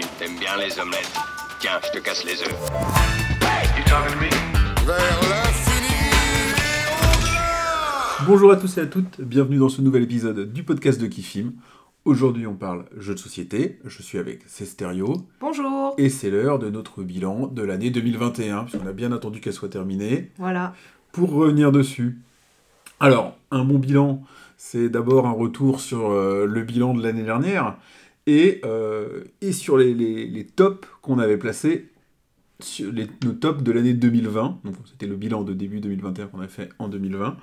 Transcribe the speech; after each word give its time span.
T'aimes 0.00 0.38
bien 0.38 0.56
les 0.56 0.78
omelettes. 0.80 1.12
Tiens, 1.58 1.78
je 1.84 1.98
te 1.98 2.02
casse 2.02 2.24
les 2.24 2.40
œufs. 2.40 2.56
Bonjour 8.26 8.50
à 8.50 8.56
tous 8.56 8.78
et 8.78 8.80
à 8.80 8.86
toutes, 8.86 9.20
bienvenue 9.20 9.58
dans 9.58 9.68
ce 9.68 9.82
nouvel 9.82 10.04
épisode 10.04 10.52
du 10.52 10.62
podcast 10.62 10.98
de 10.98 11.06
Kifim. 11.06 11.52
Aujourd'hui, 12.06 12.46
on 12.46 12.54
parle 12.54 12.86
jeux 12.96 13.14
de 13.14 13.18
société. 13.18 13.78
Je 13.84 14.02
suis 14.02 14.16
avec 14.16 14.40
Cesterio. 14.46 15.26
Bonjour. 15.38 15.94
Et 15.98 16.08
c'est 16.08 16.30
l'heure 16.30 16.58
de 16.58 16.70
notre 16.70 17.02
bilan 17.02 17.48
de 17.48 17.62
l'année 17.62 17.90
2021, 17.90 18.64
puisqu'on 18.64 18.86
a 18.86 18.92
bien 18.92 19.12
attendu 19.12 19.40
qu'elle 19.40 19.52
soit 19.52 19.68
terminée. 19.68 20.30
Voilà. 20.38 20.72
Pour 21.12 21.32
revenir 21.32 21.72
dessus. 21.72 22.18
Alors, 23.00 23.36
un 23.50 23.64
bon 23.64 23.78
bilan, 23.78 24.22
c'est 24.56 24.88
d'abord 24.88 25.26
un 25.26 25.32
retour 25.32 25.80
sur 25.80 26.10
euh, 26.10 26.46
le 26.46 26.62
bilan 26.62 26.94
de 26.94 27.02
l'année 27.02 27.24
dernière 27.24 27.76
et, 28.26 28.60
euh, 28.64 29.24
et 29.40 29.52
sur 29.52 29.76
les, 29.78 29.94
les, 29.94 30.26
les 30.26 30.44
tops 30.46 30.86
qu'on 31.02 31.18
avait 31.18 31.36
placés, 31.38 31.88
sur 32.60 32.92
les, 32.92 33.06
nos 33.24 33.32
tops 33.32 33.62
de 33.62 33.72
l'année 33.72 33.94
2020. 33.94 34.60
Donc, 34.64 34.74
c'était 34.86 35.06
le 35.06 35.16
bilan 35.16 35.42
de 35.42 35.54
début 35.54 35.80
2021 35.80 36.26
qu'on 36.26 36.40
a 36.40 36.48
fait 36.48 36.68
en 36.78 36.88
2020. 36.88 37.36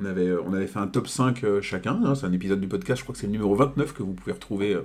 On 0.00 0.04
avait, 0.04 0.32
on 0.32 0.52
avait 0.52 0.66
fait 0.66 0.78
un 0.78 0.86
top 0.88 1.08
5 1.08 1.42
euh, 1.44 1.60
chacun. 1.62 2.00
hein. 2.04 2.14
c'est 2.14 2.26
un 2.26 2.32
épisode 2.32 2.60
du 2.60 2.68
podcast, 2.68 2.98
je 2.98 3.04
crois 3.04 3.14
que 3.14 3.18
c'est 3.20 3.26
le 3.26 3.32
numéro 3.32 3.54
29 3.54 3.94
que 3.94 4.02
vous 4.02 4.12
pouvez 4.12 4.32
retrouver 4.32 4.74
euh, 4.74 4.82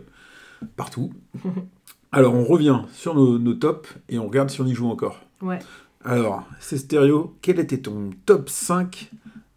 partout. 0.77 1.11
Alors, 2.11 2.33
on 2.35 2.43
revient 2.45 2.81
sur 2.93 3.15
nos, 3.15 3.39
nos 3.39 3.53
tops 3.55 3.89
et 4.07 4.19
on 4.19 4.27
regarde 4.27 4.49
si 4.49 4.61
on 4.61 4.65
y 4.67 4.73
joue 4.73 4.87
encore. 4.87 5.21
Ouais. 5.41 5.59
Alors, 6.05 6.47
c'est 6.59 6.77
stéréo. 6.77 7.35
Quel 7.41 7.59
était 7.59 7.79
ton 7.79 8.11
top 8.25 8.49
5 8.49 9.09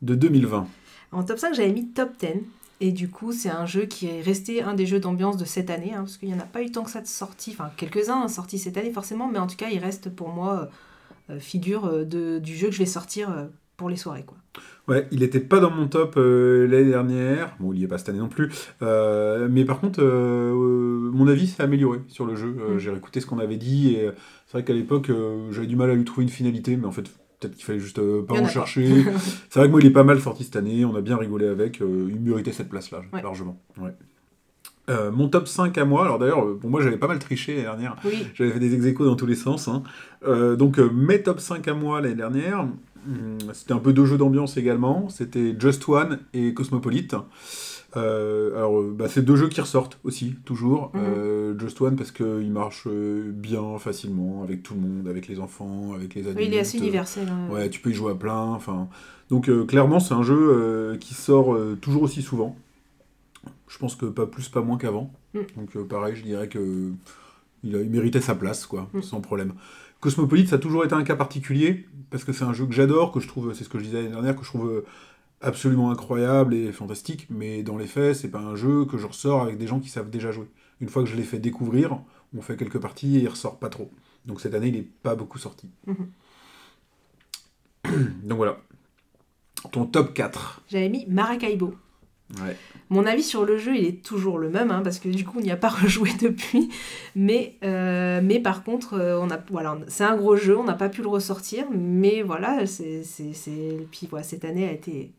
de 0.03 0.15
2020 0.15 0.67
En 1.13 1.23
top 1.23 1.39
5, 1.39 1.55
j'avais 1.55 1.73
mis 1.73 1.89
top 1.89 2.11
10. 2.19 2.29
Et 2.81 2.93
du 2.93 3.09
coup, 3.09 3.33
c'est 3.33 3.49
un 3.49 3.65
jeu 3.65 3.87
qui 3.87 4.07
est 4.07 4.21
resté 4.21 4.63
un 4.63 4.75
des 4.75 4.85
jeux 4.85 5.01
d'ambiance 5.01 5.37
de 5.37 5.45
cette 5.47 5.71
année, 5.71 5.95
hein, 5.95 6.01
parce 6.01 6.19
qu'il 6.19 6.29
n'y 6.29 6.35
en 6.35 6.41
a 6.41 6.47
pas 6.47 6.63
eu 6.63 6.71
tant 6.71 6.85
que 6.85 6.91
ça 6.91 7.01
de 7.01 7.07
sortis, 7.07 7.53
enfin 7.53 7.71
quelques-uns 7.77 8.23
hein, 8.23 8.29
sortis 8.29 8.59
cette 8.59 8.77
année 8.77 8.93
forcément, 8.93 9.29
mais 9.29 9.39
en 9.39 9.47
tout 9.47 9.57
cas, 9.57 9.69
il 9.71 9.79
reste 9.79 10.11
pour 10.11 10.29
moi 10.29 10.61
euh, 10.61 10.67
euh, 11.35 11.41
figure 11.41 11.87
euh, 11.87 12.05
de, 12.05 12.39
du 12.39 12.55
jeu 12.55 12.69
que 12.69 12.75
je 12.75 12.79
vais 12.79 12.87
sortir 12.87 13.31
euh, 13.31 13.47
pour 13.77 13.89
les 13.89 13.97
soirées. 13.97 14.25
Quoi. 14.25 14.37
Ouais, 14.89 15.09
il 15.11 15.21
n'était 15.21 15.41
pas 15.41 15.59
dans 15.59 15.71
mon 15.71 15.89
top 15.89 16.15
euh, 16.17 16.67
l'année 16.69 16.91
dernière. 16.91 17.57
Bon, 17.59 17.73
il 17.73 17.79
n'y 17.79 17.85
est 17.85 17.89
pas 17.89 17.99
cette 17.99 18.11
année 18.11 18.21
non 18.21 18.29
plus. 18.29 18.51
Mais 18.81 19.65
par 19.65 19.81
contre, 19.81 20.03
mon 20.03 21.27
avis 21.27 21.49
s'est 21.49 21.63
amélioré 21.63 21.99
sur 22.09 22.27
le 22.27 22.37
jeu. 22.37 22.49
Mm. 22.49 22.79
J'ai 22.79 22.91
réécouté 22.91 23.21
ce 23.21 23.27
qu'on 23.27 23.39
avait 23.39 23.57
dit 23.57 23.95
et 23.95 24.11
c'est 24.47 24.53
vrai 24.53 24.65
qu'à 24.65 24.73
l'époque, 24.73 25.11
j'avais 25.51 25.67
du 25.67 25.77
mal 25.77 25.91
à 25.91 25.95
lui 25.95 26.05
trouver 26.05 26.23
une 26.23 26.31
finalité, 26.31 26.77
mais 26.77 26.87
en 26.87 26.93
fait, 26.93 27.11
peut-être 27.41 27.55
qu'il 27.55 27.65
fallait 27.65 27.79
juste 27.81 27.99
euh, 27.99 28.23
pas 28.23 28.35
en 28.35 28.47
chercher. 28.47 29.05
c'est 29.51 29.59
vrai 29.59 29.67
que 29.69 29.73
moi, 29.73 29.81
il 29.81 29.87
est 29.87 29.91
pas 29.93 30.05
mal 30.05 30.21
sorti 30.21 30.45
cette 30.45 30.57
année. 30.57 30.85
On 30.85 30.95
a 30.97 31.01
bien 31.01 31.17
rigolé 31.17 31.47
avec. 31.47 31.81
euh, 31.83 32.09
il 32.11 32.21
méritait 32.21 32.53
cette 32.53 32.69
place-là, 32.69 33.03
Ouais. 33.13 33.23
largement. 33.23 33.61
Ouais. 33.81 33.91
Euh, 34.89 35.11
mon 35.11 35.29
top 35.29 35.49
5 35.49 35.77
à 35.79 35.85
moi, 35.85 36.05
alors 36.05 36.19
d'ailleurs, 36.19 36.45
pour 36.61 36.71
moi, 36.71 36.81
j'avais 36.81 36.97
pas 36.97 37.09
mal 37.09 37.19
triché 37.19 37.53
l'année 37.55 37.65
dernière. 37.65 37.97
Oui, 38.05 38.25
J'avais 38.35 38.53
fait 38.53 38.61
des 38.61 38.89
ex 38.89 38.99
dans 39.01 39.17
tous 39.17 39.27
les 39.27 39.35
sens. 39.35 39.69
hein. 39.69 39.83
Donc 40.57 40.79
mes 40.79 41.23
top 41.23 41.41
5 41.41 41.67
à 41.67 41.75
moi 41.75 42.01
l'année 42.01 42.15
dernière, 42.15 42.61
hum, 42.61 43.39
c'était 43.53 43.73
un 43.73 43.79
peu 43.81 43.93
deux 43.93 44.07
jeux 44.07 44.17
d'ambiance 44.17 44.57
également. 44.57 45.09
C'était 45.09 45.57
Just 45.59 45.89
One 45.89 46.21
et 46.35 46.55
Cosmopolite. 46.55 47.17
Euh, 47.97 48.57
alors 48.57 48.81
euh, 48.81 48.95
bah, 48.97 49.09
c'est 49.09 49.23
deux 49.23 49.37
jeux 49.37 49.49
qui 49.49 49.61
ressortent 49.61 49.99
aussi, 50.05 50.35
toujours. 50.45 50.93
Euh, 50.97 51.59
Just 51.59 51.81
One 51.81 51.97
parce 51.97 52.11
qu'il 52.11 52.51
marche 52.51 52.87
bien, 52.89 53.79
facilement, 53.79 54.43
avec 54.43 54.63
tout 54.63 54.75
le 54.75 54.81
monde, 54.81 55.09
avec 55.09 55.29
les 55.29 55.39
enfants, 55.39 55.93
avec 55.95 56.15
les 56.15 56.23
adultes. 56.23 56.39
oui, 56.39 56.47
il 56.49 56.55
est 56.55 56.61
assez 56.61 56.79
universel. 56.79 57.29
hein. 57.29 57.49
Ouais, 57.53 57.71
tu 57.71 57.81
peux 57.81 57.91
y 57.91 57.95
jouer 57.95 58.13
à 58.13 58.15
plein. 58.15 58.41
Enfin, 58.53 58.89
donc 59.31 59.51
clairement, 59.67 60.01
c'est 60.01 60.15
un 60.15 60.23
jeu 60.23 60.97
qui 61.01 61.15
sort 61.15 61.57
toujours 61.81 62.03
aussi 62.03 62.23
souvent. 62.23 62.57
Je 63.69 63.79
pense 63.79 63.95
que 63.97 64.07
pas 64.07 64.27
plus, 64.27 64.49
pas 64.49 64.61
moins 64.63 64.79
qu'avant. 64.79 65.11
Mm. 65.35 65.39
Donc 65.57 65.89
pareil, 65.89 66.17
je 66.17 66.23
dirais 66.23 66.49
que 66.49 66.91
il, 67.65 67.75
a, 67.77 67.81
il 67.81 67.91
méritait 67.91 68.21
sa 68.21 68.35
place, 68.35 68.67
quoi, 68.67 68.89
Mm. 68.93 69.03
sans 69.03 69.21
problème. 69.21 69.55
Cosmopolite, 70.01 70.49
ça 70.49 70.57
a 70.57 70.59
toujours 70.59 70.85
été 70.85 70.95
un 70.95 71.03
cas 71.03 71.17
particulier 71.17 71.87
parce 72.11 72.23
que 72.25 72.33
c'est 72.33 72.45
un 72.45 72.53
jeu 72.53 72.67
que 72.67 72.73
j'adore, 72.75 73.11
que 73.13 73.21
je 73.21 73.27
trouve, 73.29 73.55
c'est 73.55 73.65
ce 73.65 73.69
que 73.69 73.79
je 73.79 73.85
disais 73.85 73.97
l'année 74.03 74.11
dernière, 74.11 74.37
que 74.37 74.43
je 74.45 74.49
trouve 74.49 74.85
absolument 75.41 75.91
incroyable 75.91 76.55
et 76.55 76.73
fantastique. 76.73 77.27
Mais 77.31 77.63
dans 77.63 77.77
les 77.77 77.87
faits, 77.87 78.17
c'est 78.17 78.29
pas 78.31 78.41
un 78.41 78.57
jeu 78.57 78.85
que 78.85 78.99
je 78.99 79.07
ressors 79.07 79.43
avec 79.43 79.59
des 79.59 79.67
gens 79.67 79.81
qui 79.81 79.89
savent 79.89 80.11
déjà 80.11 80.31
jouer. 80.33 80.49
Une 80.81 80.89
fois 80.89 81.03
que 81.03 81.09
je 81.09 81.17
l'ai 81.17 81.23
fait 81.23 81.39
découvrir, 81.39 81.99
on 82.37 82.41
fait 82.43 82.57
quelques 82.57 82.79
parties 82.81 83.17
et 83.17 83.21
il 83.23 83.29
ressort 83.29 83.59
pas 83.59 83.69
trop. 83.69 83.91
Donc 84.27 84.41
cette 84.41 84.55
année, 84.55 84.69
il 84.69 84.77
est 84.77 84.89
pas 85.03 85.15
beaucoup 85.15 85.39
sorti. 85.39 85.69
Mhm. 85.87 86.09
Donc 88.25 88.37
voilà. 88.37 88.59
Ton 89.73 89.87
top 89.87 90.15
4. 90.15 90.63
J'avais 90.69 90.89
mis 90.89 91.07
Maracaibo. 91.07 91.75
Ouais. 92.43 92.57
Mon 92.91 93.07
avis 93.07 93.23
sur 93.23 93.45
le 93.45 93.57
jeu, 93.57 93.77
il 93.77 93.85
est 93.85 94.05
toujours 94.05 94.39
le 94.39 94.49
même, 94.51 94.71
hein, 94.73 94.81
parce 94.83 94.99
que 94.99 95.09
du 95.09 95.25
coup, 95.25 95.39
on 95.39 95.41
n'y 95.41 95.51
a 95.53 95.57
pas 95.57 95.69
rejoué 95.83 96.11
depuis. 96.21 96.69
Mais, 97.15 97.57
euh, 97.63 98.21
mais 98.23 98.41
par 98.41 98.65
contre, 98.65 98.95
euh, 98.95 99.19
on 99.21 99.31
a, 99.31 99.39
voilà, 99.51 99.79
c'est 99.87 100.05
un 100.05 100.17
gros 100.17 100.37
jeu, 100.37 100.59
on 100.59 100.65
n'a 100.65 100.75
pas 100.75 100.89
pu 100.89 101.03
le 101.03 101.09
ressortir. 101.09 101.67
Mais 101.73 102.23
voilà, 102.23 102.67
c'est, 102.67 103.05
c'est, 103.05 103.33
c'est- 103.33 103.87
Puis 103.93 104.09
voilà, 104.11 104.25
cette 104.25 104.45
année 104.45 104.69
a 104.69 104.73
été 104.73 105.13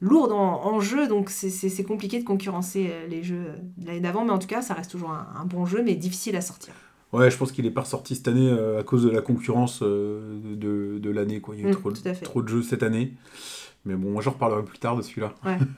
lourde 0.00 0.32
en, 0.32 0.64
en 0.64 0.80
jeu, 0.80 1.06
donc 1.08 1.30
c'est, 1.30 1.84
compliqué 1.84 2.18
de 2.18 2.24
concurrencer 2.24 2.88
euh, 2.90 3.06
les 3.06 3.22
jeux 3.22 3.46
de 3.78 3.86
l'année 3.86 4.00
d'avant. 4.00 4.24
Mais 4.24 4.30
en 4.32 4.38
tout 4.38 4.46
cas, 4.48 4.62
ça 4.62 4.74
reste 4.74 4.90
toujours 4.90 5.10
un, 5.10 5.26
un 5.40 5.44
bon 5.44 5.66
jeu, 5.66 5.82
mais 5.84 5.94
difficile 5.94 6.36
à 6.36 6.40
sortir. 6.40 6.72
Ouais, 7.12 7.30
je 7.30 7.36
pense 7.36 7.50
qu'il 7.52 7.66
est 7.66 7.70
pas 7.72 7.80
ressorti 7.82 8.14
cette 8.14 8.28
année 8.28 8.48
euh, 8.50 8.80
à 8.80 8.82
cause 8.84 9.02
de 9.04 9.10
la 9.10 9.20
concurrence 9.20 9.80
euh, 9.82 10.38
de, 10.56 10.98
de 10.98 11.10
l'année. 11.10 11.42
Il 11.52 11.60
y 11.60 11.64
a 11.64 11.68
eu 11.68 11.70
Mm, 11.72 11.76
trop, 11.76 11.92
trop 12.22 12.42
de 12.42 12.48
jeux 12.48 12.62
cette 12.62 12.82
année. 12.84 13.14
Mais 13.84 13.94
bon, 13.96 14.10
moi 14.12 14.22
j'en 14.22 14.30
reparlerai 14.30 14.62
plus 14.62 14.78
tard 14.78 14.96
de 14.96 15.02
celui-là. 15.02 15.34
Ouais. 15.44 15.58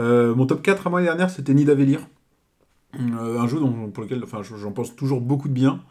Euh, 0.00 0.34
mon 0.34 0.44
top 0.44 0.60
4 0.60 0.88
à 0.88 0.90
moi 0.90 1.00
l'année 1.00 1.08
dernière, 1.08 1.30
c'était 1.30 1.54
Nidavellir. 1.54 2.00
Euh, 3.00 3.38
un 3.38 3.46
jeu 3.48 3.58
dont, 3.60 3.90
pour 3.90 4.02
lequel 4.04 4.22
enfin, 4.22 4.42
j'en 4.42 4.72
pense 4.72 4.94
toujours 4.94 5.20
beaucoup 5.20 5.48
de 5.48 5.54
bien. 5.54 5.82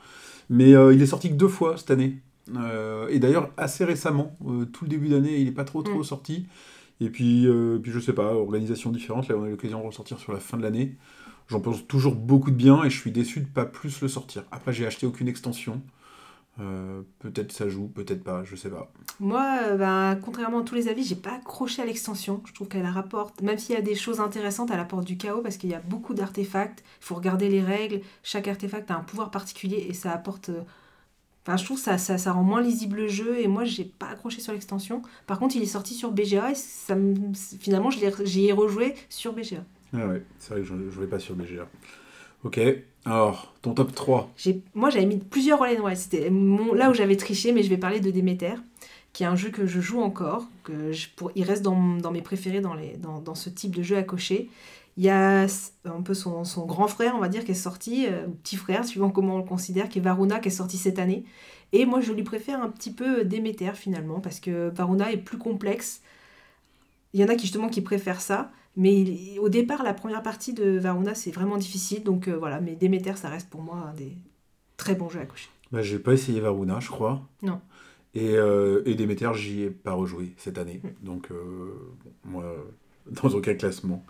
Mais 0.50 0.74
euh, 0.76 0.94
il 0.94 1.02
est 1.02 1.06
sorti 1.08 1.30
que 1.30 1.36
deux 1.36 1.48
fois 1.48 1.78
cette 1.78 1.90
année. 1.90 2.20
Euh, 2.56 3.08
et 3.10 3.18
d'ailleurs, 3.20 3.50
assez 3.58 3.84
récemment, 3.86 4.36
euh, 4.48 4.66
tout 4.66 4.84
le 4.86 4.90
début 4.90 5.08
d'année, 5.08 5.38
il 5.40 5.46
n'est 5.46 5.52
pas 5.52 5.64
trop 5.64 5.82
trop 5.82 6.00
Mm. 6.00 6.04
sorti. 6.04 6.46
Et 7.03 7.09
puis, 7.09 7.46
euh, 7.47 7.80
puis, 7.80 7.91
je 7.91 8.00
sais 8.00 8.14
pas, 8.14 8.34
organisation 8.34 8.90
différente. 8.90 9.28
Là, 9.28 9.36
on 9.38 9.44
a 9.44 9.50
l'occasion 9.50 9.81
de 9.81 9.86
ressortir 9.86 10.19
sur 10.19 10.31
la 10.31 10.40
fin 10.40 10.58
de 10.58 10.64
l'année. 10.64 10.96
J'en 11.50 11.59
pense 11.59 11.86
toujours 11.86 12.16
beaucoup 12.16 12.50
de 12.50 12.56
bien 12.56 12.84
et 12.84 12.90
je 12.90 12.97
suis 12.97 13.12
déçu 13.12 13.41
de 13.41 13.46
pas 13.46 13.66
plus 13.66 14.02
le 14.02 14.08
sortir. 14.08 14.44
Après, 14.52 14.72
j'ai 14.72 14.86
acheté 14.86 15.06
aucune 15.06 15.28
extension. 15.28 15.81
Euh, 16.59 17.02
peut-être 17.19 17.52
ça 17.52 17.68
joue, 17.68 17.88
peut-être 17.88 18.24
pas, 18.24 18.44
je 18.44 18.56
sais 18.56 18.69
pas. 18.69 18.90
Moi, 19.19 19.59
euh, 19.63 19.75
ben, 19.75 20.18
contrairement 20.24 20.59
à 20.59 20.63
tous 20.63 20.75
les 20.75 20.88
avis, 20.88 21.03
j'ai 21.03 21.16
pas 21.16 21.34
accroché 21.34 21.81
à 21.81 21.86
l'extension. 21.86 22.42
Je 22.46 22.53
trouve 22.53 22.69
qu'elle 22.69 22.86
rapporte, 22.86 23.42
même 23.42 23.58
s'il 23.58 23.75
y 23.75 23.78
a 23.78 23.81
des 23.81 23.96
choses 23.96 24.22
intéressantes, 24.22 24.69
elle 24.72 24.80
apporte 24.80 25.03
du 25.03 25.18
chaos 25.18 25.42
parce 25.42 25.58
qu'il 25.58 25.72
y 25.72 25.74
a 25.74 25.81
beaucoup 25.81 26.13
d'artefacts. 26.13 26.84
Il 27.02 27.06
faut 27.06 27.16
regarder 27.16 27.50
les 27.50 27.62
règles. 27.62 28.02
Chaque 28.22 28.47
artefact 28.47 28.92
a 28.92 28.96
un 28.96 29.03
pouvoir 29.03 29.31
particulier 29.31 29.88
et 29.90 29.94
ça 29.94 30.12
apporte. 30.13 30.52
Enfin, 31.46 31.58
je 31.58 31.66
trouve 31.66 31.78
que 31.78 31.84
ça, 31.84 31.98
ça, 31.98 32.18
ça 32.18 32.31
rend 32.31 32.44
moins 32.44 32.62
lisible 32.62 32.96
le 32.98 33.08
jeu 33.08 33.40
et 33.40 33.48
moi, 33.48 33.66
j'ai 33.66 33.84
pas 33.84 34.08
accroché 34.08 34.40
sur 34.40 34.54
l'extension. 34.54 35.02
Par 35.28 35.40
contre, 35.40 35.56
il 35.58 35.62
est 35.64 35.66
sorti 35.68 35.94
sur 35.94 36.12
BGA 36.12 36.52
et 36.52 36.56
ça 36.56 36.96
me- 36.96 37.34
finalement, 37.59 37.90
j'y 37.92 38.46
ai 38.46 38.52
rejoué 38.54 38.96
sur 39.09 39.34
BGA. 39.34 39.64
Ah 39.94 40.08
ouais, 40.08 40.24
c'est 40.40 40.52
vrai 40.54 40.62
que 40.62 40.68
je 40.68 40.74
ne 40.74 40.90
jouais 40.90 41.08
pas 41.08 41.20
sur 41.20 41.36
BGA. 41.36 41.68
Ok, 42.46 42.59
alors, 43.06 43.54
ton 43.62 43.74
top 43.74 43.94
3. 43.94 44.31
J'ai- 44.38 44.62
Moi, 44.74 44.90
j'avais 44.90 45.06
mis 45.06 45.18
plusieurs 45.18 45.59
Roll 45.59 45.78
and. 45.81 45.96
C'était 45.96 46.30
mon- 46.30 46.74
là 46.74 46.90
où 46.90 46.94
j'avais 46.94 47.16
triché, 47.18 47.52
mais 47.52 47.62
je 47.64 47.70
vais 47.70 47.78
parler 47.78 48.00
de 48.00 48.10
Demeter, 48.12 48.56
qui 49.14 49.24
est 49.24 49.28
un 49.28 49.36
jeu 49.36 49.50
que 49.50 49.66
je 49.66 49.80
joue 49.81 50.02
encore. 50.02 50.46
Que 50.64 50.92
je, 50.94 51.08
pour, 51.16 51.31
il 51.36 51.44
reste 51.44 51.62
dans, 51.62 51.98
dans 51.98 52.12
mes 52.12 52.22
préférés 52.22 52.62
dans, 52.62 52.74
les, 52.74 52.96
dans, 52.98 53.20
dans 53.20 53.36
ce 53.36 53.50
type 53.50 53.75
de 53.75 53.84
jeu 53.84 53.98
à 53.98 54.04
cocher. 54.04 54.50
Il 54.98 55.04
y 55.04 55.09
a 55.09 55.48
un 55.86 56.02
peu 56.04 56.14
son, 56.14 56.44
son 56.44 56.66
grand 56.66 56.88
frère, 56.88 57.16
on 57.16 57.20
va 57.20 57.28
dire, 57.30 57.44
qui 57.46 57.52
est 57.52 57.56
sorti, 57.56 58.06
euh, 58.08 58.28
ou 58.28 58.31
petit 58.31 58.58
frère, 58.58 58.86
suivant 58.86 59.09
comment 59.09 59.36
on 59.36 59.38
le 59.40 59.44
considère, 59.44 59.90
qui 59.90 60.00
est 60.00 60.02
Varuna, 60.02 60.40
qui 60.40 60.50
est 60.50 60.52
sorti 60.52 60.78
cette 60.78 61.00
année. 61.00 61.26
Et 61.72 61.86
moi, 61.86 62.00
je 62.02 62.12
lui 62.14 62.24
préfère 62.24 62.62
un 62.62 62.70
petit 62.70 62.92
peu 62.94 63.26
Demeter, 63.26 63.72
finalement, 63.76 64.20
parce 64.20 64.40
que 64.40 64.70
Varuna 64.70 65.12
est 65.12 65.18
plus 65.18 65.40
complexe. 65.40 66.02
Il 67.14 67.20
y 67.20 67.24
en 67.24 67.28
a 67.28 67.36
qui, 67.36 67.42
justement, 67.46 67.70
qui 67.70 67.81
préfèrent 67.81 68.22
ça. 68.22 68.52
Mais 68.76 69.02
il- 69.02 69.40
au 69.40 69.50
départ, 69.50 69.84
la 69.84 69.94
première 69.94 70.24
partie 70.24 70.54
de 70.54 70.78
Varuna, 70.80 71.14
c'est 71.14 71.30
vraiment 71.31 71.58
difficile. 71.58 72.04
Donc 72.04 72.28
euh, 72.28 72.36
voilà, 72.36 72.60
mais 72.60 72.75
Demeter, 72.75 73.18
ça 73.18 73.30
reste 73.30 73.50
pour 73.50 73.62
moi 73.62 73.75
un 73.92 73.94
des 73.94 74.18
très 74.78 74.95
bons 74.95 75.10
jeux 75.10 75.19
à 75.19 75.25
cocher. 75.25 75.50
Bah, 75.72 75.84
j'ai 75.84 76.00
pas 76.00 76.13
essayé 76.13 76.40
Varuna, 76.40 76.80
je 76.80 76.90
crois. 76.90 77.22
Non. 77.44 77.62
Et, 78.16 78.36
euh, 78.36 78.81
et 78.86 78.95
Demeter, 78.95 79.34
j'y 79.36 79.62
ai 79.63 79.69
pas 79.69 79.94
rejoué 79.94 80.34
cette 80.38 80.57
année. 80.57 80.81
Mm. 80.84 81.06
Donc, 81.06 81.31
euh, 81.31 81.74
moi, 82.25 82.44
euh, 82.45 82.57
dans 83.24 83.30
aucun 83.30 83.54
classement. 83.54 84.04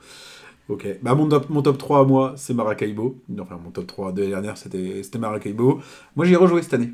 Ok. 0.70 0.88
Bah, 1.02 1.14
mon, 1.16 1.28
top, 1.28 1.50
mon 1.50 1.62
top 1.62 1.78
3 1.78 2.00
à 2.00 2.04
moi, 2.06 2.34
c'est 2.38 2.54
Maracaibo. 2.54 3.22
Enfin, 3.40 3.60
mon 3.64 3.72
top 3.72 3.86
3 3.88 4.12
de 4.14 4.22
l'année 4.22 4.32
dernière, 4.32 4.58
c'était 4.58 5.04
c'était 5.04 5.20
Maracaibo. 5.20 5.80
Moi, 6.16 6.26
j'y 6.26 6.34
ai 6.34 6.38
rejoué 6.38 6.62
cette 6.62 6.74
année. 6.74 6.94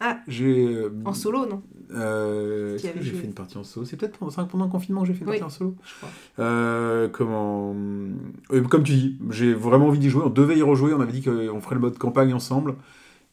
Ah. 0.00 0.18
J'ai. 0.28 0.66
euh, 0.66 0.90
En 1.04 1.14
solo, 1.14 1.46
non? 1.46 1.62
Euh, 1.94 2.76
Qui 2.76 2.86
est-ce 2.88 2.92
que 2.92 2.98
avait 2.98 3.02
j'ai 3.02 3.10
joué 3.12 3.20
fait 3.20 3.26
une 3.26 3.32
partie 3.34 3.56
en 3.56 3.64
solo? 3.64 3.86
C'est 3.86 3.96
peut-être 3.96 4.18
pendant, 4.18 4.44
pendant 4.46 4.64
le 4.66 4.70
confinement 4.70 5.02
que 5.02 5.06
j'ai 5.06 5.14
fait 5.14 5.24
une 5.24 5.30
Oui. 5.30 5.38
partie 5.38 5.54
en 5.54 5.56
solo 5.56 5.74
Je 5.84 5.94
crois. 5.94 6.08
Euh, 6.40 7.08
comment 7.08 7.74
euh, 8.52 8.62
Comme 8.64 8.82
tu 8.82 8.92
dis, 8.92 9.18
j'ai 9.30 9.54
vraiment 9.54 9.86
envie 9.86 9.98
d'y 10.00 10.10
jouer. 10.10 10.24
On 10.26 10.30
devait 10.30 10.58
y 10.58 10.62
rejouer. 10.62 10.92
On 10.92 11.00
avait 11.00 11.12
dit 11.12 11.22
qu'on 11.22 11.60
ferait 11.60 11.76
le 11.76 11.80
mode 11.80 11.96
campagne 11.98 12.34
ensemble. 12.34 12.74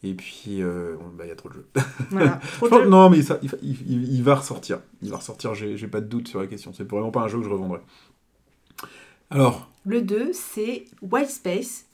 Et 0.05 0.13
puis, 0.13 0.61
euh, 0.61 0.95
bon, 0.97 1.05
bah, 1.17 1.23
il 1.25 1.29
y 1.29 1.31
a 1.31 1.35
trop 1.35 1.49
de 1.49 1.55
jeux. 1.55 1.65
Voilà. 2.11 2.39
Trop 2.57 2.65
Je 2.67 2.71
de 2.71 2.75
pense- 2.75 2.83
jeux. 2.83 2.89
non, 2.89 3.09
mais 3.09 3.21
ça, 3.21 3.39
il, 3.41 3.49
fa- 3.49 3.57
il- 3.63 3.77
il- 3.89 4.13
il 4.15 4.23
va 4.23 4.35
ressortir. 4.35 4.79
Il 5.01 5.09
va 5.09 5.17
ressortir, 5.17 5.53
j'ai 5.55 5.75
j'ai 5.77 5.87
pas 5.87 6.01
de 6.01 6.05
doute 6.07 6.27
sur 6.27 6.39
la 6.41 6.47
question. 6.47 6.71
C'est 6.73 6.89
vraiment 6.89 7.09
pas 7.11 7.21
un 7.21 7.27
jeu 7.29 7.37
que 7.39 7.45
je 7.45 7.49
revendrai. 7.49 7.79
Alors, 9.33 9.67
Le 9.83 10.03
2, 10.03 10.29
c'est 10.31 10.85
Wild 11.01 11.27
Space, 11.27 11.87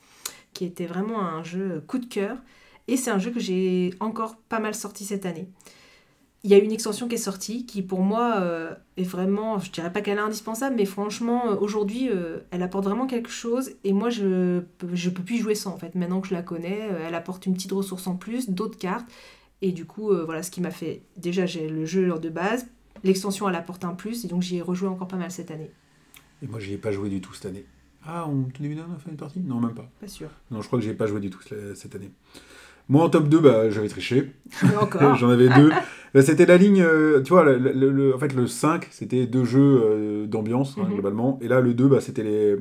qui 0.52 0.66
était 0.66 0.88
vraiment 0.88 1.22
un 1.22 1.42
jeu 1.42 1.82
coup 1.88 1.98
de 1.98 2.06
cœur. 2.06 2.36
Et 2.90 2.98
c'est 2.98 3.12
un 3.12 3.18
jeu 3.18 3.32
que 3.32 3.40
j'ai 3.40 3.94
encore 4.02 4.36
pas 4.50 4.60
mal 4.60 4.76
sorti 4.76 5.06
cette 5.06 5.26
année. 5.26 5.48
Il 6.44 6.50
y 6.50 6.54
a 6.54 6.58
une 6.58 6.74
extension 6.74 7.08
qui 7.08 7.16
est 7.16 7.18
sortie 7.18 7.66
qui 7.66 7.82
pour 7.82 8.02
moi 8.02 8.40
euh, 8.40 8.76
est 8.98 9.04
vraiment, 9.04 9.58
je 9.58 9.72
dirais 9.72 9.90
pas 9.94 10.02
qu'elle 10.02 10.18
est 10.18 10.22
indispensable, 10.22 10.76
mais 10.76 10.84
franchement 10.84 11.52
euh, 11.52 11.56
aujourd'hui 11.56 12.10
euh, 12.10 12.40
elle 12.52 12.62
apporte 12.62 12.84
vraiment 12.86 13.08
quelque 13.08 13.30
chose 13.30 13.72
et 13.86 13.94
moi 13.94 14.10
je, 14.10 14.62
je 14.92 15.10
peux 15.10 15.24
plus 15.24 15.38
jouer 15.38 15.56
sans 15.56 15.72
en 15.72 15.78
fait. 15.78 15.96
Maintenant 15.96 16.20
que 16.20 16.28
je 16.28 16.34
la 16.34 16.42
connais, 16.42 16.90
elle 17.08 17.16
apporte 17.16 17.46
une 17.46 17.54
petite 17.54 17.72
ressource 17.72 18.08
en 18.08 18.16
plus, 18.16 18.50
d'autres 18.50 18.78
cartes 18.78 19.08
et 19.62 19.72
du 19.72 19.86
coup 19.86 20.14
voilà 20.26 20.44
ce 20.44 20.52
qui 20.52 20.62
m'a 20.62 20.72
fait. 20.72 21.04
Déjà 21.18 21.46
j'ai 21.46 21.70
le 21.70 21.86
jeu 21.86 22.18
de 22.18 22.30
base, 22.30 22.68
l'extension 23.04 23.48
elle 23.50 23.56
apporte 23.56 23.84
un 23.84 23.94
plus 23.94 24.24
et 24.24 24.30
donc 24.30 24.42
j'y 24.42 24.58
ai 24.58 24.62
rejoué 24.62 24.88
encore 24.88 25.10
pas 25.10 25.18
mal 25.18 25.32
cette 25.32 25.52
année. 25.52 25.72
Et 26.42 26.48
moi, 26.48 26.60
j'y 26.60 26.74
ai 26.74 26.78
pas 26.78 26.92
joué 26.92 27.10
du 27.10 27.22
tout 27.22 27.34
cette 27.34 27.46
année. 27.48 27.66
Ah, 28.06 28.26
on, 28.30 28.48
début 28.62 28.76
d'année, 28.76 28.88
on 28.92 28.96
a 28.96 29.00
fait 29.00 29.10
une 29.12 29.18
partie? 29.18 29.40
Non, 29.42 29.60
même 29.60 29.74
pas. 29.74 29.90
Pas 30.00 30.08
sûr. 30.08 30.30
Non, 30.52 30.62
je 30.62 30.68
crois 30.68 30.80
que 30.80 30.86
j'ai 30.86 30.94
pas 30.94 31.06
joué 31.06 31.20
du 31.20 31.30
tout 31.30 31.42
ce- 31.42 31.74
cette 31.76 31.96
année. 31.96 32.12
Moi, 32.88 33.04
en 33.04 33.10
top 33.10 33.28
2, 33.30 33.40
bah, 33.40 33.70
j'avais 33.70 33.90
triché. 33.90 34.32
encore. 34.82 35.16
J'en 35.18 35.30
avais 35.30 35.50
deux. 35.50 35.70
Là, 36.14 36.22
C'était 36.24 36.46
la 36.46 36.58
ligne, 36.58 36.82
euh, 36.82 37.22
tu 37.22 37.30
vois, 37.34 37.44
le, 37.44 37.58
le- 37.58 37.92
le- 37.92 38.16
en 38.16 38.18
fait, 38.18 38.34
le 38.34 38.48
5, 38.48 38.88
c'était 38.90 39.28
deux 39.28 39.44
jeux 39.44 39.82
euh, 39.84 40.26
d'ambiance, 40.28 40.76
hein, 40.80 40.86
Mhm. 40.88 40.94
globalement. 40.94 41.38
Et 41.42 41.48
là, 41.48 41.60
le 41.62 41.74
2, 41.74 41.88
bah, 41.88 42.02
c'était 42.02 42.24
les, 42.24 42.56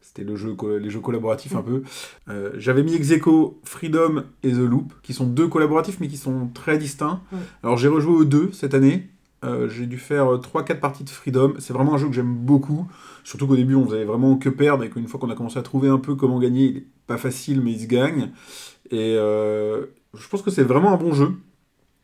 c'était 0.00 0.24
le 0.24 0.34
jeu, 0.36 0.56
les 0.80 0.88
jeux 0.88 1.00
collaboratifs 1.00 1.54
un 1.56 1.58
Mhm. 1.60 1.64
peu. 1.64 1.82
Euh, 2.30 2.52
J'avais 2.56 2.82
mis 2.84 2.94
Execo, 2.94 3.60
Freedom 3.64 4.22
et 4.44 4.52
The 4.52 4.56
Loop, 4.58 4.94
qui 5.02 5.12
sont 5.12 5.26
deux 5.26 5.48
collaboratifs, 5.48 5.98
mais 6.00 6.08
qui 6.08 6.16
sont 6.16 6.48
très 6.54 6.78
distincts. 6.78 7.20
Alors, 7.62 7.76
j'ai 7.76 7.88
rejoué 7.88 8.14
aux 8.14 8.24
deux 8.24 8.52
cette 8.52 8.72
année. 8.72 9.08
Euh, 9.46 9.68
j'ai 9.68 9.86
dû 9.86 9.98
faire 9.98 10.26
3-4 10.40 10.80
parties 10.80 11.04
de 11.04 11.10
Freedom. 11.10 11.54
C'est 11.58 11.72
vraiment 11.72 11.94
un 11.94 11.98
jeu 11.98 12.08
que 12.08 12.14
j'aime 12.14 12.34
beaucoup. 12.34 12.88
Surtout 13.24 13.46
qu'au 13.46 13.56
début, 13.56 13.74
on 13.74 13.86
faisait 13.86 14.04
vraiment 14.04 14.36
que 14.36 14.48
perdre 14.48 14.84
et 14.84 14.90
qu'une 14.90 15.06
fois 15.08 15.20
qu'on 15.20 15.30
a 15.30 15.34
commencé 15.34 15.58
à 15.58 15.62
trouver 15.62 15.88
un 15.88 15.98
peu 15.98 16.14
comment 16.16 16.38
gagner, 16.38 16.64
il 16.66 16.76
est 16.78 16.86
pas 17.06 17.18
facile, 17.18 17.60
mais 17.60 17.72
il 17.72 17.80
se 17.80 17.86
gagne. 17.86 18.30
Et 18.90 19.14
euh, 19.16 19.86
je 20.14 20.28
pense 20.28 20.42
que 20.42 20.50
c'est 20.50 20.62
vraiment 20.64 20.92
un 20.92 20.96
bon 20.96 21.12
jeu. 21.12 21.36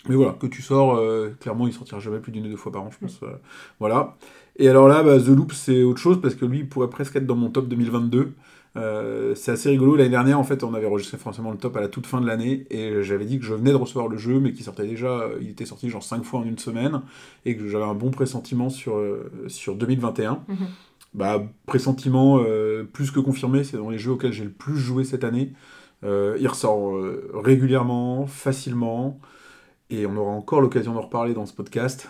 Mais 0.09 0.17
voilà, 0.17 0.33
que 0.33 0.47
tu 0.47 0.63
sors, 0.63 0.97
euh, 0.97 1.31
clairement, 1.41 1.67
il 1.69 1.73
sortira 1.73 2.01
jamais 2.01 2.19
plus 2.19 2.33
d'une 2.33 2.47
ou 2.47 2.51
deux 2.51 2.57
fois 2.57 2.73
par 2.73 2.83
an, 2.83 2.91
je 2.91 2.99
pense. 2.99 3.21
euh, 3.23 3.37
voilà. 3.79 4.17
Et 4.57 4.69
alors 4.69 4.89
là, 4.89 5.03
bah, 5.03 5.19
The 5.21 5.29
Loop, 5.29 5.53
c'est 5.53 5.83
autre 5.85 6.01
chose 6.01 6.21
parce 6.21 6.35
que 6.35 6.45
lui, 6.45 6.61
il 6.61 6.69
pourrait 6.69 6.91
presque 6.91 7.15
être 7.17 7.27
dans 7.27 7.37
mon 7.37 7.51
top 7.51 7.69
2022. 7.69 8.33
Euh, 8.77 9.35
c'est 9.35 9.53
assez 9.53 9.69
rigolo. 9.71 9.97
L'année 9.97 10.11
dernière, 10.11 10.39
en 10.39 10.45
fait, 10.45 10.65
on 10.65 10.75
avait 10.75 10.87
enregistré 10.87 11.19
forcément 11.19 11.51
le 11.51 11.59
top 11.59 11.77
à 11.77 11.81
la 11.81 11.89
toute 11.89 12.07
fin 12.07 12.21
de 12.21 12.27
l'année 12.27 12.67
et 12.71 13.03
j'avais 13.03 13.25
dit 13.25 13.39
que 13.39 13.45
je 13.45 13.55
venais 13.55 13.71
de 13.71 13.77
recevoir 13.77 14.09
le 14.09 14.17
jeu, 14.17 14.41
mais 14.41 14.53
qu'il 14.53 14.65
sortait 14.65 14.87
déjà, 14.87 15.09
euh, 15.09 15.39
il 15.41 15.51
était 15.51 15.67
sorti 15.67 15.91
genre 15.91 16.03
5 16.03 16.25
fois 16.25 16.41
en 16.41 16.45
une 16.45 16.59
semaine 16.59 17.03
et 17.45 17.57
que 17.57 17.69
j'avais 17.69 17.85
un 17.85 17.95
bon 17.95 18.11
pressentiment 18.11 18.71
sur, 18.71 18.97
euh, 18.97 19.31
sur 19.49 19.77
2021. 19.77 20.45
Mhm. 20.49 20.57
Bah, 21.15 21.43
pressentiment 21.67 22.41
euh, 22.41 22.85
plus 22.91 23.11
que 23.11 23.21
confirmé, 23.21 23.65
c'est 23.65 23.77
dans 23.77 23.91
les 23.91 23.99
jeux 23.99 24.13
auxquels 24.13 24.33
j'ai 24.33 24.45
le 24.45 24.53
plus 24.53 24.79
joué 24.79 25.05
cette 25.05 25.25
année. 25.25 25.53
Euh, 26.05 26.37
il 26.41 26.49
ressort 26.49 26.95
régulièrement, 27.35 28.27
facilement, 28.27 29.21
et 29.91 30.07
on 30.07 30.17
aura 30.17 30.33
encore 30.33 30.63
l'occasion 30.63 30.95
d'en 30.95 31.03
reparler 31.03 31.35
dans 31.35 31.45
ce 31.45 31.53
podcast. 31.53 32.09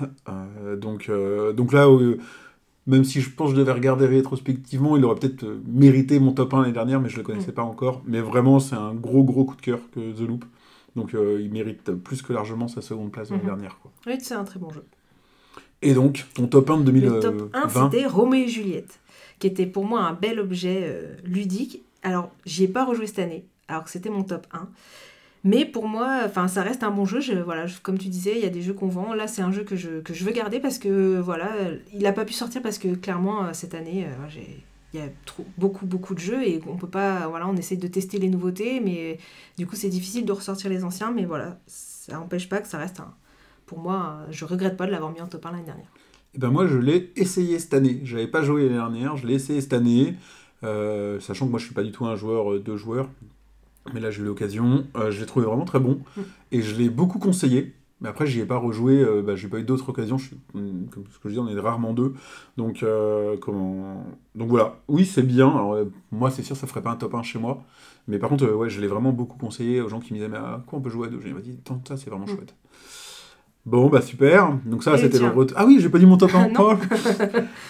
Donc, 0.78 1.10
donc 1.56 1.72
là, 1.72 1.88
même 2.86 3.04
si 3.04 3.20
je 3.20 3.30
pense 3.30 3.50
que 3.50 3.56
je 3.56 3.60
devais 3.60 3.72
regarder 3.72 4.06
rétrospectivement, 4.06 4.96
il 4.96 5.04
aurait 5.04 5.18
peut-être 5.18 5.44
euh, 5.44 5.62
mérité 5.66 6.18
mon 6.18 6.32
top 6.32 6.54
1 6.54 6.62
l'année 6.62 6.72
dernière, 6.72 7.00
mais 7.00 7.08
je 7.08 7.16
le 7.16 7.22
connaissais 7.22 7.52
pas 7.52 7.62
encore. 7.62 8.02
Mais 8.06 8.20
vraiment, 8.20 8.58
c'est 8.60 8.74
un 8.76 8.94
gros 8.94 9.22
gros 9.24 9.44
coup 9.44 9.56
de 9.56 9.60
cœur 9.60 9.78
que 9.94 10.00
The 10.12 10.20
Loop. 10.26 10.44
Donc 10.96 11.14
euh, 11.14 11.40
il 11.40 11.50
mérite 11.52 11.90
plus 11.92 12.20
que 12.22 12.32
largement 12.32 12.68
sa 12.68 12.82
seconde 12.82 13.12
place 13.12 13.30
l'année 13.30 13.42
Mhm. 13.42 13.48
dernière. 13.48 13.78
Quoi. 13.80 13.90
Oui, 14.06 14.14
c'est 14.20 14.34
un 14.34 14.44
très 14.44 14.58
bon 14.58 14.70
jeu. 14.70 14.84
Et 15.80 15.94
donc, 15.94 16.26
ton 16.34 16.46
top 16.46 16.70
1 16.70 16.80
de 16.80 16.90
Le 16.92 17.20
top 17.20 17.34
1, 17.54 17.60
2020 17.66 17.90
c'était 17.90 18.06
Roméo 18.06 18.44
et 18.44 18.48
Juliette, 18.48 19.00
qui 19.38 19.46
était 19.48 19.66
pour 19.66 19.84
moi 19.84 20.02
un 20.02 20.12
bel 20.12 20.38
objet 20.38 20.80
euh, 20.84 21.16
ludique. 21.24 21.82
Alors, 22.02 22.30
j'y 22.44 22.64
ai 22.64 22.68
pas 22.68 22.84
rejoué 22.84 23.06
cette 23.06 23.18
année, 23.20 23.44
alors 23.68 23.84
que 23.84 23.90
c'était 23.90 24.10
mon 24.10 24.22
top 24.22 24.46
1. 24.52 24.68
Mais 25.44 25.64
pour 25.64 25.88
moi, 25.88 26.20
enfin, 26.24 26.46
ça 26.46 26.62
reste 26.62 26.84
un 26.84 26.90
bon 26.90 27.04
jeu. 27.04 27.20
Je, 27.20 27.32
voilà, 27.32 27.66
comme 27.82 27.98
tu 27.98 28.08
disais, 28.08 28.34
il 28.36 28.42
y 28.42 28.46
a 28.46 28.50
des 28.50 28.62
jeux 28.62 28.74
qu'on 28.74 28.88
vend. 28.88 29.12
Là, 29.12 29.26
c'est 29.26 29.42
un 29.42 29.50
jeu 29.50 29.64
que 29.64 29.74
je, 29.74 30.24
veux 30.24 30.32
garder 30.32 30.60
parce 30.60 30.78
que 30.78 31.18
voilà, 31.18 31.52
il 31.92 32.02
n'a 32.02 32.12
pas 32.12 32.24
pu 32.24 32.32
sortir 32.32 32.62
parce 32.62 32.78
que 32.78 32.94
clairement, 32.94 33.46
euh, 33.46 33.50
cette 33.52 33.74
année, 33.74 34.06
euh, 34.06 34.42
il 34.94 35.00
y 35.00 35.02
a 35.02 35.08
beaucoup, 35.58 35.84
beaucoup 35.84 36.14
de 36.14 36.20
jeux 36.20 36.46
et 36.46 36.60
on 36.68 36.76
peut 36.76 36.88
pas. 36.88 37.26
Voilà, 37.26 37.48
on 37.48 37.56
essaie 37.56 37.76
de 37.76 37.88
tester 37.88 38.18
les 38.18 38.28
nouveautés, 38.28 38.80
mais 38.80 39.18
du 39.58 39.66
coup, 39.66 39.74
c'est 39.74 39.88
difficile 39.88 40.24
de 40.24 40.32
ressortir 40.32 40.70
les 40.70 40.84
anciens. 40.84 41.10
Mais 41.10 41.24
voilà, 41.24 41.58
ça 41.66 42.14
n'empêche 42.14 42.48
pas 42.48 42.60
que 42.60 42.68
ça 42.68 42.78
reste 42.78 43.00
un. 43.00 43.12
Pour 43.66 43.78
moi, 43.78 44.20
je 44.30 44.44
regrette 44.44 44.76
pas 44.76 44.86
de 44.86 44.92
l'avoir 44.92 45.10
mis 45.12 45.20
en 45.20 45.26
top 45.26 45.46
1 45.46 45.52
l'année 45.52 45.64
dernière. 45.64 45.88
Eh 46.34 46.38
ben 46.38 46.50
moi, 46.50 46.66
je 46.66 46.78
l'ai 46.78 47.12
essayé 47.16 47.58
cette 47.58 47.74
année. 47.74 48.00
Je 48.04 48.16
n'avais 48.16 48.28
pas 48.28 48.42
joué 48.42 48.62
l'année 48.62 48.74
dernière, 48.74 49.16
je 49.16 49.26
l'ai 49.26 49.34
essayé 49.34 49.60
cette 49.60 49.72
année, 49.72 50.14
euh, 50.62 51.20
sachant 51.20 51.46
que 51.46 51.50
moi, 51.50 51.58
je 51.58 51.66
suis 51.66 51.74
pas 51.74 51.82
du 51.82 51.92
tout 51.92 52.06
un 52.06 52.16
joueur 52.16 52.60
de 52.60 52.76
joueurs. 52.76 53.08
Mais 53.94 54.00
là, 54.00 54.10
j'ai 54.10 54.22
eu 54.22 54.24
l'occasion. 54.24 54.84
Euh, 54.96 55.10
je 55.10 55.20
l'ai 55.20 55.26
trouvé 55.26 55.46
vraiment 55.46 55.64
très 55.64 55.80
bon. 55.80 56.00
Mm. 56.16 56.20
Et 56.52 56.62
je 56.62 56.76
l'ai 56.76 56.88
beaucoup 56.88 57.18
conseillé. 57.18 57.74
Mais 58.00 58.08
après, 58.08 58.26
j'y 58.26 58.40
ai 58.40 58.44
pas 58.44 58.56
rejoué. 58.56 59.00
Euh, 59.00 59.22
bah, 59.22 59.36
j'ai 59.36 59.46
pas 59.48 59.58
eu 59.60 59.62
d'autres 59.64 59.88
occasions. 59.88 60.18
Je 60.18 60.26
suis, 60.26 60.36
hum, 60.54 60.86
comme 60.90 61.04
ce 61.12 61.18
que 61.18 61.28
je 61.28 61.34
dis, 61.34 61.38
on 61.38 61.48
est 61.48 61.58
rarement 61.60 61.92
deux. 61.92 62.14
Donc, 62.56 62.82
euh, 62.82 63.36
comment... 63.40 64.04
Donc 64.34 64.48
voilà. 64.48 64.76
Oui, 64.88 65.04
c'est 65.06 65.22
bien. 65.22 65.48
Alors, 65.48 65.74
euh, 65.74 65.84
moi, 66.10 66.30
c'est 66.30 66.42
sûr, 66.42 66.56
ça 66.56 66.66
ferait 66.66 66.82
pas 66.82 66.90
un 66.90 66.96
top 66.96 67.14
1 67.14 67.22
chez 67.22 67.38
moi. 67.38 67.62
Mais 68.08 68.18
par 68.18 68.28
contre, 68.30 68.46
ouais, 68.50 68.68
je 68.68 68.80
l'ai 68.80 68.88
vraiment 68.88 69.12
beaucoup 69.12 69.38
conseillé 69.38 69.80
aux 69.80 69.88
gens 69.88 70.00
qui 70.00 70.12
me 70.12 70.18
disaient, 70.18 70.28
mais 70.28 70.36
à 70.38 70.62
quoi 70.66 70.80
on 70.80 70.82
peut 70.82 70.90
jouer 70.90 71.06
à 71.06 71.10
deux? 71.10 71.20
J'ai 71.24 71.32
dit, 71.42 71.56
tant 71.64 71.80
ça, 71.86 71.96
c'est 71.96 72.10
vraiment 72.10 72.24
Mm. 72.24 72.28
chouette. 72.36 72.54
Bon, 73.64 73.88
bah 73.88 74.02
super. 74.02 74.58
Donc 74.66 74.82
ça, 74.82 74.94
Et 74.94 74.98
c'était 74.98 75.20
le 75.20 75.30
Ah 75.54 75.64
oui, 75.64 75.78
j'ai 75.80 75.88
pas 75.88 76.00
dit 76.00 76.06
mon 76.06 76.16
top 76.16 76.34
1 76.34 76.38
Non. 76.48 76.50
encore. 76.50 76.78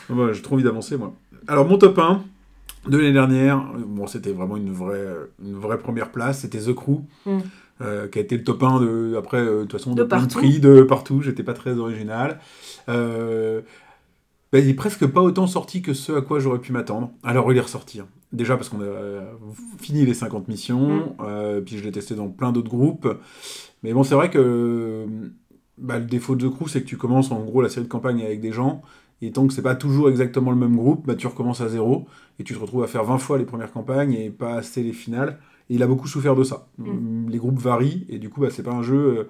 Ouais, 0.09 0.33
j'ai 0.33 0.41
trop 0.41 0.55
envie 0.55 0.65
d'avancer, 0.65 0.97
moi. 0.97 1.13
Alors, 1.47 1.67
mon 1.69 1.77
top 1.77 1.99
1 1.99 2.23
de 2.89 2.97
l'année 2.99 3.13
dernière, 3.13 3.63
bon, 3.87 4.07
c'était 4.07 4.33
vraiment 4.33 4.57
une 4.57 4.73
vraie, 4.73 5.07
une 5.45 5.55
vraie 5.55 5.79
première 5.79 6.11
place. 6.11 6.41
C'était 6.41 6.59
The 6.61 6.75
Crew, 6.75 7.01
Mm. 7.27 7.39
euh, 7.81 8.09
qui 8.09 8.19
a 8.19 8.23
été 8.23 8.37
le 8.37 8.45
top 8.45 8.63
1 8.63 8.81
de, 8.81 9.15
après, 9.17 9.39
euh, 9.39 9.57
de 9.59 9.63
toute 9.63 9.73
façon, 9.73 9.93
de, 9.95 10.03
De 10.03 10.05
plein 10.05 10.19
de 10.19 10.23
partout. 10.23 10.39
prix, 10.39 10.61
de 10.61 10.83
partout. 10.83 11.21
J'étais 11.23 11.43
pas 11.43 11.55
très 11.55 11.79
original. 11.79 12.39
Euh, 12.89 13.61
bah, 14.53 14.59
il 14.59 14.69
est 14.69 14.75
presque 14.75 15.07
pas 15.07 15.23
autant 15.23 15.47
sorti 15.47 15.81
que 15.83 15.95
ce 15.95 16.13
à 16.13 16.21
quoi 16.21 16.39
j'aurais 16.41 16.59
pu 16.59 16.73
m'attendre. 16.73 17.11
Alors, 17.23 17.51
il 17.53 17.57
est 17.59 17.63
ressorti. 17.63 18.01
hein. 18.01 18.07
Déjà 18.33 18.57
parce 18.57 18.69
qu'on 18.71 18.81
a 18.81 19.25
fini 19.79 20.07
les 20.07 20.15
50 20.15 20.49
missions, 20.49 21.17
euh, 21.21 21.61
puis 21.61 21.77
je 21.77 21.85
l'ai 21.85 21.93
testé 21.93 22.15
dans 22.15 22.29
plein 22.29 22.51
d'autres 22.53 22.71
groupes. 22.71 23.07
Mais 23.83 23.93
bon, 23.93 24.05
c'est 24.05 24.15
vrai 24.15 24.31
que 24.31 25.07
bah, 25.77 25.99
le 25.99 26.07
défaut 26.07 26.35
de 26.35 26.49
The 26.49 26.51
Crew, 26.51 26.67
c'est 26.69 26.81
que 26.83 26.87
tu 26.87 26.97
commences 26.97 27.31
en 27.31 27.41
gros 27.45 27.61
la 27.61 27.69
série 27.69 27.85
de 27.85 27.91
campagne 27.91 28.23
avec 28.23 28.41
des 28.41 28.53
gens, 28.53 28.81
et 29.23 29.31
tant 29.33 29.47
que 29.47 29.53
c'est 29.55 29.63
pas 29.63 29.75
toujours 29.75 30.09
exactement 30.11 30.51
le 30.51 30.57
même 30.57 30.77
groupe, 30.77 31.07
bah, 31.07 31.15
tu 31.15 31.27
recommences 31.27 31.61
à 31.63 31.69
zéro, 31.69 32.07
et 32.39 32.45
tu 32.45 32.53
te 32.55 32.59
retrouves 32.59 32.83
à 32.83 32.87
faire 32.87 33.05
20 33.05 33.19
fois 33.19 33.39
les 33.39 33.45
premières 33.47 33.73
campagnes 33.73 34.13
et 34.13 34.29
pas 34.31 34.55
assez 34.57 34.83
les 34.83 34.93
finales. 34.93 35.39
Et 35.71 35.77
il 35.77 35.83
a 35.83 35.87
beaucoup 35.87 36.09
souffert 36.09 36.35
de 36.35 36.45
ça. 36.45 36.69
Mm. 36.79 37.29
Les 37.31 37.39
groupes 37.39 37.59
varient, 37.59 38.05
et 38.11 38.19
du 38.19 38.29
coup, 38.29 38.41
bah, 38.41 38.49
c'est 38.51 38.63
pas 38.65 38.73
un 38.73 38.83
jeu. 38.83 39.19
euh, 39.21 39.25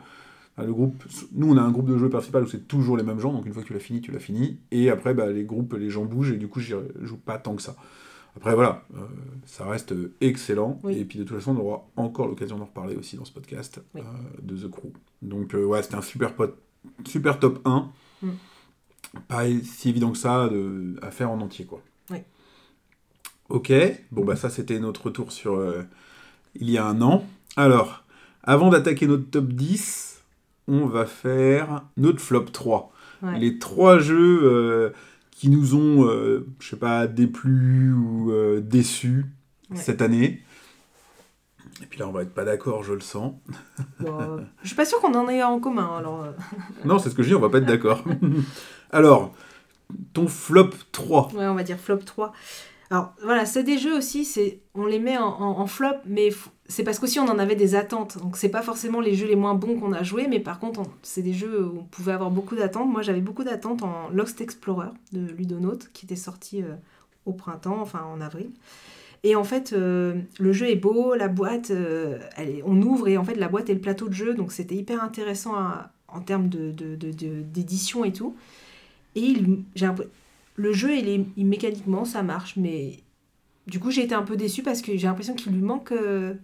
bah, 0.57 0.65
le 0.65 0.73
groupe, 0.73 1.03
nous, 1.35 1.51
on 1.53 1.57
a 1.57 1.63
un 1.63 1.71
groupe 1.71 1.87
de 1.87 1.97
jeu 1.97 2.09
principal 2.09 2.43
où 2.43 2.47
c'est 2.47 2.67
toujours 2.67 2.97
les 2.97 3.03
mêmes 3.05 3.21
gens, 3.21 3.33
donc 3.33 3.47
une 3.47 3.53
fois 3.53 3.63
que 3.63 3.69
tu 3.69 3.73
l'as 3.75 3.79
fini, 3.81 4.01
tu 4.01 4.11
l'as 4.13 4.19
fini. 4.19 4.59
Et 4.71 4.91
après, 4.91 5.15
bah, 5.15 5.31
les 5.31 5.45
groupes, 5.45 5.75
les 5.75 5.91
gens 5.91 6.05
bougent, 6.05 6.33
et 6.33 6.37
du 6.39 6.49
coup, 6.49 6.61
j'y 6.61 6.75
joue 7.03 7.17
pas 7.19 7.39
tant 7.39 7.55
que 7.55 7.63
ça. 7.63 7.75
Après, 8.35 8.55
voilà, 8.55 8.85
euh, 8.95 9.01
ça 9.45 9.67
reste 9.67 9.95
excellent. 10.23 10.81
Oui. 10.85 10.95
Et 10.99 11.05
puis, 11.05 11.19
de 11.19 11.25
toute 11.25 11.37
façon, 11.37 11.55
on 11.55 11.61
aura 11.61 11.87
encore 11.97 12.29
l'occasion 12.29 12.57
d'en 12.57 12.65
reparler 12.65 12.97
aussi 12.97 13.17
dans 13.17 13.27
ce 13.27 13.33
podcast 13.33 13.83
Oui. 13.95 14.01
euh, 14.01 14.41
de 14.43 14.57
The 14.57 14.71
Crew. 14.71 14.89
Donc, 15.21 15.55
euh, 15.55 15.65
ouais, 15.65 15.83
c'était 15.83 15.97
un 15.97 16.03
super, 16.03 16.35
pot- 16.35 16.57
super 17.07 17.39
top 17.39 17.61
1. 17.67 17.91
Mm. 18.23 18.29
Pas 19.29 19.45
si 19.63 19.89
évident 19.91 20.11
que 20.13 20.19
ça 20.19 20.49
de, 20.49 20.97
à 21.03 21.11
faire 21.11 21.31
en 21.31 21.41
entier, 21.41 21.65
quoi. 21.67 21.83
Oui. 22.11 22.19
Ok, 23.49 23.73
bon, 24.11 24.25
bah, 24.25 24.37
ça, 24.37 24.49
c'était 24.51 24.79
notre 24.81 25.05
retour 25.07 25.33
sur 25.33 25.55
euh, 25.55 25.83
il 26.55 26.71
y 26.71 26.79
a 26.79 26.87
un 26.87 27.01
an. 27.03 27.27
Alors, 27.57 28.05
avant 28.43 28.71
d'attaquer 28.71 29.07
notre 29.07 29.29
top 29.31 29.49
10, 29.49 30.23
on 30.69 30.87
va 30.87 31.05
faire 31.07 31.85
notre 31.97 32.21
flop 32.21 32.45
3 32.47 32.89
Ouais. 33.23 33.39
les 33.39 33.61
trois 33.61 34.01
jeux 34.01 34.41
euh, 34.43 34.91
qui 35.31 35.49
nous 35.49 35.77
ont, 35.77 36.05
euh, 36.09 36.45
je 36.59 36.71
sais 36.71 36.77
pas, 36.77 37.07
déplu 37.07 37.93
ou 37.93 38.33
euh, 38.33 38.61
déçus 38.61 39.27
Ouais. 39.71 39.77
cette 39.77 40.03
année. 40.03 40.43
Et 41.81 41.87
puis 41.87 41.99
là, 41.99 42.09
on 42.09 42.13
va 42.13 42.23
être 42.23 42.35
pas 42.35 42.45
d'accord, 42.45 42.83
je 42.85 42.93
le 42.93 43.01
sens. 43.01 43.35
Bon, 44.01 44.21
euh, 44.21 44.41
je 44.63 44.69
suis 44.69 44.77
pas 44.77 44.85
sûre 44.85 45.01
qu'on 45.01 45.15
en 45.15 45.29
ait 45.29 45.43
en 45.43 45.59
commun. 45.61 45.97
Alors, 45.99 46.23
euh, 46.25 46.33
Non, 46.85 46.99
c'est 46.99 47.11
ce 47.11 47.15
que 47.15 47.23
je 47.23 47.29
dis, 47.29 47.35
on 47.35 47.41
va 47.41 47.49
pas 47.49 47.59
être 47.59 47.67
d'accord. 47.67 48.03
Alors, 48.91 49.33
ton 50.13 50.29
flop 50.29 50.71
3. 50.93 51.33
ouais, 51.35 51.47
on 51.47 51.55
va 51.55 51.63
dire 51.63 51.79
flop 51.79 51.99
3. 51.99 52.33
Alors 52.91 53.15
voilà, 53.23 53.47
c'est 53.47 53.63
des 53.63 53.79
jeux 53.79 53.97
aussi, 53.97 54.27
c'est 54.27 54.61
on 54.75 54.85
les 54.85 54.99
met 54.99 55.17
en, 55.17 55.25
en- 55.29 55.59
en 55.61 55.67
flop, 55.67 55.95
mais 56.05 56.29
c'est 56.69 56.85
parce 56.85 56.99
qu'aussi 56.99 57.19
on 57.19 57.25
en 57.27 57.39
avait 57.39 57.57
des 57.57 57.75
attentes. 57.75 58.19
Donc 58.19 58.37
c'est 58.37 58.51
pas 58.51 58.61
forcément 58.61 59.01
les 59.01 59.15
jeux 59.15 59.27
les 59.27 59.35
moins 59.37 59.55
bons 59.55 59.81
qu'on 59.81 59.95
a 59.95 60.03
joués, 60.03 60.27
mais 60.29 60.41
par 60.41 60.59
contre 60.59 60.81
on- 60.81 60.87
c'est 61.03 61.23
des 61.23 61.33
jeux 61.33 61.65
où 61.65 61.79
on 61.81 61.85
pouvait 61.85 62.13
avoir 62.13 62.31
beaucoup 62.31 62.55
d'attentes. 62.55 62.91
Moi 62.93 63.01
j'avais 63.01 63.23
beaucoup 63.23 63.45
d'attentes 63.45 63.83
en 63.83 64.11
Lost 64.13 64.43
Explorer 64.43 64.89
de 65.13 65.21
Ludonaut, 65.21 65.79
qui 65.95 66.05
était 66.05 66.17
sorti 66.17 66.63
euh, 66.63 66.75
au 67.25 67.33
printemps, 67.33 67.79
enfin 67.81 68.03
en 68.03 68.21
avril. 68.21 68.51
Et 69.25 69.37
en 69.37 69.45
fait, 69.45 69.73
euh, 69.73 70.21
le 70.41 70.53
jeu 70.53 70.69
est 70.69 70.77
beau, 70.77 71.15
la 71.15 71.29
boîte, 71.29 71.71
euh, 71.71 72.19
on 72.65 72.83
ouvre 72.83 73.07
et 73.09 73.17
en 73.17 73.25
fait 73.25 73.37
la 73.37 73.49
boîte 73.49 73.71
est 73.71 73.75
le 73.75 73.81
plateau 73.81 74.09
de 74.09 74.15
jeu, 74.15 74.35
donc 74.35 74.51
c'était 74.53 74.75
hyper 74.75 75.03
intéressant 75.03 75.55
en 76.09 76.21
termes 76.23 76.49
de, 76.49 76.73
de- 76.73 76.95
d'édition 77.43 78.05
et 78.05 78.13
tout. 78.13 78.35
Et 79.17 79.35
le 80.57 80.73
jeu, 80.73 80.97
il 80.97 81.09
est, 81.09 81.27
mécaniquement, 81.43 82.05
ça 82.05 82.23
marche, 82.23 82.57
mais 82.57 83.01
du 83.67 83.81
coup, 83.81 83.91
j'ai 83.91 84.05
été 84.05 84.15
un 84.15 84.23
peu 84.23 84.37
déçue 84.37 84.63
parce 84.63 84.83
que 84.83 84.97
j'ai 84.97 85.07
l'impression 85.09 85.35
qu'il 85.35 85.53
lui 85.53 85.63
manque, 85.63 85.93
euh, 85.93 86.35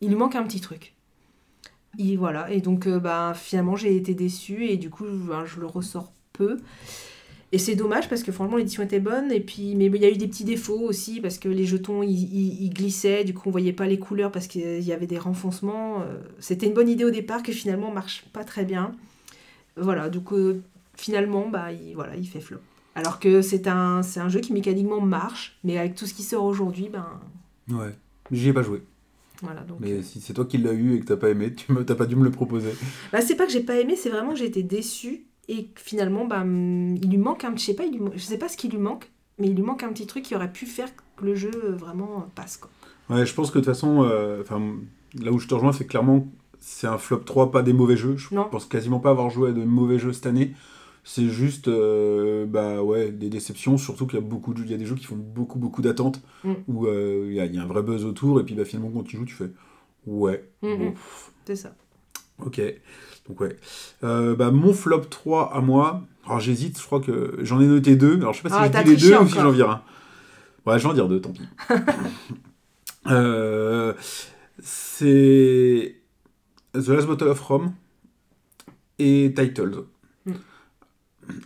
il 0.00 0.08
lui 0.10 0.16
manque 0.16 0.36
un 0.36 0.44
petit 0.44 0.60
truc. 0.60 0.94
Et 1.98 2.16
voilà, 2.16 2.50
et 2.52 2.60
donc 2.60 2.86
bah, 2.88 3.32
finalement 3.34 3.74
j'ai 3.74 3.96
été 3.96 4.14
déçue 4.14 4.66
et 4.66 4.76
du 4.76 4.90
coup 4.90 5.04
ben, 5.06 5.44
je 5.46 5.58
le 5.58 5.66
ressors 5.66 6.12
peu. 6.32 6.58
Et 7.50 7.56
c'est 7.58 7.74
dommage 7.76 8.10
parce 8.10 8.22
que 8.22 8.30
franchement 8.30 8.58
l'édition 8.58 8.82
était 8.82 9.00
bonne 9.00 9.32
et 9.32 9.40
puis 9.40 9.74
mais 9.74 9.86
il 9.86 9.96
y 9.96 10.04
a 10.04 10.10
eu 10.10 10.16
des 10.18 10.28
petits 10.28 10.44
défauts 10.44 10.80
aussi 10.80 11.20
parce 11.22 11.38
que 11.38 11.48
les 11.48 11.64
jetons 11.64 12.02
ils, 12.02 12.68
glissaient, 12.70 13.24
du 13.24 13.32
coup 13.32 13.48
on 13.48 13.50
voyait 13.52 13.72
pas 13.72 13.86
les 13.86 13.98
couleurs 13.98 14.30
parce 14.30 14.46
qu'il 14.46 14.82
y 14.82 14.92
avait 14.92 15.06
des 15.06 15.16
renfoncements. 15.18 16.02
euh, 16.02 16.18
C'était 16.40 16.66
une 16.66 16.74
bonne 16.74 16.90
idée 16.90 17.04
au 17.04 17.10
départ 17.10 17.42
que 17.42 17.52
finalement 17.52 17.90
marche 17.90 18.24
pas 18.34 18.44
très 18.44 18.64
bien. 18.66 18.92
Voilà, 19.76 20.10
donc 20.10 20.32
euh, 20.32 20.60
finalement 20.94 21.48
bah 21.48 21.72
il, 21.72 21.94
voilà, 21.94 22.16
il 22.16 22.26
fait 22.28 22.40
flop. 22.40 22.58
Alors 22.94 23.18
que 23.20 23.40
c'est 23.42 23.66
un, 23.66 24.02
c'est 24.02 24.20
un 24.20 24.28
jeu 24.28 24.40
qui 24.40 24.52
mécaniquement 24.52 25.00
marche, 25.00 25.56
mais 25.64 25.78
avec 25.78 25.94
tout 25.94 26.04
ce 26.06 26.12
qui 26.14 26.24
sort 26.24 26.44
aujourd'hui, 26.44 26.90
ben 26.90 27.06
Ouais. 27.70 27.94
J'y 28.30 28.48
ai 28.48 28.52
pas 28.52 28.62
joué. 28.62 28.82
voilà. 29.40 29.62
Donc, 29.62 29.78
Mais 29.80 29.92
euh, 29.92 30.02
si 30.02 30.20
c'est 30.20 30.34
toi 30.34 30.44
qui 30.44 30.58
l'as 30.58 30.72
eu 30.72 30.96
et 30.96 31.00
que 31.00 31.06
t'as 31.06 31.16
pas 31.16 31.30
aimé, 31.30 31.54
tu 31.54 31.72
me- 31.72 31.82
t'as 31.84 31.94
pas 31.94 32.04
dû 32.06 32.14
me 32.16 32.24
le 32.24 32.30
proposer. 32.30 32.70
bah, 33.12 33.22
c'est 33.22 33.36
pas 33.36 33.46
que 33.46 33.52
j'ai 33.52 33.62
pas 33.62 33.76
aimé, 33.80 33.94
c'est 33.96 34.10
vraiment 34.10 34.32
que 34.32 34.38
j'ai 34.38 34.46
été 34.46 34.62
déçue 34.62 35.22
et 35.48 35.68
finalement, 35.76 36.26
bah, 36.26 36.40
hum, 36.42 36.96
il 36.96 37.10
lui 37.10 37.18
manque 37.18 37.44
un, 37.44 37.56
je 37.56 37.62
sais 37.62 37.74
pas, 37.74 37.84
il 37.84 37.92
lui 37.92 38.00
man- 38.00 38.12
je 38.14 38.20
sais 38.22 38.38
pas 38.38 38.48
ce 38.48 38.56
qui 38.56 38.68
lui 38.68 38.78
manque, 38.78 39.10
mais 39.38 39.48
il 39.48 39.54
lui 39.54 39.62
manque 39.62 39.82
un 39.82 39.88
petit 39.92 40.06
truc 40.06 40.24
qui 40.24 40.34
aurait 40.36 40.52
pu 40.52 40.66
faire 40.66 40.88
que 41.16 41.24
le 41.24 41.34
jeu 41.34 41.50
euh, 41.64 41.72
vraiment 41.76 42.18
euh, 42.20 42.26
passe 42.34 42.56
quoi. 42.58 42.70
Ouais, 43.10 43.24
je 43.24 43.34
pense 43.34 43.50
que 43.50 43.58
de 43.58 43.64
toute 43.64 43.72
façon, 43.72 44.02
euh, 44.04 44.42
là 45.20 45.32
où 45.32 45.38
je 45.38 45.48
te 45.48 45.54
rejoins, 45.54 45.72
c'est 45.72 45.86
clairement, 45.86 46.26
c'est 46.60 46.86
un 46.86 46.98
flop 46.98 47.20
3, 47.20 47.50
pas 47.50 47.62
des 47.62 47.72
mauvais 47.72 47.96
jeux. 47.96 48.16
Je 48.18 48.34
Non. 48.34 48.44
pense 48.50 48.66
quasiment 48.66 49.00
pas 49.00 49.10
avoir 49.10 49.30
joué 49.30 49.48
à 49.50 49.52
de 49.52 49.64
mauvais 49.64 49.98
jeux 49.98 50.12
cette 50.12 50.26
année. 50.26 50.54
C'est 51.04 51.28
juste, 51.28 51.68
euh, 51.68 52.44
bah 52.44 52.82
ouais, 52.82 53.10
des 53.10 53.30
déceptions, 53.30 53.78
surtout 53.78 54.06
qu'il 54.06 54.18
y 54.18 54.22
a 54.22 54.24
beaucoup 54.24 54.52
de, 54.52 54.62
il 54.62 54.70
y 54.70 54.74
a 54.74 54.76
des 54.76 54.84
jeux 54.84 54.94
qui 54.96 55.06
font 55.06 55.16
beaucoup, 55.16 55.58
beaucoup 55.58 55.80
d'attentes, 55.80 56.20
Mm. 56.44 56.52
où 56.68 56.86
euh, 56.86 57.24
il 57.28 57.34
y, 57.34 57.40
a- 57.40 57.46
il 57.46 57.54
y 57.54 57.58
a 57.58 57.62
un 57.62 57.66
vrai 57.66 57.82
buzz 57.82 58.04
autour, 58.04 58.40
et 58.40 58.44
puis 58.44 58.54
bah, 58.54 58.66
finalement, 58.66 58.90
quand 58.90 59.04
tu 59.04 59.16
joues, 59.16 59.24
tu 59.24 59.34
fais, 59.34 59.50
ouais, 60.06 60.44
Mm, 60.62 60.76
bon, 60.76 60.90
mm. 60.90 60.94
C'est 61.46 61.56
ça. 61.56 61.74
ok. 62.44 62.60
Donc 63.28 63.40
ouais. 63.40 63.56
Euh, 64.04 64.34
bah, 64.34 64.50
mon 64.50 64.72
flop 64.72 65.02
3 65.02 65.54
à 65.54 65.60
moi, 65.60 66.02
alors 66.26 66.40
j'hésite, 66.40 66.78
je 66.80 66.84
crois 66.84 67.00
que 67.00 67.38
j'en 67.42 67.60
ai 67.60 67.66
noté 67.66 67.96
deux, 67.96 68.16
alors 68.16 68.32
je 68.32 68.38
sais 68.38 68.48
pas 68.48 68.48
si 68.48 68.56
Ah, 68.58 68.82
je 68.82 68.84
dis 68.84 68.90
les 68.90 68.96
deux 68.96 69.18
ou 69.18 69.28
si 69.28 69.34
j'en 69.34 69.50
vire 69.50 69.70
un. 69.70 69.82
Ouais, 70.66 70.78
je 70.78 70.84
vais 70.84 70.90
en 70.90 70.94
dire 70.94 71.08
deux, 71.08 71.20
tant 71.20 71.32
pis. 71.32 71.42
Euh, 73.06 73.94
c'est 74.60 75.96
The 76.74 76.88
Last 76.88 77.06
Bottle 77.06 77.28
of 77.28 77.40
Rome 77.40 77.72
et 78.98 79.32
Titles. 79.34 79.84
Mm. 80.26 80.32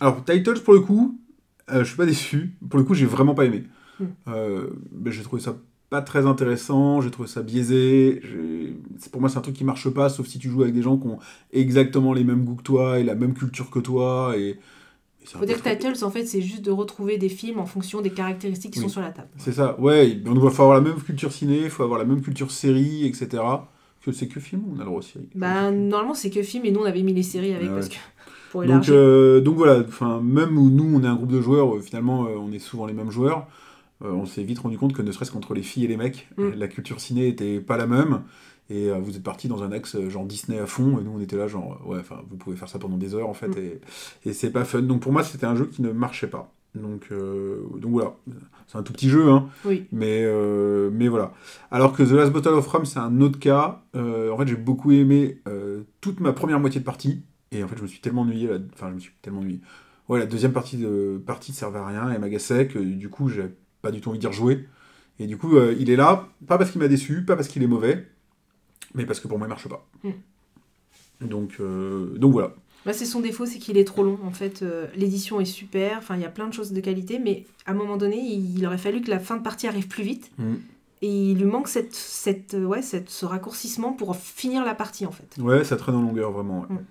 Alors, 0.00 0.24
Titles, 0.24 0.60
pour 0.60 0.74
le 0.74 0.80
coup, 0.80 1.20
euh, 1.70 1.80
je 1.80 1.84
suis 1.84 1.96
pas 1.96 2.06
déçu. 2.06 2.56
Pour 2.68 2.80
le 2.80 2.84
coup, 2.84 2.94
j'ai 2.94 3.06
vraiment 3.06 3.34
pas 3.34 3.44
aimé. 3.44 3.64
Mm. 4.00 4.04
Euh, 4.28 4.70
ben, 4.90 5.12
j'ai 5.12 5.22
trouvé 5.22 5.40
ça 5.40 5.54
pas 5.92 6.00
très 6.00 6.24
intéressant, 6.24 7.02
j'ai 7.02 7.10
trouvé 7.10 7.28
ça 7.28 7.42
biaisé. 7.42 8.22
Pour 9.12 9.20
moi, 9.20 9.28
c'est 9.28 9.36
un 9.36 9.42
truc 9.42 9.54
qui 9.54 9.62
marche 9.62 9.90
pas, 9.90 10.08
sauf 10.08 10.26
si 10.26 10.38
tu 10.38 10.48
joues 10.48 10.62
avec 10.62 10.74
des 10.74 10.80
gens 10.80 10.96
qui 10.96 11.06
ont 11.06 11.18
exactement 11.52 12.14
les 12.14 12.24
mêmes 12.24 12.44
goûts 12.46 12.54
que 12.54 12.62
toi 12.62 12.98
et 12.98 13.04
la 13.04 13.14
même 13.14 13.34
culture 13.34 13.68
que 13.68 13.78
toi. 13.78 14.32
Et, 14.38 14.58
Faut 15.26 15.44
dire 15.44 15.62
que 15.62 15.68
Titles, 15.68 16.02
en 16.02 16.10
fait, 16.10 16.24
c'est 16.24 16.40
juste 16.40 16.62
de 16.64 16.70
retrouver 16.70 17.18
des 17.18 17.28
films 17.28 17.58
en 17.58 17.66
fonction 17.66 18.00
des 18.00 18.08
caractéristiques 18.08 18.72
qui 18.72 18.78
Oui. 18.78 18.86
sont 18.86 18.88
sur 18.88 19.00
la 19.02 19.10
table. 19.10 19.28
C'est 19.36 19.52
ça, 19.52 19.78
ouais, 19.78 20.18
on 20.24 20.32
doit 20.32 20.50
faut 20.50 20.62
avoir 20.62 20.78
la 20.78 20.88
même 20.88 20.98
culture 20.98 21.30
ciné, 21.30 21.64
il 21.64 21.70
faut 21.70 21.82
avoir 21.82 21.98
la 21.98 22.06
même 22.06 22.22
culture 22.22 22.50
série, 22.50 23.06
etc. 23.06 23.42
Que 24.02 24.12
c'est 24.12 24.28
que 24.28 24.40
film 24.40 24.62
on 24.72 24.76
a 24.76 24.78
le 24.78 24.84
droit 24.86 24.98
aux 25.00 25.02
séries? 25.02 25.28
Bah, 25.34 25.70
normalement, 25.70 26.14
c'est 26.14 26.30
que 26.30 26.42
film 26.42 26.64
et 26.64 26.70
nous, 26.70 26.80
on 26.80 26.86
avait 26.86 27.02
mis 27.02 27.12
les 27.12 27.22
séries 27.22 27.52
avec 27.52 27.68
Ah 27.68 27.74
ouais. 27.74 27.80
parce 27.80 27.90
que 27.90 27.96
pour 28.50 28.64
donc, 28.64 28.88
euh, 28.88 29.42
donc 29.42 29.56
voilà, 29.58 29.84
enfin, 29.86 30.22
même 30.22 30.56
où 30.56 30.70
nous 30.70 30.90
on 30.96 31.04
est 31.04 31.06
un 31.06 31.16
groupe 31.16 31.30
de 31.32 31.42
joueurs, 31.42 31.76
euh, 31.76 31.80
finalement 31.80 32.24
euh, 32.24 32.30
on 32.38 32.50
est 32.50 32.58
souvent 32.58 32.86
les 32.86 32.94
mêmes 32.94 33.10
joueurs, 33.10 33.46
on 34.04 34.26
s'est 34.26 34.42
vite 34.42 34.58
rendu 34.60 34.78
compte 34.78 34.92
que 34.92 35.02
ne 35.02 35.12
serait-ce 35.12 35.30
qu'entre 35.32 35.54
les 35.54 35.62
filles 35.62 35.84
et 35.84 35.88
les 35.88 35.96
mecs, 35.96 36.28
Mm. 36.36 36.50
la 36.56 36.68
culture 36.68 37.00
ciné 37.00 37.28
était 37.28 37.60
pas 37.60 37.76
la 37.76 37.86
même. 37.86 38.22
Et 38.70 38.88
euh, 38.90 38.98
vous 39.00 39.16
êtes 39.16 39.22
parti 39.22 39.48
dans 39.48 39.62
un 39.64 39.72
axe 39.72 39.96
euh, 39.96 40.08
genre 40.08 40.24
Disney 40.24 40.58
à 40.58 40.66
fond, 40.66 40.98
et 40.98 41.02
nous 41.04 41.10
on 41.16 41.20
était 41.20 41.36
là 41.36 41.46
genre, 41.48 41.80
euh, 41.84 41.90
ouais, 41.90 41.98
enfin 42.00 42.22
vous 42.30 42.36
pouvez 42.36 42.56
faire 42.56 42.68
ça 42.68 42.78
pendant 42.78 42.96
des 42.96 43.14
heures 43.14 43.28
en 43.28 43.34
fait, 43.34 43.48
Mm. 43.48 43.58
et, 43.58 43.80
et 44.30 44.32
c'est 44.32 44.50
pas 44.50 44.64
fun. 44.64 44.82
Donc 44.82 45.02
pour 45.02 45.12
moi 45.12 45.22
c'était 45.24 45.46
un 45.46 45.56
jeu 45.56 45.66
qui 45.66 45.82
ne 45.82 45.90
marchait 45.92 46.28
pas. 46.28 46.52
Donc, 46.74 47.08
euh, 47.12 47.64
donc 47.76 47.90
voilà, 47.92 48.14
c'est 48.66 48.78
un 48.78 48.82
tout 48.82 48.94
petit 48.94 49.10
jeu, 49.10 49.28
hein, 49.30 49.46
Oui. 49.66 49.84
mais, 49.92 50.22
euh, 50.24 50.88
mais 50.90 51.08
voilà. 51.08 51.34
Alors 51.70 51.92
que 51.92 52.02
The 52.02 52.12
Last 52.12 52.32
Bottle 52.32 52.54
of 52.54 52.66
Rum, 52.66 52.86
c'est 52.86 52.98
un 52.98 53.20
autre 53.20 53.38
cas. 53.38 53.82
Euh, 53.94 54.30
en 54.30 54.38
fait, 54.38 54.46
j'ai 54.46 54.56
beaucoup 54.56 54.90
aimé 54.90 55.42
euh, 55.48 55.82
toute 56.00 56.20
ma 56.20 56.32
première 56.32 56.60
moitié 56.60 56.80
de 56.80 56.86
partie. 56.86 57.24
Et 57.50 57.62
en 57.62 57.68
fait, 57.68 57.76
je 57.76 57.82
me 57.82 57.86
suis 57.88 58.00
tellement 58.00 58.22
ennuyé. 58.22 58.48
Enfin, 58.72 58.88
je 58.88 58.94
me 58.94 59.00
suis 59.00 59.12
tellement 59.20 59.40
ennuyé. 59.40 59.60
Ouais, 60.08 60.18
la 60.18 60.24
deuxième 60.24 60.52
partie 60.52 60.78
de 60.78 61.20
partie 61.26 61.52
servait 61.52 61.78
à 61.78 61.86
rien 61.86 62.10
et 62.10 62.18
m'agaçait 62.18 62.66
que 62.68 62.78
du 62.78 63.10
coup, 63.10 63.28
j'ai 63.28 63.44
pas 63.82 63.90
du 63.90 64.00
tout 64.00 64.10
envie 64.10 64.18
d'y 64.18 64.26
rejouer. 64.26 64.66
Et 65.18 65.26
du 65.26 65.36
coup, 65.36 65.56
euh, 65.56 65.76
il 65.78 65.90
est 65.90 65.96
là, 65.96 66.28
pas 66.46 66.56
parce 66.58 66.70
qu'il 66.70 66.80
m'a 66.80 66.88
déçu, 66.88 67.22
pas 67.24 67.36
parce 67.36 67.48
qu'il 67.48 67.62
est 67.62 67.66
mauvais, 67.66 68.06
mais 68.94 69.04
parce 69.04 69.20
que 69.20 69.28
pour 69.28 69.38
moi, 69.38 69.46
il 69.46 69.50
marche 69.50 69.68
pas. 69.68 69.86
Donc, 71.20 71.56
euh, 71.60 72.16
donc 72.18 72.32
voilà. 72.32 72.54
Bah, 72.84 72.92
c'est 72.92 73.04
son 73.04 73.20
défaut, 73.20 73.46
c'est 73.46 73.58
qu'il 73.58 73.78
est 73.78 73.84
trop 73.84 74.02
long. 74.02 74.18
En 74.24 74.32
fait, 74.32 74.62
Euh, 74.62 74.86
l'édition 74.96 75.40
est 75.40 75.44
super. 75.44 75.98
Enfin, 75.98 76.16
il 76.16 76.22
y 76.22 76.24
a 76.24 76.28
plein 76.30 76.48
de 76.48 76.52
choses 76.52 76.72
de 76.72 76.80
qualité, 76.80 77.18
mais 77.20 77.44
à 77.66 77.70
un 77.70 77.74
moment 77.74 77.96
donné, 77.96 78.16
il, 78.18 78.58
il 78.58 78.66
aurait 78.66 78.78
fallu 78.78 79.02
que 79.02 79.10
la 79.10 79.20
fin 79.20 79.36
de 79.36 79.42
partie 79.42 79.68
arrive 79.68 79.86
plus 79.86 80.02
vite. 80.02 80.32
Mm. 80.38 80.54
Et 81.02 81.30
il 81.30 81.38
lui 81.38 81.44
manque 81.44 81.68
cette, 81.68 81.94
cette, 81.94 82.54
ouais, 82.54 82.82
cette, 82.82 83.10
ce 83.10 83.24
raccourcissement 83.26 83.92
pour 83.92 84.16
finir 84.16 84.64
la 84.64 84.74
partie, 84.74 85.04
en 85.06 85.12
fait. 85.12 85.36
Ouais, 85.40 85.62
ça 85.64 85.76
traîne 85.76 85.94
en 85.96 86.02
longueur, 86.02 86.32
vraiment. 86.32 86.60
ouais. 86.62 86.76
Mm. 86.76 86.84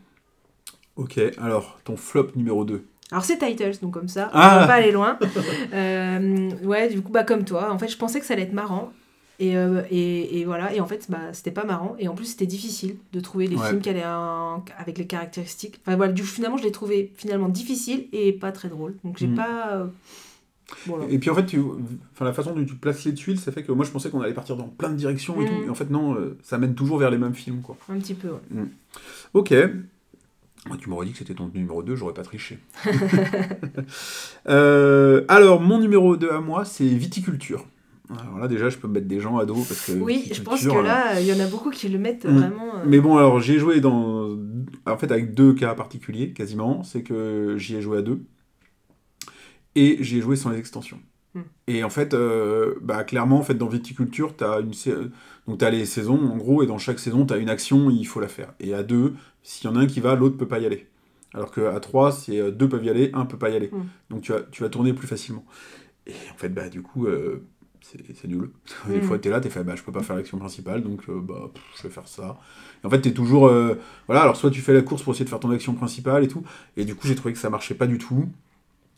Ok, 0.98 1.20
alors, 1.38 1.80
ton 1.84 1.98
flop 1.98 2.28
numéro 2.36 2.64
2. 2.64 2.86
Alors 3.12 3.26
c'est 3.26 3.38
Titles, 3.38 3.80
donc 3.82 3.92
comme 3.94 4.08
ça, 4.08 4.30
Ah. 4.34 4.56
on 4.56 4.60
va 4.62 4.68
pas 4.68 4.74
aller 4.76 4.92
loin. 4.92 5.18
Euh, 5.74 6.50
ouais, 6.64 6.90
du 6.90 7.02
coup, 7.02 7.12
bah 7.12 7.24
comme 7.24 7.44
toi, 7.46 7.72
en 7.72 7.78
fait, 7.80 7.88
je 7.88 7.98
pensais 7.98 8.20
que 8.20 8.26
ça 8.26 8.34
allait 8.34 8.44
être 8.44 8.54
marrant. 8.54 8.92
Et, 9.40 9.58
euh, 9.58 9.82
et, 9.90 10.40
et 10.40 10.46
voilà, 10.46 10.72
et 10.74 10.80
en 10.82 10.86
fait, 10.86 11.08
bah, 11.10 11.18
c'était 11.34 11.50
pas 11.52 11.64
marrant. 11.64 11.96
Et 11.98 12.08
en 12.08 12.14
plus, 12.14 12.26
c'était 12.26 12.46
difficile 12.46 12.98
de 13.12 13.20
trouver 13.20 13.48
les 13.48 13.56
Ouais. 13.56 13.68
films 13.70 13.82
qui 13.82 13.90
allaient 13.90 14.06
en- 14.06 14.64
avec 14.78 14.98
les 15.00 15.08
caractéristiques. 15.08 15.80
Enfin 15.86 15.96
voilà, 15.96 16.12
du 16.14 16.22
coup, 16.22 16.28
finalement, 16.28 16.58
je 16.58 16.64
l'ai 16.64 16.72
trouvé 16.72 17.12
finalement 17.18 17.50
difficile 17.50 18.06
et 18.14 18.34
pas 18.34 18.52
très 18.52 18.68
drôle. 18.70 18.96
Donc 19.04 19.18
j'ai 19.18 19.28
Mm. 19.28 19.36
pas... 19.36 19.70
euh, 19.72 19.86
Voilà. 20.86 21.06
Et 21.10 21.18
puis 21.20 21.30
en 21.30 21.36
fait, 21.36 21.46
tu, 21.48 21.60
enfin, 22.14 22.24
la 22.24 22.34
façon 22.34 22.54
dont 22.54 22.64
tu 22.64 22.76
places 22.76 23.04
les 23.04 23.14
tuiles, 23.14 23.40
ça 23.40 23.52
fait 23.52 23.64
que 23.64 23.72
moi 23.74 23.84
je 23.84 23.92
pensais 23.92 24.10
qu'on 24.10 24.22
allait 24.22 24.34
partir 24.34 24.56
dans 24.56 24.68
plein 24.70 24.90
de 24.90 24.96
directions 24.96 25.42
et 25.42 25.46
tout. 25.46 25.64
Et 25.66 25.70
en 25.70 25.76
fait, 25.76 25.90
non, 25.90 26.14
euh, 26.16 26.38
ça 26.44 26.58
mène 26.58 26.76
toujours 26.76 26.98
vers 26.98 27.10
les 27.10 27.18
mêmes 27.18 27.34
films. 27.36 27.62
quoi. 27.62 27.76
Un 27.90 27.98
petit 28.00 28.14
peu, 28.14 28.30
ouais. 28.30 28.64
Ok. 29.34 29.54
Moi, 30.68 30.78
tu 30.78 30.90
m'aurais 30.90 31.08
dit 31.08 31.12
que 31.14 31.18
c'était 31.18 31.34
ton 31.34 31.50
numéro 31.54 31.82
2, 31.82 31.96
j'aurais 31.96 32.14
pas 32.14 32.24
triché. 32.24 32.60
Euh, 34.48 35.24
alors, 35.28 35.62
mon 35.62 35.80
numéro 35.80 36.18
2 36.18 36.30
à 36.32 36.42
moi, 36.42 36.66
c'est 36.66 36.86
viticulture. 36.88 37.66
Alors 38.20 38.40
là, 38.40 38.48
déjà, 38.48 38.70
je 38.70 38.78
peux 38.78 38.88
mettre 38.88 39.08
des 39.08 39.20
gens 39.22 39.38
à 39.38 39.46
dos 39.46 39.54
parce 39.56 39.86
que. 39.86 39.94
Oui, 39.94 40.30
je 40.34 40.42
pense 40.42 40.66
que 40.66 40.84
là, 40.84 41.20
il 41.22 41.26
y 41.28 41.34
en 41.34 41.40
a 41.40 41.48
beaucoup 41.48 41.70
qui 41.70 41.88
le 41.88 41.98
mettent 41.98 42.26
Mm. 42.26 42.38
vraiment... 42.38 42.76
euh, 42.76 42.84
Mais 42.86 43.00
bon, 43.00 43.18
alors 43.18 43.40
j'ai 43.40 43.58
joué 43.58 43.80
dans. 43.80 44.38
En 44.86 44.98
fait, 44.98 45.12
avec 45.12 45.34
deux 45.34 45.54
cas 45.54 45.74
particuliers, 45.76 46.34
quasiment. 46.34 46.84
C'est 46.84 47.04
que 47.04 47.56
j'y 47.58 47.76
ai 47.78 47.82
joué 47.82 48.00
à 48.00 48.02
deux. 48.02 48.22
Et 49.76 49.98
j'y 50.04 50.18
ai 50.18 50.22
joué 50.22 50.36
sans 50.36 50.50
les 50.50 50.58
extensions. 50.60 51.00
Et 51.68 51.84
en 51.84 51.90
fait, 51.90 52.14
euh, 52.14 52.76
bah, 52.82 53.04
clairement, 53.04 53.40
en 53.40 53.44
fait, 53.44 53.54
dans 53.54 53.68
Viticulture, 53.68 54.36
tu 54.36 54.44
as, 54.44 54.60
une... 54.60 54.72
Donc, 55.48 55.60
t'as 55.60 55.70
les 55.70 55.86
saisons, 55.86 56.20
en 56.30 56.36
gros, 56.38 56.62
et 56.64 56.68
dans 56.68 56.78
chaque 56.78 57.00
saison, 57.00 57.26
tu 57.26 57.34
as 57.34 57.38
une 57.38 57.50
action, 57.50 57.90
il 57.90 58.06
faut 58.06 58.20
la 58.20 58.28
faire. 58.28 58.54
Et 58.60 58.74
à 58.74 58.84
deux, 58.84 59.14
s'il 59.44 59.70
y 59.70 59.74
en 59.74 59.76
a 59.78 59.80
un 59.80 59.88
qui 59.88 60.02
va, 60.02 60.16
l'autre 60.16 60.38
peut 60.38 60.48
pas 60.48 60.60
y 60.60 60.66
aller. 60.66 60.88
Alors 61.34 61.52
qu'à 61.52 61.80
trois, 61.80 62.12
c'est 62.12 62.40
euh, 62.40 62.52
deux 62.52 62.68
peuvent 62.68 62.84
y 62.84 62.90
aller, 62.90 63.10
un 63.14 63.26
peut 63.26 63.38
pas 63.38 63.50
y 63.50 63.56
aller. 63.56 63.70
Hmm. 63.72 63.84
Donc, 64.10 64.22
tu 64.24 64.34
vas, 64.34 64.42
tu 64.52 64.64
vas 64.64 64.70
tourner 64.70 64.92
plus 64.94 65.08
facilement. 65.08 65.46
Et 66.06 66.14
en 66.34 66.38
fait, 66.38 66.50
bah, 66.50 66.68
du 66.68 66.82
coup, 66.82 67.08
euh, 67.08 67.46
c'est 67.82 68.28
nul. 68.28 68.50
Des 68.88 68.98
Hmm. 68.98 69.02
fois, 69.02 69.18
tu 69.20 69.28
es 69.30 69.32
là, 69.32 69.40
tu 69.40 69.50
fait, 69.50 69.64
bah, 69.64 69.76
je 69.76 69.84
peux 69.84 69.92
pas 69.94 70.04
faire 70.04 70.16
l'action 70.18 70.38
principale, 70.38 70.84
donc 70.84 71.02
euh, 71.10 71.20
bah, 71.22 71.50
pff, 71.54 71.64
je 71.78 71.84
vais 71.84 71.94
faire 71.94 72.08
ça. 72.08 72.38
Et 72.84 72.88
en 72.88 72.90
fait, 72.90 73.02
tu 73.02 73.10
es 73.10 73.14
toujours. 73.14 73.48
euh, 73.48 73.76
voilà, 74.08 74.22
alors 74.24 74.36
soit 74.36 74.52
tu 74.52 74.62
fais 74.62 74.74
la 74.74 74.82
course 74.82 75.02
pour 75.04 75.14
essayer 75.14 75.26
de 75.26 75.30
faire 75.30 75.40
ton 75.40 75.52
action 75.52 75.74
principale 75.74 76.24
et 76.24 76.28
tout. 76.28 76.44
Et 76.78 76.84
du 76.86 76.96
coup, 76.96 77.08
j'ai 77.08 77.16
trouvé 77.16 77.34
que 77.34 77.40
ça 77.40 77.50
marchait 77.50 77.76
pas 77.76 77.88
du 77.88 77.98
tout. 77.98 78.28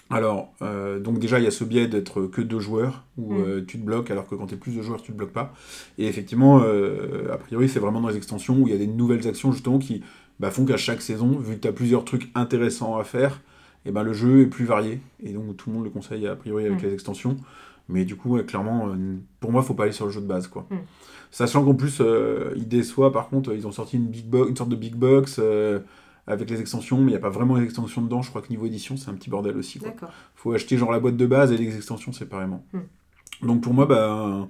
Alors, 0.09 0.53
euh, 0.61 0.99
donc 0.99 1.17
déjà, 1.19 1.39
il 1.39 1.43
y 1.43 1.47
a 1.47 1.51
ce 1.51 1.63
biais 1.63 1.87
d'être 1.87 2.23
que 2.27 2.41
deux 2.41 2.59
joueurs, 2.59 3.03
où 3.17 3.33
Mm. 3.33 3.37
euh, 3.41 3.65
tu 3.65 3.79
te 3.79 3.85
bloques, 3.85 4.11
alors 4.11 4.27
que 4.27 4.35
quand 4.35 4.47
tu 4.47 4.53
es 4.55 4.57
plus 4.57 4.75
de 4.75 4.81
joueurs, 4.81 5.01
tu 5.01 5.11
te 5.11 5.17
bloques 5.17 5.31
pas. 5.33 5.53
Et 5.97 6.07
effectivement, 6.07 6.61
euh, 6.63 7.31
a 7.33 7.37
priori, 7.37 7.67
c'est 7.67 7.79
vraiment 7.79 8.01
dans 8.01 8.09
les 8.09 8.17
extensions 8.17 8.57
où 8.59 8.67
il 8.67 8.71
y 8.71 8.75
a 8.75 8.77
des 8.79 8.87
nouvelles 8.87 9.27
actions, 9.27 9.51
justement, 9.51 9.79
qui 9.79 10.03
bah, 10.39 10.51
font 10.51 10.65
qu'à 10.65 10.77
chaque 10.77 11.01
saison, 11.01 11.29
vu 11.39 11.55
que 11.55 11.61
tu 11.61 11.67
as 11.67 11.71
plusieurs 11.73 12.05
trucs 12.05 12.29
intéressants 12.35 12.97
à 12.97 13.03
faire, 13.03 13.41
et 13.85 13.91
ben 13.91 14.03
le 14.03 14.13
jeu 14.13 14.41
est 14.41 14.45
plus 14.47 14.65
varié. 14.65 14.99
Et 15.23 15.31
donc, 15.33 15.55
tout 15.57 15.69
le 15.69 15.75
monde 15.75 15.83
le 15.85 15.89
conseille, 15.89 16.27
a 16.27 16.35
priori, 16.35 16.65
avec 16.67 16.83
Mm. 16.83 16.85
les 16.87 16.93
extensions. 16.93 17.37
Mais 17.89 18.05
du 18.05 18.15
coup, 18.15 18.35
ouais, 18.35 18.45
clairement, 18.45 18.89
pour 19.39 19.51
moi, 19.51 19.61
faut 19.63 19.73
pas 19.73 19.83
aller 19.83 19.91
sur 19.93 20.05
le 20.05 20.11
jeu 20.11 20.21
de 20.21 20.27
base, 20.27 20.47
quoi. 20.47 20.67
Mm. 20.69 20.75
Sachant 21.31 21.65
qu'en 21.65 21.73
plus, 21.73 22.01
ils 22.55 22.67
déçoivent, 22.67 23.11
par 23.11 23.29
contre, 23.29 23.51
ils 23.53 23.65
ont 23.65 23.71
sorti 23.71 23.97
une, 23.97 24.07
big 24.07 24.25
une 24.33 24.55
sorte 24.55 24.69
de 24.69 24.75
big 24.75 24.95
box 24.95 25.41
avec 26.27 26.49
les 26.49 26.61
extensions, 26.61 26.97
mais 26.97 27.03
il 27.05 27.13
n'y 27.13 27.15
a 27.15 27.19
pas 27.19 27.29
vraiment 27.29 27.55
les 27.55 27.63
extensions 27.65 28.01
dedans. 28.01 28.21
Je 28.21 28.29
crois 28.29 28.41
que 28.41 28.49
niveau 28.49 28.65
édition, 28.65 28.95
c'est 28.97 29.09
un 29.09 29.13
petit 29.13 29.29
bordel 29.29 29.57
aussi. 29.57 29.79
D'accord. 29.79 30.09
faut 30.35 30.53
acheter 30.53 30.77
genre 30.77 30.91
la 30.91 30.99
boîte 30.99 31.17
de 31.17 31.25
base 31.25 31.51
et 31.51 31.57
les 31.57 31.75
extensions 31.75 32.11
séparément. 32.13 32.65
Hmm. 32.73 33.45
Donc 33.45 33.61
pour 33.61 33.73
moi, 33.73 33.85
bah, 33.85 34.47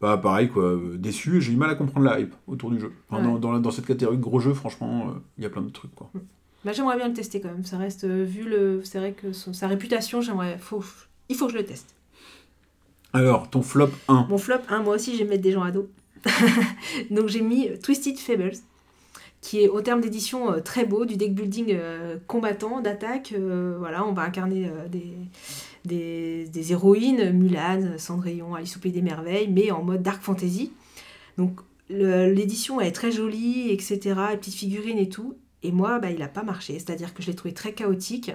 bah 0.00 0.18
pareil, 0.18 0.48
quoi, 0.48 0.64
euh, 0.64 0.96
déçu, 0.98 1.40
j'ai 1.40 1.52
eu 1.52 1.56
mal 1.56 1.70
à 1.70 1.74
comprendre 1.74 2.04
la 2.06 2.20
hype 2.20 2.34
autour 2.46 2.70
du 2.70 2.78
jeu. 2.78 2.92
Enfin, 3.08 3.24
Ouais. 3.26 3.40
dans, 3.40 3.58
dans, 3.58 3.70
cette 3.70 3.86
catégorie 3.86 4.18
de 4.18 4.22
gros 4.22 4.40
jeux, 4.40 4.54
franchement, 4.54 5.08
euh, 5.08 5.12
il 5.38 5.44
y 5.44 5.46
a 5.46 5.50
plein 5.50 5.62
de 5.62 5.70
trucs. 5.70 5.94
Quoi. 5.94 6.10
Bah, 6.64 6.72
j'aimerais 6.72 6.96
bien 6.96 7.08
le 7.08 7.14
tester 7.14 7.40
quand 7.40 7.48
même. 7.48 7.64
Ça 7.64 7.78
reste, 7.78 8.04
euh, 8.04 8.24
vu 8.24 8.44
le... 8.48 8.82
C'est 8.84 8.98
vrai 8.98 9.12
que 9.12 9.32
son- 9.32 9.52
sa 9.52 9.66
réputation, 9.66 10.20
j'aimerais... 10.20 10.58
Faut... 10.58 10.84
Il 11.30 11.36
faut 11.36 11.46
que 11.46 11.52
je 11.52 11.58
le 11.58 11.64
teste. 11.64 11.94
Alors, 13.14 13.48
ton 13.48 13.62
flop 13.62 13.90
1. 14.08 14.26
Mon 14.28 14.38
flop 14.38 14.58
1, 14.68 14.82
moi 14.82 14.96
aussi, 14.96 15.16
vais 15.16 15.24
mettre 15.24 15.42
des 15.42 15.52
gens 15.52 15.62
à 15.62 15.70
dos. 15.70 15.88
Donc 17.10 17.28
j'ai 17.28 17.42
mis 17.42 17.70
Twisted 17.78 18.18
Fables, 18.18 18.52
qui 19.44 19.60
est 19.60 19.68
au 19.68 19.82
terme 19.82 20.00
d'édition 20.00 20.50
euh, 20.50 20.60
très 20.60 20.86
beau, 20.86 21.04
du 21.04 21.18
deck 21.18 21.34
building 21.34 21.66
euh, 21.72 22.16
combattant, 22.26 22.80
d'attaque. 22.80 23.34
euh, 23.36 23.76
voilà, 23.78 24.06
on 24.06 24.14
va 24.14 24.22
incarner 24.22 24.70
des, 24.88 25.18
des, 25.84 26.48
des 26.48 26.72
héroïnes, 26.72 27.30
Mulan, 27.30 27.98
Cendrillon, 27.98 28.54
Alice 28.54 28.78
au 28.78 28.80
Pays 28.80 28.90
des 28.90 29.02
Merveilles, 29.02 29.48
mais 29.48 29.70
en 29.70 29.82
mode 29.82 30.02
dark 30.02 30.22
fantasy. 30.22 30.72
Donc 31.36 31.60
l'édition 31.90 32.80
est 32.80 32.92
très 32.92 33.12
jolie, 33.12 33.70
etc. 33.70 34.00
Les 34.30 34.38
petites 34.38 34.54
figurines 34.54 34.98
et 34.98 35.10
tout. 35.10 35.36
Et 35.62 35.72
moi, 35.72 35.98
bah, 35.98 36.10
il 36.10 36.20
n'a 36.20 36.28
pas 36.28 36.42
marché. 36.42 36.78
C'est-à-dire 36.78 37.12
que 37.12 37.22
je 37.22 37.26
l'ai 37.26 37.36
trouvé 37.36 37.52
très 37.52 37.74
chaotique. 37.74 38.32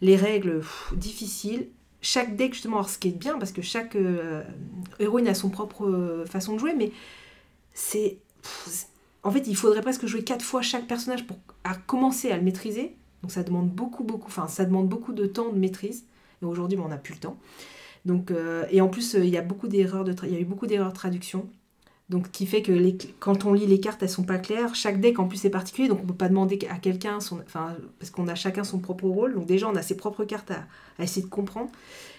Les 0.00 0.14
règles, 0.14 0.62
difficiles. 0.94 1.66
Chaque 2.00 2.36
deck, 2.36 2.54
justement, 2.54 2.76
alors, 2.76 2.88
ce 2.88 2.98
qui 2.98 3.08
est 3.08 3.18
bien, 3.18 3.36
parce 3.36 3.50
que 3.50 3.62
chaque 3.62 3.96
héroïne 5.00 5.26
a 5.26 5.34
son 5.34 5.48
propre 5.48 6.24
façon 6.28 6.54
de 6.54 6.58
jouer, 6.58 6.74
mais 6.76 6.92
c'est. 7.74 8.18
En 9.26 9.32
fait, 9.32 9.48
il 9.48 9.56
faudrait 9.56 9.80
presque 9.80 10.06
jouer 10.06 10.22
quatre 10.22 10.44
fois 10.44 10.62
chaque 10.62 10.86
personnage 10.86 11.26
pour 11.26 11.36
commencer 11.88 12.30
à 12.30 12.36
le 12.36 12.44
maîtriser. 12.44 12.94
Donc 13.22 13.32
ça 13.32 13.42
demande 13.42 13.68
beaucoup, 13.68 14.04
beaucoup, 14.04 14.28
enfin 14.28 14.46
ça 14.46 14.64
demande 14.64 14.88
beaucoup 14.88 15.12
de 15.12 15.26
temps 15.26 15.50
de 15.52 15.58
maîtrise. 15.58 16.04
Et 16.42 16.44
aujourd'hui, 16.44 16.78
bon, 16.78 16.84
on 16.84 16.88
n'a 16.88 16.96
plus 16.96 17.14
le 17.14 17.18
temps. 17.18 17.36
Donc, 18.04 18.30
euh, 18.30 18.66
et 18.70 18.80
en 18.80 18.86
plus, 18.86 19.16
euh, 19.16 19.24
il 19.24 19.30
y 19.30 19.36
a 19.36 19.42
beaucoup 19.42 19.66
d'erreurs 19.66 20.04
il 20.22 20.32
y 20.32 20.36
a 20.36 20.38
eu 20.38 20.44
beaucoup 20.44 20.68
d'erreurs 20.68 20.90
de 20.90 20.94
traduction. 20.94 21.48
Donc, 22.08 22.30
qui 22.30 22.46
fait 22.46 22.62
que 22.62 22.72
quand 23.18 23.44
on 23.46 23.52
lit 23.52 23.66
les 23.66 23.80
cartes, 23.80 24.00
elles 24.00 24.08
sont 24.08 24.22
pas 24.22 24.38
claires. 24.38 24.76
Chaque 24.76 25.00
deck, 25.00 25.18
en 25.18 25.26
plus, 25.26 25.44
est 25.44 25.50
particulier. 25.50 25.88
Donc, 25.88 25.98
on 26.04 26.06
peut 26.06 26.14
pas 26.14 26.28
demander 26.28 26.56
à 26.70 26.78
quelqu'un 26.78 27.18
son, 27.18 27.40
parce 27.52 28.10
qu'on 28.12 28.28
a 28.28 28.36
chacun 28.36 28.62
son 28.62 28.78
propre 28.78 29.08
rôle. 29.08 29.34
Donc, 29.34 29.46
déjà, 29.46 29.68
on 29.68 29.74
a 29.74 29.82
ses 29.82 29.96
propres 29.96 30.24
cartes 30.24 30.52
à 30.52 31.02
essayer 31.02 31.22
de 31.22 31.30
comprendre. 31.30 31.68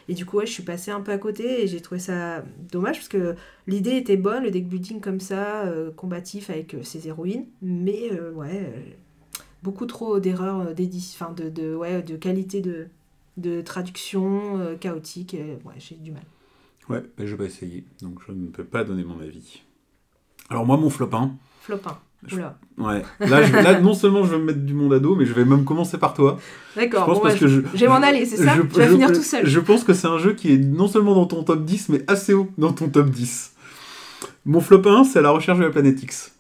Et 0.09 0.13
du 0.13 0.25
coup, 0.25 0.37
ouais, 0.37 0.45
je 0.45 0.51
suis 0.53 0.63
passée 0.63 0.91
un 0.91 1.01
peu 1.01 1.11
à 1.11 1.17
côté 1.17 1.63
et 1.63 1.67
j'ai 1.67 1.81
trouvé 1.81 1.99
ça 1.99 2.43
dommage 2.71 2.97
parce 2.97 3.09
que 3.09 3.35
l'idée 3.67 3.97
était 3.97 4.17
bonne, 4.17 4.43
le 4.43 4.51
deck 4.51 4.67
building 4.67 5.01
comme 5.01 5.19
ça, 5.19 5.65
euh, 5.65 5.91
combatif 5.91 6.49
avec 6.49 6.73
euh, 6.73 6.83
ses 6.83 7.07
héroïnes. 7.07 7.45
Mais, 7.61 8.09
euh, 8.13 8.31
ouais, 8.31 8.95
beaucoup 9.63 9.85
trop 9.85 10.19
d'erreurs 10.19 10.73
d'édition, 10.73 11.25
enfin, 11.25 11.33
de, 11.33 11.49
de, 11.49 11.75
ouais, 11.75 12.01
de 12.01 12.15
qualité 12.15 12.61
de, 12.61 12.87
de 13.37 13.61
traduction 13.61 14.77
chaotique. 14.79 15.35
ouais, 15.65 15.73
j'ai 15.77 15.95
du 15.95 16.11
mal. 16.11 16.23
Ouais, 16.89 17.03
mais 17.17 17.27
je 17.27 17.31
vais 17.33 17.39
pas 17.39 17.45
essayer, 17.45 17.83
donc 18.01 18.19
je 18.25 18.31
ne 18.31 18.47
peux 18.47 18.63
pas 18.63 18.85
donner 18.85 19.03
mon 19.03 19.19
avis. 19.19 19.61
Alors 20.49 20.65
moi, 20.65 20.77
mon 20.77 20.89
flop 20.89 21.09
1, 21.13 21.35
Flop 21.59 21.79
1. 21.85 21.89
Je- 21.89 22.06
Oula. 22.33 22.57
ouais. 22.77 23.03
Là, 23.19 23.43
je- 23.43 23.53
là, 23.53 23.79
non 23.79 23.93
seulement 23.93 24.23
je 24.23 24.31
vais 24.31 24.39
me 24.39 24.45
mettre 24.45 24.59
du 24.59 24.73
monde 24.73 24.93
à 24.93 24.99
dos, 24.99 25.15
mais 25.15 25.25
je 25.25 25.33
vais 25.33 25.45
même 25.45 25.63
commencer 25.65 25.97
par 25.97 26.13
toi. 26.13 26.37
Je 26.75 26.81
D'accord, 26.81 27.05
bon, 27.07 27.21
ouais, 27.23 27.37
que 27.37 27.47
je, 27.47 27.61
je 27.73 27.77
vais 27.79 27.87
m'en 27.87 27.95
aller, 27.95 28.25
c'est 28.25 28.37
ça 28.37 28.55
je- 28.55 28.61
Tu 28.63 28.79
vas 28.79 28.85
je- 28.87 28.91
finir 28.91 29.11
tout 29.11 29.21
seul. 29.23 29.45
Je 29.45 29.59
pense 29.59 29.83
que 29.83 29.93
c'est 29.93 30.07
un 30.07 30.17
jeu 30.17 30.33
qui 30.33 30.51
est 30.53 30.57
non 30.57 30.87
seulement 30.87 31.13
dans 31.15 31.25
ton 31.27 31.43
top 31.43 31.63
10, 31.63 31.89
mais 31.89 32.03
assez 32.07 32.33
haut 32.33 32.49
dans 32.57 32.73
ton 32.73 32.89
top 32.89 33.09
10. 33.09 33.53
Mon 34.45 34.61
flop 34.61 34.81
1, 34.85 35.03
c'est 35.03 35.19
à 35.19 35.21
la 35.21 35.29
recherche 35.29 35.59
de 35.59 35.63
la 35.65 35.69
planète 35.69 36.01
X. 36.01 36.33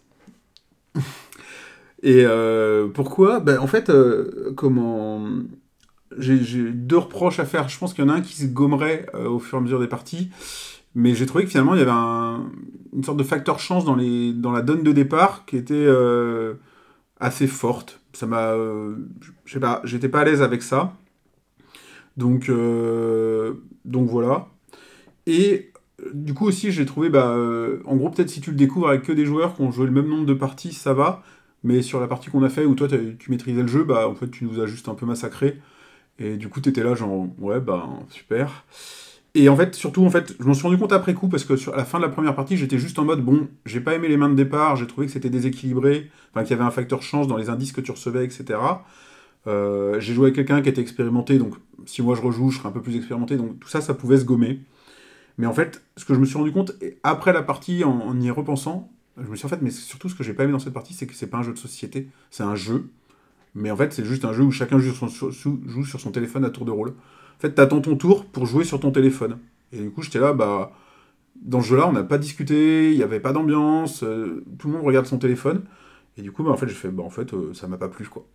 Et 2.03 2.23
euh, 2.25 2.87
pourquoi? 2.87 3.39
Ben, 3.39 3.59
En 3.59 3.67
fait, 3.67 3.89
euh, 3.89 4.53
comment... 4.55 5.25
J'ai 6.17 6.41
j'ai 6.43 6.71
deux 6.71 6.97
reproches 6.97 7.39
à 7.39 7.45
faire. 7.45 7.67
Je 7.69 7.77
pense 7.77 7.93
qu'il 7.93 8.03
y 8.03 8.07
en 8.07 8.09
a 8.09 8.13
un 8.15 8.21
qui 8.21 8.33
se 8.35 8.45
gommerait 8.45 9.05
euh, 9.13 9.27
au 9.27 9.39
fur 9.39 9.57
et 9.57 9.61
à 9.61 9.63
mesure 9.63 9.79
des 9.79 9.87
parties. 9.87 10.29
Mais 10.95 11.13
j'ai 11.13 11.25
trouvé 11.27 11.43
que 11.43 11.49
finalement, 11.51 11.75
il 11.75 11.79
y 11.79 11.81
avait 11.81 11.91
un- 11.91 12.49
une 12.93 13.03
sorte 13.03 13.17
de 13.17 13.23
facteur 13.23 13.59
chance 13.59 13.85
dans, 13.85 13.95
les, 13.95 14.33
dans 14.33 14.51
la 14.51 14.61
donne 14.61 14.83
de 14.83 14.91
départ 14.91 15.45
qui 15.45 15.57
était 15.57 15.73
euh, 15.75 16.55
assez 17.19 17.47
forte. 17.47 18.01
Ça 18.13 18.25
m'a... 18.27 18.53
euh, 18.53 18.95
je 19.45 19.53
sais 19.53 19.59
pas, 19.59 19.81
j'étais 19.83 20.09
pas 20.09 20.21
à 20.21 20.23
l'aise 20.25 20.41
avec 20.41 20.63
ça. 20.63 20.93
Donc, 22.17 22.49
euh, 22.49 23.53
donc 23.85 24.09
voilà. 24.09 24.47
Et 25.27 25.71
du 26.13 26.33
coup 26.33 26.45
aussi, 26.47 26.71
j'ai 26.71 26.85
trouvé, 26.85 27.09
bah, 27.09 27.37
en 27.85 27.95
gros, 27.95 28.09
peut-être 28.09 28.29
si 28.29 28.41
tu 28.41 28.51
le 28.51 28.57
découvres 28.57 28.89
avec 28.89 29.03
que 29.03 29.11
des 29.11 29.25
joueurs 29.25 29.55
qui 29.55 29.61
ont 29.61 29.71
joué 29.71 29.85
le 29.85 29.91
même 29.91 30.07
nombre 30.07 30.25
de 30.25 30.33
parties, 30.33 30.73
ça 30.73 30.93
va. 30.93 31.23
Mais 31.63 31.81
sur 31.81 31.99
la 31.99 32.07
partie 32.07 32.29
qu'on 32.29 32.43
a 32.43 32.49
fait 32.49 32.65
où 32.65 32.75
toi 32.75 32.87
tu 32.87 33.31
maîtrisais 33.31 33.61
le 33.61 33.67
jeu, 33.67 33.83
bah 33.83 34.07
en 34.07 34.15
fait 34.15 34.29
tu 34.29 34.45
nous 34.45 34.59
as 34.61 34.67
juste 34.67 34.89
un 34.89 34.93
peu 34.95 35.05
massacré. 35.05 35.59
Et 36.19 36.37
du 36.37 36.49
coup 36.49 36.61
t'étais 36.61 36.83
là 36.83 36.95
genre 36.95 37.27
ouais 37.39 37.59
bah 37.59 37.87
super. 38.09 38.65
Et 39.37 39.49
en 39.49 39.55
fait 39.55 39.75
surtout 39.75 40.03
en 40.03 40.09
fait 40.09 40.33
je 40.39 40.45
m'en 40.45 40.55
suis 40.55 40.63
rendu 40.63 40.79
compte 40.79 40.91
après 40.91 41.13
coup 41.13 41.27
parce 41.29 41.43
que 41.43 41.53
à 41.71 41.77
la 41.77 41.85
fin 41.85 41.99
de 41.99 42.03
la 42.03 42.09
première 42.09 42.33
partie 42.33 42.57
j'étais 42.57 42.79
juste 42.79 42.97
en 42.97 43.05
mode 43.05 43.23
bon 43.23 43.47
j'ai 43.67 43.79
pas 43.79 43.93
aimé 43.93 44.07
les 44.07 44.17
mains 44.17 44.29
de 44.29 44.35
départ, 44.35 44.75
j'ai 44.77 44.87
trouvé 44.87 45.05
que 45.05 45.13
c'était 45.13 45.29
déséquilibré, 45.29 46.09
enfin 46.31 46.43
qu'il 46.43 46.51
y 46.51 46.59
avait 46.59 46.67
un 46.67 46.71
facteur 46.71 47.03
chance 47.03 47.27
dans 47.27 47.37
les 47.37 47.51
indices 47.51 47.71
que 47.71 47.79
tu 47.79 47.91
recevais 47.91 48.25
etc. 48.25 48.59
Euh, 49.45 49.99
j'ai 49.99 50.15
joué 50.15 50.25
avec 50.25 50.35
quelqu'un 50.35 50.63
qui 50.63 50.69
était 50.69 50.81
expérimenté 50.81 51.37
donc 51.37 51.53
si 51.85 52.01
moi 52.01 52.15
je 52.15 52.21
rejoue 52.21 52.49
je 52.49 52.57
serai 52.57 52.69
un 52.69 52.71
peu 52.71 52.81
plus 52.81 52.95
expérimenté 52.95 53.37
donc 53.37 53.59
tout 53.59 53.69
ça 53.69 53.79
ça 53.79 53.93
pouvait 53.93 54.17
se 54.17 54.25
gommer. 54.25 54.61
Mais 55.37 55.45
en 55.45 55.53
fait 55.53 55.83
ce 55.97 56.05
que 56.05 56.15
je 56.15 56.19
me 56.19 56.25
suis 56.25 56.39
rendu 56.39 56.51
compte 56.51 56.71
après 57.03 57.31
la 57.31 57.43
partie 57.43 57.83
en, 57.83 58.19
y 58.19 58.31
repensant 58.31 58.89
je 59.17 59.29
me 59.29 59.35
suis 59.35 59.47
dit, 59.47 59.53
en 59.53 59.55
fait, 59.55 59.63
mais 59.63 59.71
surtout 59.71 60.09
ce 60.09 60.15
que 60.15 60.23
j'ai 60.23 60.33
pas 60.33 60.43
aimé 60.43 60.51
dans 60.51 60.59
cette 60.59 60.73
partie, 60.73 60.93
c'est 60.93 61.07
que 61.07 61.15
c'est 61.15 61.25
pas 61.25 61.37
un 61.37 61.43
jeu 61.43 61.51
de 61.51 61.57
société, 61.57 62.07
c'est 62.29 62.43
un 62.43 62.53
jeu. 62.53 62.89
Mais 63.55 63.71
en 63.71 63.75
fait, 63.75 63.91
c'est 63.91 64.05
juste 64.05 64.25
un 64.25 64.33
jeu 64.33 64.43
où 64.43 64.51
chacun 64.51 64.77
joue 64.77 64.93
joue 65.65 65.85
sur 65.85 65.99
son 65.99 66.11
téléphone 66.11 66.45
à 66.45 66.51
tour 66.51 66.65
de 66.65 66.71
rôle. 66.71 66.93
En 67.37 67.39
fait, 67.39 67.51
t'attends 67.53 67.81
ton 67.81 67.95
tour 67.95 68.25
pour 68.25 68.45
jouer 68.45 68.63
sur 68.63 68.79
ton 68.79 68.91
téléphone. 68.91 69.37
Et 69.71 69.79
du 69.79 69.91
coup, 69.91 70.01
j'étais 70.01 70.19
là, 70.19 70.33
bah. 70.33 70.71
Dans 71.39 71.61
ce 71.61 71.67
jeu-là, 71.67 71.87
on 71.87 71.91
n'a 71.91 72.01
pas 72.01 72.17
discuté, 72.17 72.89
il 72.91 72.97
n'y 72.97 73.03
avait 73.03 73.19
pas 73.19 73.31
d'ambiance, 73.31 74.01
euh, 74.01 74.43
tout 74.57 74.69
le 74.69 74.73
monde 74.73 74.83
regarde 74.83 75.05
son 75.05 75.19
téléphone. 75.19 75.61
Et 76.17 76.23
du 76.23 76.31
coup, 76.31 76.43
bah, 76.43 76.49
en 76.49 76.57
fait, 76.57 76.67
j'ai 76.67 76.73
fait, 76.73 76.89
bah, 76.89 77.03
en 77.03 77.09
fait, 77.11 77.33
euh, 77.33 77.53
ça 77.53 77.67
m'a 77.67 77.77
pas 77.77 77.89
plu, 77.89 78.07
quoi. 78.07 78.25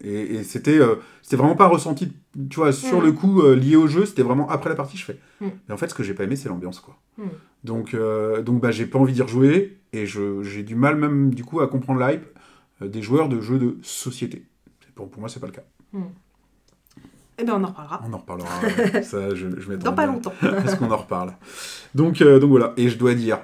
Et, 0.00 0.36
et 0.36 0.42
c'était 0.42 0.78
euh, 0.78 0.94
c'était 1.20 1.36
vraiment 1.36 1.54
pas 1.54 1.66
ressenti, 1.66 2.10
tu 2.48 2.56
vois, 2.56 2.72
sur 2.72 3.02
le 3.02 3.12
coup, 3.12 3.42
euh, 3.42 3.54
lié 3.54 3.76
au 3.76 3.86
jeu, 3.86 4.06
c'était 4.06 4.22
vraiment 4.22 4.48
après 4.48 4.70
la 4.70 4.74
partie, 4.74 4.96
je 4.96 5.04
fais. 5.04 5.18
Mhm. 5.42 5.50
Mais 5.68 5.74
en 5.74 5.76
fait, 5.76 5.88
ce 5.88 5.94
que 5.94 6.02
j'ai 6.02 6.14
pas 6.14 6.24
aimé, 6.24 6.34
c'est 6.34 6.48
l'ambiance, 6.48 6.80
quoi. 6.80 6.96
Mhm. 7.18 7.28
Donc, 7.64 7.96
donc 8.44 8.60
bah, 8.62 8.70
j'ai 8.70 8.86
pas 8.86 8.98
envie 8.98 9.12
d'y 9.12 9.22
rejouer, 9.22 9.78
et 9.92 10.06
j'ai 10.06 10.62
du 10.62 10.76
mal 10.76 10.96
même, 10.96 11.34
du 11.34 11.44
coup, 11.44 11.60
à 11.60 11.68
comprendre 11.68 12.00
l'hype 12.06 12.24
des 12.80 13.02
joueurs 13.02 13.28
de 13.28 13.40
jeux 13.40 13.58
de 13.58 13.76
société. 13.82 14.46
Pour, 14.94 15.10
pour 15.10 15.20
moi, 15.20 15.28
c'est 15.28 15.40
pas 15.40 15.46
le 15.46 15.52
cas. 15.52 15.64
Eh 17.38 17.44
ben, 17.44 17.52
on 17.54 17.64
en 17.64 17.68
reparlera. 17.68 18.00
On 18.08 18.12
en 18.14 18.18
reparlera, 18.18 19.02
ça, 19.02 19.34
je, 19.34 19.46
je 19.58 19.68
m'attends 19.68 19.90
Dans 19.90 19.92
pas 19.94 20.04
bien 20.06 20.14
longtemps. 20.14 20.32
à 20.42 20.68
ce 20.68 20.76
qu'on 20.76 20.90
en 20.90 20.96
reparle. 20.96 21.32
Donc, 21.94 22.22
euh, 22.22 22.38
donc 22.38 22.50
voilà, 22.50 22.72
et 22.76 22.88
je 22.88 22.96
dois 22.96 23.14
dire, 23.14 23.40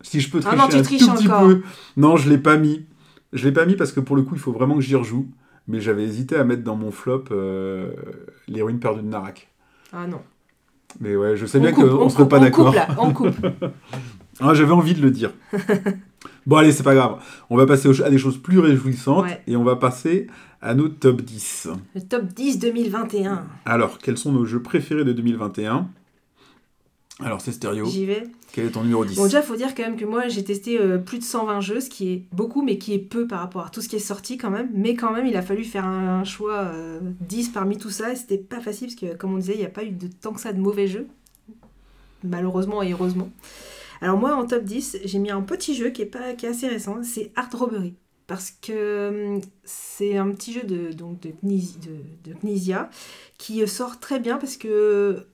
si 0.00 0.20
je 0.20 0.30
peux 0.30 0.40
Ah 0.44 0.50
tricher 0.50 0.56
non, 0.56 0.68
tu 0.68 0.76
un 0.76 0.82
tout 0.82 1.14
petit 1.16 1.28
peu, 1.28 1.62
non, 1.96 2.16
je 2.16 2.28
l'ai 2.28 2.38
pas 2.38 2.56
mis. 2.56 2.86
Je 3.32 3.44
l'ai 3.44 3.52
pas 3.52 3.66
mis 3.66 3.76
parce 3.76 3.92
que 3.92 4.00
pour 4.00 4.16
le 4.16 4.22
coup, 4.22 4.34
il 4.34 4.40
faut 4.40 4.52
vraiment 4.52 4.74
que 4.74 4.80
j'y 4.80 4.96
rejoue. 4.96 5.28
Mais 5.68 5.80
j'avais 5.80 6.02
hésité 6.02 6.34
à 6.34 6.42
mettre 6.42 6.64
dans 6.64 6.74
mon 6.74 6.90
flop 6.90 7.24
euh, 7.30 7.92
l'héroïne 8.48 8.80
perdue 8.80 9.02
de 9.02 9.06
Narak. 9.06 9.48
Ah 9.92 10.08
non. 10.08 10.20
Mais 10.98 11.14
ouais, 11.14 11.36
je 11.36 11.46
sais 11.46 11.58
On 11.58 11.60
bien 11.60 11.70
qu'on 11.72 11.82
on 11.84 12.08
serait 12.08 12.26
pas 12.28 12.38
on 12.38 12.42
d'accord. 12.42 12.66
coupe, 12.66 12.74
là, 12.74 12.88
on 12.98 13.12
coupe. 13.12 13.36
Ah, 14.40 14.54
J'avais 14.54 14.72
envie 14.72 14.94
de 14.94 15.02
le 15.02 15.10
dire. 15.10 15.32
bon, 16.46 16.56
allez, 16.56 16.72
c'est 16.72 16.82
pas 16.82 16.94
grave. 16.94 17.22
On 17.48 17.56
va 17.56 17.66
passer 17.66 17.88
à 18.02 18.10
des 18.10 18.18
choses 18.18 18.38
plus 18.38 18.58
réjouissantes 18.58 19.24
Ouais. 19.24 19.42
et 19.46 19.56
on 19.56 19.64
va 19.64 19.76
passer 19.76 20.26
à 20.62 20.74
nos 20.74 20.88
top 20.88 21.22
10. 21.22 21.68
Le 21.94 22.02
top 22.02 22.26
10 22.26 22.58
2021. 22.58 23.46
Alors, 23.64 23.98
quels 23.98 24.18
sont 24.18 24.32
nos 24.32 24.44
jeux 24.44 24.62
préférés 24.62 25.04
de 25.04 25.12
2021 25.12 25.88
Alors, 27.20 27.40
c'est 27.40 27.52
stéréo. 27.52 27.86
J'y 27.86 28.06
vais. 28.06 28.24
Quel 28.52 28.66
est 28.66 28.70
ton 28.70 28.82
numéro 28.82 29.04
10 29.04 29.16
Bon, 29.16 29.24
déjà, 29.24 29.42
faut 29.42 29.56
dire 29.56 29.74
quand 29.74 29.84
même 29.84 29.96
que 29.96 30.04
moi, 30.04 30.28
j'ai 30.28 30.42
testé 30.42 30.80
euh, 30.80 30.98
plus 30.98 31.18
de 31.18 31.24
120 31.24 31.60
jeux, 31.60 31.80
ce 31.80 31.88
qui 31.88 32.12
est 32.12 32.24
beaucoup, 32.32 32.62
mais 32.62 32.78
qui 32.78 32.94
est 32.94 32.98
peu 32.98 33.26
par 33.26 33.40
rapport 33.40 33.66
à 33.66 33.70
tout 33.70 33.80
ce 33.80 33.88
qui 33.88 33.96
est 33.96 34.00
sorti 34.00 34.36
quand 34.36 34.50
même. 34.50 34.68
Mais 34.74 34.94
quand 34.94 35.12
même, 35.12 35.26
il 35.26 35.36
a 35.36 35.42
fallu 35.42 35.64
faire 35.64 35.86
un, 35.86 36.24
choix 36.24 36.58
euh, 36.58 37.00
10 37.20 37.50
parmi 37.50 37.78
tout 37.78 37.90
ça, 37.90 38.12
et 38.12 38.16
c'était 38.16 38.38
pas 38.38 38.60
facile, 38.60 38.88
parce 38.88 38.96
que, 38.96 39.16
comme 39.16 39.34
on 39.34 39.38
disait, 39.38 39.54
il 39.54 39.60
n'y 39.60 39.66
a 39.66 39.70
pas 39.70 39.84
eu 39.84 39.90
de 39.90 40.08
tant 40.08 40.32
que 40.32 40.40
ça 40.40 40.52
de 40.52 40.60
mauvais 40.60 40.88
jeux. 40.88 41.06
Malheureusement 42.24 42.82
et 42.82 42.92
heureusement. 42.92 43.30
Alors 44.00 44.16
moi, 44.18 44.34
en 44.34 44.46
top 44.46 44.64
10, 44.64 44.98
j'ai 45.04 45.18
mis 45.18 45.30
un 45.30 45.42
petit 45.42 45.74
jeu 45.74 45.90
qui 45.90 46.02
est, 46.02 46.06
pas, 46.06 46.32
assez 46.48 46.68
récent, 46.68 47.02
c'est 47.02 47.32
Art 47.36 47.50
Robbery. 47.52 47.94
Parce 48.26 48.52
que 48.52 49.34
hum, 49.36 49.40
c'est 49.64 50.16
un 50.16 50.30
petit 50.30 50.52
jeu 50.52 50.62
de, 50.62 50.92
donc 50.92 51.20
de, 51.20 51.32
Knizia 52.42 52.90
qui 53.38 53.66
sort 53.66 53.98
très 54.00 54.20
bien 54.20 54.38
parce 54.38 54.56
que 54.56 55.26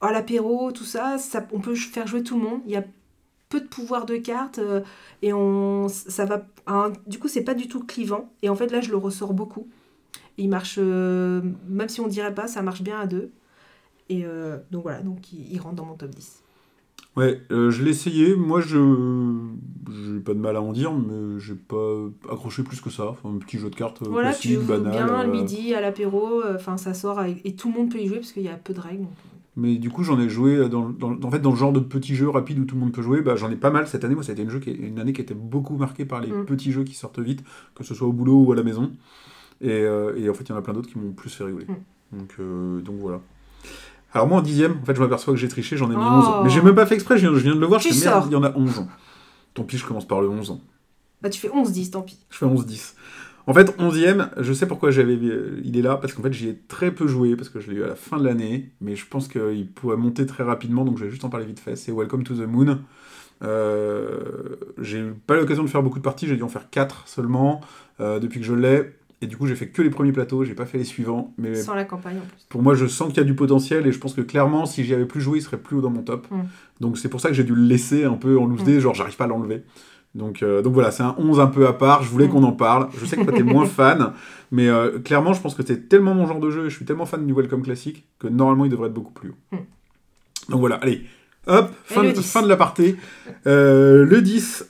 à 0.00 0.12
l'apéro, 0.12 0.72
tout 0.72 0.84
ça, 0.84 1.16
ça, 1.18 1.46
on 1.52 1.60
peut 1.60 1.74
faire 1.74 2.06
jouer 2.06 2.22
tout 2.22 2.36
le 2.36 2.44
monde. 2.44 2.60
Il 2.66 2.72
y 2.72 2.76
a 2.76 2.84
peu 3.48 3.60
de 3.60 3.66
pouvoir 3.66 4.06
de 4.06 4.16
cartes 4.16 4.58
euh, 4.58 4.82
et 5.22 5.32
on, 5.32 5.88
ça 5.88 6.24
va. 6.24 6.46
du 7.06 7.18
coup, 7.18 7.28
c'est 7.28 7.44
pas 7.44 7.54
du 7.54 7.68
tout 7.68 7.84
clivant. 7.84 8.32
Et 8.42 8.48
en 8.48 8.56
fait, 8.56 8.68
là, 8.68 8.80
je 8.80 8.90
le 8.90 8.96
ressors 8.96 9.34
beaucoup. 9.34 9.68
Il 10.38 10.48
marche, 10.48 10.76
euh, 10.78 11.42
même 11.68 11.88
si 11.88 12.00
on 12.00 12.08
dirait 12.08 12.34
pas, 12.34 12.48
ça 12.48 12.62
marche 12.62 12.82
bien 12.82 12.98
à 13.00 13.06
deux. 13.06 13.30
Et 14.08 14.24
euh, 14.24 14.58
donc 14.70 14.82
voilà, 14.82 15.02
donc 15.02 15.32
il, 15.32 15.52
il 15.52 15.60
rentre 15.60 15.76
dans 15.76 15.84
mon 15.84 15.94
top 15.94 16.10
10. 16.10 16.41
Ouais, 17.16 17.40
euh, 17.50 17.70
je 17.70 17.82
l'ai 17.82 17.90
essayé. 17.90 18.34
Moi, 18.34 18.60
je 18.60 18.78
j'ai 19.90 20.20
pas 20.20 20.32
de 20.32 20.38
mal 20.38 20.56
à 20.56 20.62
en 20.62 20.72
dire, 20.72 20.92
mais 20.94 21.38
j'ai 21.38 21.54
pas 21.54 21.96
accroché 22.30 22.62
plus 22.62 22.80
que 22.80 22.88
ça. 22.88 23.08
Enfin, 23.10 23.28
un 23.28 23.38
petit 23.38 23.58
jeu 23.58 23.68
de 23.68 23.74
cartes 23.76 24.00
euh, 24.02 24.06
voilà, 24.08 24.30
classique, 24.30 24.52
tu 24.52 24.56
joues 24.60 24.66
banal. 24.66 24.92
bien 24.92 25.08
euh, 25.08 25.24
le 25.24 25.30
midi, 25.32 25.74
à 25.74 25.80
l'apéro, 25.82 26.40
euh, 26.42 26.54
enfin 26.56 26.76
ça 26.78 26.94
sort 26.94 27.18
avec- 27.18 27.40
et 27.44 27.54
tout 27.54 27.68
le 27.70 27.74
monde 27.78 27.90
peut 27.92 27.98
y 27.98 28.06
jouer 28.06 28.16
parce 28.18 28.32
qu'il 28.32 28.42
y 28.44 28.48
a 28.48 28.54
peu 28.56 28.72
de 28.72 28.80
règles. 28.80 29.02
donc. 29.02 29.10
Mais 29.54 29.76
du 29.76 29.90
coup, 29.90 30.02
j'en 30.02 30.18
ai 30.18 30.30
joué 30.30 30.66
dans, 30.70 30.88
dans- 30.88 31.18
en 31.22 31.30
fait, 31.30 31.40
dans 31.40 31.50
le 31.50 31.56
genre 31.56 31.74
de 31.74 31.80
petits 31.80 32.14
jeux 32.14 32.30
rapides 32.30 32.58
où 32.58 32.64
tout 32.64 32.74
le 32.76 32.80
monde 32.80 32.92
peut 32.92 33.02
jouer. 33.02 33.20
Bah, 33.20 33.36
j'en 33.36 33.50
ai 33.50 33.56
pas 33.56 33.70
mal 33.70 33.86
cette 33.86 34.02
année. 34.04 34.14
Moi, 34.14 34.24
ça 34.24 34.30
a 34.30 34.32
été 34.32 34.42
une, 34.42 34.48
jeu 34.48 34.60
qui, 34.60 34.70
une 34.70 34.98
année 34.98 35.12
qui 35.12 35.20
était 35.20 35.34
beaucoup 35.34 35.76
marquée 35.76 36.06
par 36.06 36.22
les 36.22 36.32
Mm. 36.32 36.46
petits 36.46 36.72
jeux 36.72 36.84
qui 36.84 36.94
sortent 36.94 37.18
vite, 37.18 37.44
que 37.74 37.84
ce 37.84 37.94
soit 37.94 38.08
au 38.08 38.12
boulot 38.14 38.44
ou 38.44 38.52
à 38.52 38.56
la 38.56 38.62
maison. 38.62 38.90
Et, 39.60 39.68
euh, 39.70 40.14
et 40.16 40.30
en 40.30 40.34
fait, 40.34 40.44
il 40.44 40.48
y 40.48 40.52
en 40.52 40.56
a 40.56 40.62
plein 40.62 40.72
d'autres 40.72 40.88
qui 40.88 40.98
m'ont 40.98 41.12
plus 41.12 41.28
fait 41.28 41.44
rigoler. 41.44 41.66
Mm. 41.66 42.18
Donc, 42.18 42.30
euh, 42.40 42.80
donc 42.80 42.96
voilà. 42.98 43.20
Alors 44.14 44.28
moi 44.28 44.38
en 44.38 44.42
dixième, 44.42 44.78
en 44.82 44.84
fait 44.84 44.94
je 44.94 45.00
m'aperçois 45.00 45.32
que 45.34 45.40
j'ai 45.40 45.48
triché, 45.48 45.76
j'en 45.76 45.90
ai 45.90 45.96
mis 45.96 46.02
Oh. 46.02 46.38
11. 46.38 46.44
Mais 46.44 46.50
j'ai 46.50 46.60
même 46.62 46.74
pas 46.74 46.86
fait 46.86 46.94
exprès, 46.94 47.16
je 47.16 47.26
viens, 47.28 47.36
je 47.36 47.42
viens 47.42 47.54
de 47.54 47.60
le 47.60 47.66
voir, 47.66 47.80
je 47.80 47.88
fais 47.88 48.04
merde, 48.04 48.24
il 48.28 48.32
y 48.32 48.36
en 48.36 48.42
a 48.42 48.52
11. 48.56 48.86
Tant 49.54 49.64
pis, 49.64 49.78
je 49.78 49.86
commence 49.86 50.06
par 50.06 50.20
le 50.20 50.28
11. 50.28 50.58
Bah, 51.20 51.30
tu 51.30 51.40
fais 51.40 51.48
11-10, 51.48 51.90
tant 51.90 52.02
pis. 52.02 52.18
Je 52.30 52.38
fais 52.38 52.46
11-10. 52.46 52.94
En 53.46 53.54
fait, 53.54 53.76
11e, 53.78 54.30
je 54.38 54.52
sais 54.52 54.66
pourquoi 54.66 54.90
j'avais, 54.90 55.14
euh, 55.14 55.60
il 55.64 55.76
est 55.76 55.82
là, 55.82 55.96
parce 55.96 56.12
qu'en 56.12 56.22
fait 56.22 56.32
j'y 56.32 56.48
ai 56.48 56.58
très 56.68 56.92
peu 56.92 57.06
joué, 57.08 57.34
parce 57.36 57.48
que 57.48 57.58
je 57.60 57.70
l'ai 57.70 57.78
eu 57.78 57.84
à 57.84 57.88
la 57.88 57.96
fin 57.96 58.16
de 58.18 58.24
l'année, 58.24 58.70
mais 58.80 58.94
je 58.94 59.04
pense 59.06 59.26
qu'il 59.28 59.68
pourrait 59.74 59.96
monter 59.96 60.26
très 60.26 60.44
rapidement, 60.44 60.84
donc 60.84 60.98
je 60.98 61.04
vais 61.04 61.10
juste 61.10 61.24
en 61.24 61.28
parler 61.28 61.46
vite 61.46 61.58
fait. 61.58 61.74
C'est 61.74 61.92
Welcome 61.92 62.22
to 62.22 62.34
the 62.34 62.46
Moon. 62.46 62.78
Euh, 63.42 64.20
j'ai 64.80 64.98
eu 64.98 65.14
pas 65.26 65.34
l'occasion 65.34 65.64
de 65.64 65.68
faire 65.68 65.82
beaucoup 65.82 65.98
de 65.98 66.04
parties, 66.04 66.28
j'ai 66.28 66.36
dû 66.36 66.42
en 66.44 66.48
faire 66.48 66.70
4 66.70 67.08
seulement 67.08 67.60
euh, 68.00 68.20
depuis 68.20 68.38
que 68.38 68.46
je 68.46 68.54
l'ai, 68.54 68.94
et 69.22 69.26
du 69.26 69.36
coup 69.36 69.46
j'ai 69.46 69.54
fait 69.54 69.68
que 69.68 69.80
les 69.80 69.88
premiers 69.90 70.12
plateaux, 70.12 70.44
j'ai 70.44 70.54
pas 70.54 70.66
fait 70.66 70.76
les 70.78 70.84
suivants, 70.84 71.32
mais 71.38 71.54
Sans 71.54 71.74
la 71.74 71.84
campagne 71.84 72.16
en 72.18 72.26
plus. 72.26 72.44
pour 72.50 72.62
moi, 72.62 72.74
je 72.74 72.86
sens 72.86 73.08
qu'il 73.08 73.18
y 73.18 73.20
a 73.20 73.24
du 73.24 73.34
potentiel 73.34 73.86
et 73.86 73.92
je 73.92 73.98
pense 73.98 74.12
que 74.14 74.20
clairement, 74.20 74.66
si 74.66 74.84
j'y 74.84 74.92
avais 74.92 75.06
plus 75.06 75.20
joué, 75.20 75.38
il 75.38 75.42
serait 75.42 75.56
plus 75.58 75.76
haut 75.76 75.80
dans 75.80 75.90
mon 75.90 76.02
top. 76.02 76.26
Mm. 76.30 76.40
Donc 76.80 76.98
c'est 76.98 77.08
pour 77.08 77.20
ça 77.20 77.28
que 77.28 77.34
j'ai 77.34 77.44
dû 77.44 77.54
le 77.54 77.62
laisser 77.62 78.04
un 78.04 78.14
peu 78.16 78.38
en 78.38 78.44
loose 78.46 78.64
day, 78.64 78.80
genre 78.80 78.94
j'arrive 78.94 79.16
pas 79.16 79.24
à 79.24 79.28
l'enlever. 79.28 79.62
Donc, 80.14 80.42
euh, 80.42 80.60
donc 80.60 80.74
voilà, 80.74 80.90
c'est 80.90 81.02
un 81.02 81.14
11 81.16 81.40
un 81.40 81.46
peu 81.46 81.66
à 81.66 81.72
part, 81.72 82.02
je 82.02 82.10
voulais 82.10 82.26
Mm. 82.26 82.30
qu'on 82.32 82.42
en 82.42 82.52
parle. 82.52 82.88
Je 82.98 83.06
sais 83.06 83.16
que 83.16 83.22
toi 83.22 83.32
t'es 83.32 83.42
moins 83.42 83.64
fan, 83.78 84.12
mais 84.50 84.68
euh, 84.68 84.98
clairement, 84.98 85.32
je 85.32 85.40
pense 85.40 85.54
que 85.54 85.64
c'est 85.64 85.88
tellement 85.88 86.14
mon 86.14 86.26
genre 86.26 86.40
de 86.40 86.50
jeu 86.50 86.66
et 86.66 86.70
je 86.70 86.76
suis 86.76 86.84
tellement 86.84 87.06
fan 87.06 87.24
du 87.26 87.32
Welcome 87.32 87.62
classique 87.62 88.04
que 88.18 88.26
normalement 88.28 88.64
il 88.66 88.70
devrait 88.70 88.88
être 88.88 88.94
beaucoup 88.94 89.12
plus 89.12 89.30
haut. 89.30 89.56
Mm. 89.56 89.58
Donc 90.50 90.60
voilà, 90.60 90.74
allez, 90.82 91.04
hop, 91.46 91.70
fin, 91.84 92.02
de, 92.02 92.10
10. 92.10 92.20
fin 92.30 92.42
de 92.42 92.48
la 92.48 92.56
partie. 92.56 92.96
Euh, 93.46 94.04
le 94.04 94.20
10. 94.20 94.68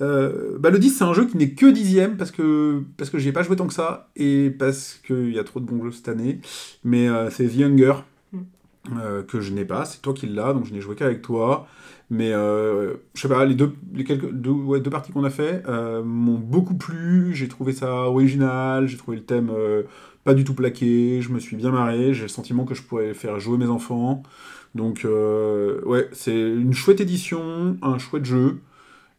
Euh, 0.00 0.56
bah 0.58 0.70
le 0.70 0.78
10 0.78 0.90
c'est 0.90 1.04
un 1.04 1.12
jeu 1.12 1.26
qui 1.26 1.36
n'est 1.36 1.50
que 1.50 1.66
dixième 1.66 2.16
parce 2.16 2.30
que 2.30 2.82
parce 2.96 3.10
que 3.10 3.18
j'y 3.18 3.28
ai 3.28 3.32
pas 3.32 3.42
joué 3.42 3.56
tant 3.56 3.66
que 3.66 3.74
ça 3.74 4.10
et 4.14 4.50
parce 4.50 5.00
qu'il 5.04 5.32
y 5.32 5.38
a 5.38 5.44
trop 5.44 5.60
de 5.60 5.64
bons 5.64 5.82
jeux 5.84 5.92
cette 5.92 6.08
année. 6.08 6.40
Mais 6.84 7.08
euh, 7.08 7.30
c'est 7.30 7.46
The 7.48 7.56
Younger 7.56 7.94
Mm. 8.32 8.38
euh, 9.00 9.22
que 9.22 9.40
je 9.40 9.52
n'ai 9.52 9.64
pas. 9.64 9.84
C'est 9.84 10.00
toi 10.02 10.14
qui 10.14 10.26
l'as 10.26 10.52
donc 10.52 10.66
je 10.66 10.72
n'ai 10.72 10.80
joué 10.80 10.94
qu'avec 10.94 11.22
toi. 11.22 11.66
Mais 12.10 12.30
je 12.32 12.96
sais 13.14 13.28
pas 13.28 13.44
les 13.44 13.54
deux 13.54 13.74
les 13.92 14.04
quelques 14.04 14.30
deux, 14.30 14.50
ouais, 14.50 14.80
deux 14.80 14.90
parties 14.90 15.12
qu'on 15.12 15.24
a 15.24 15.30
fait 15.30 15.62
m'ont 16.04 16.38
beaucoup 16.38 16.74
plu. 16.74 17.34
J'ai 17.34 17.48
trouvé 17.48 17.72
ça 17.72 17.92
original. 18.08 18.86
J'ai 18.88 18.96
trouvé 18.96 19.18
le 19.18 19.24
thème 19.24 19.52
pas 20.24 20.32
du 20.32 20.44
tout 20.44 20.54
plaqué. 20.54 21.20
Je 21.20 21.30
me 21.30 21.38
suis 21.38 21.56
bien 21.56 21.70
marré. 21.70 22.14
J'ai 22.14 22.22
le 22.22 22.28
sentiment 22.28 22.64
que 22.64 22.74
je 22.74 22.82
pourrais 22.82 23.12
faire 23.12 23.38
jouer 23.40 23.58
mes 23.58 23.66
enfants. 23.66 24.22
Donc 24.74 25.04
ouais 25.04 26.08
c'est 26.12 26.38
une 26.38 26.72
chouette 26.72 27.00
édition 27.02 27.76
un 27.82 27.98
chouette 27.98 28.24
jeu 28.24 28.60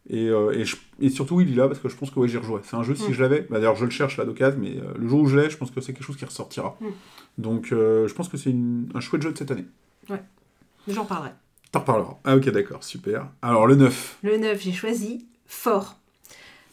et, 0.10 0.28
euh, 0.28 0.52
et, 0.54 0.66
je- 0.66 0.76
et 1.00 1.10
surtout, 1.10 1.40
il 1.42 1.52
est 1.52 1.56
là 1.56 1.68
parce 1.68 1.80
que 1.80 1.90
je 1.90 1.96
pense 1.96 2.10
que 2.12 2.20
ouais, 2.20 2.28
j'y 2.28 2.38
rejouerai. 2.38 2.62
C'est 2.66 2.76
un 2.76 2.84
jeu, 2.84 2.96
si 2.96 3.10
Mm. 3.10 3.14
je 3.14 3.22
l'avais, 3.22 3.42
bah, 3.50 3.58
d'ailleurs, 3.60 3.76
je 3.76 3.86
le 3.86 3.92
cherche 3.92 4.18
là 4.18 4.26
d'occasion, 4.26 4.60
mais 4.62 4.78
euh, 4.78 4.94
le 4.98 5.08
jour 5.08 5.22
où 5.22 5.28
je 5.28 5.38
l'ai, 5.38 5.50
je 5.50 5.58
pense 5.58 5.72
que 5.72 5.82
c'est 5.82 5.94
quelque 5.94 6.04
chose 6.06 6.18
qui 6.18 6.26
ressortira. 6.26 6.78
Mm. 6.82 6.86
Donc, 7.38 7.72
euh, 7.72 8.08
je 8.08 8.14
pense 8.14 8.28
que 8.30 8.38
c'est 8.38 8.54
un 8.94 9.00
chouette 9.00 9.22
jeu 9.22 9.32
de 9.32 9.38
cette 9.38 9.52
année. 9.52 9.66
J'en 10.88 11.06
parlerai. 11.06 11.32
T'en 11.72 11.80
reparleras. 11.82 12.18
Ah, 12.24 12.36
ok, 12.36 12.50
d'accord, 12.50 12.84
super. 12.84 13.28
Alors, 13.44 13.68
le 13.68 13.76
9. 13.76 14.18
Le 14.24 14.38
9, 14.38 14.60
j'ai 14.62 14.72
choisi 14.74 15.28
Fort. 15.46 16.00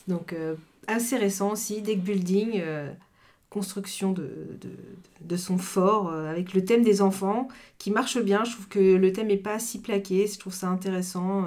Donc, 0.08 0.32
euh, 0.32 0.54
assez 0.86 1.16
récent 1.16 1.50
aussi, 1.52 1.82
deck 1.82 2.02
building, 2.02 2.52
euh, 2.62 2.90
construction 3.50 4.12
de, 4.12 4.22
de, 4.60 4.70
de 5.22 5.36
son 5.36 5.58
fort, 5.58 6.10
euh, 6.10 6.30
avec 6.30 6.54
le 6.54 6.64
thème 6.64 6.82
des 6.82 7.02
enfants, 7.02 7.48
qui 7.78 7.90
marche 7.90 8.18
bien. 8.18 8.44
Je 8.44 8.52
trouve 8.52 8.68
que 8.68 8.78
le 8.96 9.12
thème 9.12 9.26
n'est 9.26 9.36
pas 9.36 9.58
si 9.58 9.80
plaqué. 9.80 10.26
Je 10.26 10.38
trouve 10.38 10.54
ça 10.54 10.68
intéressant 10.68 11.44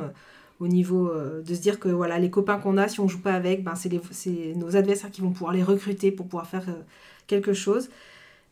au 0.60 0.67
niveau 0.67 1.10
euh, 1.10 1.41
de 1.41 1.54
se 1.54 1.62
dire 1.62 1.80
que 1.80 1.88
voilà, 1.89 2.19
les 2.19 2.30
copains 2.30 2.58
qu'on 2.58 2.78
a, 2.78 2.88
si 2.88 3.00
on 3.00 3.08
joue 3.08 3.22
pas 3.22 3.34
avec, 3.34 3.63
ben, 3.63 3.74
c'est 3.76 4.54
nos 4.56 4.76
adversaires 4.76 5.12
qui 5.12 5.22
vont 5.22 5.32
pouvoir 5.32 5.54
les 5.54 5.63
recruter 5.63 6.12
pour 6.12 6.28
pouvoir 6.28 6.48
faire 6.48 6.67
euh, 6.69 6.82
quelque 7.28 7.54
chose. 7.54 7.89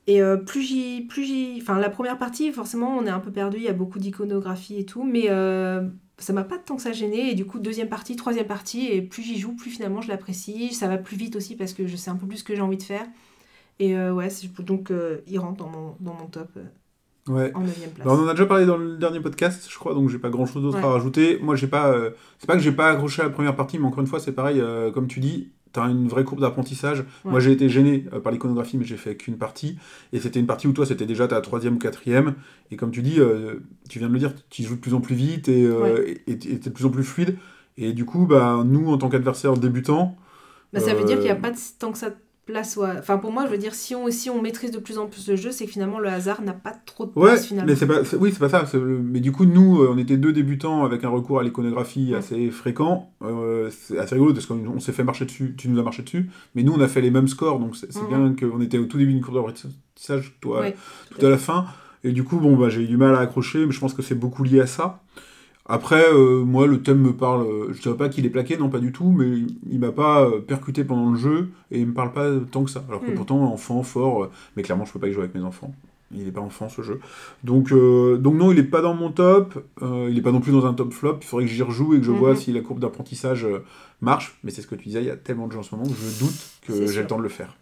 Et 0.08 0.22
euh, 0.22 0.38
plus 0.38 0.62
j'y. 0.62 1.02
Plus 1.02 1.26
j'y. 1.26 1.60
Enfin, 1.62 1.80
la 1.80 1.90
première 1.90 2.18
partie, 2.18 2.52
forcément, 2.54 2.98
on 2.98 3.06
est 3.06 3.10
un 3.10 3.20
peu 3.20 3.32
perdu, 3.32 3.58
il 3.58 3.64
y 3.64 3.68
a 3.68 3.74
beaucoup 3.74 4.00
d'iconographie 4.00 4.80
et 4.80 4.86
tout, 4.86 5.04
mais 5.04 5.26
euh, 5.30 5.82
ça 6.18 6.32
m'a 6.34 6.46
pas 6.46 6.58
tant 6.58 6.78
que 6.78 6.82
ça 6.82 6.94
gêné. 6.94 7.32
Et 7.32 7.36
du 7.36 7.46
coup, 7.46 7.60
deuxième 7.60 7.90
partie, 7.90 8.16
troisième 8.16 8.48
partie, 8.48 8.88
et 8.88 9.02
plus 9.02 9.24
j'y 9.24 9.38
joue, 9.38 9.54
plus 9.54 9.70
finalement 9.70 10.02
je 10.02 10.08
l'apprécie. 10.08 10.74
Ça 10.74 10.88
va 10.88 10.98
plus 10.98 11.18
vite 11.18 11.36
aussi 11.36 11.56
parce 11.56 11.74
que 11.74 11.88
je 11.88 11.96
sais 11.98 12.10
un 12.10 12.16
peu 12.16 12.26
plus 12.28 12.38
ce 12.38 12.44
que 12.46 12.56
j'ai 12.56 12.62
envie 12.62 12.78
de 12.78 12.84
faire. 12.84 13.06
Et 13.80 13.96
ouais, 13.96 14.30
donc 14.60 14.92
il 15.28 15.40
rentre 15.40 15.58
dans 15.58 15.70
mon, 15.70 15.96
dans 16.00 16.14
mon 16.16 16.26
top 16.26 16.50
Ouais. 17.28 17.52
en 17.56 17.62
9ème 17.64 17.66
place. 17.96 18.06
Bah, 18.08 18.14
on 18.14 18.24
en 18.24 18.28
a 18.28 18.32
déjà 18.32 18.46
parlé 18.46 18.66
dans 18.66 18.78
le 18.78 18.98
dernier 18.98 19.20
podcast, 19.20 19.68
je 19.70 19.78
crois, 19.78 19.94
donc 19.94 20.10
j'ai 20.10 20.20
pas 20.20 20.30
grand 20.30 20.46
chose 20.46 20.64
d'autre 20.64 20.78
Ouais. 20.78 20.84
à 20.84 20.88
rajouter. 20.88 21.40
Moi, 21.42 21.56
j'ai 21.56 21.68
pas. 21.68 21.92
euh, 21.92 22.12
c'est 22.40 22.48
pas 22.48 22.56
que 22.56 22.62
j'ai 22.62 22.72
pas 22.72 22.90
accroché 22.90 23.22
à 23.22 23.26
la 23.26 23.32
première 23.32 23.56
partie, 23.56 23.78
mais 23.80 23.86
encore 23.86 24.00
une 24.02 24.08
fois, 24.08 24.20
c'est 24.20 24.32
pareil, 24.32 24.60
euh, 24.62 24.92
comme 24.92 25.08
tu 25.08 25.20
dis, 25.20 25.50
t'as 25.74 25.88
une 25.90 26.08
vraie 26.08 26.24
courbe 26.24 26.42
d'apprentissage. 26.42 27.04
Moi, 27.26 27.40
j'ai 27.40 27.52
été 27.52 27.68
gêné 27.70 28.06
euh, 28.14 28.20
par 28.20 28.32
l'iconographie, 28.32 28.78
mais 28.78 28.86
j'ai 28.86 28.98
fait 28.98 29.16
qu'une 29.16 29.38
partie. 29.38 29.78
Et 30.14 30.20
c'était 30.20 30.40
une 30.40 30.48
partie 30.48 30.68
où 30.68 30.72
toi, 30.74 30.86
c'était 30.86 31.06
déjà 31.06 31.28
ta 31.28 31.40
troisième 31.42 31.76
ou 31.76 31.80
quatrième. 31.80 32.36
Et 32.72 32.78
comme 32.78 32.92
tu 32.92 33.02
dis, 33.02 33.20
tu 33.90 34.00
viens 34.00 34.08
de 34.08 34.14
le 34.14 34.20
dire, 34.20 34.34
tu 34.50 34.64
joues 34.64 34.76
de 34.76 34.80
plus 34.82 34.94
en 34.94 35.02
plus 35.02 35.16
vite 35.16 35.48
et 35.50 35.68
t'es 36.26 36.58
de 36.58 36.70
plus 36.70 36.86
en 36.86 36.90
plus 36.90 37.04
fluide. 37.04 37.38
Et 37.78 37.94
du 37.94 38.06
coup, 38.06 38.26
bah, 38.26 38.64
nous, 38.66 38.90
en 38.92 38.98
tant 38.98 39.10
qu'adversaires 39.10 39.54
débutants, 39.56 40.16
Bah, 40.74 40.80
ça 40.80 40.94
veut 40.96 41.04
dire 41.04 41.18
qu'il 41.18 41.26
n'y 41.26 41.30
a 41.32 41.36
pas 41.36 41.52
de, 41.52 41.58
tant 41.80 41.92
que 41.92 41.98
ça 41.98 42.10
place. 42.48 42.76
ouais. 42.78 42.90
Enfin, 42.98 43.18
pour 43.20 43.32
moi, 43.32 43.46
je 43.46 43.52
veux 43.52 43.58
dire, 43.60 43.76
si 43.76 43.94
on, 43.94 44.10
si 44.10 44.32
on 44.32 44.42
maîtrise 44.42 44.72
de 44.72 44.80
plus 44.80 44.98
en 44.98 45.06
plus 45.06 45.28
le 45.28 45.36
jeu, 45.36 45.52
c'est 45.52 45.66
que 45.66 45.72
finalement 45.72 46.00
le 46.00 46.10
hasard 46.10 46.42
n'a 46.42 46.54
pas 46.54 46.74
trop 46.86 47.06
de 47.06 47.12
Ouais, 47.16 47.28
place 47.34 47.46
finalement. 47.46 47.70
mais 47.70 47.76
c'est 47.76 47.86
pas, 47.86 48.00
oui, 48.20 48.32
c'est 48.34 48.40
pas 48.40 48.50
ça. 48.50 48.66
le- 48.74 49.00
Mais 49.00 49.20
du 49.20 49.32
coup, 49.32 49.46
nous, 49.46 49.82
euh, 49.84 49.90
on 49.94 49.98
était 50.00 50.18
deux 50.18 50.34
débutants 50.34 50.84
avec 50.86 51.04
un 51.04 51.10
recours 51.10 51.40
à 51.40 51.44
l'iconographie 51.44 52.12
Ouais. 52.14 52.18
assez 52.18 52.50
fréquent. 52.50 53.12
Euh, 53.22 53.70
c'est 53.70 54.00
assez 54.00 54.16
rigolo 54.16 54.34
parce 54.34 54.48
qu'on 54.48 54.66
on 54.68 54.80
s'est 54.80 54.94
fait 54.94 55.04
marcher 55.04 55.26
dessus. 55.26 55.54
Tu 55.58 55.70
nous 55.70 55.80
as 55.80 55.84
marché 55.84 56.02
dessus, 56.02 56.30
mais 56.56 56.64
nous, 56.64 56.74
on 56.74 56.80
a 56.82 56.88
fait 56.88 57.02
les 57.02 57.12
mêmes 57.12 57.28
scores, 57.28 57.60
donc 57.60 57.76
c'est 57.76 57.94
Mhm. 57.96 58.08
bien 58.08 58.36
qu'on 58.50 58.62
était 58.62 58.80
au 58.80 58.86
tout 58.86 58.98
début 58.98 59.14
d'une 59.14 59.22
courbe 59.24 59.36
d'apprentissage, 59.36 60.38
toi, 60.42 60.62
Ouais, 60.62 60.76
tout 61.12 61.26
à 61.26 61.30
la 61.30 61.38
fin. 61.38 61.66
Et 62.04 62.12
du 62.12 62.24
coup, 62.24 62.38
bon, 62.38 62.56
bah, 62.56 62.70
j'ai 62.70 62.82
eu 62.82 62.88
du 62.88 62.96
mal 62.98 63.14
à 63.16 63.20
accrocher, 63.20 63.66
mais 63.66 63.72
je 63.72 63.80
pense 63.80 63.94
que 63.94 64.02
c'est 64.02 64.16
beaucoup 64.16 64.44
lié 64.44 64.62
à 64.62 64.68
ça. 64.68 65.02
Après, 65.70 66.04
euh, 66.14 66.44
moi, 66.46 66.66
le 66.68 66.82
thème 66.82 67.00
me 67.02 67.14
parle. 67.14 67.42
euh, 67.46 67.74
Je 67.74 67.82
dirais 67.82 67.98
pas 67.98 68.08
qu'il 68.10 68.26
est 68.26 68.30
plaqué, 68.30 68.58
non, 68.58 68.70
pas 68.70 68.80
du 68.80 68.92
tout, 68.94 69.12
mais 69.12 69.42
il 69.70 69.80
m'a 69.80 69.92
pas 69.92 70.22
euh, 70.24 70.40
percuté 70.40 70.84
pendant 70.86 71.12
le 71.12 71.18
jeu 71.18 71.50
et 71.72 71.80
il 71.82 71.88
me 71.88 71.94
parle 71.94 72.14
pas 72.14 72.30
tant 72.52 72.64
que 72.64 72.72
ça. 72.72 72.84
Alors 72.88 73.02
que 73.04 73.12
Hmm. 73.12 73.16
pourtant, 73.16 73.42
enfant, 73.52 73.84
fort, 73.84 74.30
mais 74.56 74.64
clairement, 74.64 74.86
je 74.86 74.94
peux 74.94 75.00
pas 75.00 75.10
y 75.10 75.14
jouer 75.14 75.24
avec 75.24 75.36
mes 75.36 75.44
enfants. 75.44 75.74
Il 76.16 76.26
est 76.26 76.32
pas 76.32 76.40
enfant 76.40 76.70
ce 76.70 76.82
jeu. 76.84 77.02
Donc, 77.44 77.74
euh, 77.74 78.16
donc 78.18 78.36
non, 78.36 78.54
il 78.54 78.60
est 78.60 78.64
pas 78.64 78.82
dans 78.82 78.94
mon 78.94 79.12
top. 79.12 79.62
euh, 79.82 80.08
il 80.10 80.18
est 80.18 80.22
pas 80.22 80.32
non 80.32 80.40
plus 80.40 80.54
dans 80.54 80.66
un 80.66 80.74
top 80.74 80.94
flop. 80.94 81.18
Il 81.22 81.26
faudrait 81.26 81.46
que 81.46 81.52
j'y 81.52 81.62
rejoue 81.64 81.96
et 81.96 81.98
que 82.00 82.06
je 82.06 82.12
Mhm. 82.12 82.18
vois 82.18 82.36
si 82.38 82.54
la 82.54 82.62
courbe 82.62 82.80
d'apprentissage 82.80 83.46
marche. 84.00 84.38
Mais 84.46 84.52
c'est 84.52 84.62
ce 84.62 84.68
que 84.68 84.76
tu 84.76 84.86
disais, 84.88 85.02
il 85.02 85.08
y 85.08 85.12
a 85.12 85.18
tellement 85.18 85.48
de 85.48 85.52
jeux 85.52 85.60
en 85.60 85.64
ce 85.64 85.76
moment 85.76 85.88
que 85.90 85.96
je 85.96 86.20
doute 86.24 86.34
que 86.66 86.88
j'ai 86.88 87.02
le 87.02 87.08
temps 87.08 87.18
de 87.18 87.24
le 87.24 87.30
faire. 87.30 87.58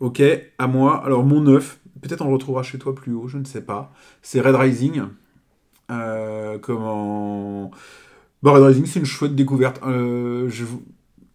Ok, 0.00 0.22
à 0.58 0.66
moi. 0.66 1.04
Alors 1.04 1.24
mon 1.24 1.40
9, 1.40 1.78
peut-être 2.02 2.22
on 2.22 2.28
le 2.28 2.34
retrouvera 2.34 2.62
chez 2.64 2.78
toi 2.78 2.94
plus 2.94 3.12
haut, 3.14 3.28
je 3.28 3.38
ne 3.38 3.44
sais 3.44 3.62
pas. 3.62 3.92
C'est 4.22 4.40
Red 4.40 4.56
Rising. 4.56 5.02
Euh, 5.90 6.58
comment... 6.58 7.70
Bon, 8.42 8.52
Red 8.52 8.62
Rising, 8.62 8.86
c'est 8.86 9.00
une 9.00 9.06
chouette 9.06 9.34
découverte. 9.34 9.80
Euh, 9.86 10.50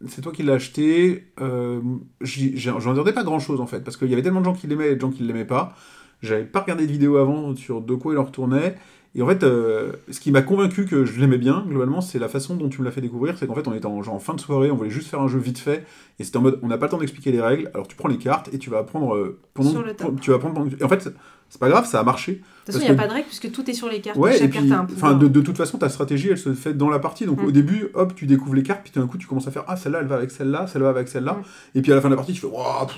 C'est 0.08 0.22
toi 0.22 0.32
qui 0.32 0.44
l'as 0.44 0.54
acheté. 0.54 1.32
Euh, 1.42 1.82
j'en 2.22 2.92
entendais 2.92 3.14
pas 3.14 3.24
grand-chose 3.24 3.60
en 3.62 3.68
fait, 3.68 3.84
parce 3.84 3.98
qu'il 3.98 4.10
y 4.10 4.14
avait 4.14 4.22
tellement 4.22 4.42
de 4.42 4.46
gens 4.46 4.54
qui 4.54 4.68
l'aimaient 4.68 4.92
et 4.92 4.96
de 4.96 5.02
gens 5.02 5.10
qui 5.10 5.24
ne 5.24 5.28
l'aimaient 5.28 5.46
pas. 5.46 5.76
J'avais 6.22 6.46
pas 6.46 6.62
regardé 6.62 6.86
de 6.86 6.92
vidéo 6.92 7.18
avant 7.18 7.56
sur 7.56 7.82
de 7.82 7.96
quoi 7.96 8.14
il 8.14 8.18
en 8.18 8.26
retournait. 8.26 8.76
Et 9.20 9.22
en 9.22 9.28
fait, 9.28 9.44
euh, 9.44 9.92
ce 10.10 10.22
qui 10.22 10.32
m'a 10.32 10.42
convaincu 10.42 10.86
que 10.86 11.04
je 11.04 11.20
l'aimais 11.20 11.38
bien, 11.38 11.66
globalement, 11.68 12.00
c'est 12.00 12.20
la 12.20 12.30
façon 12.30 12.56
dont 12.56 12.70
tu 12.70 12.80
me 12.80 12.86
l'as 12.86 12.92
fait 12.92 13.02
découvrir. 13.02 13.38
C'est 13.38 13.48
qu'en 13.48 13.54
fait, 13.54 13.68
on 13.68 13.74
était 13.74 13.86
en, 13.86 14.02
genre, 14.02 14.16
en 14.16 14.20
fin 14.20 14.34
de 14.34 14.40
soirée, 14.40 14.72
on 14.72 14.76
voulait 14.78 14.90
juste 14.90 15.10
faire 15.10 15.20
un 15.20 15.28
jeu 15.28 15.38
vite 15.40 15.58
fait. 15.60 15.86
Et 16.20 16.24
c'était 16.24 16.38
en 16.38 16.42
mode, 16.42 16.58
on 16.64 16.68
n'a 16.68 16.78
pas 16.78 16.86
le 16.86 16.92
temps 16.92 16.98
d'expliquer 17.00 17.34
les 17.34 17.42
règles. 17.42 17.70
Alors 17.74 17.86
tu 17.88 17.98
prends 17.98 18.08
les 18.08 18.18
cartes 18.18 18.50
et 18.54 18.58
tu 18.60 18.70
vas 18.70 18.78
apprendre 18.80 19.14
euh, 19.16 19.38
pendant. 19.54 19.72
Sur 19.72 19.84
le 19.84 19.94
tas. 19.94 20.06
tu 20.22 20.30
vas 20.30 20.38
apprendre 20.38 20.56
pendant 20.56 20.70
que- 20.70 20.80
Et 20.80 20.84
en 20.86 20.88
fait, 20.88 21.10
c'est 21.50 21.60
pas 21.60 21.68
grave, 21.68 21.86
ça 21.86 22.00
a 22.00 22.04
marché. 22.04 22.32
De 22.34 22.38
toute 22.38 22.46
façon, 22.68 22.80
il 22.80 22.82
n'y 22.84 22.88
a 22.88 22.94
que- 22.94 22.98
pas 23.02 23.08
de 23.08 23.14
règle 23.14 23.28
puisque 23.28 23.52
tout 23.52 23.70
est 23.70 23.74
sur 23.74 23.90
les 23.90 24.00
cartes. 24.00 24.18
Ouais, 24.18 24.32
Chaque 24.34 24.44
et 24.44 24.48
puis, 24.48 24.70
carte 24.70 24.90
a 25.02 25.08
un 25.08 25.14
de, 25.16 25.28
de 25.28 25.42
toute 25.42 25.58
façon, 25.58 25.78
ta 25.78 25.90
stratégie, 25.90 26.30
elle 26.30 26.38
se 26.38 26.54
fait 26.54 26.74
dans 26.74 26.90
la 26.90 27.00
partie. 27.00 27.26
Donc 27.26 27.42
Mm. 27.42 27.46
au 27.46 27.52
début, 27.52 27.88
hop, 27.96 28.16
tu 28.16 28.26
découvres 28.26 28.56
les 28.56 28.64
cartes, 28.64 28.84
puis 28.84 28.92
tout 28.94 29.02
d'un 29.02 29.08
coup, 29.08 29.18
tu 29.18 29.28
commences 29.28 29.48
à 29.48 29.52
faire, 29.52 29.66
ah, 29.68 29.76
celle-là, 29.76 30.00
elle 30.00 30.08
va 30.08 30.16
avec 30.16 30.32
celle-là, 30.32 30.66
celle-là 30.68 30.94
va 30.94 30.98
avec 31.00 31.10
celle-là. 31.10 31.34
Mm. 31.34 31.78
Et 31.78 31.82
puis 31.82 31.92
à 31.92 31.96
la 31.96 32.00
fin 32.02 32.08
de 32.08 32.14
la 32.14 32.18
partie, 32.18 32.32
tu 32.32 32.40
fais, 32.40 32.48
pff. 32.48 32.98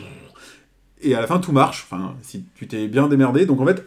et 1.01 1.15
à 1.15 1.21
la 1.21 1.25
fin, 1.25 1.39
tout 1.39 1.51
marche. 1.51 1.87
Enfin, 1.89 2.13
si 2.21 2.43
tu 2.53 2.67
t'es 2.67 2.87
bien 2.87 3.07
démerdé. 3.07 3.47
Donc 3.47 3.59
en 3.59 3.65
fait, 3.65 3.83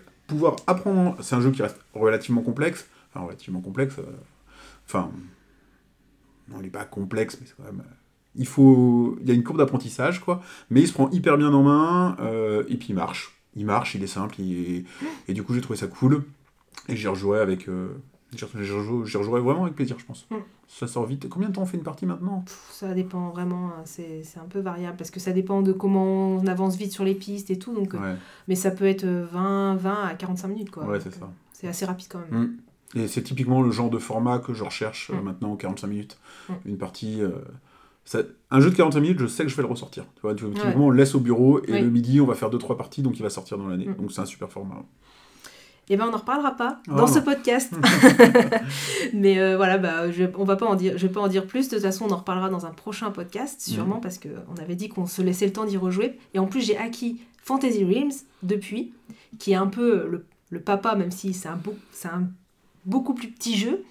apprendre, 0.66 1.16
c'est 1.22 1.34
un 1.34 1.40
jeu 1.40 1.50
qui 1.50 1.62
reste 1.62 1.78
relativement 1.94 2.42
complexe. 2.42 2.86
Enfin, 3.10 3.26
relativement 3.26 3.60
complexe. 3.60 3.96
euh, 3.98 4.02
Enfin, 4.86 5.10
non, 6.48 6.56
il 6.60 6.66
est 6.66 6.70
pas 6.70 6.84
complexe, 6.84 7.38
mais 7.40 7.46
c'est 7.46 7.54
quand 7.56 7.64
même. 7.64 7.80
euh, 7.80 7.94
Il 8.36 8.46
faut, 8.46 9.16
il 9.22 9.28
y 9.28 9.30
a 9.30 9.34
une 9.34 9.44
courbe 9.44 9.58
d'apprentissage, 9.58 10.20
quoi. 10.20 10.42
Mais 10.70 10.80
il 10.82 10.88
se 10.88 10.92
prend 10.92 11.08
hyper 11.10 11.38
bien 11.38 11.52
en 11.52 11.62
main, 11.62 12.16
euh, 12.20 12.64
et 12.68 12.76
puis 12.76 12.88
il 12.90 12.94
marche. 12.94 13.32
Il 13.56 13.64
marche, 13.66 13.94
il 13.94 14.02
est 14.02 14.08
simple, 14.08 14.36
et 14.40 14.84
du 15.28 15.42
coup 15.44 15.54
j'ai 15.54 15.60
trouvé 15.60 15.78
ça 15.78 15.86
cool. 15.86 16.24
Et 16.88 16.96
j'y 16.96 17.06
rejouerai 17.08 17.40
avec. 17.40 17.68
euh, 17.68 17.88
J'y 18.36 18.44
rejou- 18.44 19.04
j'y 19.04 19.16
rejouerai 19.16 19.40
vraiment 19.40 19.62
avec 19.64 19.74
plaisir, 19.74 19.96
je 19.98 20.04
pense. 20.04 20.26
Mm. 20.30 20.36
Ça 20.68 20.86
sort 20.86 21.06
vite. 21.06 21.28
Combien 21.28 21.48
de 21.48 21.54
temps 21.54 21.62
on 21.62 21.66
fait 21.66 21.76
une 21.76 21.82
partie 21.82 22.06
maintenant? 22.06 22.40
Pff, 22.40 22.68
Ça 22.72 22.94
dépend 22.94 23.30
vraiment, 23.30 23.68
hein, 23.68 23.82
c'est 23.84 24.22
un 24.42 24.46
peu 24.48 24.60
variable 24.60 24.96
parce 24.96 25.10
que 25.10 25.20
ça 25.20 25.32
dépend 25.32 25.62
de 25.62 25.72
comment 25.72 26.04
on 26.36 26.46
avance 26.46 26.76
vite 26.76 26.92
sur 26.92 27.04
les 27.04 27.14
pistes 27.14 27.50
et 27.50 27.58
tout. 27.58 27.74
Donc, 27.74 27.94
euh, 27.94 27.98
Ouais, 27.98 28.16
Mais 28.48 28.54
ça 28.54 28.70
peut 28.70 28.86
être 28.86 29.04
euh, 29.04 29.26
20, 29.30 29.76
20 29.76 30.04
à 30.04 30.14
45 30.14 30.48
minutes. 30.48 30.70
quoi. 30.70 30.84
ouais 30.84 31.00
c'est 31.00 31.08
euh, 31.14 31.20
ça. 31.20 31.30
C'est 31.52 31.68
assez 31.68 31.84
rapide 31.84 32.06
quand 32.08 32.20
même. 32.30 32.40
Mm. 32.42 32.56
Et 33.00 33.08
c'est 33.08 33.22
typiquement 33.22 33.60
le 33.62 33.70
genre 33.72 33.90
de 33.90 33.98
format 33.98 34.38
que 34.38 34.54
je 34.54 34.62
recherche 34.64 35.10
euh, 35.10 35.20
Mm. 35.20 35.24
maintenant, 35.24 35.56
45 35.56 35.86
minutes. 35.88 36.18
Une 36.64 36.78
partie. 36.78 37.22
euh, 37.22 37.30
ça- 38.04 38.20
Un 38.50 38.60
jeu 38.60 38.70
de 38.70 38.74
45 38.76 39.00
minutes, 39.00 39.18
je 39.18 39.26
sais 39.26 39.42
que 39.44 39.48
je 39.50 39.56
vais 39.56 39.62
le 39.62 39.68
ressortir. 39.68 40.04
Tu 40.14 40.22
vois, 40.22 40.34
typiquement, 40.34 40.62
Ouais. 40.64 40.74
on 40.76 40.90
le 40.90 40.96
laisse 40.96 41.14
au 41.14 41.20
bureau 41.20 41.58
et 41.64 41.72
Oui. 41.72 41.80
le 41.80 41.90
midi, 41.90 42.20
on 42.20 42.26
va 42.26 42.34
faire 42.34 42.50
2-3 42.50 42.76
parties, 42.76 43.02
donc 43.02 43.18
il 43.18 43.22
va 43.22 43.30
sortir 43.30 43.58
dans 43.58 43.66
l'année. 43.66 43.86
Donc 43.98 44.12
c'est 44.12 44.20
un 44.20 44.26
super 44.26 44.50
format. 44.50 44.84
Eh 45.88 45.96
ben 45.96 46.06
on 46.08 46.10
n'en 46.10 46.18
reparlera 46.18 46.56
pas 46.56 46.80
dans 46.88 47.06
ce 47.06 47.18
podcast. 47.18 47.72
Mais 49.12 49.38
euh, 49.38 49.56
voilà, 49.56 49.78
bah, 49.78 50.10
je, 50.10 50.24
on 50.36 50.44
va 50.44 50.56
pas 50.56 50.66
en 50.66 50.74
dire, 50.74 50.96
je 50.98 51.06
vais 51.06 51.12
pas 51.12 51.20
en 51.20 51.28
dire 51.28 51.46
plus. 51.46 51.68
De 51.68 51.74
toute 51.76 51.84
façon, 51.84 52.06
on 52.08 52.12
en 52.12 52.16
reparlera 52.16 52.48
dans 52.48 52.66
un 52.66 52.70
prochain 52.70 53.10
podcast, 53.10 53.60
sûrement, 53.60 54.00
parce 54.00 54.18
qu'on 54.18 54.60
avait 54.62 54.76
dit 54.76 54.88
qu'on 54.88 55.06
se 55.06 55.22
laissait 55.22 55.46
le 55.46 55.52
temps 55.52 55.64
d'y 55.64 55.76
rejouer. 55.76 56.18
Et 56.34 56.38
en 56.38 56.46
plus, 56.46 56.60
j'ai 56.62 56.76
acquis 56.76 57.20
Fantasy 57.42 57.84
Realms 57.84 58.12
depuis, 58.42 58.92
qui 59.38 59.52
est 59.52 59.56
un 59.56 59.66
peu 59.66 60.06
le, 60.08 60.26
le 60.50 60.60
papa, 60.60 60.94
même 60.94 61.10
si 61.10 61.34
c'est 61.34 61.48
un, 61.48 61.56
beau- 61.56 61.76
c'est 61.92 62.08
un 62.08 62.28
beaucoup 62.86 63.14
plus 63.14 63.28
petit 63.28 63.56
jeu, 63.56 63.84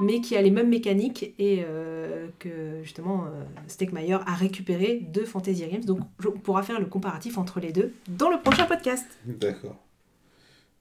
mais 0.00 0.20
qui 0.20 0.34
a 0.36 0.42
les 0.42 0.50
mêmes 0.50 0.68
mécaniques 0.68 1.34
et 1.38 1.62
euh, 1.66 2.28
que 2.38 2.82
justement 2.82 3.24
euh, 3.24 3.42
Stegmaier 3.66 4.14
a 4.26 4.34
récupéré 4.34 5.06
de 5.12 5.24
Fantasy 5.24 5.64
Realms. 5.66 5.84
Donc, 5.84 6.00
je- 6.18 6.28
on 6.28 6.38
pourra 6.38 6.62
faire 6.62 6.80
le 6.80 6.86
comparatif 6.86 7.38
entre 7.38 7.60
les 7.60 7.72
deux 7.72 7.92
dans 8.08 8.30
le 8.30 8.38
prochain 8.40 8.64
podcast. 8.66 9.06
D'accord. 9.26 9.76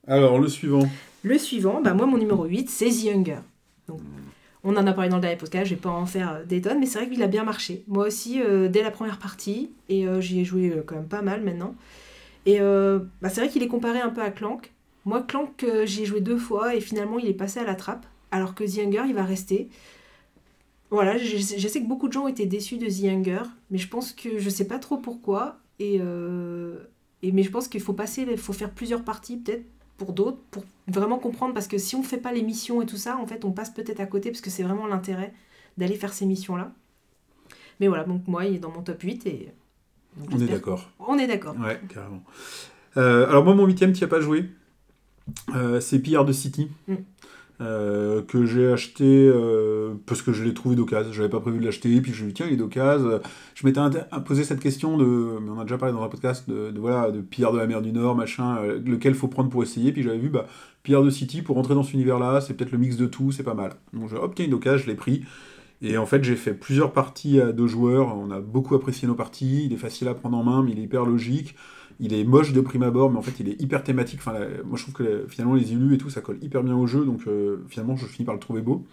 Alors, 0.09 0.39
le 0.39 0.47
suivant. 0.47 0.89
Le 1.21 1.37
suivant, 1.37 1.81
bah 1.81 1.93
moi 1.93 2.07
mon 2.07 2.17
numéro 2.17 2.45
8, 2.45 2.67
c'est 2.67 2.89
The. 2.89 3.43
Donc, 3.87 4.01
on 4.63 4.75
en 4.75 4.87
a 4.87 4.91
parlé 4.91 5.07
dans 5.07 5.17
le 5.17 5.21
dernier 5.21 5.37
podcast, 5.37 5.67
je 5.69 5.75
vais 5.75 5.79
pas 5.79 5.91
en 5.91 6.07
faire 6.07 6.31
euh, 6.33 6.45
des 6.45 6.61
tonnes, 6.61 6.79
mais 6.79 6.87
c'est 6.87 6.97
vrai 6.97 7.07
qu'il 7.07 7.21
a 7.21 7.27
bien 7.27 7.43
marché. 7.43 7.83
Moi 7.87 8.07
aussi, 8.07 8.41
euh, 8.41 8.69
dès 8.69 8.81
la 8.81 8.89
première 8.89 9.19
partie, 9.19 9.69
et 9.87 10.07
euh, 10.07 10.19
j'y 10.19 10.39
ai 10.39 10.45
joué 10.45 10.81
quand 10.87 10.95
même 10.95 11.07
pas 11.07 11.21
mal 11.21 11.43
maintenant. 11.43 11.75
Et 12.47 12.59
bah, 12.59 13.29
c'est 13.29 13.41
vrai 13.41 13.49
qu'il 13.49 13.61
est 13.61 13.67
comparé 13.67 13.99
un 13.99 14.09
peu 14.09 14.21
à 14.21 14.31
Clank. 14.31 14.71
Moi, 15.05 15.21
Clank, 15.21 15.63
j'y 15.83 16.01
ai 16.01 16.05
joué 16.05 16.19
deux 16.19 16.37
fois, 16.37 16.73
et 16.73 16.81
finalement, 16.81 17.19
il 17.19 17.27
est 17.27 17.33
passé 17.33 17.59
à 17.59 17.63
la 17.63 17.75
trappe, 17.75 18.07
alors 18.31 18.55
que 18.55 18.63
The 18.63 18.79
Hunger, 18.79 19.03
il 19.07 19.13
va 19.13 19.23
rester. 19.23 19.69
Voilà, 20.89 21.19
je, 21.19 21.37
sais 21.37 21.81
que 21.83 21.87
beaucoup 21.87 22.07
de 22.07 22.13
gens 22.13 22.23
ont 22.23 22.27
été 22.27 22.47
déçus 22.47 22.77
de 22.77 22.87
The 22.87 23.03
Hunger, 23.13 23.43
mais 23.69 23.77
je 23.77 23.87
pense 23.87 24.13
que 24.13 24.39
je 24.39 24.49
sais 24.49 24.65
pas 24.65 24.79
trop 24.79 24.97
pourquoi. 24.97 25.59
Et, 25.77 25.99
et 27.21 27.31
mais 27.31 27.43
je 27.43 27.51
pense 27.51 27.67
qu'il 27.67 27.81
faut 27.81 27.93
passer, 27.93 28.25
il 28.27 28.37
faut 28.37 28.53
faire 28.53 28.71
plusieurs 28.71 29.03
parties 29.03 29.37
peut-être 29.37 29.65
pour 29.99 30.13
d'autres, 30.13 30.39
pour 30.49 30.63
vraiment 30.87 31.19
comprendre, 31.19 31.53
parce 31.53 31.67
que 31.67 31.77
si 31.77 31.95
on 31.95 32.01
fait 32.01 32.17
pas 32.17 32.31
les 32.31 32.41
missions 32.41 32.81
et 32.81 32.87
tout 32.87 32.97
ça, 32.97 33.17
en 33.17 33.27
fait, 33.27 33.45
on 33.45 33.51
passe 33.51 33.69
peut-être 33.69 33.99
à 33.99 34.07
côté, 34.07 34.31
parce 34.31 34.41
que 34.41 34.49
c'est 34.49 34.63
vraiment 34.63 34.87
l'intérêt 34.87 35.33
d'aller 35.77 35.95
faire 35.95 36.13
ces 36.13 36.25
missions-là. 36.25 36.71
Mais 37.79 37.87
voilà, 37.87 38.05
donc 38.05 38.27
moi, 38.27 38.45
il 38.45 38.55
est 38.55 38.59
dans 38.59 38.71
mon 38.71 38.81
top 38.81 39.01
8 39.01 39.27
et... 39.27 39.53
donc 40.17 40.29
On 40.33 40.39
est 40.39 40.47
d'accord. 40.47 40.89
On 40.99 41.17
est 41.19 41.27
d'accord. 41.27 41.55
Ouais, 41.59 41.79
carrément. 41.93 42.23
Euh, 42.97 43.27
alors 43.27 43.43
moi, 43.43 43.53
mon 43.53 43.65
huitième, 43.65 43.93
tu 43.93 43.99
n'y 43.99 44.05
as 44.05 44.07
pas 44.07 44.21
joué. 44.21 44.49
Euh, 45.53 45.79
c'est 45.79 45.99
Pillard 45.99 46.25
de 46.25 46.33
City. 46.33 46.69
Mm. 46.87 46.95
Euh, 47.61 48.21
que 48.21 48.45
j'ai 48.45 48.71
acheté 48.71 49.03
euh, 49.05 49.93
parce 50.05 50.21
que 50.21 50.31
je 50.31 50.43
l'ai 50.45 50.53
trouvé 50.53 50.77
d'occasion. 50.77 51.11
J'avais 51.11 51.29
pas 51.29 51.41
prévu 51.41 51.59
de 51.59 51.65
l'acheter, 51.65 51.99
puis 51.99 52.13
je 52.13 52.23
me 52.23 52.29
dis 52.29 52.35
tiens, 52.35 52.47
il 52.47 52.53
est 52.53 52.57
d'occasion. 52.57 53.19
Je 53.53 53.67
m'étais 53.67 53.81
posé 54.25 54.45
cette 54.45 54.61
question 54.61 54.97
de, 54.97 55.05
mais 55.41 55.49
on 55.49 55.59
a 55.59 55.63
déjà 55.63 55.77
parlé 55.77 55.93
dans 55.93 56.03
un 56.03 56.07
podcast 56.07 56.49
de, 56.49 56.73
voilà 56.79 57.11
de 57.11 57.19
Pillard 57.19 57.51
de 57.51 57.57
la 57.57 57.67
mer 57.67 57.81
du 57.81 57.91
Nord, 57.91 58.15
machin, 58.15 58.57
euh, 58.59 58.79
lequel 58.85 59.13
faut 59.13 59.27
prendre 59.27 59.49
pour 59.49 59.61
essayer. 59.61 59.91
Puis 59.91 60.03
j'avais 60.03 60.19
vu 60.19 60.29
bah 60.29 60.47
Pillard 60.83 61.03
de 61.03 61.09
City 61.09 61.41
pour 61.41 61.57
rentrer 61.57 61.75
dans 61.75 61.83
cet 61.83 61.95
univers-là, 61.95 62.39
c'est 62.39 62.53
peut-être 62.53 62.71
le 62.71 62.77
mix 62.77 62.95
de 62.95 63.07
tout, 63.07 63.31
c'est 63.33 63.43
pas 63.43 63.55
mal. 63.55 63.73
Donc 63.93 64.09
il 64.39 64.45
est 64.45 64.47
d'occasion, 64.47 64.85
je 64.85 64.87
l'ai 64.89 64.95
pris. 64.95 65.23
Et 65.81 65.97
en 65.97 66.05
fait, 66.05 66.23
j'ai 66.23 66.35
fait 66.35 66.53
plusieurs 66.53 66.91
parties 66.91 67.39
à 67.39 67.51
deux 67.51 67.67
joueurs. 67.67 68.17
On 68.17 68.31
a 68.31 68.39
beaucoup 68.41 68.75
apprécié 68.75 69.07
nos 69.07 69.15
parties. 69.15 69.65
Il 69.65 69.73
est 69.73 69.77
facile 69.77 70.07
à 70.09 70.13
prendre 70.13 70.37
en 70.37 70.43
main, 70.43 70.61
mais 70.63 70.71
il 70.71 70.79
est 70.79 70.83
hyper 70.83 71.05
logique. 71.05 71.55
Il 71.99 72.13
est 72.13 72.23
moche 72.23 72.53
de 72.53 72.61
prime 72.61 72.83
abord, 72.83 73.11
mais 73.11 73.17
en 73.17 73.21
fait, 73.21 73.39
il 73.39 73.49
est 73.49 73.61
hyper 73.61 73.83
thématique. 73.83 74.19
Enfin, 74.19 74.39
moi, 74.65 74.77
je 74.77 74.83
trouve 74.83 74.95
que 74.95 75.25
finalement, 75.27 75.55
les 75.55 75.73
illus 75.73 75.95
et 75.95 75.97
tout, 75.97 76.09
ça 76.09 76.21
colle 76.21 76.37
hyper 76.41 76.63
bien 76.63 76.75
au 76.75 76.87
jeu. 76.87 77.03
Donc, 77.03 77.21
euh, 77.27 77.65
finalement, 77.67 77.97
je 77.97 78.05
finis 78.05 78.25
par 78.25 78.33
le 78.33 78.39
trouver 78.39 78.61
beau. 78.61 78.85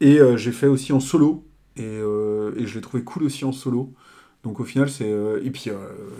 Et 0.00 0.20
euh, 0.20 0.36
j'ai 0.36 0.52
fait 0.52 0.68
aussi 0.68 0.92
en 0.92 1.00
solo. 1.00 1.44
Et, 1.76 1.82
euh, 1.84 2.52
et 2.56 2.66
je 2.66 2.74
l'ai 2.76 2.80
trouvé 2.80 3.02
cool 3.02 3.24
aussi 3.24 3.44
en 3.44 3.52
solo. 3.52 3.92
Donc, 4.44 4.60
au 4.60 4.64
final, 4.64 4.88
c'est. 4.88 5.10
et 5.42 5.50
puis, 5.50 5.70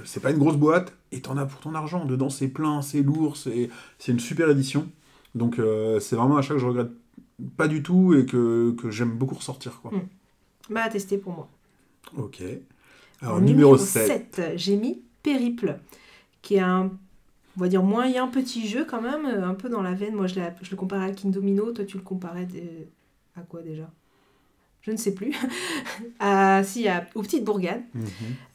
c'est 0.05 0.21
pas 0.21 0.31
une 0.31 0.39
grosse 0.39 0.57
boîte. 0.57 0.93
Et 1.13 1.21
t'en 1.21 1.37
as 1.37 1.47
pour 1.47 1.61
ton 1.61 1.75
argent. 1.75 2.05
Dedans, 2.05 2.29
c'est 2.29 2.49
plein, 2.49 2.83
c'est 2.83 3.03
lourd. 3.03 3.37
C'est 3.37 3.71
c'est 3.99 4.13
une 4.13 4.21
super 4.21 4.51
édition. 4.51 4.89
Donc, 5.35 5.61
c'est 6.01 6.17
vraiment 6.17 6.37
un 6.37 6.41
achat 6.41 6.55
que 6.55 6.61
je 6.61 6.67
regrette 6.67 6.91
pas 7.57 7.69
du 7.69 7.83
tout 7.83 8.15
et 8.15 8.27
que, 8.27 8.73
que 8.73 8.91
j'aime 8.91 9.13
beaucoup 9.13 9.37
ressortir. 9.37 9.81
Quoi. 9.81 9.93
Bah, 10.69 10.83
à 10.83 10.89
tester 10.89 11.19
pour 11.19 11.33
moi. 11.33 11.49
Ok. 12.17 12.43
Alors, 13.23 13.37
En 13.37 13.41
numéro 13.41 13.77
7. 13.77 14.35
7, 14.37 14.53
j'ai 14.57 14.77
mis 14.77 15.03
Périple, 15.23 15.79
qui 16.43 16.55
est 16.57 16.61
un, 16.61 16.91
on 17.57 17.61
va 17.61 17.69
dire, 17.69 17.83
moyen 17.83 18.29
petit 18.29 18.67
jeu 18.67 18.85
quand 18.85 19.03
même, 19.03 19.27
euh, 19.27 19.47
un 19.47 19.55
peu 19.55 19.69
dans 19.69 19.83
la 19.83 19.93
veine. 19.95 20.15
Moi, 20.15 20.27
je, 20.27 20.41
je 20.63 20.71
le 20.71 20.77
comparais 20.77 21.11
à 21.11 21.13
King 21.13 21.31
Domino. 21.31 21.73
Toi, 21.73 21.85
tu 21.85 21.97
le 21.97 22.03
comparais 22.03 22.47
des- 22.47 22.89
à 23.37 23.43
quoi 23.43 23.63
déjà? 23.63 23.91
Je 24.83 24.93
ne 24.93 24.97
sais 24.97 25.13
plus. 25.15 25.33
à, 26.21 26.63
si, 26.65 26.89
à, 26.89 27.07
aux 27.15 27.23
petites 27.23 27.45
bourgades. 27.45 27.83
Mhm. 27.95 28.03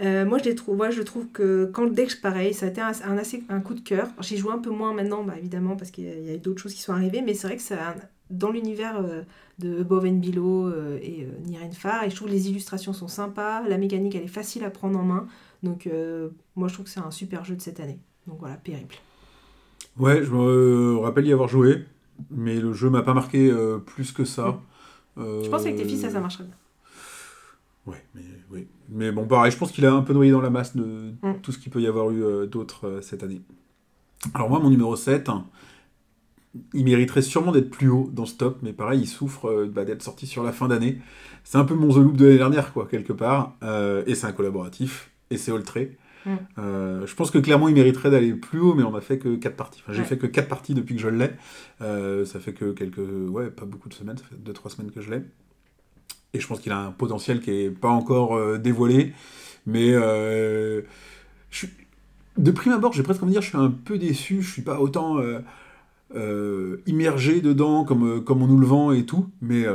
Euh, 0.01 0.25
moi, 0.25 0.39
je, 0.39 0.45
les 0.45 0.55
trouve, 0.55 0.75
moi, 0.75 0.89
je 0.89 1.01
trouve 1.03 1.27
que 1.27 1.69
quand 1.71 1.83
le 1.83 1.91
deck, 1.91 2.19
pareil, 2.21 2.53
ça 2.53 2.65
a 2.65 2.69
été 2.69 2.81
un, 2.81 2.91
un 3.05 3.17
assez, 3.17 3.43
un 3.49 3.59
coup 3.61 3.75
de 3.75 3.81
cœur. 3.81 4.07
J'ai 4.21 4.37
joué 4.37 4.51
un 4.51 4.57
peu 4.57 4.71
moins 4.71 4.93
maintenant, 4.93 5.23
bah, 5.23 5.35
évidemment, 5.37 5.75
parce 5.75 5.91
qu'il 5.91 6.05
y 6.05 6.33
a, 6.33 6.37
d'autres 6.37 6.61
choses 6.61 6.73
qui 6.73 6.81
sont 6.81 6.93
arrivées, 6.93 7.21
mais 7.21 7.35
c'est 7.35 7.47
vrai 7.47 7.57
que 7.57 7.61
ça, 7.61 7.95
dans 8.31 8.49
l'univers 8.51 8.97
euh, 8.97 9.21
de 9.59 9.81
Above 9.81 10.05
and 10.05 10.13
Below 10.13 10.67
euh, 10.67 10.97
et 11.01 11.23
euh, 11.25 11.47
Nirenfar, 11.47 12.03
et 12.03 12.09
je 12.09 12.15
trouve 12.15 12.27
que 12.27 12.33
les 12.33 12.49
illustrations 12.49 12.93
sont 12.93 13.07
sympas, 13.07 13.61
la 13.67 13.77
mécanique, 13.77 14.15
elle 14.15 14.23
est 14.23 14.27
facile 14.27 14.63
à 14.63 14.71
prendre 14.71 14.97
en 14.99 15.03
main. 15.03 15.27
Donc, 15.65 15.87
euh, 15.87 16.29
moi, 16.55 16.67
je 16.67 16.73
trouve 16.75 16.85
que 16.85 16.91
c'est 16.91 16.99
un 16.99 17.11
super 17.11 17.43
jeu 17.43 17.55
de 17.55 17.61
cette 17.61 17.79
année. 17.79 17.99
Donc 18.27 18.37
voilà, 18.39 18.55
périple. 18.55 18.97
Ouais, 19.97 20.23
je 20.23 20.31
me 20.31 20.97
rappelle 20.99 21.25
y 21.25 21.33
avoir 21.33 21.47
joué, 21.49 21.85
mais 22.29 22.59
le 22.59 22.71
jeu 22.73 22.89
m'a 22.89 23.01
pas 23.01 23.13
marqué 23.13 23.49
euh, 23.49 23.77
plus 23.77 24.11
que 24.11 24.25
ça. 24.25 24.59
Euh, 25.17 25.43
Je 25.43 25.49
pense 25.49 25.63
qu'avec 25.63 25.77
tes 25.77 25.85
filles, 25.85 25.99
ça, 25.99 26.09
ça 26.09 26.19
marcherait 26.19 26.43
bien. 26.45 26.55
Ouais, 27.85 28.03
mais, 28.15 28.21
oui. 28.51 28.67
mais 28.89 29.11
bon, 29.11 29.25
pareil, 29.27 29.51
je 29.51 29.57
pense 29.57 29.71
qu'il 29.71 29.85
a 29.85 29.93
un 29.93 30.01
peu 30.01 30.13
noyé 30.13 30.31
dans 30.31 30.41
la 30.41 30.49
masse 30.49 30.75
de 30.75 31.13
Mm. 31.21 31.33
tout 31.43 31.51
ce 31.51 31.59
qu'il 31.59 31.71
peut 31.71 31.81
y 31.81 31.87
avoir 31.87 32.09
eu 32.11 32.23
euh, 32.23 32.45
d'autres 32.47 32.87
euh, 32.87 33.01
cette 33.01 33.23
année. 33.23 33.41
Alors 34.33 34.49
moi, 34.49 34.59
mon 34.59 34.69
numéro 34.71 34.95
7, 34.95 35.29
hein, 35.29 35.45
il 36.73 36.83
mériterait 36.85 37.21
sûrement 37.21 37.51
d'être 37.51 37.69
plus 37.69 37.89
haut 37.89 38.09
dans 38.11 38.25
ce 38.25 38.35
top, 38.35 38.57
mais 38.63 38.73
pareil, 38.73 39.01
il 39.01 39.07
souffre 39.07 39.49
euh, 39.49 39.67
bah, 39.71 39.85
d'être 39.85 40.01
sorti 40.01 40.25
sur 40.25 40.43
la 40.43 40.51
fin 40.51 40.67
d'année. 40.67 40.99
C'est 41.43 41.57
un 41.59 41.63
peu 41.65 41.75
mon 41.75 41.89
The 41.93 41.97
Loop 41.97 42.17
de 42.17 42.25
l'année 42.25 42.37
dernière, 42.39 42.73
quoi, 42.73 42.87
quelque 42.87 43.13
part, 43.13 43.55
euh, 43.61 44.03
et 44.07 44.15
c'est 44.15 44.25
un 44.27 44.31
collaboratif, 44.31 45.11
et 45.31 45.37
c'est 45.37 45.51
Oltré. 45.51 45.97
Mm. 46.25 46.29
Euh, 46.57 47.05
je 47.05 47.13
pense 47.15 47.29
que 47.31 47.37
clairement, 47.37 47.67
il 47.67 47.75
mériterait 47.75 48.09
d'aller 48.09 48.33
plus 48.33 48.59
haut, 48.59 48.73
mais 48.73 48.83
on 48.83 48.95
a 48.95 49.01
fait 49.01 49.19
que 49.19 49.35
4 49.35 49.55
parties. 49.55 49.81
Enfin, 49.83 49.93
j'ai 49.93 49.99
Ouais. 50.01 50.05
fait 50.07 50.17
que 50.17 50.25
4 50.27 50.47
parties 50.47 50.73
depuis 50.73 50.95
que 50.95 51.01
je 51.01 51.07
l'ai. 51.09 51.29
Euh, 51.81 52.25
ça 52.25 52.39
fait 52.39 52.53
que 52.53 52.71
quelques... 52.71 52.97
Ouais, 53.29 53.49
pas 53.51 53.65
beaucoup 53.65 53.89
de 53.89 53.93
semaines, 53.93 54.17
ça 54.17 54.23
fait 54.25 54.35
2-3 54.51 54.69
semaines 54.69 54.91
que 54.91 55.01
je 55.01 55.11
l'ai. 55.11 55.21
Et 56.33 56.39
je 56.39 56.47
pense 56.47 56.59
qu'il 56.59 56.71
a 56.71 56.79
un 56.79 56.91
potentiel 56.91 57.41
qui 57.41 57.51
est 57.51 57.69
pas 57.69 57.89
encore 57.89 58.35
euh, 58.35 58.57
dévoilé. 58.57 59.13
Mais 59.67 59.91
euh, 59.93 60.81
je 61.51 61.57
suis- 61.59 61.69
de 62.37 62.51
prime 62.51 62.73
abord, 62.73 62.91
j'ai 62.93 63.03
presque 63.03 63.21
envie 63.23 63.29
de 63.31 63.39
dire, 63.39 63.41
je 63.43 63.49
suis 63.49 63.57
un 63.57 63.69
peu 63.71 63.97
déçu. 63.97 64.41
Je 64.41 64.51
suis 64.51 64.61
pas 64.63 64.79
autant 64.79 65.19
immergé 66.87 67.41
dedans 67.41 67.83
comme, 67.85 68.23
comme 68.23 68.41
on 68.41 68.47
nous 68.47 68.57
le 68.59 68.65
vend 68.67 68.91
et 68.91 69.05
tout. 69.05 69.29
Mais 69.41 69.65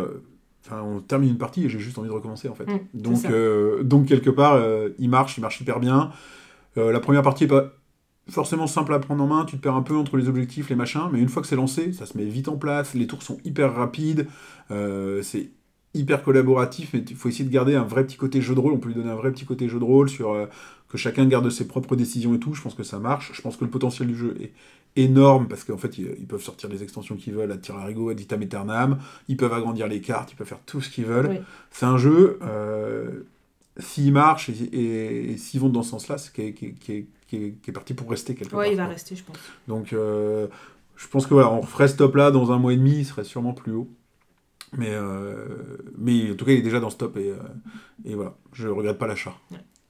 enfin, 0.64 0.82
on 0.82 1.00
termine 1.00 1.30
une 1.30 1.38
partie 1.38 1.64
et 1.64 1.68
j'ai 1.68 1.78
juste 1.78 1.98
envie 1.98 2.08
de 2.08 2.14
recommencer 2.14 2.48
en 2.48 2.54
fait. 2.54 2.66
Mm, 2.66 2.78
donc, 2.94 3.24
euh, 3.26 3.82
donc 3.82 4.06
quelque 4.06 4.30
part, 4.30 4.54
euh, 4.54 4.90
il 4.98 5.08
marche, 5.08 5.38
il 5.38 5.40
marche 5.40 5.60
hyper 5.60 5.80
bien. 5.80 6.10
Euh, 6.76 6.92
la 6.92 7.00
première 7.00 7.22
partie 7.22 7.44
est 7.44 7.48
pas 7.48 7.72
forcément 8.28 8.66
simple 8.66 8.94
à 8.94 8.98
prendre 8.98 9.24
en 9.24 9.26
main, 9.26 9.44
tu 9.44 9.56
te 9.56 9.62
perds 9.62 9.74
un 9.74 9.82
peu 9.82 9.96
entre 9.96 10.16
les 10.16 10.28
objectifs, 10.28 10.68
les 10.68 10.76
machins, 10.76 11.08
mais 11.12 11.20
une 11.20 11.28
fois 11.28 11.42
que 11.42 11.48
c'est 11.48 11.56
lancé, 11.56 11.92
ça 11.92 12.06
se 12.06 12.16
met 12.16 12.24
vite 12.24 12.48
en 12.48 12.56
place, 12.56 12.94
les 12.94 13.08
tours 13.08 13.22
sont 13.22 13.38
hyper 13.44 13.74
rapides, 13.74 14.28
c'est 14.68 15.50
hyper 15.94 16.22
collaboratif, 16.22 16.90
mais 16.94 17.00
il 17.00 17.16
faut 17.16 17.28
essayer 17.28 17.44
de 17.44 17.52
garder 17.52 17.74
un 17.74 17.82
vrai 17.82 18.04
petit 18.04 18.16
côté 18.16 18.40
jeu 18.40 18.54
de 18.54 18.60
rôle, 18.60 18.72
on 18.72 18.78
peut 18.78 18.86
lui 18.86 18.94
donner 18.94 19.10
un 19.10 19.16
vrai 19.16 19.32
petit 19.32 19.46
côté 19.46 19.68
jeu 19.68 19.80
de 19.80 19.84
rôle 19.84 20.08
sur 20.08 20.36
que 20.90 20.98
chacun 20.98 21.24
garde 21.26 21.48
ses 21.50 21.66
propres 21.66 21.96
décisions 21.96 22.34
et 22.34 22.38
tout, 22.38 22.52
je 22.54 22.60
pense 22.62 22.74
que 22.74 22.82
ça 22.82 22.98
marche, 22.98 23.30
je 23.32 23.40
pense 23.42 23.56
que 23.56 23.64
le 23.64 23.70
potentiel 23.70 24.08
du 24.08 24.16
jeu 24.16 24.34
est 24.40 24.52
énorme, 24.96 25.46
parce 25.48 25.62
qu'en 25.64 25.76
fait, 25.78 25.96
ils, 25.98 26.14
ils 26.18 26.26
peuvent 26.26 26.42
sortir 26.42 26.68
les 26.68 26.82
extensions 26.82 27.14
qu'ils 27.16 27.32
veulent, 27.34 27.52
à 27.52 27.56
tir 27.56 27.76
à 27.76 27.88
vitam 27.88 28.42
aeternam, 28.42 28.98
ils 29.28 29.36
peuvent 29.36 29.52
agrandir 29.52 29.86
les 29.86 30.00
cartes, 30.00 30.32
ils 30.32 30.36
peuvent 30.36 30.48
faire 30.48 30.60
tout 30.66 30.80
ce 30.80 30.90
qu'ils 30.90 31.04
veulent, 31.06 31.28
Oui. 31.30 31.38
c'est 31.70 31.86
un 31.86 31.96
jeu, 31.96 32.38
euh, 32.42 33.20
s'il 33.78 34.12
marche 34.12 34.48
et, 34.48 34.52
et- 34.64 35.30
et 35.32 35.36
s'ils 35.38 35.60
vont 35.60 35.68
dans 35.68 35.84
ce 35.84 35.90
sens-là, 35.90 36.18
c'est 36.18 36.32
qui 36.32 36.42
est, 36.42 36.52
qui 36.54 36.66
est- 36.66 36.72
qui 36.74 36.92
est- 36.92 37.06
qui 37.28 37.36
est- 37.36 37.54
qui 37.62 37.70
est 37.70 37.72
parti 37.72 37.94
pour 37.94 38.10
rester 38.10 38.34
quelque 38.34 38.50
part. 38.50 38.58
Ouais, 38.58 38.72
il 38.72 38.76
va 38.76 38.84
quoi. 38.86 38.92
rester, 38.94 39.14
je 39.14 39.22
pense. 39.22 39.36
Donc, 39.68 39.92
euh, 39.92 40.48
je 40.96 41.06
pense 41.06 41.24
que 41.26 41.34
voilà, 41.34 41.52
on 41.52 41.60
referait 41.60 41.86
ce 41.86 41.96
top-là 41.96 42.32
dans 42.32 42.50
un 42.50 42.58
mois 42.58 42.72
et 42.72 42.76
demi, 42.76 42.96
il 42.98 43.04
serait 43.04 43.22
sûrement 43.24 43.52
plus 43.52 43.70
haut. 43.72 43.88
Mais, 44.76 44.90
euh, 44.90 45.46
mais 45.98 46.32
en 46.32 46.34
tout 46.34 46.44
cas, 46.44 46.52
il 46.52 46.58
est 46.58 46.62
déjà 46.62 46.80
dans 46.80 46.90
ce 46.90 46.96
top 46.96 47.16
et, 47.16 47.32
et 48.04 48.14
voilà, 48.16 48.34
je 48.52 48.66
regrette 48.68 48.98
pas 48.98 49.06
l'achat. 49.06 49.34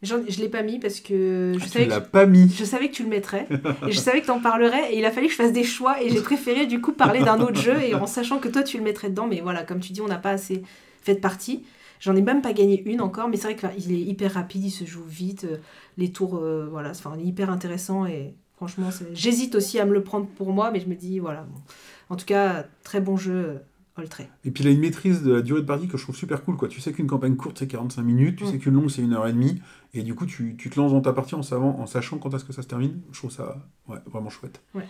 Je 0.02 0.40
l'ai 0.40 0.48
pas 0.48 0.62
mis 0.62 0.78
parce 0.78 1.00
que 1.00 1.52
je 1.54 1.58
Ah, 1.60 1.64
tu 1.64 1.70
savais 1.70 1.84
que 1.84 1.90
l'as 1.90 2.00
pas 2.00 2.26
mis. 2.26 2.50
Je 2.50 2.64
savais 2.64 2.88
que 2.88 2.94
tu 2.94 3.02
le 3.02 3.08
mettrais 3.08 3.46
et 3.86 3.92
je 3.92 3.98
savais 3.98 4.20
que 4.20 4.26
tu 4.26 4.30
en 4.30 4.40
parlerais 4.40 4.92
et 4.92 4.98
il 4.98 5.04
a 5.04 5.10
fallu 5.10 5.26
que 5.26 5.32
je 5.32 5.36
fasse 5.36 5.52
des 5.52 5.64
choix 5.64 6.02
et 6.02 6.08
j'ai 6.08 6.22
préféré 6.22 6.66
du 6.66 6.80
coup 6.80 6.92
parler 6.92 7.20
d'un 7.20 7.40
autre 7.40 7.60
jeu 7.60 7.76
et 7.82 7.94
en 7.94 8.06
sachant 8.06 8.38
que 8.38 8.48
toi 8.48 8.62
tu 8.62 8.78
le 8.78 8.82
mettrais 8.84 9.10
dedans 9.10 9.26
mais 9.26 9.40
voilà 9.40 9.62
comme 9.62 9.80
tu 9.80 9.92
dis 9.92 10.00
on 10.00 10.08
n'a 10.08 10.18
pas 10.18 10.30
assez 10.30 10.62
fait 11.02 11.14
de 11.14 11.20
partie. 11.20 11.64
J'en 12.00 12.16
ai 12.16 12.22
même 12.22 12.40
pas 12.40 12.54
gagné 12.54 12.82
une 12.86 13.02
encore 13.02 13.28
mais 13.28 13.36
c'est 13.36 13.52
vrai 13.52 13.56
qu'il 13.56 13.92
est 13.92 14.00
hyper 14.00 14.32
rapide, 14.32 14.64
il 14.64 14.70
se 14.70 14.86
joue 14.86 15.04
vite, 15.06 15.44
euh, 15.44 15.58
les 15.98 16.10
tours 16.10 16.38
euh, 16.38 16.66
voilà, 16.70 16.90
enfin, 16.90 17.12
il 17.18 17.26
est 17.26 17.28
hyper 17.28 17.50
intéressant 17.50 18.06
et 18.06 18.34
franchement 18.56 18.88
j'hésite 19.12 19.54
aussi 19.54 19.78
à 19.78 19.84
me 19.84 19.92
le 19.92 20.02
prendre 20.02 20.26
pour 20.26 20.52
moi 20.52 20.70
mais 20.70 20.80
je 20.80 20.88
me 20.88 20.94
dis 20.94 21.18
voilà. 21.18 21.42
bon. 21.42 21.60
En 22.08 22.16
tout 22.16 22.24
cas 22.24 22.64
très 22.84 23.02
bon 23.02 23.18
jeu, 23.18 23.60
Oltré. 23.96 24.28
Et 24.44 24.50
puis 24.50 24.62
il 24.64 24.68
a 24.68 24.70
une 24.70 24.80
maîtrise 24.80 25.22
de 25.22 25.32
la 25.32 25.42
durée 25.42 25.60
de 25.62 25.66
partie 25.66 25.88
que 25.88 25.98
je 25.98 26.02
trouve 26.04 26.16
super 26.16 26.42
cool. 26.44 26.56
Quoi. 26.56 26.68
Tu 26.68 26.80
sais 26.80 26.92
qu'une 26.92 27.06
campagne 27.08 27.36
courte 27.36 27.58
c'est 27.58 27.66
45 27.66 28.02
minutes, 28.02 28.36
tu 28.36 28.44
Mm. 28.44 28.50
sais 28.50 28.58
qu'une 28.58 28.74
longue 28.74 28.88
c'est 28.90 29.02
une 29.02 29.12
heure 29.14 29.26
et 29.26 29.32
demie, 29.32 29.60
et 29.94 30.02
du 30.02 30.14
coup 30.14 30.26
tu, 30.26 30.54
tu 30.56 30.70
te 30.70 30.78
lances 30.80 30.92
dans 30.92 31.00
ta 31.00 31.12
partie 31.12 31.34
en, 31.34 31.42
savant, 31.42 31.76
en 31.78 31.86
sachant 31.86 32.18
quand 32.18 32.32
est-ce 32.34 32.44
que 32.44 32.52
ça 32.52 32.62
se 32.62 32.68
termine. 32.68 33.00
Je 33.12 33.18
trouve 33.18 33.30
ça 33.32 33.56
ouais, 33.88 33.98
vraiment 34.06 34.30
chouette. 34.30 34.60
Ouais. 34.74 34.84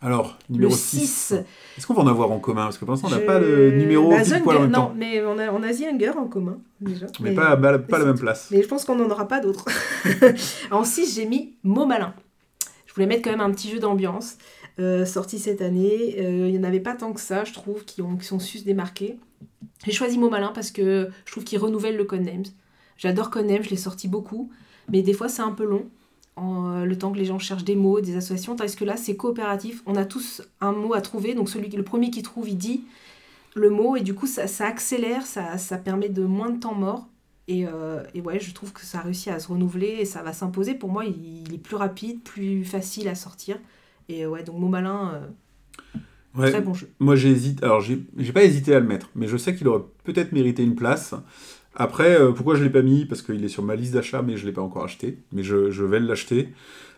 Alors, 0.00 0.36
numéro 0.50 0.70
Le 0.72 0.76
6. 0.76 0.98
6. 1.06 1.32
Est-ce 1.78 1.86
qu'on 1.86 1.94
va 1.94 2.02
en 2.02 2.06
avoir 2.06 2.30
en 2.30 2.38
commun? 2.40 2.64
Parce 2.64 2.76
que 2.78 2.84
pour 2.84 2.92
l'instant 2.92 3.08
on 3.08 3.12
n'a 3.12 3.20
Je- 3.20 3.26
pas 3.26 3.38
le 3.40 3.70
numéro 3.78 4.10
Bah, 4.10 4.18
poil 4.42 4.56
en 4.56 4.60
même 4.62 4.70
non, 4.70 4.78
temps. 4.88 4.94
mais 4.96 5.22
on 5.24 5.38
a, 5.38 5.50
on 5.50 5.62
a 5.62 5.68
Hunger 5.68 6.10
en 6.18 6.26
commun, 6.26 6.58
déjà. 6.80 7.06
Mais, 7.20 7.34
pas, 7.34 7.56
pas, 7.56 7.78
pas 7.78 7.98
la 7.98 8.04
même 8.04 8.18
place. 8.18 8.48
Mais 8.50 8.62
je 8.62 8.68
pense 8.68 8.84
qu'on 8.84 8.96
n'en 8.96 9.08
aura 9.10 9.26
pas 9.28 9.40
d'autres. 9.40 9.64
en 10.70 10.84
6, 10.84 11.14
j'ai 11.14 11.26
mis 11.26 11.54
Mot 11.62 11.86
Malin. 11.86 12.14
Je 12.86 12.94
voulais 12.94 13.06
mettre 13.06 13.22
quand 13.22 13.30
même 13.30 13.40
un 13.40 13.50
petit 13.50 13.70
jeu 13.70 13.78
d'ambiance. 13.78 14.36
Euh, 14.78 15.04
sorti 15.04 15.38
cette 15.38 15.60
année. 15.60 16.16
Euh, 16.18 16.48
Il 16.48 16.52
n'y 16.52 16.58
en 16.58 16.64
avait 16.64 16.80
pas 16.80 16.94
tant 16.94 17.12
que 17.12 17.20
ça, 17.20 17.44
je 17.44 17.52
trouve, 17.52 17.84
qui, 17.84 18.02
ont, 18.02 18.16
qui 18.16 18.24
sont 18.24 18.38
su 18.38 18.58
se 18.58 18.64
démarquer. 18.64 19.18
J'ai 19.84 19.92
choisi 19.92 20.18
Mot 20.18 20.30
Malin 20.30 20.52
parce 20.54 20.70
que 20.70 21.10
je 21.24 21.32
trouve 21.32 21.44
qu'il 21.44 21.58
renouvelle 21.58 21.96
le 21.96 22.04
Codenames. 22.04 22.44
J'adore 22.96 23.30
Codenames, 23.30 23.62
je 23.62 23.70
l'ai 23.70 23.76
sorti 23.76 24.08
beaucoup. 24.08 24.50
Mais 24.90 25.02
des 25.02 25.12
fois, 25.12 25.28
c'est 25.28 25.42
un 25.42 25.52
peu 25.52 25.64
long. 25.64 25.88
Euh, 26.38 26.84
le 26.84 26.96
temps 26.96 27.12
que 27.12 27.18
les 27.18 27.24
gens 27.24 27.38
cherchent 27.38 27.64
des 27.64 27.76
mots, 27.76 28.00
des 28.00 28.16
associations, 28.16 28.56
tandis 28.56 28.74
que 28.74 28.84
là, 28.84 28.96
c'est 28.96 29.16
coopératif. 29.16 29.82
On 29.86 29.96
a 29.96 30.04
tous 30.04 30.42
un 30.60 30.72
mot 30.72 30.94
à 30.94 31.00
trouver. 31.00 31.34
Donc, 31.34 31.48
celui, 31.48 31.68
le 31.68 31.82
premier 31.82 32.10
qui 32.10 32.22
trouve, 32.22 32.48
il 32.48 32.56
dit 32.56 32.84
le 33.54 33.70
mot. 33.70 33.96
Et 33.96 34.00
du 34.00 34.14
coup, 34.14 34.26
ça, 34.26 34.46
ça 34.46 34.66
accélère, 34.66 35.26
ça, 35.26 35.58
ça 35.58 35.76
permet 35.78 36.08
de 36.08 36.24
moins 36.24 36.50
de 36.50 36.58
temps 36.58 36.74
mort. 36.74 37.08
Et, 37.48 37.66
et 38.14 38.20
ouais, 38.20 38.38
je 38.38 38.54
trouve 38.54 38.72
que 38.72 38.82
ça 38.82 38.98
a 38.98 39.02
réussi 39.02 39.28
à 39.28 39.38
se 39.40 39.48
renouveler 39.48 39.96
et 39.98 40.04
ça 40.04 40.22
va 40.22 40.32
s'imposer. 40.32 40.74
Pour 40.74 40.90
moi, 40.90 41.04
il 41.04 41.52
est 41.52 41.58
plus 41.58 41.76
rapide, 41.76 42.22
plus 42.22 42.64
facile 42.64 43.08
à 43.08 43.14
sortir. 43.14 43.58
Et 44.08 44.24
euh, 44.24 44.28
ouais, 44.28 44.42
donc 44.42 44.58
Mot 44.58 44.68
Malin, 44.68 45.12
euh, 45.14 45.26
Ouais. 46.34 46.50
très 46.50 46.62
bon 46.62 46.72
jeu. 46.72 46.88
Moi 46.98 47.14
j'hésite, 47.14 47.62
alors 47.62 47.82
j'ai 47.82 47.98
pas 48.32 48.42
hésité 48.42 48.74
à 48.74 48.80
le 48.80 48.86
mettre, 48.86 49.10
mais 49.14 49.28
je 49.28 49.36
sais 49.36 49.54
qu'il 49.54 49.68
aurait 49.68 49.84
peut-être 50.04 50.32
mérité 50.32 50.62
une 50.64 50.74
place. 50.74 51.14
Après, 51.74 52.18
euh, 52.18 52.32
pourquoi 52.32 52.54
je 52.54 52.64
l'ai 52.64 52.70
pas 52.70 52.80
mis? 52.82 53.04
Parce 53.04 53.20
qu'il 53.22 53.44
est 53.44 53.48
sur 53.48 53.62
ma 53.62 53.76
liste 53.76 53.92
d'achat, 53.92 54.22
mais 54.22 54.36
je 54.38 54.46
l'ai 54.46 54.52
pas 54.52 54.62
encore 54.62 54.84
acheté. 54.84 55.18
Mais 55.32 55.42
je, 55.42 55.70
je 55.70 55.84
vais 55.84 56.00
l'acheter. 56.00 56.48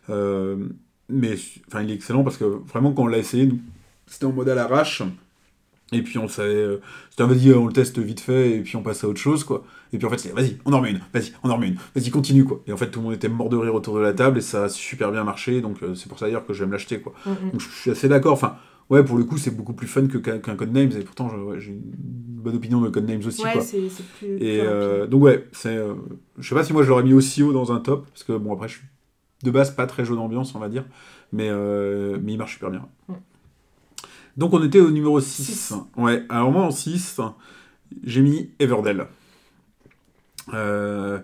Euh, 0.08 0.68
mais 1.08 1.34
enfin, 1.68 1.82
il 1.82 1.90
est 1.90 1.94
excellent 1.94 2.22
parce 2.22 2.36
que 2.36 2.44
vraiment 2.44 2.92
quand 2.92 3.02
on 3.02 3.06
l'a 3.08 3.18
essayé, 3.18 3.50
c'était 4.06 4.24
en 4.26 4.32
mode 4.32 4.48
à 4.48 4.54
l'arrache. 4.54 5.02
Et 5.92 6.02
puis 6.02 6.18
on 6.18 6.28
savait, 6.28 6.54
euh, 6.54 6.80
c'était 7.10 7.22
un, 7.22 7.26
vas-y, 7.26 7.52
on 7.52 7.66
le 7.66 7.72
teste 7.72 7.98
vite 7.98 8.20
fait, 8.20 8.56
et 8.56 8.60
puis 8.60 8.76
on 8.76 8.82
passe 8.82 9.04
à 9.04 9.08
autre 9.08 9.20
chose, 9.20 9.44
quoi. 9.44 9.64
Et 9.92 9.98
puis 9.98 10.06
en 10.06 10.10
fait, 10.10 10.18
c'est 10.18 10.32
vas-y, 10.32 10.58
on 10.64 10.72
en 10.72 10.78
remet 10.78 10.90
une, 10.90 11.00
vas-y, 11.12 11.32
on 11.42 11.50
en 11.50 11.56
remet 11.56 11.68
une, 11.68 11.76
vas-y, 11.94 12.10
continue, 12.10 12.44
quoi. 12.44 12.62
Et 12.66 12.72
en 12.72 12.76
fait, 12.76 12.90
tout 12.90 13.00
le 13.00 13.04
monde 13.04 13.14
était 13.14 13.28
mort 13.28 13.48
de 13.48 13.56
rire 13.56 13.74
autour 13.74 13.94
de 13.96 14.00
la 14.00 14.12
table, 14.12 14.38
et 14.38 14.40
ça 14.40 14.64
a 14.64 14.68
super 14.68 15.12
bien 15.12 15.24
marché, 15.24 15.60
donc 15.60 15.82
euh, 15.82 15.94
c'est 15.94 16.08
pour 16.08 16.18
ça 16.18 16.26
d'ailleurs 16.26 16.46
que 16.46 16.52
je 16.52 16.60
vais 16.60 16.66
me 16.66 16.72
l'acheter, 16.72 17.00
quoi. 17.00 17.12
Mm, 17.26 17.30
mm. 17.30 17.50
Donc 17.52 17.60
je 17.60 17.68
suis 17.68 17.90
assez 17.90 18.08
d'accord. 18.08 18.32
Enfin, 18.32 18.56
ouais, 18.90 19.04
pour 19.04 19.16
le 19.16 19.24
coup, 19.24 19.38
c'est 19.38 19.50
beaucoup 19.50 19.72
plus 19.72 19.86
fun 19.86 20.06
qu'un 20.06 20.38
qu'un 20.38 20.56
Codenames. 20.56 20.92
Et 20.92 21.04
pourtant, 21.04 21.28
ouais, 21.28 21.60
j'ai 21.60 21.72
une 21.72 21.82
bonne 21.82 22.56
opinion 22.56 22.80
de 22.80 22.88
Codenames 22.88 23.26
aussi. 23.26 23.42
Ouais, 23.42 23.52
quoi. 23.52 23.62
plus. 24.18 24.36
Et 24.40 24.60
euh, 24.60 25.06
donc 25.06 25.22
ouais, 25.22 25.48
c'est. 25.52 25.76
euh, 25.76 25.94
je 26.38 26.48
sais 26.48 26.54
pas 26.54 26.64
si 26.64 26.72
moi 26.72 26.82
je 26.82 26.88
l'aurais 26.88 27.02
mis 27.02 27.14
aussi 27.14 27.42
haut 27.42 27.52
dans 27.52 27.72
un 27.72 27.80
top, 27.80 28.06
parce 28.06 28.24
que 28.24 28.32
bon 28.32 28.52
après, 28.54 28.68
je 28.68 28.78
suis 28.78 28.86
de 29.42 29.50
base 29.50 29.74
pas 29.74 29.86
très 29.86 30.04
jeu 30.04 30.14
d'ambiance, 30.16 30.54
on 30.54 30.58
va 30.58 30.68
dire, 30.68 30.84
mais 31.32 31.48
euh, 31.50 32.18
mais 32.22 32.32
il 32.32 32.38
marche 32.38 32.54
super 32.54 32.70
bien. 32.70 32.88
Mm. 33.08 33.12
Donc 34.36 34.52
on 34.52 34.62
était 34.64 34.80
au 34.80 34.90
numéro 34.90 35.20
6. 35.20 35.42
Six. 35.44 35.74
Ouais, 35.96 36.24
alors 36.28 36.50
moi 36.50 36.62
en 36.62 36.70
6, 36.70 37.20
j'ai 38.04 38.20
mis 38.20 38.50
Everdell. 38.58 39.06
Euh, 40.52 41.18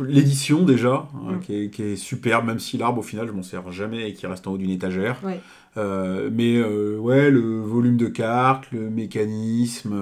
L'édition 0.00 0.64
déjà, 0.64 1.08
hein, 1.14 1.34
Mm. 1.34 1.40
qui, 1.40 1.54
est, 1.54 1.70
qui 1.70 1.82
est 1.82 1.96
superbe, 1.96 2.46
même 2.46 2.58
si 2.58 2.78
l'arbre 2.78 2.98
au 2.98 3.02
final 3.02 3.26
je 3.28 3.32
m'en 3.32 3.42
sers 3.44 3.70
jamais 3.70 4.08
et 4.10 4.12
qui 4.12 4.26
reste 4.26 4.46
en 4.46 4.52
haut 4.52 4.58
d'une 4.58 4.70
étagère. 4.70 5.20
Ouais. 5.24 5.40
Euh, 5.76 6.30
mais 6.32 6.56
euh, 6.56 6.98
ouais, 6.98 7.30
le 7.30 7.60
volume 7.60 7.96
de 7.96 8.06
cartes, 8.08 8.70
le 8.72 8.90
mécanisme, 8.90 9.94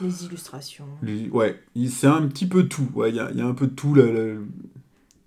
Les 0.00 0.24
illustrations. 0.24 0.86
les- 1.02 1.28
ouais, 1.30 1.60
c'est 1.88 2.06
un 2.08 2.22
petit 2.26 2.46
peu 2.46 2.64
tout. 2.64 2.88
Ouais, 2.94 3.10
il 3.10 3.16
y 3.16 3.20
a, 3.20 3.30
y 3.32 3.40
a 3.40 3.46
un 3.46 3.54
peu 3.54 3.66
de 3.68 3.74
tout. 3.74 3.96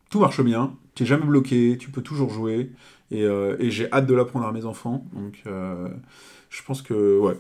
tout 0.10 0.20
marche 0.20 0.42
bien. 0.42 0.74
Tu 0.96 1.04
n'es 1.04 1.08
jamais 1.08 1.26
bloqué, 1.26 1.78
tu 1.80 1.90
peux 1.92 2.02
toujours 2.02 2.30
jouer. 2.30 2.72
Et, 3.12 3.24
euh, 3.24 3.56
et 3.60 3.70
j'ai 3.70 3.92
hâte 3.92 4.08
de 4.08 4.14
l'apprendre 4.14 4.48
à 4.48 4.52
mes 4.52 4.66
enfants. 4.66 5.06
Donc 5.14 5.42
euh, 5.46 5.90
je 6.50 6.64
pense 6.64 6.82
que 6.82 7.20
ouais, 7.20 7.38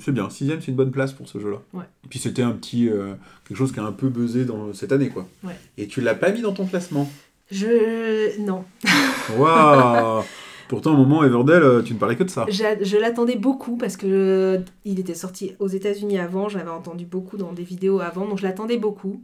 c'est 0.00 0.12
bien. 0.12 0.30
Sixième, 0.30 0.60
c'est 0.60 0.68
une 0.68 0.76
bonne 0.76 0.90
place 0.90 1.12
pour 1.12 1.28
ce 1.28 1.38
jeu-là. 1.38 1.58
Ouais. 1.72 1.84
Et 2.04 2.08
puis 2.08 2.18
c'était 2.18 2.42
un 2.42 2.52
petit 2.52 2.88
euh, 2.88 3.14
quelque 3.48 3.56
chose 3.56 3.72
qui 3.72 3.80
a 3.80 3.84
un 3.84 3.92
peu 3.92 4.08
buzzé 4.08 4.44
dans 4.44 4.72
cette 4.72 4.92
année, 4.92 5.08
quoi. 5.08 5.26
Ouais. 5.42 5.56
Et 5.78 5.86
tu 5.86 6.00
l'as 6.00 6.14
pas 6.14 6.30
mis 6.30 6.42
dans 6.42 6.52
ton 6.52 6.66
classement. 6.66 7.10
Je. 7.50 8.40
Non. 8.40 8.64
Waouh 9.38 10.22
Pourtant, 10.68 10.94
au 10.94 10.96
moment 10.96 11.22
Everdell, 11.24 11.84
tu 11.84 11.94
ne 11.94 11.98
parlais 11.98 12.16
que 12.16 12.24
de 12.24 12.30
ça. 12.30 12.46
Je 12.48 12.96
l'attendais 12.96 13.36
beaucoup 13.36 13.76
parce 13.76 13.96
que 13.96 14.06
euh, 14.06 14.58
il 14.84 14.98
était 14.98 15.14
sorti 15.14 15.54
aux 15.58 15.68
États-Unis 15.68 16.18
avant, 16.18 16.48
j'avais 16.48 16.70
entendu 16.70 17.04
beaucoup 17.04 17.36
dans 17.36 17.52
des 17.52 17.62
vidéos 17.62 18.00
avant, 18.00 18.26
donc 18.26 18.38
je 18.38 18.44
l'attendais 18.44 18.78
beaucoup. 18.78 19.22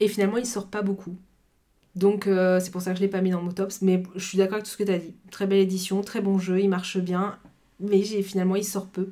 Et 0.00 0.08
finalement, 0.08 0.36
il 0.36 0.46
sort 0.46 0.66
pas 0.66 0.82
beaucoup. 0.82 1.16
Donc 1.96 2.26
euh, 2.26 2.58
c'est 2.60 2.70
pour 2.70 2.82
ça 2.82 2.90
que 2.90 2.96
je 2.96 3.02
l'ai 3.02 3.08
pas 3.08 3.20
mis 3.20 3.30
dans 3.30 3.40
mon 3.42 3.52
tops, 3.52 3.82
mais 3.82 4.02
je 4.16 4.24
suis 4.24 4.38
d'accord 4.38 4.54
avec 4.54 4.64
tout 4.64 4.70
ce 4.72 4.76
que 4.76 4.82
tu 4.84 4.92
as 4.92 4.98
dit. 4.98 5.14
Très 5.30 5.46
belle 5.46 5.60
édition, 5.60 6.00
très 6.02 6.20
bon 6.20 6.38
jeu, 6.38 6.60
il 6.60 6.68
marche 6.68 6.98
bien, 6.98 7.36
mais 7.80 8.02
finalement 8.02 8.56
il 8.56 8.64
sort 8.64 8.86
peu 8.86 9.10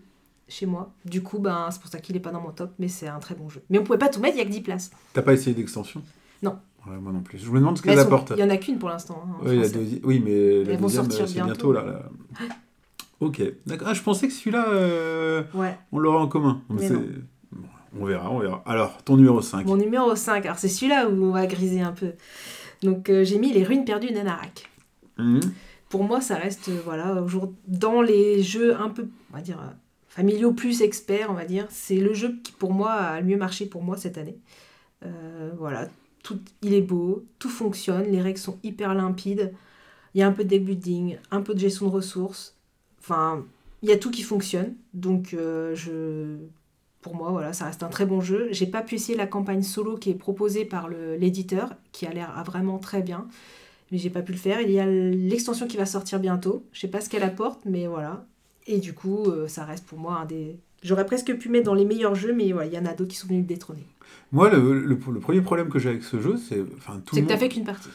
chez 0.49 0.67
moi. 0.67 0.93
Du 1.05 1.23
coup, 1.23 1.39
ben 1.39 1.69
c'est 1.71 1.81
pour 1.81 1.91
ça 1.91 1.99
qu'il 2.01 2.17
est 2.17 2.21
pas 2.21 2.31
dans 2.33 2.41
mon 2.41 2.51
top, 2.51 2.73
mais 2.79 2.89
c'est 2.89 3.07
un 3.09 3.21
très 3.21 3.35
bon 3.37 3.49
jeu. 3.49 3.63
Mais 3.71 3.79
on 3.79 3.85
pouvait 3.85 3.99
pas 3.99 4.09
tout 4.09 4.21
mettre, 4.21 4.37
il 4.37 4.39
y 4.39 4.43
a 4.43 4.45
que 4.45 4.51
10 4.51 4.61
places. 4.63 4.91
T'as 5.13 5.23
pas 5.23 5.33
essayé 5.33 5.55
d'extension? 5.55 6.03
Non. 6.43 6.59
Ouais, 6.89 6.97
moi 6.99 7.13
non 7.13 7.21
plus. 7.21 7.39
Je 7.39 7.49
me 7.51 7.61
demande 7.61 7.79
ce 7.79 7.83
qu'elle 7.83 7.99
apporte. 8.01 8.33
Il 8.37 8.41
y 8.41 8.43
en 8.43 8.51
a 8.51 8.57
qu'une 8.57 8.79
pour 8.79 8.89
l'instant. 8.89 9.23
hein, 9.29 9.37
Oui, 9.45 9.57
la 9.57 9.69
mais 10.21 10.65
la 10.65 10.73
Elles 10.73 10.77
vont 10.79 10.87
deuxième, 10.89 11.11
c'est 11.11 11.33
bientôt, 11.35 11.45
bientôt. 11.45 11.73
là. 11.73 11.85
là. 11.85 12.03
Ok, 13.21 13.41
d'accord. 13.67 13.87
Ah, 13.91 13.95
je 13.95 14.03
pensais 14.03 14.27
que 14.27 14.33
celui-là, 14.35 14.67
euh, 14.71 15.45
Ouais. 15.55 15.79
on 15.93 16.01
l'aurait 16.01 16.19
en 16.19 16.27
commun. 16.27 16.61
Mais 16.71 16.91
on 17.99 18.05
verra, 18.05 18.31
on 18.33 18.41
verra. 18.41 18.63
Alors, 18.67 19.01
ton 19.05 19.17
numéro 19.17 19.41
5. 19.41 19.65
Mon 19.67 19.77
numéro 19.77 20.17
5, 20.17 20.45
alors 20.45 20.59
c'est 20.59 20.69
celui-là 20.69 21.09
où 21.09 21.25
on 21.25 21.31
va 21.31 21.47
griser 21.47 21.81
un 21.83 21.93
peu. 21.93 22.13
Donc 22.83 23.11
euh, 23.11 23.25
j'ai 23.25 23.39
mis 23.39 23.53
les 23.53 23.65
ruines 23.65 23.85
perdues 23.85 24.13
d'Anarak. 24.13 24.69
Mhm. 25.19 25.41
Pour 25.89 26.05
moi, 26.05 26.21
ça 26.21 26.37
reste 26.37 26.69
euh, 26.71 26.81
voilà, 26.85 27.23
aujourd'hui 27.23 27.57
dans 27.69 28.01
les 28.01 28.43
jeux 28.43 28.75
un 28.81 28.89
peu, 28.89 29.09
on 29.31 29.37
va 29.37 29.43
dire, 29.43 29.61
euh, 29.61 29.73
familiaux 30.09 30.53
plus 30.53 30.83
experts, 30.83 31.29
on 31.31 31.35
va 31.35 31.45
dire. 31.45 31.67
C'est 31.71 31.97
le 31.97 32.15
jeu 32.15 32.39
qui, 32.43 32.53
pour 32.53 32.73
moi, 32.73 32.93
a 32.93 33.21
le 33.21 33.27
mieux 33.27 33.37
marché 33.37 33.67
pour 33.67 33.83
moi 33.83 33.97
cette 33.97 34.19
année. 34.19 34.39
Euh, 35.05 35.51
voilà, 35.59 35.89
tout, 36.23 36.39
il 36.63 36.75
est 36.75 36.83
beau, 36.83 37.25
tout 37.39 37.49
fonctionne, 37.49 38.05
les 38.05 38.21
règles 38.21 38.39
sont 38.39 38.59
hyper 38.63 38.95
limpides. 38.95 39.53
Il 40.15 40.21
y 40.21 40.23
a 40.23 40.27
un 40.27 40.33
peu 40.33 40.45
de 40.45 40.49
deck 40.49 40.65
building, 40.65 41.19
un 41.31 41.41
peu 41.41 41.55
de 41.55 41.59
gestion 41.59 41.87
de 41.87 41.93
ressources. 41.93 42.57
Enfin, 43.01 43.45
il 43.83 43.89
y 43.89 43.93
a 43.93 43.97
tout 43.97 44.11
qui 44.11 44.23
fonctionne. 44.23 44.75
Donc, 44.95 45.35
euh, 45.35 45.75
je, 45.75 46.37
pour 47.03 47.15
moi, 47.17 47.31
voilà, 47.31 47.53
ça 47.53 47.67
reste 47.67 47.83
un 47.83 47.89
très 47.89 48.07
bon 48.07 48.21
jeu. 48.21 48.49
J'ai 48.53 48.67
pas 48.67 48.81
pu 48.83 48.95
essayer 48.95 49.19
la 49.19 49.27
campagne 49.27 49.63
solo 49.63 49.97
qui 49.97 50.11
est 50.11 50.15
proposée 50.15 50.65
par 50.65 50.89
l'éditeur, 50.89 51.71
qui 51.93 52.07
a 52.07 52.13
l'air 52.13 52.43
vraiment 52.47 52.79
très 52.79 53.03
bien. 53.03 53.27
Mais 53.91 53.99
j'ai 53.99 54.09
pas 54.11 54.23
pu 54.23 54.33
le 54.33 54.39
faire. 54.39 54.61
Il 54.63 54.71
y 54.71 54.79
a 54.81 54.87
l'extension 54.87 55.67
qui 55.67 55.77
va 55.77 55.85
sortir 55.85 56.19
bientôt. 56.21 56.65
Je 56.73 56.81
sais 56.81 56.89
pas 56.89 57.01
ce 57.01 57.11
qu'elle 57.11 57.25
apporte, 57.25 57.61
mais 57.67 57.87
voilà. 57.87 58.25
Et 58.67 58.79
du 58.79 58.95
coup, 58.95 59.25
euh, 59.27 59.49
ça 59.49 59.65
reste 59.65 59.85
pour 59.87 59.99
moi 59.99 60.19
un 60.23 60.25
des. 60.25 60.57
J'aurais 60.83 61.05
presque 61.05 61.35
pu 61.37 61.49
mettre 61.49 61.67
dans 61.67 61.75
les 61.75 61.85
meilleurs 61.85 62.15
jeux, 62.15 62.33
mais 62.33 62.53
voilà, 62.53 62.69
il 62.69 62.75
y 62.75 62.79
en 62.79 62.87
a 62.87 62.95
d'autres 62.95 63.11
qui 63.11 63.17
sont 63.17 63.27
venus 63.29 63.43
le 63.43 63.47
détrôner. 63.49 63.85
Moi, 64.31 64.49
le, 64.51 64.81
le- 64.81 64.87
le 64.87 65.21
premier 65.21 65.41
problème 65.43 65.69
que 65.69 65.79
j'ai 65.79 65.91
avec 65.91 66.05
ce 66.05 66.21
jeu, 66.21 66.37
c'est. 66.37 66.61
Enfin, 66.79 67.01
tout 67.05 67.15
C'est 67.17 67.21
le 67.21 67.27
que 67.27 67.29
t'as 67.33 67.35
monde- 67.35 67.41
fait 67.43 67.49
qu'une 67.51 67.65
partie. 67.65 67.89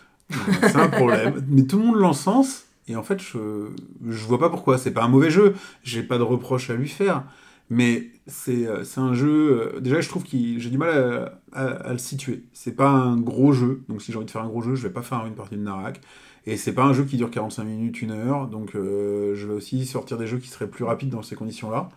C'est 0.62 0.76
un 0.76 0.88
problème. 0.90 1.44
Mais 1.50 1.64
tout 1.64 1.78
le 1.80 1.86
monde 1.86 1.96
l'encense. 1.96 2.66
Et 2.90 2.96
en 2.96 3.04
fait, 3.04 3.20
je, 3.20 3.70
je 4.08 4.26
vois 4.26 4.40
pas 4.40 4.50
pourquoi. 4.50 4.78
C'est 4.78 4.92
pas 4.92 5.04
un 5.04 5.08
mauvais 5.10 5.30
jeu. 5.32 5.56
J'ai 5.84 6.04
pas 6.04 6.18
de 6.18 6.24
reproche 6.24 6.70
à 6.70 6.76
lui 6.76 6.88
faire. 6.90 7.24
Mais 7.70 8.12
c'est 8.28 8.66
euh, 8.68 8.84
c'est 8.84 9.00
un 9.02 9.14
jeu. 9.14 9.74
euh, 9.76 9.80
Déjà, 9.82 10.00
je 10.02 10.08
trouve 10.10 10.24
que 10.24 10.30
j'ai 10.58 10.70
du 10.70 10.78
mal 10.78 11.32
à, 11.52 11.92
le 11.92 11.98
situer. 11.98 12.44
C'est 12.54 12.76
pas 12.76 12.90
un 12.90 13.18
gros 13.20 13.52
jeu. 13.54 13.84
Donc, 13.90 14.02
si 14.02 14.12
j'ai 14.12 14.18
envie 14.18 14.26
de 14.26 14.32
faire 14.32 14.44
un 14.44 14.48
gros 14.48 14.62
jeu, 14.62 14.76
je 14.76 14.84
vais 14.88 14.94
pas 14.94 15.02
faire 15.02 15.26
une 15.26 15.36
partie 15.36 15.56
de 15.58 15.62
Narak. 15.62 16.02
Et 16.46 16.56
c'est 16.58 16.74
pas 16.74 16.84
un 16.86 16.94
jeu 16.94 17.04
qui 17.04 17.18
dure 17.18 17.30
45 17.30 17.66
minutes, 17.66 18.02
une 18.02 18.12
heure. 18.12 18.48
Donc, 18.48 18.76
euh, 18.76 19.36
je 19.36 19.48
vais 19.48 19.54
aussi 19.54 19.86
sortir 19.86 20.18
des 20.18 20.28
jeux 20.28 20.38
qui 20.40 20.48
seraient 20.50 20.70
plus 20.70 20.86
rapides 20.86 21.10
dans 21.10 21.24
ces 21.24 21.36
conditions-là. 21.36 21.90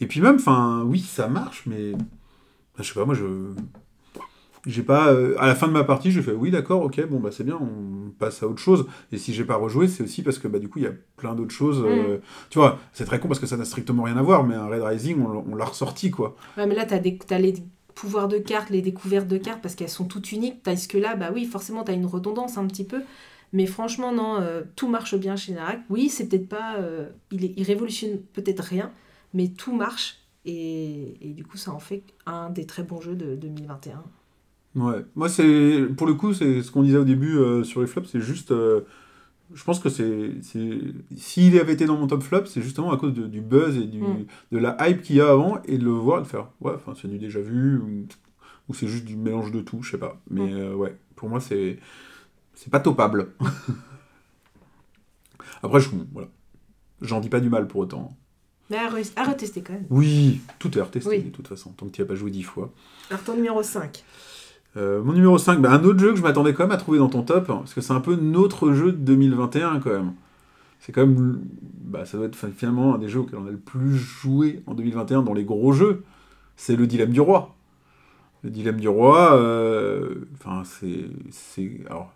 Et 0.00 0.06
puis, 0.06 0.20
même, 0.20 0.36
enfin, 0.36 0.82
oui, 0.86 1.00
ça 1.00 1.28
marche, 1.28 1.64
mais. 1.66 1.92
Je 2.78 2.82
sais 2.84 2.94
pas, 2.94 3.04
moi, 3.06 3.14
je. 3.14 3.24
J'ai 4.66 4.82
pas. 4.82 5.12
euh, 5.12 5.36
à 5.38 5.46
la 5.46 5.54
fin 5.54 5.66
de 5.68 5.72
ma 5.72 5.84
partie, 5.84 6.10
j'ai 6.10 6.22
fait 6.22 6.32
oui, 6.32 6.50
d'accord, 6.50 6.82
ok, 6.82 7.06
bon, 7.08 7.20
bah 7.20 7.30
c'est 7.32 7.44
bien, 7.44 7.58
on 7.60 8.10
passe 8.18 8.42
à 8.42 8.48
autre 8.48 8.60
chose. 8.60 8.86
Et 9.12 9.18
si 9.18 9.34
j'ai 9.34 9.44
pas 9.44 9.56
rejoué, 9.56 9.88
c'est 9.88 10.02
aussi 10.04 10.22
parce 10.22 10.38
que 10.38 10.48
bah, 10.48 10.58
du 10.58 10.68
coup, 10.68 10.78
il 10.78 10.84
y 10.84 10.88
a 10.88 10.92
plein 11.16 11.34
d'autres 11.34 11.52
choses. 11.54 11.82
euh, 11.84 12.18
Tu 12.50 12.58
vois, 12.58 12.78
c'est 12.94 13.04
très 13.04 13.20
con 13.20 13.28
parce 13.28 13.40
que 13.40 13.46
ça 13.46 13.56
n'a 13.58 13.64
strictement 13.66 14.04
rien 14.04 14.16
à 14.16 14.22
voir, 14.22 14.44
mais 14.44 14.54
un 14.54 14.66
Red 14.66 14.82
Rising, 14.82 15.20
on, 15.22 15.28
l'a- 15.32 15.44
on 15.50 15.54
l'a 15.54 15.64
ressorti, 15.66 16.10
quoi. 16.10 16.36
Ouais, 16.56 16.66
mais 16.66 16.74
là, 16.74 16.86
t'as 16.86 16.98
des, 16.98 17.18
t'as 17.18 17.38
les 17.38 17.54
pouvoirs 17.94 18.28
de 18.28 18.38
cartes, 18.38 18.70
les 18.70 18.82
découvertes 18.82 19.26
de 19.28 19.38
cartes, 19.38 19.60
parce 19.62 19.74
qu'elles 19.74 19.88
sont 19.88 20.04
toutes 20.06 20.30
uniques. 20.32 20.62
Tandis 20.62 20.86
que 20.88 20.98
là, 20.98 21.16
bah 21.16 21.30
oui, 21.32 21.44
forcément, 21.46 21.82
t'as 21.84 21.94
une 21.94 22.06
redondance 22.06 22.58
un 22.58 22.66
petit 22.66 22.84
peu. 22.84 23.02
Mais 23.52 23.66
franchement, 23.66 24.12
non, 24.12 24.40
euh, 24.40 24.62
tout 24.76 24.88
marche 24.88 25.14
bien 25.16 25.36
chez 25.36 25.52
Narak. 25.52 25.80
Oui, 25.90 26.08
c'est 26.08 26.28
peut-être 26.28 26.48
pas. 26.48 26.76
il, 27.30 27.44
est, 27.44 27.54
il 27.56 27.64
révolutionne 27.64 28.20
peut-être 28.32 28.60
rien, 28.62 28.92
mais 29.32 29.48
tout 29.48 29.74
marche. 29.74 30.20
Et, 30.44 31.16
et 31.28 31.32
du 31.32 31.44
coup, 31.44 31.56
ça 31.56 31.72
en 31.72 31.78
fait 31.78 32.02
un 32.26 32.50
des 32.50 32.66
très 32.66 32.82
bons 32.82 33.00
jeux 33.00 33.16
de 33.16 33.34
2021. 33.36 34.04
Ouais. 34.76 35.04
Moi, 35.14 35.28
c'est. 35.28 35.86
Pour 35.96 36.06
le 36.06 36.14
coup, 36.14 36.34
c'est 36.34 36.62
ce 36.62 36.70
qu'on 36.70 36.82
disait 36.82 36.98
au 36.98 37.04
début 37.04 37.36
euh, 37.38 37.62
sur 37.64 37.80
les 37.80 37.86
flops, 37.86 38.08
c'est 38.10 38.20
juste. 38.20 38.50
euh, 38.50 38.82
Je 39.52 39.62
pense 39.62 39.78
que 39.78 39.88
c'est. 39.88 40.32
c'est- 40.42 40.80
S'il 41.16 41.58
avait 41.60 41.74
été 41.74 41.86
dans 41.86 41.96
mon 41.96 42.06
top 42.08 42.22
flop, 42.22 42.46
c'est 42.46 42.62
justement 42.62 42.92
à 42.92 42.96
cause 42.96 43.14
de- 43.14 43.26
du 43.28 43.40
buzz 43.40 43.76
et 43.76 43.84
du, 43.86 44.00
Mm. 44.00 44.26
de 44.52 44.58
la 44.58 44.76
hype 44.88 45.02
qu'il 45.02 45.16
y 45.16 45.20
a 45.20 45.30
avant 45.30 45.60
et 45.64 45.78
de 45.78 45.84
le 45.84 45.90
voir 45.92 46.20
et 46.20 46.22
de 46.22 46.26
faire. 46.26 46.48
Ouais, 46.60 46.72
enfin, 46.74 46.94
c'est 47.00 47.08
du 47.08 47.18
déjà 47.18 47.40
vu 47.40 47.78
ou, 47.78 48.06
ou 48.68 48.74
c'est 48.74 48.88
juste 48.88 49.04
du 49.04 49.16
mélange 49.16 49.52
de 49.52 49.60
tout, 49.60 49.82
je 49.82 49.92
sais 49.92 49.98
pas. 49.98 50.20
Mais 50.30 50.46
Mm. 50.50 50.56
euh, 50.56 50.74
ouais, 50.74 50.96
pour 51.14 51.28
moi, 51.28 51.40
c'est. 51.40 51.78
C'est 52.54 52.70
pas 52.70 52.80
topable. 52.80 53.28
Après, 55.62 55.80
je. 55.80 55.88
Voilà. 56.12 56.28
J'en 57.00 57.20
dis 57.20 57.28
pas 57.28 57.40
du 57.40 57.50
mal 57.50 57.66
pour 57.66 57.80
autant. 57.82 58.16
Mais 58.70 58.76
à, 58.78 58.88
re- 58.88 59.12
à 59.16 59.24
retester 59.24 59.62
quand 59.62 59.74
même. 59.74 59.86
Oui, 59.90 60.40
tout 60.58 60.76
est 60.78 60.80
retesté 60.80 61.10
Oui. 61.10 61.22
de 61.22 61.28
toute 61.30 61.48
façon, 61.48 61.72
tant 61.72 61.86
que 61.86 61.92
tu 61.92 62.00
n'y 62.00 62.06
as 62.06 62.08
pas 62.08 62.14
joué 62.14 62.30
dix 62.30 62.42
fois. 62.42 62.72
Alors, 63.10 63.22
ton 63.22 63.34
numéro 63.36 63.62
5. 63.62 64.02
Euh, 64.76 65.02
mon 65.02 65.12
numéro 65.12 65.38
5, 65.38 65.60
bah, 65.60 65.72
un 65.72 65.84
autre 65.84 66.00
jeu 66.00 66.10
que 66.10 66.16
je 66.16 66.22
m'attendais 66.22 66.52
quand 66.52 66.64
même 66.64 66.72
à 66.72 66.76
trouver 66.76 66.98
dans 66.98 67.08
ton 67.08 67.22
top, 67.22 67.48
hein, 67.50 67.58
parce 67.58 67.74
que 67.74 67.80
c'est 67.80 67.92
un 67.92 68.00
peu 68.00 68.16
notre 68.16 68.72
jeu 68.72 68.92
de 68.92 68.98
2021 68.98 69.80
quand 69.80 69.90
même. 69.90 70.14
C'est 70.80 70.92
quand 70.92 71.06
même, 71.06 71.40
bah, 71.84 72.04
ça 72.04 72.16
doit 72.16 72.26
être 72.26 72.36
finalement 72.50 72.94
un 72.94 72.98
des 72.98 73.08
jeux 73.08 73.20
auxquels 73.20 73.38
on 73.38 73.46
a 73.46 73.50
le 73.50 73.56
plus 73.56 73.96
joué 73.96 74.62
en 74.66 74.74
2021 74.74 75.22
dans 75.22 75.32
les 75.32 75.44
gros 75.44 75.72
jeux. 75.72 76.02
C'est 76.56 76.76
le 76.76 76.86
dilemme 76.86 77.10
du 77.10 77.20
roi. 77.20 77.54
Le 78.42 78.50
dilemme 78.50 78.80
du 78.80 78.88
roi, 78.88 79.34
euh, 79.36 80.26
enfin 80.34 80.64
c'est, 80.64 81.06
c'est, 81.30 81.80
alors, 81.88 82.12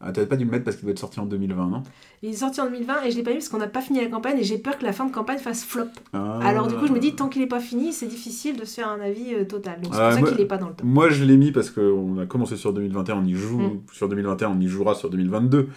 ah, 0.00 0.12
t'avais 0.12 0.26
pas 0.26 0.36
dû 0.36 0.44
le 0.46 0.50
mettre 0.50 0.64
parce 0.64 0.76
qu'il 0.76 0.84
doit 0.84 0.92
être 0.92 0.98
sorti 0.98 1.20
en 1.20 1.26
2020, 1.26 1.66
non? 1.68 1.82
Il 2.22 2.30
est 2.30 2.32
sorti 2.32 2.60
en 2.60 2.64
2020 2.66 3.02
et 3.04 3.10
je 3.10 3.16
l'ai 3.16 3.22
pas 3.22 3.30
vu 3.30 3.36
parce 3.36 3.48
qu'on 3.50 3.58
n'a 3.58 3.66
pas 3.68 3.82
fini 3.82 4.00
la 4.00 4.06
campagne 4.06 4.38
et 4.38 4.44
j'ai 4.44 4.56
peur 4.58 4.78
que 4.78 4.84
la 4.84 4.92
fin 4.92 5.04
de 5.06 5.12
campagne 5.12 5.38
fasse 5.38 5.64
flop. 5.64 5.84
Ah. 6.14 6.38
Alors 6.42 6.66
du 6.68 6.74
coup, 6.74 6.86
je 6.86 6.92
me 6.92 6.98
dis, 6.98 7.14
tant 7.14 7.28
qu'il 7.28 7.42
est 7.42 7.46
pas 7.46 7.60
fini, 7.60 7.92
c'est 7.92 8.06
difficile 8.06 8.56
de 8.58 8.64
se 8.64 8.74
faire 8.76 8.88
un 8.88 9.00
avis 9.00 9.34
euh, 9.34 9.44
total. 9.44 9.80
Donc 9.82 9.94
c'est 9.94 10.00
Ah, 10.00 10.06
pour 10.08 10.14
ça 10.14 10.20
moi- 10.20 10.30
qu'il 10.30 10.40
est 10.40 10.46
pas 10.46 10.58
dans 10.58 10.68
le 10.68 10.74
top. 10.74 10.86
Moi, 10.86 11.10
je 11.10 11.24
l'ai 11.24 11.36
mis 11.36 11.52
parce 11.52 11.70
qu'on 11.70 12.18
a 12.18 12.26
commencé 12.26 12.56
sur 12.56 12.72
2021, 12.72 13.16
on 13.18 13.24
y 13.26 13.34
joue 13.34 13.58
Mm. 13.60 13.80
sur 13.92 14.08
2021, 14.08 14.48
on 14.50 14.60
y 14.60 14.68
jouera 14.68 14.94
sur 14.94 15.10
2022. 15.10 15.68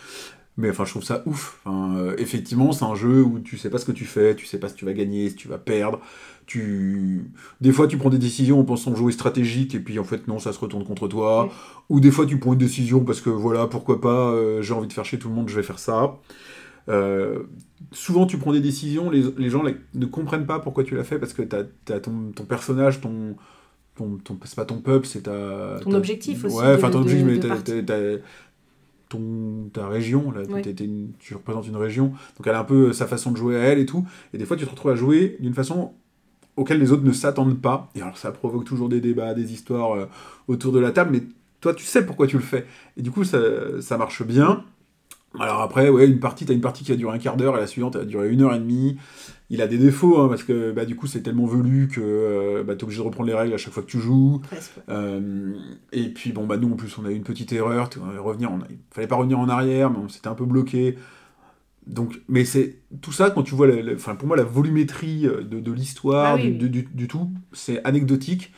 Mais 0.55 0.69
enfin, 0.69 0.85
je 0.85 0.91
trouve 0.91 1.03
ça 1.03 1.23
ouf. 1.25 1.59
Enfin, 1.65 1.97
euh, 1.97 2.15
effectivement, 2.19 2.71
c'est 2.73 2.85
un 2.85 2.93
jeu 2.93 3.23
où 3.23 3.39
tu 3.39 3.57
sais 3.57 3.71
pas 3.71 3.79
ce 3.79 3.85
que 3.85 3.91
tu 3.91 4.05
fais, 4.05 4.35
tu 4.35 4.45
sais 4.45 4.59
pas 4.59 4.69
si 4.69 4.75
tu 4.75 4.85
vas 4.85 4.93
gagner, 4.93 5.29
si 5.29 5.35
tu 5.35 5.47
vas 5.47 5.57
perdre. 5.57 5.99
Tu... 6.45 7.31
Des 7.61 7.71
fois, 7.71 7.87
tu 7.87 7.97
prends 7.97 8.09
des 8.09 8.19
décisions 8.19 8.59
en 8.59 8.63
pensant 8.63 8.93
jouer 8.95 9.11
stratégique, 9.13 9.73
et 9.73 9.79
puis 9.79 9.97
en 9.97 10.03
fait, 10.03 10.27
non, 10.27 10.37
ça 10.37 10.53
se 10.53 10.59
retourne 10.59 10.83
contre 10.85 11.07
toi. 11.07 11.45
Oui. 11.45 11.51
Ou 11.89 11.99
des 12.01 12.11
fois, 12.11 12.25
tu 12.27 12.37
prends 12.37 12.53
une 12.53 12.59
décision 12.59 13.03
parce 13.03 13.19
que 13.21 13.29
voilà, 13.31 13.65
pourquoi 13.65 13.99
pas, 13.99 14.29
euh, 14.31 14.61
j'ai 14.61 14.73
envie 14.73 14.87
de 14.87 14.93
faire 14.93 15.05
chier 15.05 15.17
tout 15.17 15.29
le 15.29 15.33
monde, 15.35 15.49
je 15.49 15.55
vais 15.55 15.63
faire 15.63 15.79
ça. 15.79 16.19
Euh, 16.89 17.43
souvent, 17.91 18.25
tu 18.27 18.37
prends 18.37 18.51
des 18.51 18.59
décisions, 18.61 19.09
les, 19.09 19.23
les 19.37 19.49
gens 19.49 19.63
like, 19.63 19.77
ne 19.95 20.05
comprennent 20.05 20.45
pas 20.45 20.59
pourquoi 20.59 20.83
tu 20.83 20.95
l'as 20.95 21.03
fait 21.05 21.17
parce 21.17 21.33
que 21.33 21.41
tu 21.41 21.55
as, 21.93 21.99
ton, 21.99 22.31
ton 22.35 22.43
personnage, 22.43 23.01
ton. 23.01 23.37
ton, 23.95 24.17
ton- 24.17 24.37
c'est 24.43 24.55
pas 24.55 24.65
ton 24.65 24.81
peuple, 24.81 25.07
c'est 25.07 25.21
ta. 25.23 25.79
Ton 25.81 25.93
objectif 25.93 26.43
aussi 26.43 26.55
Ouais, 26.57 26.75
enfin, 26.75 26.91
ton 26.91 27.01
objectif, 27.01 27.25
mais 27.25 28.21
ton, 29.17 29.69
ta 29.73 29.87
région, 29.87 30.31
là, 30.31 30.41
Ouais. 30.41 30.61
t'es- 30.61 30.73
t'es 30.73 30.85
une- 30.85 31.11
tu 31.19 31.33
représentes 31.35 31.67
une 31.67 31.77
région, 31.77 32.07
donc 32.37 32.45
elle 32.45 32.55
a 32.55 32.59
un 32.59 32.63
peu 32.63 32.91
sa 32.93 33.07
façon 33.07 33.31
de 33.31 33.37
jouer 33.37 33.55
à 33.55 33.59
elle 33.59 33.79
et 33.79 33.85
tout, 33.85 34.05
et 34.33 34.37
des 34.37 34.45
fois 34.45 34.57
tu 34.57 34.65
te 34.65 34.69
retrouves 34.69 34.91
à 34.91 34.95
jouer 34.95 35.37
d'une 35.39 35.53
façon 35.53 35.93
auquel 36.55 36.79
les 36.79 36.91
autres 36.91 37.03
ne 37.03 37.11
s'attendent 37.13 37.59
pas, 37.61 37.89
et 37.95 38.01
alors 38.01 38.17
ça 38.17 38.31
provoque 38.31 38.65
toujours 38.65 38.89
des 38.89 39.01
débats, 39.01 39.33
des 39.33 39.53
histoires 39.53 39.93
euh, 39.95 40.05
autour 40.47 40.71
de 40.71 40.79
la 40.79 40.91
table, 40.91 41.11
mais 41.13 41.23
toi 41.61 41.73
tu 41.73 41.83
sais 41.85 42.05
pourquoi 42.05 42.27
tu 42.27 42.35
le 42.37 42.43
fais, 42.43 42.65
et 42.97 43.01
du 43.01 43.09
coup 43.11 43.23
ça, 43.23 43.39
ça 43.81 43.97
marche 43.97 44.23
bien. 44.23 44.63
Alors 45.39 45.61
après, 45.61 45.89
ouais, 45.89 46.05
une 46.05 46.19
partie, 46.19 46.45
t'as 46.45 46.53
une 46.53 46.61
partie 46.61 46.83
qui 46.83 46.91
a 46.91 46.95
duré 46.95 47.15
un 47.15 47.19
quart 47.19 47.37
d'heure, 47.37 47.57
et 47.57 47.59
la 47.59 47.65
suivante 47.67 47.95
elle 47.95 48.01
a 48.01 48.05
duré 48.05 48.29
une 48.31 48.41
heure 48.41 48.53
et 48.53 48.59
demie. 48.59 48.97
Il 49.53 49.61
a 49.61 49.67
des 49.67 49.77
défauts, 49.77 50.17
hein, 50.19 50.29
parce 50.29 50.41
que 50.43 50.71
bah, 50.71 50.83
du 50.83 50.95
coup 50.95 51.05
c'est 51.05 51.21
tellement 51.21 51.45
velu 51.45 51.87
que 51.87 52.01
euh, 52.01 52.63
bah, 52.63 52.75
t'es 52.75 52.83
obligé 52.85 53.01
de 53.01 53.05
reprendre 53.05 53.27
les 53.29 53.35
règles 53.35 53.53
à 53.53 53.57
chaque 53.57 53.71
fois 53.73 53.83
que 53.83 53.87
tu 53.87 53.99
joues. 53.99 54.39
Presque. 54.43 54.71
Euh, 54.89 55.53
et 55.91 56.09
puis 56.09 56.31
bon 56.31 56.47
bah 56.47 56.57
nous 56.57 56.71
en 56.71 56.75
plus 56.75 56.97
on 56.97 57.05
a 57.05 57.11
eu 57.11 57.15
une 57.15 57.23
petite 57.23 57.53
erreur, 57.53 57.89
tu 57.89 57.99
vois, 57.99 58.19
revenir, 58.19 58.49
a- 58.49 58.57
il 58.69 58.77
fallait 58.91 59.07
pas 59.07 59.15
revenir 59.15 59.37
en 59.37 59.49
arrière, 59.49 59.91
mais 59.91 59.99
on 59.99 60.09
s'était 60.09 60.27
un 60.27 60.33
peu 60.33 60.45
bloqué. 60.45 60.95
Donc, 61.85 62.21
mais 62.29 62.45
c'est 62.45 62.77
tout 63.01 63.11
ça 63.11 63.29
quand 63.29 63.43
tu 63.43 63.55
vois, 63.55 63.67
la- 63.67 63.81
la- 63.81 63.93
enfin 63.93 64.15
pour 64.15 64.27
moi 64.27 64.37
la 64.37 64.43
volumétrie 64.43 65.27
euh, 65.27 65.43
de, 65.43 65.59
de 65.59 65.71
l'histoire, 65.71 66.33
Ah 66.33 66.35
oui, 66.35 66.43
du, 66.43 66.47
oui. 66.65 66.69
du- 66.69 66.69
du- 66.83 66.89
du 66.93 67.07
tout, 67.07 67.29
c'est 67.51 67.83
anecdotique. 67.85 68.53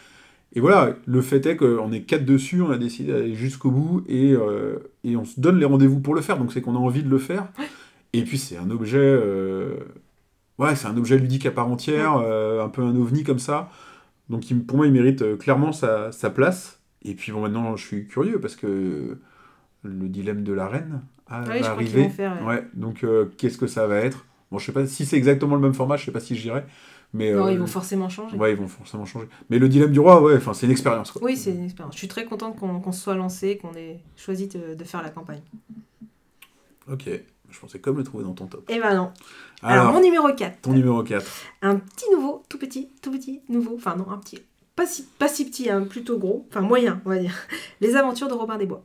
Et 0.53 0.61
voilà, 0.61 0.95
le 1.05 1.21
fait 1.21 1.45
est 1.45 1.57
qu'on 1.57 1.91
est 1.91 2.03
quatre 2.03 2.23
dessus, 2.23 2.61
on 2.61 2.71
a 2.71 2.77
décidé 2.77 3.11
d'aller 3.11 3.35
jusqu'au 3.35 3.71
bout 3.71 4.03
et, 4.07 4.31
euh, 4.31 4.77
et 5.03 5.17
on 5.17 5.25
se 5.25 5.41
donne 5.41 5.57
les 5.59 5.65
rendez-vous 5.65 5.99
pour 5.99 6.15
le 6.15 6.21
faire, 6.21 6.37
donc 6.37 6.53
c'est 6.53 6.61
qu'on 6.61 6.75
a 6.75 6.79
envie 6.79 7.03
de 7.03 7.09
le 7.09 7.17
faire. 7.17 7.47
Et 8.13 8.21
puis 8.23 8.37
c'est 8.37 8.55
un 8.55 8.69
objet, 8.69 8.97
euh, 8.99 9.75
ouais, 10.59 10.75
c'est 10.75 10.87
un 10.87 10.97
objet 10.97 11.17
ludique 11.17 11.45
à 11.45 11.51
part 11.51 11.67
entière, 11.67 12.17
euh, 12.17 12.63
un 12.63 12.69
peu 12.69 12.81
un 12.81 12.95
ovni 12.95 13.23
comme 13.23 13.39
ça. 13.39 13.69
Donc 14.29 14.49
il- 14.51 14.65
pour 14.65 14.77
moi, 14.77 14.87
il 14.87 14.93
mérite 14.93 15.21
euh, 15.21 15.37
clairement 15.37 15.71
sa, 15.71 16.11
sa 16.11 16.29
place. 16.29 16.79
Et 17.03 17.15
puis 17.15 17.31
bon, 17.31 17.41
maintenant, 17.41 17.75
je 17.75 17.85
suis 17.85 18.07
curieux 18.07 18.39
parce 18.39 18.55
que 18.55 19.17
le 19.83 20.07
dilemme 20.09 20.43
de 20.43 20.53
la 20.53 20.67
reine 20.67 21.01
a, 21.27 21.41
Ah 21.41 21.45
oui, 21.51 21.61
va 21.61 21.71
arriver. 21.71 22.09
faire, 22.09 22.41
ouais. 22.41 22.47
Ouais, 22.47 22.67
donc 22.73 23.03
euh, 23.03 23.27
qu'est-ce 23.37 23.57
que 23.57 23.67
ça 23.67 23.87
va 23.87 23.97
être? 23.97 24.25
Bon, 24.51 24.59
je 24.59 24.65
sais 24.65 24.71
pas 24.71 24.87
si 24.87 25.05
c'est 25.05 25.17
exactement 25.17 25.55
le 25.55 25.61
même 25.61 25.73
format, 25.73 25.97
je 25.97 26.05
sais 26.05 26.11
pas 26.11 26.19
si 26.19 26.35
j'irai. 26.35 26.63
Mais 27.13 27.31
Non, 27.31 27.47
euh, 27.47 27.51
ils 27.53 27.59
vont 27.59 27.67
forcément 27.67 28.09
changer. 28.09 28.35
Ouais, 28.37 28.51
ils 28.51 28.57
vont 28.57 28.67
forcément 28.67 29.05
changer. 29.05 29.27
Mais 29.49 29.57
le 29.59 29.69
dilemme 29.69 29.91
du 29.91 29.99
roi, 29.99 30.21
ouais, 30.21 30.35
enfin, 30.35 30.53
c'est 30.53 30.65
une 30.65 30.71
expérience. 30.71 31.11
Quoi. 31.11 31.23
Oui, 31.23 31.37
c'est 31.37 31.51
une 31.51 31.63
expérience. 31.63 31.93
Je 31.95 31.99
suis 31.99 32.07
très 32.09 32.25
contente 32.25 32.57
qu'on 32.57 32.91
se 32.91 33.01
soit 33.01 33.15
lancé, 33.15 33.57
qu'on 33.57 33.73
ait 33.75 33.99
choisi 34.17 34.47
de, 34.47 34.73
de 34.75 34.83
faire 34.83 35.01
la 35.01 35.09
campagne. 35.09 35.41
Ok, 36.91 37.09
je 37.49 37.59
pensais 37.59 37.79
comme 37.79 37.97
le 37.97 38.03
trouver 38.03 38.23
dans 38.23 38.33
ton 38.33 38.47
top. 38.47 38.69
Et 38.69 38.79
ben 38.79 38.95
non. 38.95 39.11
Alors, 39.63 39.81
Alors, 39.87 39.93
mon 39.93 40.01
numéro 40.01 40.27
4. 40.33 40.61
ton 40.61 40.73
numéro 40.73 41.01
4. 41.03 41.25
Un 41.61 41.77
petit 41.77 42.05
nouveau, 42.11 42.43
tout 42.49 42.57
petit, 42.57 42.89
tout 43.01 43.11
petit, 43.11 43.41
nouveau. 43.49 43.75
Enfin 43.75 43.95
non, 43.95 44.09
un 44.11 44.17
petit. 44.17 44.39
Pas 44.75 44.85
si, 44.85 45.03
pas 45.17 45.27
si 45.27 45.45
petit, 45.45 45.69
hein, 45.69 45.83
plutôt 45.83 46.17
gros. 46.17 46.45
Enfin 46.49 46.61
moyen, 46.61 47.01
on 47.05 47.09
va 47.09 47.17
dire. 47.17 47.33
Les 47.81 47.95
aventures 47.95 48.27
de 48.27 48.33
Robin 48.33 48.57
des 48.57 48.65
Bois. 48.65 48.83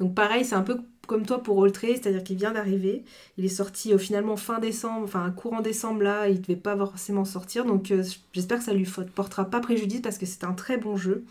Donc 0.00 0.14
pareil, 0.14 0.44
c'est 0.44 0.54
un 0.54 0.62
peu 0.62 0.78
comme 1.06 1.24
toi 1.26 1.42
pour 1.42 1.56
Rolltray, 1.56 1.96
c'est-à-dire 1.96 2.22
qu'il 2.22 2.36
vient 2.36 2.52
d'arriver. 2.52 3.04
Il 3.38 3.44
est 3.44 3.48
sorti 3.48 3.92
euh, 3.92 3.98
finalement 3.98 4.36
fin 4.36 4.58
décembre, 4.58 5.04
enfin 5.04 5.30
courant 5.30 5.60
décembre 5.60 6.02
là, 6.02 6.28
il 6.28 6.40
devait 6.40 6.56
pas 6.56 6.76
forcément 6.76 7.24
sortir. 7.24 7.64
Donc 7.64 7.90
euh, 7.90 8.02
j'espère 8.32 8.58
que 8.58 8.64
ça 8.64 8.74
lui 8.74 8.84
fa- 8.84 9.02
portera 9.02 9.44
pas 9.46 9.60
préjudice 9.60 10.00
parce 10.02 10.18
que 10.18 10.26
c'est 10.26 10.44
un 10.44 10.52
très 10.52 10.76
bon 10.76 10.96
jeu. 10.96 11.24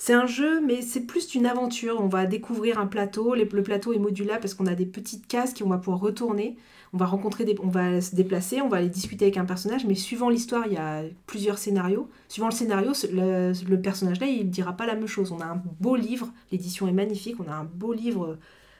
C'est 0.00 0.14
un 0.14 0.26
jeu, 0.26 0.60
mais 0.64 0.80
c'est 0.80 1.00
plus 1.00 1.34
une 1.34 1.44
aventure. 1.44 2.00
On 2.00 2.06
va 2.06 2.24
découvrir 2.26 2.78
un 2.78 2.86
plateau. 2.86 3.34
Le 3.34 3.46
plateau 3.46 3.92
est 3.92 3.98
modulable 3.98 4.40
parce 4.40 4.54
qu'on 4.54 4.66
a 4.66 4.76
des 4.76 4.86
petites 4.86 5.26
cases 5.26 5.52
qu'on 5.54 5.68
va 5.68 5.78
pouvoir 5.78 6.00
retourner. 6.00 6.56
On 6.92 6.96
va 6.96 7.06
rencontrer 7.06 7.44
des, 7.44 7.56
on 7.60 7.68
va 7.68 8.00
se 8.00 8.14
déplacer, 8.14 8.62
on 8.62 8.68
va 8.68 8.78
aller 8.78 8.88
discuter 8.88 9.26
avec 9.26 9.36
un 9.36 9.44
personnage, 9.44 9.84
mais 9.84 9.94
suivant 9.94 10.30
l'histoire, 10.30 10.66
il 10.66 10.72
y 10.72 10.76
a 10.78 11.02
plusieurs 11.26 11.58
scénarios. 11.58 12.08
Suivant 12.28 12.46
le 12.46 12.54
scénario, 12.54 12.92
le, 13.12 13.76
personnage 13.76 14.20
là, 14.20 14.26
il 14.26 14.46
ne 14.46 14.50
dira 14.50 14.72
pas 14.72 14.86
la 14.86 14.94
même 14.94 15.08
chose. 15.08 15.32
On 15.32 15.40
a 15.40 15.44
un 15.44 15.62
beau 15.80 15.96
livre, 15.96 16.28
l'édition 16.50 16.88
est 16.88 16.92
magnifique. 16.92 17.36
On 17.40 17.50
a 17.50 17.54
un 17.54 17.64
beau 17.64 17.92
livre 17.92 18.38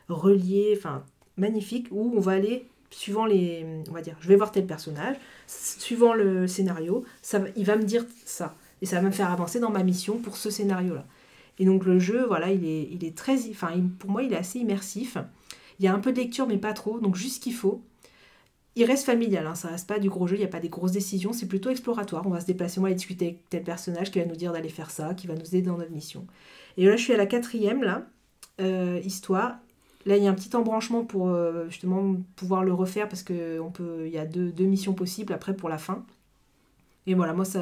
relié, 0.08 0.74
enfin 0.78 1.02
magnifique, 1.36 1.88
où 1.90 2.12
on 2.16 2.20
va 2.20 2.32
aller 2.32 2.66
suivant 2.90 3.26
les, 3.26 3.66
on 3.90 3.92
va 3.92 4.00
dire, 4.00 4.16
je 4.20 4.28
vais 4.28 4.36
voir 4.36 4.50
tel 4.50 4.66
personnage, 4.66 5.16
suivant 5.46 6.14
le 6.14 6.46
scénario, 6.46 7.04
ça, 7.20 7.40
il 7.54 7.66
va 7.66 7.76
me 7.76 7.82
dire 7.82 8.06
ça, 8.24 8.54
et 8.82 8.86
ça 8.86 9.00
va 9.00 9.02
me 9.02 9.10
faire 9.12 9.30
avancer 9.30 9.60
dans 9.60 9.70
ma 9.70 9.82
mission 9.82 10.18
pour 10.18 10.36
ce 10.36 10.50
scénario-là. 10.50 11.04
Et 11.58 11.64
donc 11.64 11.84
le 11.84 11.98
jeu, 11.98 12.24
voilà, 12.24 12.50
il 12.52 12.64
est, 13.04 13.16
très, 13.16 13.50
enfin 13.50 13.72
pour 13.98 14.10
moi, 14.10 14.22
il 14.22 14.32
est 14.32 14.36
assez 14.36 14.58
immersif. 14.60 15.18
Il 15.78 15.84
y 15.84 15.88
a 15.88 15.94
un 15.94 15.98
peu 15.98 16.12
de 16.12 16.18
lecture, 16.18 16.46
mais 16.46 16.58
pas 16.58 16.72
trop, 16.72 17.00
donc 17.00 17.16
juste 17.16 17.36
ce 17.36 17.40
qu'il 17.40 17.54
faut. 17.54 17.82
Il 18.76 18.84
reste 18.84 19.04
familial, 19.04 19.46
hein, 19.46 19.56
ça 19.56 19.68
reste 19.68 19.88
pas 19.88 19.98
du 19.98 20.08
gros 20.08 20.28
jeu, 20.28 20.36
il 20.36 20.38
n'y 20.38 20.44
a 20.44 20.48
pas 20.48 20.60
des 20.60 20.68
grosses 20.68 20.92
décisions, 20.92 21.32
c'est 21.32 21.48
plutôt 21.48 21.70
exploratoire. 21.70 22.24
On 22.26 22.30
va 22.30 22.40
se 22.40 22.46
déplacer, 22.46 22.78
on 22.78 22.82
va 22.82 22.88
aller 22.88 22.94
discuter 22.94 23.26
avec 23.26 23.50
tel 23.50 23.64
personnage 23.64 24.12
qui 24.12 24.20
va 24.20 24.24
nous 24.24 24.36
dire 24.36 24.52
d'aller 24.52 24.68
faire 24.68 24.92
ça, 24.92 25.14
qui 25.14 25.26
va 25.26 25.34
nous 25.34 25.46
aider 25.46 25.62
dans 25.62 25.78
notre 25.78 25.90
mission. 25.90 26.26
Et 26.76 26.86
là, 26.86 26.96
je 26.96 27.02
suis 27.02 27.12
à 27.12 27.16
la 27.16 27.26
quatrième, 27.26 27.82
là, 27.82 28.06
euh, 28.60 29.00
histoire. 29.04 29.58
Là, 30.06 30.16
il 30.16 30.22
y 30.22 30.28
a 30.28 30.30
un 30.30 30.34
petit 30.34 30.54
embranchement 30.54 31.04
pour 31.04 31.28
euh, 31.28 31.68
justement 31.68 32.14
pouvoir 32.36 32.62
le 32.62 32.72
refaire 32.72 33.08
parce 33.08 33.24
on 33.60 33.70
peut, 33.70 34.08
y 34.08 34.18
a 34.18 34.26
deux 34.26 34.64
missions 34.64 34.94
possibles 34.94 35.32
après 35.32 35.56
pour 35.56 35.68
la 35.68 35.78
fin. 35.78 36.04
Et 37.08 37.14
voilà, 37.14 37.32
moi, 37.34 37.44
ça, 37.44 37.60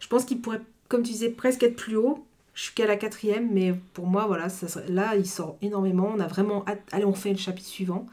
je 0.00 0.06
pense 0.08 0.24
qu'il 0.24 0.40
pourrait, 0.40 0.60
comme 0.88 1.02
tu 1.04 1.12
disais, 1.12 1.30
presque 1.30 1.62
être 1.62 1.76
plus 1.76 1.96
haut. 1.96 2.24
Je 2.54 2.64
suis 2.64 2.74
qu'à 2.74 2.86
la 2.88 2.96
quatrième, 2.96 3.52
mais 3.52 3.74
pour 3.94 4.06
moi, 4.08 4.26
voilà, 4.26 4.48
ça 4.48 4.80
là, 4.88 5.14
il 5.16 5.26
sort 5.26 5.56
énormément. 5.62 6.10
On 6.16 6.20
a 6.20 6.26
vraiment 6.26 6.64
hâte. 6.66 6.82
Allez, 6.90 7.04
on 7.04 7.14
fait 7.14 7.30
le 7.30 7.38
chapitre 7.38 7.68
suivant. 7.68 8.06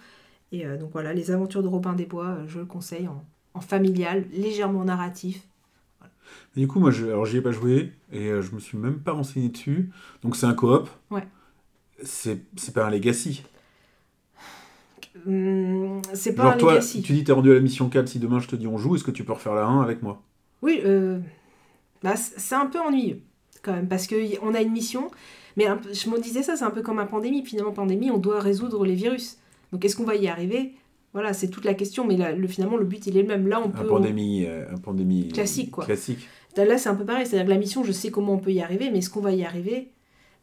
Et 0.51 0.65
euh, 0.65 0.77
donc 0.77 0.91
voilà, 0.93 1.13
les 1.13 1.31
aventures 1.31 1.63
de 1.63 1.67
Robin 1.67 1.93
des 1.93 2.05
Bois, 2.05 2.27
euh, 2.27 2.45
je 2.47 2.59
le 2.59 2.65
conseille 2.65 3.07
en, 3.07 3.23
en 3.55 3.61
familial, 3.61 4.25
légèrement 4.33 4.83
narratif. 4.85 5.41
Et 6.55 6.61
du 6.61 6.67
coup, 6.67 6.79
moi, 6.79 6.91
je, 6.91 7.05
alors 7.07 7.25
j'y 7.25 7.37
ai 7.37 7.41
pas 7.41 7.51
joué 7.51 7.93
et 8.11 8.27
euh, 8.29 8.41
je 8.41 8.51
me 8.53 8.59
suis 8.59 8.77
même 8.77 8.99
pas 8.99 9.13
renseigné 9.13 9.49
dessus. 9.49 9.91
Donc 10.23 10.35
c'est 10.35 10.45
un 10.45 10.53
coop. 10.53 10.89
Ouais. 11.11 11.27
C'est 12.03 12.43
c'est 12.57 12.73
pas 12.73 12.85
un 12.85 12.89
legacy. 12.91 13.43
Hum, 15.25 16.01
c'est 16.13 16.35
pas 16.35 16.43
Genre 16.43 16.51
un 16.53 16.57
toi, 16.57 16.71
legacy. 16.73 17.01
tu 17.01 17.13
dis 17.13 17.23
t'es 17.23 17.31
rendu 17.31 17.51
à 17.51 17.53
la 17.55 17.59
mission 17.61 17.89
4, 17.89 18.07
si 18.07 18.19
demain 18.19 18.39
je 18.39 18.47
te 18.47 18.55
dis 18.55 18.67
on 18.67 18.77
joue, 18.77 18.95
est-ce 18.95 19.03
que 19.03 19.11
tu 19.11 19.23
peux 19.23 19.33
refaire 19.33 19.55
la 19.55 19.65
1 19.65 19.81
avec 19.81 20.01
moi? 20.03 20.21
Oui, 20.65 20.81
euh, 20.83 21.19
bah, 22.03 22.15
c'est 22.17 22.55
un 22.55 22.65
peu 22.65 22.79
ennuyeux 22.79 23.21
quand 23.61 23.73
même 23.73 23.87
parce 23.87 24.07
que 24.07 24.15
y- 24.15 24.37
on 24.41 24.53
a 24.53 24.61
une 24.61 24.71
mission, 24.71 25.09
mais 25.57 25.65
un 25.67 25.77
peu- 25.77 25.93
je 25.93 26.09
me 26.09 26.19
disais 26.19 26.43
ça, 26.43 26.55
c'est 26.55 26.63
un 26.65 26.71
peu 26.71 26.81
comme 26.81 26.99
un 26.99 27.05
pandémie. 27.05 27.45
Finalement, 27.45 27.71
pandémie, 27.71 28.09
on 28.11 28.17
doit 28.17 28.39
résoudre 28.39 28.85
les 28.85 28.95
virus. 28.95 29.37
Donc, 29.71 29.85
est-ce 29.85 29.95
qu'on 29.95 30.03
va 30.03 30.15
y 30.15 30.27
arriver? 30.27 30.73
Voilà, 31.13 31.33
c'est 31.33 31.49
toute 31.49 31.65
la 31.65 31.73
question. 31.73 32.05
Mais 32.05 32.17
là, 32.17 32.31
le, 32.33 32.47
finalement, 32.47 32.77
le 32.77 32.83
but 32.85 33.05
il 33.07 33.15
est 33.17 33.21
le 33.21 33.27
même. 33.27 33.47
Là, 33.47 33.59
on 33.61 33.65
Un 33.67 33.69
peut. 33.69 33.87
pandémie, 33.87 34.45
euh, 34.45 34.65
un 34.71 34.77
pandémie 34.77 35.29
Classique, 35.29 35.71
quoi. 35.71 35.85
Classique. 35.85 36.27
Là, 36.57 36.77
c'est 36.77 36.89
un 36.89 36.95
peu 36.95 37.05
pareil. 37.05 37.25
C'est-à-dire 37.25 37.45
que 37.47 37.51
la 37.51 37.57
mission, 37.59 37.83
je 37.83 37.91
sais 37.91 38.11
comment 38.11 38.33
on 38.33 38.37
peut 38.39 38.51
y 38.51 38.61
arriver, 38.61 38.89
mais 38.91 38.99
est-ce 38.99 39.09
qu'on 39.09 39.21
va 39.21 39.31
y 39.33 39.43
arriver? 39.45 39.91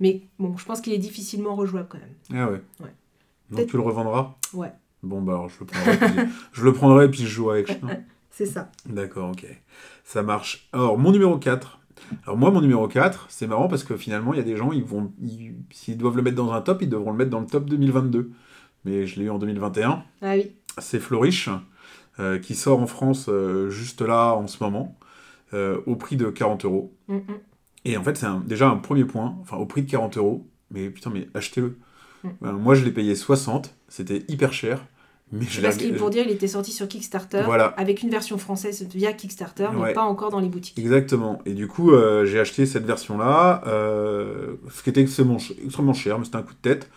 Mais 0.00 0.22
bon, 0.38 0.56
je 0.56 0.64
pense 0.64 0.80
qu'il 0.80 0.92
est 0.92 0.98
difficilement 0.98 1.54
rejouable 1.54 1.88
quand 1.90 1.98
même. 1.98 2.14
Ah 2.40 2.50
ouais. 2.50 2.60
Ouais. 2.80 2.92
Donc 3.50 3.66
tu 3.66 3.76
le 3.76 3.82
revendras? 3.82 4.34
Ouais. 4.54 4.72
Bon, 5.02 5.20
bah 5.20 5.32
alors 5.34 5.48
je 5.48 5.58
le 5.60 5.66
prendrai, 5.66 5.96
puis, 5.98 6.32
je 6.52 6.64
le 6.64 6.72
prendrai, 6.72 7.10
puis 7.10 7.20
je 7.22 7.26
jouerai 7.28 7.58
avec. 7.60 7.80
C'est 8.32 8.46
ça. 8.46 8.70
D'accord, 8.86 9.30
ok. 9.30 9.46
Ça 10.04 10.22
marche. 10.22 10.68
Alors, 10.72 10.98
mon 10.98 11.12
numéro 11.12 11.38
4. 11.38 11.78
Alors, 12.24 12.36
moi, 12.36 12.50
mon 12.50 12.60
numéro 12.62 12.88
4, 12.88 13.26
c'est 13.28 13.46
marrant 13.46 13.68
parce 13.68 13.84
que 13.84 13.96
finalement, 13.96 14.32
il 14.32 14.38
y 14.38 14.40
a 14.40 14.44
des 14.44 14.56
gens, 14.56 14.72
ils 14.72 14.82
vont, 14.84 15.12
ils- 15.22 15.54
s'ils 15.70 15.98
doivent 15.98 16.16
le 16.16 16.22
mettre 16.22 16.36
dans 16.36 16.52
un 16.52 16.60
top, 16.62 16.82
ils 16.82 16.88
devront 16.88 17.12
le 17.12 17.18
mettre 17.18 17.30
dans 17.30 17.40
le 17.40 17.46
top 17.46 17.66
2022. 17.66 18.32
Mais 18.84 19.06
je 19.06 19.20
l'ai 19.20 19.26
eu 19.26 19.30
en 19.30 19.38
2021. 19.38 20.02
Ah 20.22 20.32
oui. 20.34 20.52
C'est 20.78 20.98
Flourish, 20.98 21.50
euh, 22.18 22.38
qui 22.38 22.54
sort 22.54 22.80
en 22.80 22.86
France 22.86 23.26
euh, 23.28 23.68
juste 23.70 24.00
là, 24.02 24.32
en 24.32 24.46
ce 24.48 24.62
moment, 24.64 24.98
euh, 25.54 25.80
au 25.86 25.94
prix 25.96 26.16
de 26.16 26.30
40 26.30 26.64
euros. 26.64 26.92
Mm, 27.08 27.16
mm. 27.16 27.22
Et 27.84 27.96
en 27.96 28.02
fait, 28.02 28.16
c'est 28.16 28.26
déjà 28.46 28.68
un 28.68 28.76
premier 28.76 29.04
point, 29.04 29.36
enfin, 29.42 29.58
au 29.58 29.66
prix 29.66 29.82
de 29.82 29.90
40 29.90 30.16
euros. 30.16 30.48
Mais 30.70 30.88
putain, 30.90 31.10
mais 31.10 31.28
achetez-le. 31.34 31.78
Mm. 32.24 32.50
Moi, 32.52 32.74
je 32.74 32.84
l'ai 32.84 32.92
payé 32.92 33.14
60, 33.14 33.74
c'était 33.88 34.24
hyper 34.28 34.52
cher. 34.52 34.84
Mais 35.32 35.46
je 35.48 35.62
Parce 35.62 35.78
qu'il, 35.78 35.94
pour 35.96 36.10
dire, 36.10 36.24
il 36.26 36.32
était 36.32 36.46
sorti 36.46 36.72
sur 36.72 36.86
Kickstarter 36.86 37.42
Voilà. 37.46 37.68
avec 37.78 38.02
une 38.02 38.10
version 38.10 38.36
française 38.36 38.86
via 38.94 39.14
Kickstarter, 39.14 39.68
mais 39.74 39.80
Ouais. 39.80 39.92
pas 39.94 40.02
encore 40.02 40.30
dans 40.30 40.40
les 40.40 40.48
boutiques. 40.50 40.78
Exactement. 40.78 41.40
Et 41.46 41.54
du 41.54 41.68
coup, 41.68 41.90
euh, 41.92 42.26
j'ai 42.26 42.38
acheté 42.38 42.66
cette 42.66 42.84
version-là, 42.84 43.62
euh, 43.66 44.56
ce 44.70 44.82
qui 44.82 44.90
était 44.90 45.00
extrêmement, 45.00 45.38
ch- 45.38 45.58
extrêmement 45.64 45.94
cher, 45.94 46.18
mais 46.18 46.26
c'était 46.26 46.36
un 46.36 46.42
coup 46.42 46.52
de 46.52 46.58
tête. 46.60 46.90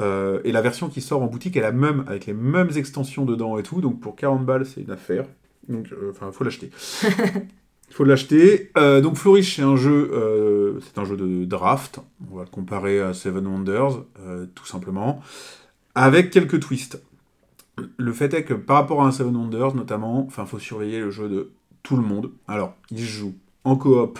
Euh, 0.00 0.40
et 0.44 0.50
la 0.50 0.60
version 0.60 0.88
qui 0.88 1.00
sort 1.00 1.22
en 1.22 1.26
boutique 1.26 1.56
est 1.56 1.60
la 1.60 1.70
même, 1.72 2.02
avec 2.08 2.26
les 2.26 2.32
mêmes 2.34 2.70
extensions 2.74 3.24
dedans 3.24 3.58
et 3.58 3.62
tout. 3.62 3.80
Donc 3.80 4.00
pour 4.00 4.16
40 4.16 4.44
balles, 4.44 4.66
c'est 4.66 4.80
une 4.80 4.90
affaire. 4.90 5.24
Donc, 5.68 5.86
enfin, 6.10 6.32
faut 6.32 6.42
l'acheter. 6.44 6.70
Il 7.04 7.10
faut 7.94 8.04
l'acheter. 8.04 8.72
Donc 8.74 9.14
Flourish, 9.16 9.54
c'est 9.56 9.62
un 9.62 9.76
jeu, 9.76 10.78
c'est 10.84 10.98
un 10.98 11.04
jeu 11.04 11.16
de 11.16 11.44
draft. 11.44 12.00
On 12.32 12.36
va 12.38 12.42
le 12.42 12.48
comparer 12.50 13.00
à 13.00 13.14
Seven 13.14 13.46
Wonders, 13.46 14.02
tout 14.56 14.66
simplement, 14.66 15.20
avec 15.94 16.30
quelques 16.30 16.58
twists. 16.60 17.00
Le 17.96 18.12
fait 18.12 18.32
est 18.34 18.44
que 18.44 18.54
par 18.54 18.76
rapport 18.76 19.02
à 19.02 19.06
un 19.06 19.12
Seven 19.12 19.36
Wonders, 19.36 19.74
notamment, 19.74 20.24
enfin, 20.26 20.46
faut 20.46 20.58
surveiller 20.58 21.00
le 21.00 21.10
jeu 21.10 21.28
de 21.28 21.52
tout 21.82 21.96
le 21.96 22.02
monde. 22.02 22.30
Alors, 22.46 22.74
il 22.90 22.98
joue 22.98 23.34
en 23.64 23.76
coop 23.76 24.18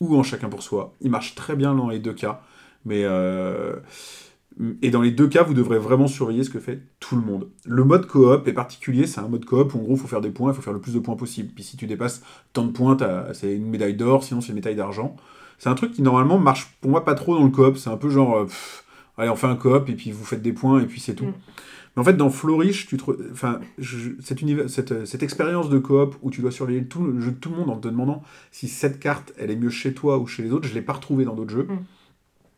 ou 0.00 0.16
en 0.16 0.22
chacun 0.22 0.48
pour 0.48 0.62
soi. 0.62 0.94
Il 1.00 1.10
marche 1.10 1.34
très 1.34 1.56
bien 1.56 1.74
dans 1.74 1.88
les 1.88 1.98
deux 1.98 2.12
cas, 2.12 2.42
mais 2.84 3.02
euh, 3.04 3.76
et 4.80 4.90
dans 4.90 5.02
les 5.02 5.10
deux 5.10 5.28
cas, 5.28 5.42
vous 5.42 5.54
devrez 5.54 5.78
vraiment 5.78 6.06
surveiller 6.06 6.42
ce 6.42 6.50
que 6.50 6.60
fait 6.60 6.80
tout 6.98 7.16
le 7.16 7.22
monde. 7.22 7.48
Le 7.66 7.84
mode 7.84 8.06
coop 8.06 8.48
est 8.48 8.52
particulier, 8.52 9.06
c'est 9.06 9.20
un 9.20 9.28
mode 9.28 9.44
coop 9.44 9.74
où 9.74 9.78
en 9.78 9.82
gros, 9.82 9.94
il 9.94 9.98
faut 9.98 10.08
faire 10.08 10.22
des 10.22 10.30
points, 10.30 10.52
il 10.52 10.54
faut 10.54 10.62
faire 10.62 10.72
le 10.72 10.80
plus 10.80 10.94
de 10.94 10.98
points 10.98 11.16
possible. 11.16 11.50
Puis 11.54 11.62
si 11.62 11.76
tu 11.76 11.86
dépasses 11.86 12.22
tant 12.52 12.64
de 12.64 12.72
points, 12.72 12.96
c'est 13.34 13.54
une 13.54 13.68
médaille 13.68 13.94
d'or, 13.94 14.24
sinon 14.24 14.40
c'est 14.40 14.48
une 14.48 14.54
médaille 14.54 14.76
d'argent. 14.76 15.16
C'est 15.58 15.68
un 15.68 15.74
truc 15.74 15.92
qui 15.92 16.02
normalement 16.02 16.38
marche 16.38 16.74
pour 16.80 16.90
moi 16.90 17.04
pas 17.04 17.14
trop 17.14 17.36
dans 17.36 17.44
le 17.44 17.50
coop. 17.50 17.76
C'est 17.76 17.90
un 17.90 17.96
peu 17.96 18.08
genre, 18.08 18.36
euh, 18.36 18.46
allez, 19.18 19.30
on 19.30 19.36
fait 19.36 19.46
un 19.46 19.56
coop 19.56 19.88
et 19.90 19.94
puis 19.94 20.10
vous 20.10 20.24
faites 20.24 20.42
des 20.42 20.52
points 20.52 20.80
et 20.80 20.86
puis 20.86 21.00
c'est 21.00 21.14
tout. 21.14 21.26
Mm. 21.26 21.34
Mais 21.96 22.02
en 22.02 22.04
fait, 22.04 22.16
dans 22.16 22.30
Flourish, 22.30 22.86
tu 22.86 22.96
te 22.96 23.10
enfin, 23.32 23.60
je- 23.78 24.10
univers- 24.40 24.68
cette, 24.68 25.06
cette 25.06 25.22
expérience 25.22 25.70
de 25.70 25.78
coop 25.78 26.16
où 26.22 26.30
tu 26.30 26.42
dois 26.42 26.50
surveiller 26.50 26.84
tout 26.84 27.02
le 27.02 27.20
jeu 27.20 27.32
de 27.32 27.36
tout 27.36 27.50
le 27.50 27.56
monde 27.56 27.70
en 27.70 27.76
te 27.76 27.88
demandant 27.88 28.22
si 28.50 28.68
cette 28.68 29.00
carte 29.00 29.32
elle 29.38 29.50
est 29.50 29.56
mieux 29.56 29.70
chez 29.70 29.94
toi 29.94 30.18
ou 30.18 30.26
chez 30.26 30.42
les 30.42 30.52
autres, 30.52 30.68
je 30.68 30.74
l'ai 30.74 30.82
pas 30.82 30.92
retrouvée 30.92 31.24
dans 31.24 31.34
d'autres 31.34 31.52
jeux. 31.52 31.64
Mm. 31.64 31.78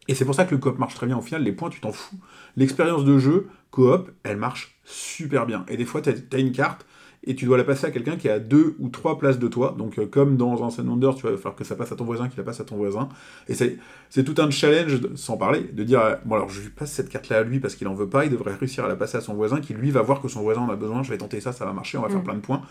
Et 0.09 0.15
c'est 0.15 0.25
pour 0.25 0.35
ça 0.35 0.45
que 0.45 0.53
le 0.53 0.59
coop 0.59 0.79
marche 0.79 0.95
très 0.95 1.07
bien. 1.07 1.19
Au 1.19 1.23
final, 1.23 1.43
les 1.43 1.53
points, 1.53 1.69
tu 1.71 1.81
t'en 1.81 1.93
fous. 1.93 2.17
L'expérience 2.57 3.05
de 3.05 3.19
jeu 3.19 3.49
coop, 3.71 4.11
elle 4.23 4.39
marche 4.39 4.79
super 4.85 5.47
bien. 5.47 5.65
Et 5.69 5.77
des 5.77 5.85
fois, 5.85 6.01
tu 6.01 6.11
as, 6.11 6.39
une 6.39 6.53
carte 6.53 6.87
et 7.29 7.37
tu 7.37 7.45
dois 7.45 7.57
la 7.59 7.63
passer 7.65 7.87
à 7.87 7.91
quelqu'un 7.93 8.17
qui 8.17 8.27
est 8.27 8.31
à 8.33 8.41
deux 8.41 8.75
ou 8.81 8.89
trois 8.89 9.19
places 9.19 9.39
de 9.39 9.47
toi. 9.47 9.75
Donc, 9.79 9.99
euh, 9.99 10.07
comme 10.07 10.37
dans 10.37 10.65
un 10.65 10.71
Sun 10.71 10.89
Wonder, 10.89 11.11
tu 11.17 11.23
vas 11.25 11.37
falloir 11.37 11.55
que 11.55 11.63
ça 11.63 11.77
passe 11.77 11.93
à 11.93 11.97
ton 11.97 12.05
voisin, 12.05 12.29
qu'il 12.29 12.39
la 12.39 12.43
passe 12.45 12.59
à 12.61 12.65
ton 12.65 12.77
voisin. 12.77 13.09
Et 13.49 13.55
c'est 13.55 14.25
tout 14.25 14.35
un 14.43 14.51
challenge, 14.51 15.01
de- 15.01 15.15
sans 15.15 15.37
parler, 15.37 15.61
de 15.73 15.85
dire 15.85 16.01
euh, 16.01 16.15
bon, 16.25 16.35
alors 16.37 16.49
je 16.49 16.61
lui 16.63 16.71
passe 16.71 16.91
cette 16.91 17.09
carte-là 17.11 17.39
à 17.39 17.43
lui 17.45 17.61
parce 17.61 17.77
qu'il 17.77 17.87
en 17.87 17.95
veut 17.95 18.09
pas. 18.09 18.25
Il 18.25 18.31
devrait 18.33 18.55
réussir 18.55 18.85
à 18.85 18.89
la 18.89 18.97
passer 18.97 19.19
à 19.19 19.21
son 19.21 19.35
voisin 19.35 19.61
qui, 19.61 19.75
lui, 19.75 19.91
va 19.93 20.03
voir 20.03 20.21
que 20.21 20.29
son 20.29 20.41
voisin 20.43 20.63
en 20.63 20.71
a 20.71 20.77
besoin. 20.77 21.03
Je 21.05 21.11
vais 21.11 21.19
tenter 21.19 21.41
ça, 21.41 21.53
ça 21.53 21.65
va 21.67 21.73
marcher, 21.73 21.99
on 21.99 22.03
va 22.03 22.09
faire 22.09 22.21
Mm. 22.21 22.25
plein 22.25 22.35
de 22.35 22.41
points. 22.41 22.63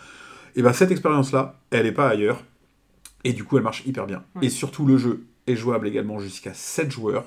Et 0.56 0.62
ben 0.62 0.72
cette 0.72 0.90
expérience-là, 0.90 1.60
elle 1.70 1.84
n'est 1.84 1.92
pas 1.92 2.08
ailleurs. 2.08 2.42
Et 3.24 3.32
du 3.32 3.44
coup, 3.44 3.56
elle 3.58 3.64
marche 3.64 3.84
hyper 3.86 4.06
bien. 4.06 4.24
Et 4.42 4.48
surtout, 4.50 4.84
le 4.86 4.96
jeu 4.96 5.24
est 5.46 5.56
jouable 5.56 5.86
également 5.86 6.18
jusqu'à 6.18 6.52
7 6.54 6.90
joueurs. 6.90 7.24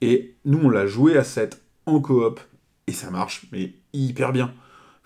Et 0.00 0.34
nous, 0.44 0.58
on 0.62 0.68
l'a 0.68 0.86
joué 0.86 1.16
à 1.16 1.24
7 1.24 1.62
en 1.86 2.00
coop. 2.00 2.40
Et 2.86 2.92
ça 2.92 3.10
marche, 3.10 3.46
mais 3.52 3.72
hyper 3.92 4.32
bien. 4.32 4.52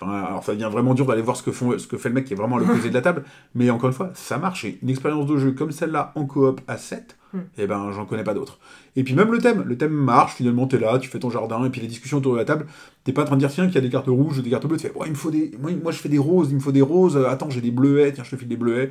Enfin, 0.00 0.12
alors 0.24 0.44
ça 0.44 0.52
devient 0.52 0.68
vraiment 0.70 0.92
dur 0.92 1.06
d'aller 1.06 1.22
voir 1.22 1.36
ce 1.36 1.42
que, 1.42 1.52
font, 1.52 1.78
ce 1.78 1.86
que 1.86 1.96
fait 1.96 2.10
le 2.10 2.14
mec 2.16 2.26
qui 2.26 2.34
est 2.34 2.36
vraiment 2.36 2.56
à 2.56 2.60
l'opposé 2.60 2.90
de 2.90 2.94
la 2.94 3.00
table. 3.00 3.24
Mais 3.54 3.70
encore 3.70 3.88
une 3.88 3.94
fois, 3.94 4.10
ça 4.14 4.36
marche. 4.36 4.64
Et 4.66 4.78
une 4.82 4.90
expérience 4.90 5.26
de 5.26 5.36
jeu 5.38 5.52
comme 5.52 5.70
celle-là 5.70 6.12
en 6.16 6.26
coop 6.26 6.60
à 6.68 6.76
7, 6.76 7.16
Mm. 7.32 7.38
eh 7.58 7.66
ben, 7.66 7.90
j'en 7.90 8.06
connais 8.06 8.22
pas 8.22 8.34
d'autres. 8.34 8.60
Et 8.94 9.02
puis 9.02 9.12
même 9.14 9.32
le 9.32 9.38
thème. 9.38 9.64
Le 9.66 9.76
thème 9.76 9.90
marche, 9.92 10.34
finalement, 10.34 10.68
t'es 10.68 10.78
là, 10.78 10.96
tu 11.00 11.08
fais 11.10 11.18
ton 11.18 11.28
jardin, 11.28 11.64
et 11.64 11.70
puis 11.70 11.80
les 11.80 11.88
discussions 11.88 12.18
autour 12.18 12.34
de 12.34 12.38
la 12.38 12.44
table, 12.44 12.66
t'es 13.02 13.12
pas 13.12 13.22
en 13.22 13.24
train 13.24 13.34
de 13.34 13.40
dire, 13.40 13.50
tiens, 13.50 13.66
qu'il 13.66 13.74
y 13.74 13.78
a 13.78 13.80
des 13.80 13.90
cartes 13.90 14.06
rouges, 14.06 14.40
des 14.40 14.48
cartes 14.48 14.64
bleues, 14.64 14.76
tu 14.76 14.86
fais, 14.86 14.94
Ouais, 14.96 15.06
il 15.06 15.10
me 15.10 15.16
faut 15.16 15.32
des... 15.32 15.50
moi, 15.60 15.72
moi, 15.82 15.90
je 15.90 15.98
fais 15.98 16.08
des 16.08 16.18
roses, 16.18 16.50
il 16.50 16.54
me 16.54 16.60
faut 16.60 16.70
des 16.70 16.82
roses, 16.82 17.16
Euh, 17.16 17.28
attends, 17.28 17.50
j'ai 17.50 17.60
des 17.60 17.72
bleuets, 17.72 18.12
tiens, 18.12 18.22
je 18.22 18.30
te 18.30 18.36
file 18.36 18.46
des 18.48 18.56
bleuets. 18.56 18.90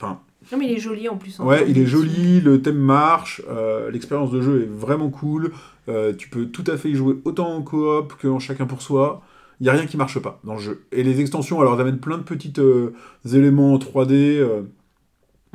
Enfin, 0.00 0.18
Non, 0.50 0.58
mais 0.58 0.64
il 0.70 0.72
est 0.78 0.80
joli 0.80 1.10
en 1.10 1.16
plus. 1.18 1.38
hein. 1.38 1.44
Ouais, 1.44 1.66
il 1.68 1.76
est 1.78 1.84
joli, 1.86 2.40
le 2.40 2.62
thème 2.62 2.78
marche, 2.78 3.42
euh, 3.50 3.90
l'expérience 3.90 4.30
de 4.30 4.40
jeu 4.40 4.62
est 4.62 4.70
vraiment 4.74 5.10
cool. 5.10 5.52
euh, 5.90 6.14
tu 6.16 6.30
peux 6.30 6.46
tout 6.46 6.64
à 6.68 6.78
fait 6.78 6.88
y 6.88 6.94
jouer 6.94 7.16
autant 7.26 7.52
en 7.54 7.60
coop 7.62 8.14
qu'en 8.20 8.38
chacun 8.38 8.64
pour 8.64 8.80
soi. 8.80 9.20
Il 9.60 9.64
n'y 9.64 9.68
a 9.68 9.72
rien 9.72 9.86
qui 9.86 9.96
marche 9.96 10.18
pas 10.18 10.40
dans 10.44 10.54
le 10.54 10.60
jeu. 10.60 10.84
Et 10.92 11.02
les 11.02 11.20
extensions, 11.20 11.60
alors, 11.60 11.74
elles 11.74 11.80
amènent 11.82 12.00
plein 12.00 12.18
de 12.18 12.22
petits 12.22 12.52
euh, 12.58 12.92
éléments 13.24 13.74
en 13.74 13.78
3D 13.78 14.12
euh, 14.12 14.62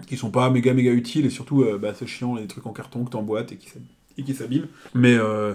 qui 0.07 0.15
sont 0.17 0.31
pas 0.31 0.49
méga 0.49 0.73
méga 0.73 0.91
utiles 0.91 1.25
et 1.25 1.29
surtout, 1.29 1.63
euh, 1.63 1.77
bah, 1.77 1.93
c'est 1.93 2.07
chiant, 2.07 2.35
les 2.35 2.47
trucs 2.47 2.65
en 2.65 2.71
carton 2.73 3.03
que 3.03 3.09
t'emboîtes 3.09 3.51
et 3.51 3.57
qui 3.57 3.69
et 4.17 4.23
qui 4.23 4.33
s'abîment. 4.33 4.67
Mais, 4.93 5.15
euh, 5.15 5.53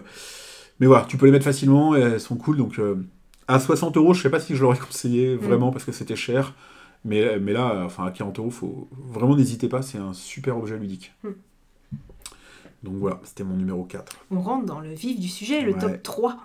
mais 0.81 0.87
voilà, 0.87 1.05
tu 1.07 1.17
peux 1.17 1.27
les 1.27 1.33
mettre 1.33 1.45
facilement 1.45 1.97
et 1.97 2.01
elles 2.01 2.21
sont 2.21 2.37
cool. 2.37 2.57
Donc, 2.57 2.79
euh, 2.79 2.97
à 3.49 3.59
60 3.61 3.97
euros, 3.97 4.15
je 4.15 4.23
sais 4.23 4.31
pas 4.31 4.41
si 4.41 4.55
je 4.57 4.63
l'aurais 4.63 4.79
conseillé 4.87 5.37
vraiment 5.37 5.71
parce 5.71 5.85
que 5.85 5.93
c'était 5.93 6.17
cher. 6.17 6.55
Mais, 7.05 7.39
mais 7.39 7.53
là, 7.53 7.83
enfin, 7.85 8.07
à 8.07 8.11
40 8.11 8.39
euros, 8.39 8.51
faut 8.51 8.89
vraiment 9.11 9.37
n'hésitez 9.37 9.69
pas, 9.69 9.83
c'est 9.83 9.99
un 9.99 10.15
super 10.15 10.57
objet 10.57 10.79
ludique. 10.79 11.13
Mm. 11.23 11.29
Donc 12.83 12.95
voilà, 12.97 13.21
c'était 13.25 13.45
mon 13.45 13.57
numéro 13.57 13.85
4. 13.85 14.17
On 14.31 14.41
rentre 14.41 14.67
dans 14.67 14.81
le 14.81 14.93
vif 14.93 15.19
du 15.19 15.29
sujet, 15.29 15.63
le 15.63 15.73
Ouais. 15.73 15.79
top 15.79 16.03
3 16.03 16.37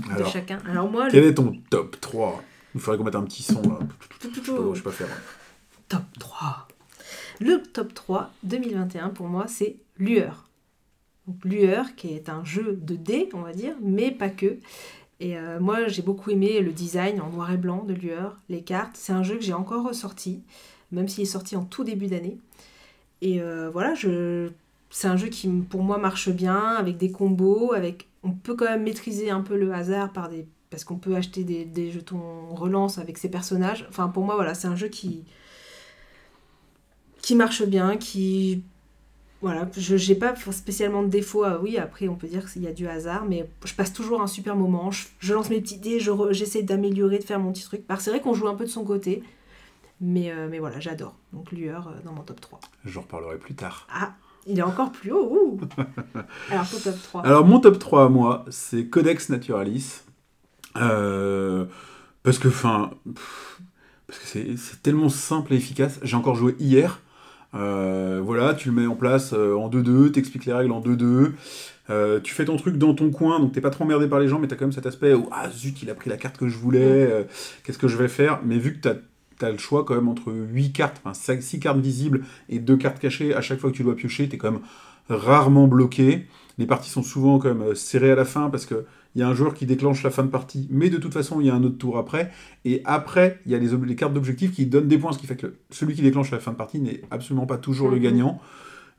de 0.00 0.12
Alors, 0.12 0.32
chacun. 0.32 0.58
Alors 0.68 0.90
moi, 0.90 1.08
quel 1.10 1.24
le 1.24 1.30
est 1.30 1.34
ton 1.34 1.56
top 1.70 2.00
3 2.00 2.42
Il 2.74 2.80
faudrait 2.80 2.98
qu'on 2.98 3.04
mette 3.04 3.14
un 3.14 3.24
petit 3.24 3.42
son 3.42 3.62
là. 3.62 3.78
Je 4.20 4.28
sais 4.28 4.40
pas, 4.40 4.58
je 4.72 4.76
sais 4.76 4.82
pas 4.82 4.90
faire. 4.90 5.08
top 5.88 6.02
3. 6.18 6.68
Le 7.40 7.62
top 7.62 7.94
3 7.94 8.30
2021 8.42 9.10
pour 9.10 9.26
moi, 9.26 9.46
c'est 9.48 9.76
Lueur. 9.98 10.48
Donc, 11.26 11.44
Lueur, 11.44 11.94
qui 11.94 12.14
est 12.14 12.28
un 12.28 12.44
jeu 12.44 12.78
de 12.80 12.96
dés, 12.96 13.28
on 13.34 13.42
va 13.42 13.52
dire, 13.52 13.74
mais 13.82 14.10
pas 14.10 14.30
que. 14.30 14.58
Et 15.20 15.36
euh, 15.36 15.60
moi, 15.60 15.88
j'ai 15.88 16.02
beaucoup 16.02 16.30
aimé 16.30 16.60
le 16.60 16.72
design 16.72 17.20
en 17.20 17.30
noir 17.30 17.52
et 17.52 17.56
blanc 17.56 17.84
de 17.84 17.94
Lueur, 17.94 18.36
les 18.48 18.62
cartes. 18.62 18.96
C'est 18.96 19.12
un 19.12 19.22
jeu 19.22 19.36
que 19.36 19.42
j'ai 19.42 19.52
encore 19.52 19.84
ressorti, 19.84 20.42
même 20.92 21.08
s'il 21.08 21.22
est 21.22 21.26
sorti 21.26 21.56
en 21.56 21.64
tout 21.64 21.84
début 21.84 22.06
d'année. 22.06 22.38
Et 23.20 23.40
euh, 23.40 23.68
voilà, 23.70 23.94
je... 23.94 24.50
c'est 24.90 25.08
un 25.08 25.16
jeu 25.16 25.28
qui, 25.28 25.48
pour 25.48 25.82
moi, 25.82 25.98
marche 25.98 26.30
bien, 26.30 26.60
avec 26.60 26.96
des 26.96 27.10
combos, 27.10 27.72
avec... 27.72 28.07
on 28.22 28.32
peut 28.32 28.54
quand 28.54 28.66
même 28.66 28.82
maîtriser 28.84 29.30
un 29.30 29.40
peu 29.42 29.56
le 29.56 29.72
hasard 29.72 30.12
par 30.12 30.28
des... 30.28 30.46
parce 30.70 30.84
qu'on 30.84 30.98
peut 30.98 31.14
acheter 31.16 31.44
des, 31.44 31.64
des 31.64 31.90
jetons 31.90 32.54
relance 32.54 32.98
avec 32.98 33.18
ses 33.18 33.30
personnages. 33.30 33.86
Enfin, 33.88 34.08
pour 34.08 34.24
moi, 34.24 34.34
voilà, 34.34 34.54
c'est 34.54 34.68
un 34.68 34.76
jeu 34.76 34.88
qui 34.88 35.24
qui 37.22 37.34
marche 37.34 37.62
bien, 37.64 37.96
qui 37.96 38.62
voilà, 39.40 39.68
je 39.76 39.94
n'ai 39.94 40.18
pas 40.18 40.34
spécialement 40.50 41.02
de 41.02 41.08
défaut. 41.08 41.44
Ah 41.44 41.60
oui, 41.62 41.78
après 41.78 42.08
on 42.08 42.16
peut 42.16 42.26
dire 42.26 42.50
qu'il 42.50 42.62
y 42.62 42.66
a 42.66 42.72
du 42.72 42.88
hasard, 42.88 43.24
mais 43.24 43.48
je 43.64 43.74
passe 43.74 43.92
toujours 43.92 44.20
un 44.20 44.26
super 44.26 44.56
moment. 44.56 44.90
Je, 44.90 45.06
je 45.20 45.34
lance 45.34 45.48
mes 45.50 45.62
je 45.64 46.10
re- 46.10 46.32
j'essaie 46.32 46.62
d'améliorer, 46.62 47.18
de 47.18 47.24
faire 47.24 47.38
mon 47.38 47.52
petit 47.52 47.62
truc. 47.64 47.82
C'est 48.00 48.10
vrai 48.10 48.20
qu'on 48.20 48.34
joue 48.34 48.48
un 48.48 48.56
peu 48.56 48.64
de 48.64 48.70
son 48.70 48.84
côté, 48.84 49.22
mais, 50.00 50.30
euh, 50.32 50.48
mais 50.50 50.58
voilà, 50.58 50.80
j'adore. 50.80 51.16
Donc 51.32 51.52
Lueur 51.52 51.88
euh, 51.88 51.92
dans 52.04 52.12
mon 52.12 52.22
top 52.22 52.40
3. 52.40 52.60
J'en 52.84 53.02
reparlerai 53.02 53.38
plus 53.38 53.54
tard. 53.54 53.86
Ah, 53.92 54.14
il 54.48 54.58
est 54.58 54.62
encore 54.62 54.90
plus 54.90 55.12
haut. 55.12 55.28
ouh. 55.30 55.60
Alors 56.50 56.68
ton 56.68 56.78
top 56.78 57.02
3. 57.02 57.26
Alors 57.26 57.46
mon 57.46 57.60
top 57.60 57.78
3 57.78 58.04
à 58.04 58.08
moi, 58.08 58.44
c'est 58.48 58.86
Codex 58.86 59.28
Naturalis. 59.28 60.00
Euh, 60.76 61.66
parce 62.22 62.38
que, 62.38 62.48
enfin, 62.48 62.90
parce 64.06 64.18
que 64.18 64.56
c'est 64.56 64.82
tellement 64.82 65.08
simple 65.08 65.54
et 65.54 65.56
efficace. 65.56 66.00
J'ai 66.02 66.16
encore 66.16 66.34
joué 66.34 66.56
hier. 66.58 67.00
Euh, 67.54 68.20
voilà, 68.22 68.54
tu 68.54 68.68
le 68.68 68.74
mets 68.74 68.86
en 68.86 68.94
place 68.94 69.32
euh, 69.32 69.54
en 69.56 69.70
2-2, 69.70 70.10
t'expliques 70.10 70.44
les 70.44 70.52
règles 70.52 70.72
en 70.72 70.80
2-2. 70.82 71.32
Euh, 71.90 72.20
tu 72.20 72.34
fais 72.34 72.44
ton 72.44 72.56
truc 72.56 72.76
dans 72.76 72.94
ton 72.94 73.10
coin, 73.10 73.40
donc 73.40 73.52
t'es 73.52 73.62
pas 73.62 73.70
trop 73.70 73.84
emmerdé 73.84 74.08
par 74.08 74.20
les 74.20 74.28
gens, 74.28 74.38
mais 74.38 74.46
t'as 74.46 74.56
quand 74.56 74.66
même 74.66 74.72
cet 74.72 74.84
aspect 74.84 75.14
où 75.14 75.28
ah 75.32 75.48
zut, 75.50 75.82
il 75.82 75.88
a 75.88 75.94
pris 75.94 76.10
la 76.10 76.18
carte 76.18 76.36
que 76.36 76.48
je 76.48 76.58
voulais, 76.58 76.80
euh, 77.10 77.24
qu'est-ce 77.64 77.78
que 77.78 77.88
je 77.88 77.96
vais 77.96 78.08
faire? 78.08 78.40
Mais 78.44 78.58
vu 78.58 78.74
que 78.74 78.80
t'as 78.80 78.94
as 79.44 79.50
le 79.52 79.58
choix 79.58 79.84
quand 79.84 79.94
même 79.94 80.08
entre 80.08 80.32
8 80.32 80.72
cartes, 80.72 81.00
enfin 81.04 81.14
6 81.40 81.60
cartes 81.60 81.78
visibles 81.80 82.24
et 82.48 82.58
2 82.58 82.76
cartes 82.76 82.98
cachées, 82.98 83.34
à 83.34 83.40
chaque 83.40 83.58
fois 83.60 83.70
que 83.70 83.76
tu 83.76 83.82
dois 83.84 83.96
piocher, 83.96 84.28
t'es 84.28 84.38
quand 84.38 84.50
même 84.52 84.60
rarement 85.08 85.68
bloqué. 85.68 86.26
Les 86.58 86.66
parties 86.66 86.90
sont 86.90 87.02
souvent 87.02 87.38
quand 87.38 87.48
même 87.48 87.62
euh, 87.62 87.74
serrées 87.74 88.10
à 88.10 88.14
la 88.16 88.24
fin 88.24 88.50
parce 88.50 88.66
que 88.66 88.84
il 89.14 89.20
y 89.20 89.24
a 89.24 89.28
un 89.28 89.34
joueur 89.34 89.54
qui 89.54 89.64
déclenche 89.66 90.02
la 90.02 90.10
fin 90.10 90.22
de 90.22 90.28
partie, 90.28 90.68
mais 90.70 90.90
de 90.90 90.98
toute 90.98 91.14
façon 91.14 91.40
il 91.40 91.46
y 91.46 91.50
a 91.50 91.54
un 91.54 91.64
autre 91.64 91.78
tour 91.78 91.98
après. 91.98 92.30
Et 92.64 92.82
après, 92.84 93.40
il 93.46 93.52
y 93.52 93.54
a 93.54 93.58
les, 93.58 93.96
cartes 93.96 94.12
d'objectif 94.12 94.52
qui 94.52 94.66
donnent 94.66 94.86
des 94.88 94.98
points, 94.98 95.12
ce 95.12 95.18
qui 95.18 95.26
fait 95.26 95.36
que 95.36 95.46
le- 95.46 95.58
celui 95.70 95.94
qui 95.94 96.02
déclenche 96.02 96.30
la 96.30 96.38
fin 96.40 96.52
de 96.52 96.56
partie 96.56 96.78
n'est 96.80 97.00
absolument 97.10 97.46
pas 97.46 97.56
toujours 97.58 97.88
le 97.88 97.96
Mhm. 97.96 98.02
gagnant. 98.02 98.40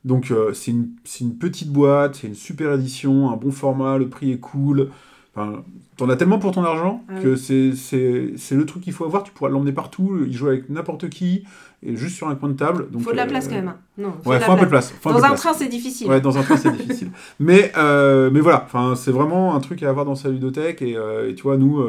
Donc 0.04 0.30
euh, 0.30 0.52
c'est 0.54 0.70
une, 0.70 0.90
c'est 1.04 1.24
une 1.24 1.36
petite 1.36 1.70
boîte, 1.72 2.16
c'est 2.16 2.26
une 2.28 2.34
super 2.34 2.72
édition, 2.74 3.30
un 3.30 3.36
bon 3.36 3.50
format, 3.50 3.98
le 3.98 4.08
prix 4.08 4.32
est 4.32 4.38
cool. 4.40 4.90
Enfin, 5.34 5.62
t'en 5.96 6.08
as 6.08 6.16
tellement 6.16 6.38
pour 6.40 6.50
ton 6.50 6.64
argent 6.64 7.04
Ah 7.08 7.20
que 7.20 7.36
c'est 7.36 7.72
c'est 7.76 8.32
c'est 8.36 8.56
le 8.56 8.66
truc 8.66 8.82
qu'il 8.82 8.92
faut 8.92 9.04
avoir. 9.04 9.22
Tu 9.22 9.30
pourras 9.32 9.48
l'emmener 9.50 9.72
partout. 9.72 10.24
Il 10.26 10.32
joue 10.32 10.48
avec 10.48 10.68
n'importe 10.68 11.08
qui 11.08 11.44
et 11.84 11.94
juste 11.96 12.16
sur 12.16 12.28
un 12.28 12.34
coin 12.34 12.48
de 12.48 12.54
table. 12.54 12.90
Donc, 12.90 13.02
faut 13.02 13.12
de 13.12 13.16
la 13.16 13.22
euh, 13.22 13.26
place 13.28 13.46
quand 13.48 13.54
même. 13.54 13.68
hein. 13.68 13.76
Non, 13.96 14.12
Ouais, 14.26 14.36
de 14.36 14.40
la 14.40 14.46
faut 14.46 14.52
un 14.52 14.56
peu 14.56 14.64
de 14.64 14.70
place. 14.70 14.92
faut 15.00 15.10
Dans 15.12 15.24
un 15.24 15.34
train, 15.34 15.54
c'est 15.54 15.68
difficile. 15.68 16.08
Ouais, 16.08 16.20
dans 16.20 16.36
un 16.36 16.42
train, 16.42 16.56
c'est 16.56 16.72
difficile. 16.72 17.10
Mais, 17.38 17.72
euh, 17.78 18.28
mais 18.30 18.40
voilà, 18.40 18.64
enfin, 18.66 18.94
c'est 18.96 19.12
vraiment 19.12 19.54
un 19.54 19.60
truc 19.60 19.82
à 19.82 19.88
avoir 19.88 20.04
dans 20.04 20.14
sa 20.16 20.28
ludothèque. 20.30 20.82
Et, 20.82 20.96
euh, 20.96 21.30
et 21.30 21.34
tu 21.34 21.42
vois, 21.44 21.56
nous, 21.56 21.80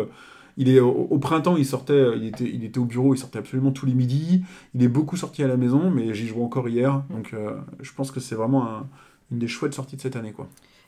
il 0.57 0.69
est, 0.69 0.79
au, 0.79 0.91
au 1.09 1.17
printemps, 1.17 1.57
il 1.57 1.65
sortait, 1.65 2.11
il 2.15 2.25
était, 2.27 2.45
il 2.49 2.63
était 2.63 2.77
au 2.79 2.85
bureau, 2.85 3.15
il 3.15 3.17
sortait 3.17 3.39
absolument 3.39 3.71
tous 3.71 3.85
les 3.87 3.93
midis. 3.93 4.43
Il 4.75 4.83
est 4.83 4.87
beaucoup 4.87 5.17
sorti 5.17 5.43
à 5.43 5.47
la 5.47 5.57
maison, 5.57 5.89
mais 5.89 6.13
j'y 6.13 6.27
jouais 6.27 6.43
encore 6.43 6.69
hier. 6.69 7.01
Donc, 7.09 7.31
euh, 7.33 7.51
je 7.81 7.91
pense 7.93 8.11
que 8.11 8.19
c'est 8.19 8.35
vraiment 8.35 8.65
un- 8.67 8.87
une 9.31 9.39
des 9.39 9.47
chouettes 9.47 9.73
sorties 9.73 9.95
de 9.97 10.01
cette 10.01 10.15
année, 10.15 10.31
quoi. 10.31 10.47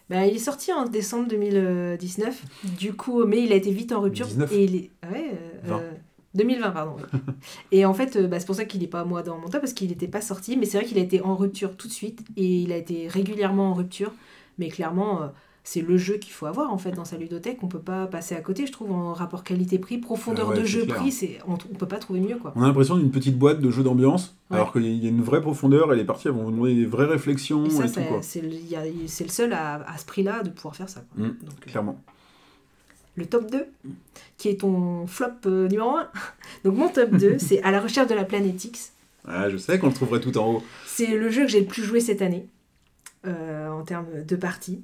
Bah, 0.10 0.26
il 0.28 0.36
est 0.36 0.39
sorti 0.39 0.72
en 0.74 0.86
décembre 0.86 1.28
2019. 1.30 2.43
Du 2.78 2.93
coup, 2.93 3.24
mais 3.26 3.43
il 3.43 3.51
a 3.51 3.56
été 3.56 3.72
vite 3.72 3.91
en 3.91 4.01
rupture. 4.01 4.28
19. 4.28 4.51
Et 4.51 4.64
il 4.64 4.76
est... 4.76 4.91
ouais, 5.12 5.32
euh, 5.34 5.60
20. 5.64 5.80
euh, 5.80 5.91
2020, 6.36 6.72
pardon. 6.72 6.95
oui. 6.97 7.20
et 7.72 7.86
en 7.86 7.93
fait, 7.93 8.16
euh, 8.16 8.28
bah, 8.28 8.39
c'est 8.39 8.45
pour 8.45 8.56
ça 8.56 8.66
qu'il 8.66 8.82
n'est 8.82 8.88
pas 8.88 9.06
moi 9.06 9.24
dans 9.24 9.38
mon 9.38 9.47
top, 9.47 9.62
parce 9.62 9.74
qu'il 9.74 9.89
n'était 9.89 10.08
pas 10.08 10.22
sorti. 10.22 10.58
Mais 10.58 10.66
c'est 10.66 10.78
vrai 10.78 10.86
qu'il 10.86 10.97
a 10.97 11.01
été 11.01 11.22
en 11.22 11.36
rupture 11.36 11.78
tout 11.78 11.88
de 11.88 11.93
suite. 11.93 12.22
Et 12.36 12.62
il 12.62 12.72
a 12.72 12.78
été 12.78 13.08
régulièrement 13.08 13.72
en 13.72 13.74
rupture. 13.74 14.12
Mais 14.58 14.70
clairement, 14.70 15.24
euh, 15.24 15.28
c'est 15.66 15.82
le 15.82 15.95
jeu 15.97 16.16
qu'il 16.18 16.34
faut 16.34 16.45
avoir 16.45 16.74
en 16.74 16.78
fait 16.78 16.91
dans 16.91 17.05
sa 17.05 17.18
ludothèque. 17.18 17.59
On 17.64 17.68
peut 17.68 17.80
pas 17.80 18.05
passer 18.07 18.36
à 18.36 18.41
côté, 18.41 18.66
je 18.68 18.72
trouve, 18.74 18.91
en 18.91 19.14
rapport 19.14 19.43
qualité-prix, 19.45 19.97
profondeur 19.97 20.49
ouais, 20.49 20.55
de 20.57 20.61
c'est 20.61 20.68
jeu, 20.68 20.84
clair. 20.86 20.97
prix. 20.97 21.11
c'est 21.11 21.39
On 21.47 21.53
ne 21.53 21.78
peut 21.78 21.88
pas 21.88 21.99
trouver 21.99 22.20
mieux, 22.20 22.36
quoi. 22.38 22.51
On 22.55 22.64
a 22.64 22.68
l'impression 22.68 22.97
d'une 22.97 23.11
petite 23.11 23.38
boîte 23.39 23.59
de 23.61 23.72
jeux 23.72 23.84
d'ambiance, 23.84 24.36
Ouais. 24.49 24.57
alors 24.57 24.74
qu'il 24.74 24.86
y 24.86 25.05
a 25.05 25.09
une 25.09 25.22
vraie 25.24 25.41
profondeur. 25.41 25.93
Et 25.93 25.95
les 25.95 26.03
parties, 26.03 26.28
elles 26.28 26.34
vont 26.34 26.43
vous 26.43 26.51
demander 26.51 26.76
des 26.76 26.86
vraies 26.86 27.05
réflexions 27.05 27.66
Et 27.66 27.70
ça, 27.70 27.88
c'est 27.88 28.05
quoi. 28.07 28.20
c'est 28.22 28.41
le, 28.41 28.51
seul 29.07 29.53
à, 29.53 29.76
à 29.89 29.97
ce 29.97 30.05
prix-là 30.05 30.43
de 30.43 30.49
pouvoir 30.49 30.76
faire 30.76 30.89
ça. 30.89 31.03
quoi. 31.16 31.26
Mm, 31.26 31.30
Donc, 31.30 31.53
euh, 31.66 31.72
clairement. 31.72 32.01
le 33.16 33.26
top 33.26 33.49
2, 33.49 33.66
qui 34.38 34.49
est 34.49 34.59
ton 34.61 35.07
flop 35.07 35.28
euh, 35.45 35.68
numéro 35.70 35.91
1. 35.95 36.09
Donc 36.66 36.76
mon 36.76 36.89
top 36.89 37.11
2, 37.11 37.38
c'est 37.39 37.64
À 37.64 37.72
la 37.72 37.80
recherche 37.80 38.09
de 38.09 38.16
la 38.16 38.26
planète 38.26 38.61
X. 38.64 38.91
Ah, 39.26 39.49
je 39.49 39.55
sais 39.55 39.80
qu'on 39.80 39.88
le 39.88 39.93
trouverait 39.93 40.20
tout 40.20 40.38
en 40.38 40.55
haut. 40.55 40.64
C'est 40.86 41.16
le 41.18 41.30
jeu 41.30 41.43
que 41.43 41.47
j'ai 41.47 41.61
le 41.61 41.66
plus 41.68 41.84
joué 41.84 42.01
cette 42.01 42.22
année, 42.22 42.47
euh, 43.26 43.70
en 43.70 43.84
termes 43.84 44.07
de 44.28 44.36
parties. 44.36 44.84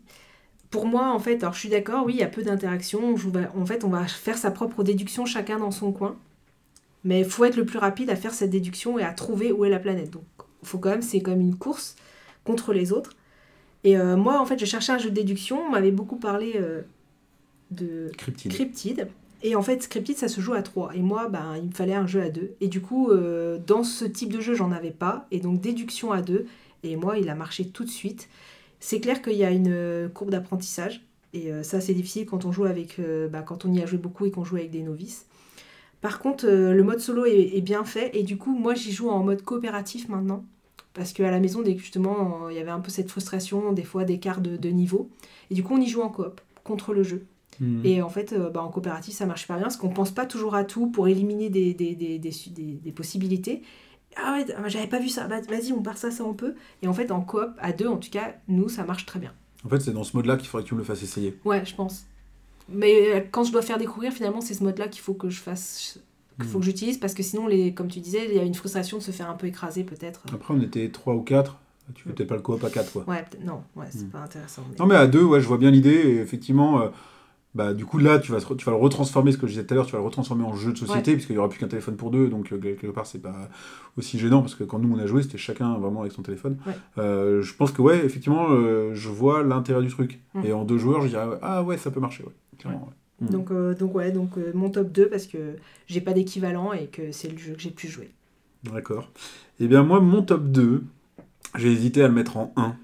Pour 0.72 0.86
moi, 0.86 1.12
en 1.12 1.20
fait, 1.20 1.42
alors 1.44 1.54
je 1.54 1.60
suis 1.60 1.70
d'accord, 1.70 2.06
oui, 2.06 2.14
il 2.14 2.20
y 2.20 2.24
a 2.24 2.28
peu 2.28 2.44
d'interaction. 2.44 3.00
On 3.04 3.16
joue- 3.18 3.32
En 3.58 3.66
fait, 3.66 3.84
on 3.84 3.90
va 3.90 4.06
faire 4.06 4.38
sa 4.38 4.52
propre 4.52 4.84
déduction 4.84 5.26
chacun 5.26 5.58
dans 5.60 5.72
son 5.72 5.92
coin. 5.92 6.16
Mais 7.04 7.20
il 7.22 7.26
faut 7.26 7.46
être 7.46 7.56
le 7.56 7.66
plus 7.66 7.80
rapide 7.80 8.10
à 8.10 8.16
faire 8.16 8.34
cette 8.34 8.50
déduction 8.50 9.00
et 9.00 9.04
à 9.04 9.12
trouver 9.14 9.52
où 9.52 9.66
est 9.66 9.70
la 9.70 9.80
planète. 9.80 10.12
Donc, 10.12 10.24
faut 10.64 10.78
quand 10.78 10.90
même, 10.90 11.02
c'est 11.02 11.22
comme 11.22 11.40
une 11.40 11.56
course 11.56 11.96
contre 12.44 12.74
les 12.74 12.92
autres. 12.92 13.12
Et 13.86 13.98
euh, 13.98 14.18
moi, 14.18 14.40
en 14.42 14.46
fait, 14.46 14.60
je 14.60 14.66
cherchais 14.66 14.92
un 14.92 14.98
jeu 14.98 15.10
de 15.10 15.16
déduction. 15.16 15.62
On 15.66 15.70
m'avait 15.72 15.92
beaucoup 15.92 16.18
parlé 16.18 16.54
euh, 16.58 16.82
de 17.72 18.12
Cryptide. 18.18 18.52
Cryptide. 18.52 19.08
Et 19.42 19.56
en 19.56 19.62
fait, 19.62 19.88
Cryptide, 19.88 20.18
ça 20.18 20.28
se 20.28 20.42
joue 20.42 20.54
à 20.54 20.62
3. 20.62 20.94
Et 20.96 21.00
moi, 21.00 21.30
ben, 21.30 21.56
il 21.56 21.70
me 21.70 21.72
fallait 21.74 21.94
un 21.96 22.06
jeu 22.06 22.22
à 22.22 22.30
2. 22.30 22.52
Et 22.60 22.68
du 22.68 22.82
coup, 22.82 23.10
euh, 23.10 23.58
dans 23.66 23.84
ce 23.84 24.04
type 24.04 24.34
de 24.34 24.42
jeu, 24.42 24.54
j'en 24.54 24.72
avais 24.74 24.92
pas. 24.92 25.26
Et 25.32 25.40
donc, 25.40 25.62
déduction 25.62 26.12
à 26.12 26.22
2. 26.22 26.46
Et 26.84 26.98
moi, 26.98 27.18
il 27.18 27.30
a 27.30 27.36
marché 27.36 27.66
tout 27.70 27.86
de 27.86 27.90
suite. 27.90 28.28
C'est 28.80 29.00
clair 29.00 29.22
qu'il 29.22 29.34
y 29.34 29.44
a 29.44 29.52
une 29.52 29.72
euh, 29.72 30.10
courbe 30.10 30.32
d'apprentissage. 30.32 31.06
Et 31.34 31.52
euh, 31.52 31.64
ça, 31.64 31.82
c'est 31.82 31.94
difficile 31.94 32.26
quand 32.26 32.46
on 32.46 32.52
joue 32.52 32.66
avec. 32.66 33.00
euh, 33.00 33.28
bah, 33.28 33.42
quand 33.42 33.66
on 33.66 33.74
y 33.74 33.82
a 33.82 33.86
joué 33.86 33.98
beaucoup 33.98 34.26
et 34.26 34.32
qu'on 34.32 34.44
joue 34.44 34.56
avec 34.56 34.72
des 34.72 34.82
novices. 34.82 35.26
Par 36.02 36.20
contre, 36.20 36.48
le 36.48 36.82
mode 36.82 37.00
solo 37.00 37.26
est, 37.26 37.58
est 37.58 37.62
bien 37.62 37.84
fait. 37.84 38.16
Et 38.16 38.24
du 38.24 38.38
coup, 38.38 38.58
moi, 38.58 38.74
j'y 38.74 38.94
joue 38.94 39.10
en 39.10 39.22
mode 39.22 39.42
coopératif 39.42 40.08
maintenant. 40.08 40.46
Parce 40.94 41.12
qu'à 41.12 41.30
la 41.30 41.42
maison, 41.42 41.62
justement, 41.66 42.50
il 42.50 42.56
y 42.56 42.60
avait 42.60 42.72
un 42.72 42.80
peu 42.80 42.90
cette 42.90 43.10
frustration, 43.10 43.74
des 43.74 43.84
fois 43.84 44.06
d'écart 44.06 44.40
de, 44.40 44.56
de 44.56 44.70
niveau. 44.70 45.10
Et 45.52 45.56
du 45.56 45.62
coup, 45.64 45.76
on 45.76 45.82
y 45.82 45.88
joue 45.88 46.02
en 46.02 46.10
coop 46.10 46.40
contre 46.64 46.94
le 46.94 47.04
jeu. 47.04 47.26
Mhm. 47.60 47.82
Et 47.84 48.02
en 48.02 48.08
fait, 48.08 48.34
bah, 48.34 48.64
en 48.64 48.70
coopératif, 48.70 49.14
ça 49.14 49.26
marche 49.26 49.42
super 49.42 49.58
bien 49.58 49.64
parce 49.64 49.76
qu'on 49.76 49.90
pense 49.90 50.12
pas 50.12 50.26
toujours 50.26 50.56
à 50.56 50.64
tout 50.64 50.88
pour 50.88 51.10
éliminer 51.10 51.50
des 51.50 52.94
possibilités. 52.96 53.62
Ah 54.16 54.34
ouais, 54.34 54.46
j'avais 54.68 54.88
pas 54.88 55.00
vu 55.00 55.08
ça, 55.10 55.28
vas-y, 55.28 55.72
on 55.72 55.82
part 55.82 55.98
ça, 55.98 56.12
ça 56.12 56.24
on 56.24 56.34
peut. 56.34 56.56
Et 56.82 56.88
en 56.88 56.94
fait, 56.94 57.12
en 57.12 57.22
coop, 57.22 57.50
à 57.60 57.72
deux, 57.72 57.88
en 57.88 57.98
tout 57.98 58.10
cas, 58.10 58.34
nous, 58.48 58.68
ça 58.70 58.84
marche 58.84 59.06
très 59.06 59.20
bien. 59.20 59.34
En 59.66 59.70
fait, 59.70 59.80
c'est 59.80 59.92
dans 59.94 60.04
ce 60.04 60.16
mode-là 60.16 60.38
qu'il 60.38 60.48
faudrait 60.48 60.64
que 60.64 60.70
tu 60.70 60.74
me 60.76 60.80
le 60.80 60.86
fasses 60.86 61.04
essayer. 61.04 61.38
Ouais, 61.46 61.64
je 61.66 61.76
pense. 61.76 62.06
Mais 62.70 63.16
euh, 63.16 63.22
quand 63.32 63.44
je 63.44 63.52
dois 63.52 63.62
faire 63.62 63.78
découvrir, 63.78 64.12
finalement, 64.12 64.42
c'est 64.42 64.54
ce 64.54 64.64
mode-là 64.64 64.88
qu'il 64.88 65.02
faut 65.02 65.14
que 65.14 65.30
je 65.30 65.40
fasse, 65.40 66.00
qu'il 66.38 66.46
faut 66.46 66.58
Mhm. 66.58 66.62
que 66.62 66.66
j'utilise 66.66 66.98
parce 66.98 67.14
que 67.14 67.24
sinon, 67.24 67.48
les, 67.48 67.74
comme 67.74 67.88
tu 67.88 68.00
disais, 68.00 68.26
il 68.30 68.36
y 68.36 68.40
a 68.40 68.44
une 68.44 68.54
frustration 68.56 68.98
de 68.98 69.04
se 69.04 69.12
faire 69.12 69.30
un 69.30 69.34
peu 69.36 69.48
écraser 69.48 69.84
peut-être. 69.84 70.24
Après, 70.34 70.54
on 70.54 70.62
était 70.62 70.90
3 70.90 71.14
ou 71.16 71.22
4. 71.22 71.58
Tu 71.96 72.04
fais 72.04 72.12
peut-être 72.12 72.30
pas 72.30 72.36
le 72.36 72.42
coop 72.42 72.64
à 72.64 72.70
4, 72.70 72.92
quoi. 72.92 73.04
Ouais, 73.08 73.26
non, 73.44 73.64
ouais, 73.76 73.88
c'est 73.90 74.04
Mhm. 74.04 74.10
pas 74.10 74.20
intéressant. 74.20 74.64
mais- 74.70 74.76
Non, 74.78 74.86
mais 74.86 74.96
à 74.96 75.08
deux, 75.08 75.24
ouais, 75.24 75.42
je 75.42 75.48
vois 75.48 75.58
bien 75.58 75.72
l'idée. 75.72 75.90
Et 75.96 76.18
effectivement, 76.20 76.82
euh, 76.82 76.90
bah, 77.56 77.74
du 77.74 77.84
coup, 77.84 77.98
là, 77.98 78.20
tu 78.20 78.32
vas, 78.32 78.40
tu 78.40 78.66
vas 78.66 78.72
le 78.72 78.78
retransformer, 78.78 79.32
ce 79.32 79.38
que 79.38 79.48
je 79.48 79.54
disais 79.54 79.66
tout 79.66 79.74
à 79.74 79.76
l'heure, 79.76 79.86
tu 79.88 79.94
vas 79.94 79.98
le 79.98 80.06
retransformer 80.06 80.44
en 80.44 80.54
jeu 80.56 80.72
de 80.72 80.78
société, 80.78 81.14
puisqu'il 81.14 81.34
n'y 81.34 81.40
aura 81.40 81.50
plus 81.50 81.60
qu'un 81.60 81.68
téléphone 81.68 81.96
pour 81.96 82.12
deux. 82.12 82.28
Donc, 82.28 82.52
euh, 82.54 82.58
quelque 82.60 82.92
part, 82.92 83.08
c'est 83.08 83.22
pas 83.22 83.50
aussi 83.98 84.20
gênant, 84.20 84.42
parce 84.42 84.54
que 84.54 84.64
quand 84.64 84.78
nous, 84.78 84.96
on 84.96 85.00
a 85.00 85.08
joué, 85.08 85.24
c'était 85.24 85.40
chacun 85.40 85.78
vraiment 85.80 86.02
avec 86.02 86.12
son 86.12 86.22
téléphone. 86.22 86.58
Ouais. 86.68 86.74
Euh, 87.00 87.42
je 87.42 87.56
pense 87.56 87.72
que, 87.72 87.82
ouais, 87.82 88.06
effectivement, 88.06 88.48
euh, 88.52 88.94
je 88.94 89.10
vois 89.10 89.42
l'intérêt 89.44 89.82
du 89.82 89.90
truc. 89.90 90.20
Mhm. 90.36 90.46
Et 90.46 90.54
en 90.54 90.64
deux 90.64 90.78
joueurs, 90.78 91.02
je 91.02 91.08
dirais, 91.08 91.26
ah 91.42 91.64
ouais, 91.64 91.78
ça 91.78 91.90
peut 91.90 92.00
marcher, 92.00 92.24
ouais. 92.24 92.34
Clairement, 92.60 92.88
ouais. 92.88 93.26
Mhm. 93.26 93.30
Donc, 93.32 93.78
donc 93.78 93.96
ouais, 93.96 94.12
donc 94.12 94.30
mon 94.54 94.70
top 94.70 94.94
2 94.94 95.10
parce 95.10 95.28
que 95.28 95.56
j'ai 95.88 96.00
pas 96.00 96.14
d'équivalent 96.14 96.72
et 96.72 96.86
que 96.86 97.12
c'est 97.12 97.30
le 97.30 97.38
jeu 97.38 97.54
que 97.54 97.60
j'ai 97.60 97.72
plus 97.72 97.90
joué. 97.90 98.12
D'accord. 98.64 99.12
Eh 99.60 99.68
bien, 99.68 99.84
moi, 99.84 100.00
mon 100.00 100.22
top 100.22 100.46
2, 100.46 100.84
j'ai 101.58 101.72
hésité 101.72 102.02
à 102.02 102.08
le 102.08 102.14
mettre 102.14 102.38
en 102.38 102.54
1. 102.56 102.76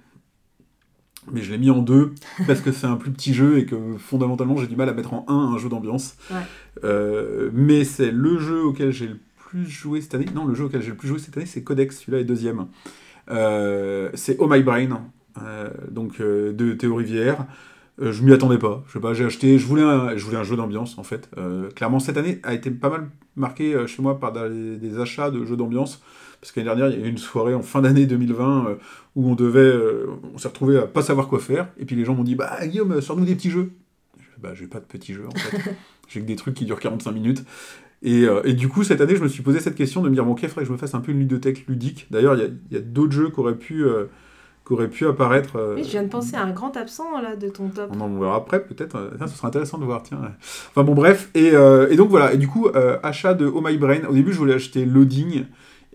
Mais 1.32 1.42
je 1.42 1.52
l'ai 1.52 1.58
mis 1.58 1.70
en 1.70 1.82
2 1.82 2.14
parce 2.48 2.62
que 2.62 2.72
c'est 2.72 2.88
un 2.88 2.96
plus 2.96 3.12
petit 3.12 3.34
jeu 3.34 3.58
et 3.58 3.66
que 3.66 3.76
fondamentalement 3.98 4.58
j'ai 4.58 4.68
du 4.68 4.76
mal 4.76 4.90
à 4.90 4.94
mettre 4.94 5.14
en 5.14 5.26
1 5.28 5.54
un 5.54 5.58
jeu 5.58 5.70
d'ambiance. 5.70 6.18
Ouais. 6.32 6.38
Euh, 6.84 7.50
mais 7.54 7.84
c'est 7.84 8.12
le 8.12 8.38
jeu 8.40 8.64
auquel 8.64 8.92
j'ai 8.92 9.08
le 9.08 9.20
plus 9.38 9.68
joué 9.68 10.02
cette 10.02 10.16
année. 10.16 10.28
Non, 10.34 10.46
le 10.46 10.56
jeu 10.56 10.66
auquel 10.66 10.82
j'ai 10.82 10.90
le 10.90 10.96
plus 10.96 11.08
joué 11.08 11.20
cette 11.20 11.36
année, 11.38 11.46
c'est 11.46 11.64
Codex. 11.64 12.00
Celui-là 12.00 12.20
est 12.20 12.26
deuxième. 12.26 12.68
Euh, 13.32 14.10
c'est 14.14 14.38
Oh 14.40 14.48
My 14.48 14.62
Brain, 14.62 15.02
euh, 15.42 15.70
donc 15.90 16.22
de 16.22 16.74
Théo 16.74 16.96
Rivière. 16.96 17.46
Je 17.98 18.24
m'y 18.24 18.34
attendais 18.34 18.58
pas. 18.58 18.84
Je 18.88 18.94
sais 18.94 19.00
pas, 19.00 19.14
j'ai 19.14 19.26
acheté. 19.26 19.58
Je 19.58 19.66
voulais 19.66 19.82
un, 19.82 20.18
je 20.18 20.26
voulais 20.26 20.38
un 20.38 20.44
jeu 20.44 20.58
d'ambiance 20.58 20.98
en 20.98 21.04
fait. 21.04 21.30
Clairement, 21.76 22.00
cette 22.00 22.18
année 22.18 22.40
a 22.44 22.54
été 22.54 22.70
pas 22.70 22.90
mal 22.90 23.10
marquée 23.38 23.88
chez 23.88 24.02
moi 24.02 24.20
par 24.20 24.34
des, 24.34 24.78
des 24.78 25.00
achats 25.00 25.32
de 25.32 25.46
jeux 25.46 25.56
d'ambiance. 25.56 26.02
Parce 26.46 26.52
qu'année 26.52 26.66
dernière, 26.66 26.90
il 26.90 27.00
y 27.00 27.04
a 27.04 27.08
eu 27.08 27.10
une 27.10 27.18
soirée 27.18 27.56
en 27.56 27.64
fin 27.64 27.82
d'année 27.82 28.06
2020 28.06 28.68
euh, 28.68 28.76
où 29.16 29.30
on 29.30 29.36
devait, 29.36 29.60
euh, 29.60 30.08
on 30.34 30.38
s'est 30.38 30.48
retrouvé 30.48 30.78
à 30.78 30.84
pas 30.88 31.02
savoir 31.02 31.28
quoi 31.28 31.40
faire. 31.40 31.70
Et 31.80 31.86
puis 31.86 31.96
les 31.96 32.06
gens 32.06 32.14
m'ont 32.16 32.24
dit, 32.24 32.36
bah 32.36 32.58
Guillaume, 32.66 33.00
sors-nous 33.02 33.26
des 33.26 33.36
petits 33.36 33.50
jeux. 33.52 33.72
Je 34.20 34.42
bah 34.42 34.54
j'ai 34.54 34.68
pas 34.68 34.80
de 34.80 34.86
petits 34.86 35.14
jeux 35.14 35.28
en 35.28 35.38
fait. 35.38 35.76
j'ai 36.08 36.22
que 36.22 36.26
des 36.26 36.36
trucs 36.36 36.54
qui 36.56 36.66
durent 36.66 36.80
45 36.80 37.12
minutes. 37.12 37.44
Et, 38.04 38.26
euh, 38.26 38.42
et 38.44 38.54
du 38.54 38.68
coup, 38.68 38.84
cette 38.84 39.02
année, 39.02 39.16
je 39.16 39.24
me 39.24 39.28
suis 39.28 39.42
posé 39.42 39.60
cette 39.60 39.76
question 39.76 40.02
de 40.04 40.10
me 40.10 40.14
dire, 40.14 40.26
bon, 40.26 40.34
ok, 40.34 40.44
il 40.44 40.50
faudrait 40.50 40.64
que 40.64 40.68
je 40.68 40.74
me 40.74 40.78
fasse 40.78 40.94
un 40.94 41.00
peu 41.00 41.12
une 41.12 41.20
ludothèque 41.20 41.66
ludique. 41.68 42.08
D'ailleurs, 42.12 42.36
il 42.36 42.58
y 42.72 42.76
a, 42.76 42.80
a 42.80 42.82
d'autres 42.82 43.14
jeux 43.14 43.30
qui 43.30 43.40
auraient 43.40 43.58
pu, 43.58 43.84
euh, 43.84 44.06
qui 44.68 44.88
pu 44.88 45.06
apparaître. 45.08 45.56
euh, 45.58 45.76
Oui, 45.76 45.84
je 45.84 45.90
viens 45.92 46.04
de 46.04 46.10
penser 46.10 46.36
à 46.36 46.44
un 46.44 46.52
grand 46.52 46.76
absent 46.76 47.20
là 47.22 47.36
de 47.36 47.50
ton 47.50 47.70
top. 47.70 47.90
on 47.96 48.02
en 48.02 48.20
verra 48.20 48.36
après, 48.36 48.64
peut-être. 48.64 49.12
tiens, 49.18 49.28
ce 49.28 49.36
sera 49.38 49.48
intéressant 49.48 49.78
de 49.78 49.86
voir, 49.86 50.04
tiens. 50.04 50.20
Enfin 50.70 50.84
bon, 50.84 50.94
bref. 50.94 51.30
Et, 51.36 51.52
euh, 51.54 51.88
et 51.90 51.96
donc 51.96 52.10
voilà. 52.10 52.34
Et 52.34 52.38
du 52.38 52.48
coup, 52.48 52.68
euh, 52.68 52.98
achat 53.04 53.34
de 53.34 53.46
Oh 53.46 53.62
My 53.64 53.78
Brain. 53.78 54.04
Au 54.10 54.14
début, 54.14 54.34
je 54.34 54.38
voulais 54.38 54.56
acheter 54.56 54.86
Loading. 54.86 55.46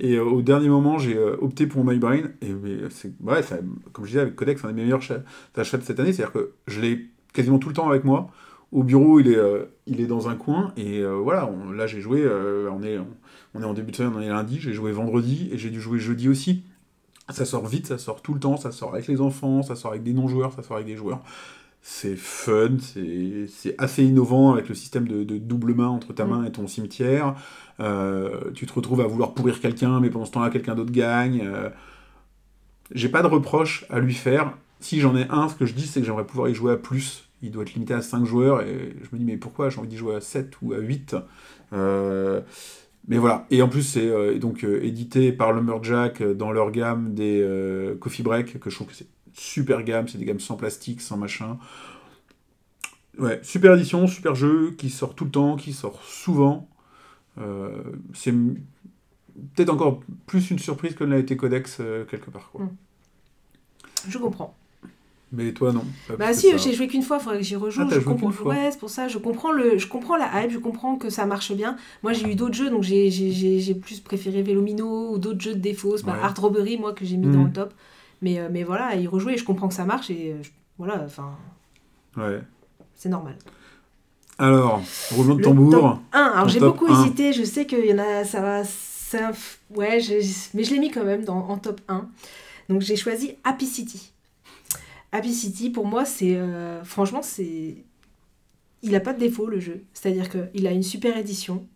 Et 0.01 0.15
euh, 0.17 0.25
au 0.25 0.43
dernier 0.43 0.69
moment, 0.69 0.99
j'ai 0.99 1.17
euh, 1.17 1.37
opté 1.41 1.67
pour 1.67 1.83
Oh 1.83 1.85
My 1.85 1.99
Brain. 1.99 2.31
Et 2.41 2.53
ça- 2.91 3.59
comme 3.93 4.05
je 4.05 4.11
disais, 4.11 4.21
avec 4.21 4.35
Codex, 4.37 4.61
c'est 4.63 4.67
un 4.67 4.73
des 4.73 4.83
meilleurs 4.83 5.03
cha- 5.03 5.23
achats 5.57 5.77
de 5.79 5.83
cette 5.83 6.01
année. 6.01 6.13
C'est-à-dire 6.13 6.33
que 6.33 6.53
je 6.67 6.81
l'ai 6.81 7.07
quasiment 7.33 7.59
tout 7.59 7.69
le 7.69 7.75
temps 7.75 7.89
avec 7.89 8.05
moi. 8.05 8.31
Au 8.73 8.83
bureau, 8.83 9.21
il 9.21 9.29
est, 9.29 9.37
euh, 9.37 9.65
il 9.87 10.01
est 10.01 10.07
dans 10.07 10.29
un 10.29 10.37
coin. 10.37 10.73
Et 10.77 11.01
euh, 11.01 11.15
voilà, 11.17 11.51
là, 11.75 11.87
j'ai 11.87 12.01
joué. 12.01 12.23
euh, 12.23 12.71
on, 12.73 12.83
est, 12.83 12.99
on 13.55 13.63
est 13.63 13.65
en 13.67 13.75
début 13.75 13.91
de 13.91 13.97
semaine, 13.97 14.13
on 14.17 14.21
est 14.21 14.29
lundi. 14.29 14.59
J'ai 14.61 14.73
joué 14.73 14.91
vendredi. 14.93 15.51
Et 15.53 15.59
j'ai 15.59 15.71
dû 15.71 15.81
jouer 15.81 15.99
jeudi 15.99 16.29
aussi. 16.29 16.63
Ça 17.29 17.45
sort 17.45 17.67
vite, 17.67 17.87
ça 17.87 17.99
sort 17.99 18.23
tout 18.23 18.35
le 18.35 18.41
temps, 18.41 18.57
ça 18.57 18.73
sort 18.73 18.93
avec 18.95 19.07
les 19.07 19.21
enfants, 19.21 19.63
ça 19.63 19.77
sort 19.77 19.93
avec 19.93 20.03
des 20.03 20.13
non-joueurs, 20.13 20.53
ça 20.53 20.65
sort 20.65 20.77
avec 20.77 20.89
des 20.89 20.97
joueurs. 20.97 21.23
C'est 21.83 22.17
fun, 22.17 22.77
c'est 23.49 23.75
assez 23.79 24.05
innovant 24.05 24.53
avec 24.53 24.69
le 24.69 24.75
système 24.75 25.09
de, 25.09 25.25
de 25.25 25.39
double 25.39 25.75
main 25.75 25.89
entre 25.89 26.13
ta 26.13 26.25
Mm. 26.25 26.29
main 26.29 26.45
et 26.45 26.53
ton 26.53 26.67
cimetière. 26.67 27.35
Euh, 27.81 28.51
tu 28.55 28.67
te 28.67 28.73
retrouves 28.75 29.01
à 29.01 29.07
vouloir 29.07 29.33
pourrir 29.35 29.61
quelqu'un, 29.61 29.99
mais 30.01 30.11
pendant 30.11 30.27
ce 30.27 30.33
temps-là, 30.33 30.51
quelqu'un 30.51 30.75
d'autre 30.75 30.93
gagne. 30.93 31.41
Euh, 31.43 31.71
J'ai 32.93 33.09
pas 33.09 33.23
de 33.23 33.29
reproche 33.29 33.85
à 33.91 34.01
lui 34.01 34.15
faire. 34.15 34.57
Si 34.81 35.01
j'en 35.01 35.17
ai 35.17 35.27
un, 35.31 35.49
ce 35.49 35.55
que 35.55 35.67
je 35.67 35.75
dis, 35.75 35.87
c'est 35.87 36.01
que 36.01 36.07
j'aimerais 36.07 36.27
pouvoir 36.27 36.49
y 36.49 36.55
jouer 36.55 36.73
à 36.73 36.77
plus. 36.77 37.29
Il 37.43 37.51
doit 37.53 37.63
être 37.63 37.75
limité 37.75 37.95
à 37.95 38.03
5 38.03 38.25
joueurs, 38.25 38.63
et 38.63 38.97
je 39.03 39.09
me 39.13 39.19
dis, 39.19 39.25
mais 39.25 39.37
pourquoi 39.37 39.71
j'ai 39.71 39.79
envie 39.79 39.89
d'y 39.89 39.97
jouer 39.97 40.17
à 40.17 40.21
7 40.21 40.55
ou 40.63 40.73
à 40.73 40.79
8 40.79 41.17
Euh, 41.73 42.41
mais 43.09 43.19
voilà, 43.19 43.47
et 43.51 43.63
en 43.63 43.69
plus 43.69 43.83
c'est 43.83 44.07
euh, 44.07 44.39
donc 44.39 44.65
euh, 44.65 44.83
édité 44.85 45.33
par 45.33 45.53
Lumberjack 45.53 46.21
euh, 46.21 46.35
dans 46.35 46.53
leur 46.53 46.71
gamme 46.73 47.15
des 47.15 47.45
Coffee 48.01 48.23
Break, 48.23 48.59
que 48.61 48.71
je 48.71 48.75
trouve 48.77 48.89
que 48.89 48.95
c'est 48.95 49.07
super 49.41 49.83
gamme, 49.83 50.07
c'est 50.07 50.19
des 50.19 50.25
gammes 50.27 50.41
sans 50.41 50.57
plastique, 50.57 51.01
sans 51.01 51.17
machin. 51.17 51.59
Ouais, 53.19 53.41
super 53.43 53.75
édition, 53.75 54.07
super 54.07 54.35
jeu, 54.35 54.75
qui 54.79 54.91
sort 54.91 55.15
tout 55.15 55.25
le 55.25 55.31
temps, 55.31 55.57
qui 55.57 55.73
sort 55.73 56.03
souvent. 56.05 56.69
Euh, 57.39 57.83
c'est 58.15 58.33
peut-être 58.33 59.71
encore 59.71 60.01
plus 60.27 60.51
une 60.51 60.59
surprise 60.59 60.95
que 60.95 61.05
ne 61.05 61.11
l'a 61.11 61.19
été 61.19 61.37
Codex 61.37 61.79
euh, 61.81 62.05
quelque 62.05 62.31
part. 62.31 62.51
Quoi. 62.53 62.67
Mm. 62.67 62.77
Je 64.09 64.19
comprends. 64.19 64.55
Mais 65.33 65.53
toi, 65.53 65.73
non. 65.73 65.85
Bah 66.19 66.33
si, 66.35 66.49
j'ai 66.59 66.73
joué 66.73 66.89
qu'une 66.89 67.03
fois, 67.03 67.19
il 67.19 67.23
faudrait 67.23 67.39
que 67.39 67.45
j'y 67.45 67.55
rejoue. 67.55 67.83
Ah, 67.83 67.89
je 67.91 68.01
comprends, 68.01 68.31
ouais, 68.49 68.71
c'est 68.73 68.79
pour 68.81 68.91
ça, 68.91 69.07
je 69.07 69.17
comprends, 69.19 69.53
le, 69.53 69.79
je 69.79 69.87
comprends 69.87 70.17
la 70.17 70.43
hype, 70.43 70.51
je 70.51 70.59
comprends 70.59 70.97
que 70.97 71.09
ça 71.09 71.25
marche 71.25 71.53
bien. 71.53 71.77
Moi, 72.03 72.13
j'ai 72.13 72.29
eu 72.29 72.35
d'autres 72.35 72.55
jeux, 72.55 72.69
donc 72.69 72.83
j'ai- 72.83 73.75
plus 73.77 74.01
préféré 74.01 74.43
Vélomino 74.43 75.13
ou 75.15 75.19
d'autres 75.19 75.41
jeux 75.41 75.55
de 75.55 75.61
défausse, 75.61 76.03
bah, 76.03 76.15
Ouais. 76.15 76.23
Art 76.23 76.35
Robbery, 76.37 76.79
moi, 76.79 76.93
que 76.95 77.05
j'ai 77.05 77.17
mis 77.17 77.29
Mhm. 77.29 77.33
dans 77.33 77.45
le 77.45 77.53
top. 77.53 77.75
Mais, 78.23 78.39
euh, 78.39 78.49
mais 78.51 78.63
voilà, 78.65 78.95
y 78.97 79.07
rejouer, 79.07 79.37
je 79.37 79.45
comprends 79.45 79.69
que 79.69 79.75
ça 79.75 79.85
marche 79.85 80.11
et 80.11 80.33
euh, 80.33 80.43
je- 80.43 80.51
voilà, 80.79 81.03
enfin, 81.05 81.37
Ouais. 82.17 82.41
c'est 82.95 83.09
normal. 83.09 83.37
Alors, 84.39 84.81
roulement 85.13 85.35
de 85.35 85.43
tambour. 85.43 85.71
top 85.71 85.99
1, 86.13 86.19
alors 86.23 86.49
j'ai 86.49 86.61
beaucoup 86.61 86.87
1. 86.87 87.03
hésité, 87.05 87.33
je 87.33 87.45
sais 87.45 87.67
qu'il 87.67 87.85
y 87.85 87.93
en 87.93 87.99
a, 87.99 88.25
ça 88.25 88.41
va, 88.41 88.65
ça, 88.65 89.33
ouais, 89.75 90.01
je- 90.01 90.15
mais 90.55 90.65
je 90.65 90.73
l'ai 90.73 90.79
mis 90.81 90.91
quand 90.91 91.05
même 91.05 91.25
dans, 91.25 91.49
en 91.49 91.59
top 91.59 91.81
1. 91.89 92.09
Donc 92.69 92.81
j'ai 92.83 92.97
choisi 92.97 93.35
Happy 93.45 93.67
City. 93.67 94.13
Happy 95.13 95.33
City, 95.35 95.71
pour 95.71 95.87
moi, 95.87 96.05
c'est, 96.05 96.37
euh, 96.37 96.83
franchement, 96.85 97.21
c'est, 97.23 97.77
il 98.83 98.95
a 98.95 99.01
pas 99.01 99.13
de 99.13 99.19
défaut 99.19 99.47
le 99.47 99.61
jeu. 99.61 99.83
C'est-à-dire 99.93 100.29
qu'il 100.31 100.67
a 100.67 100.71
une 100.71 100.83
super 100.85 101.17
édition, 101.19 101.67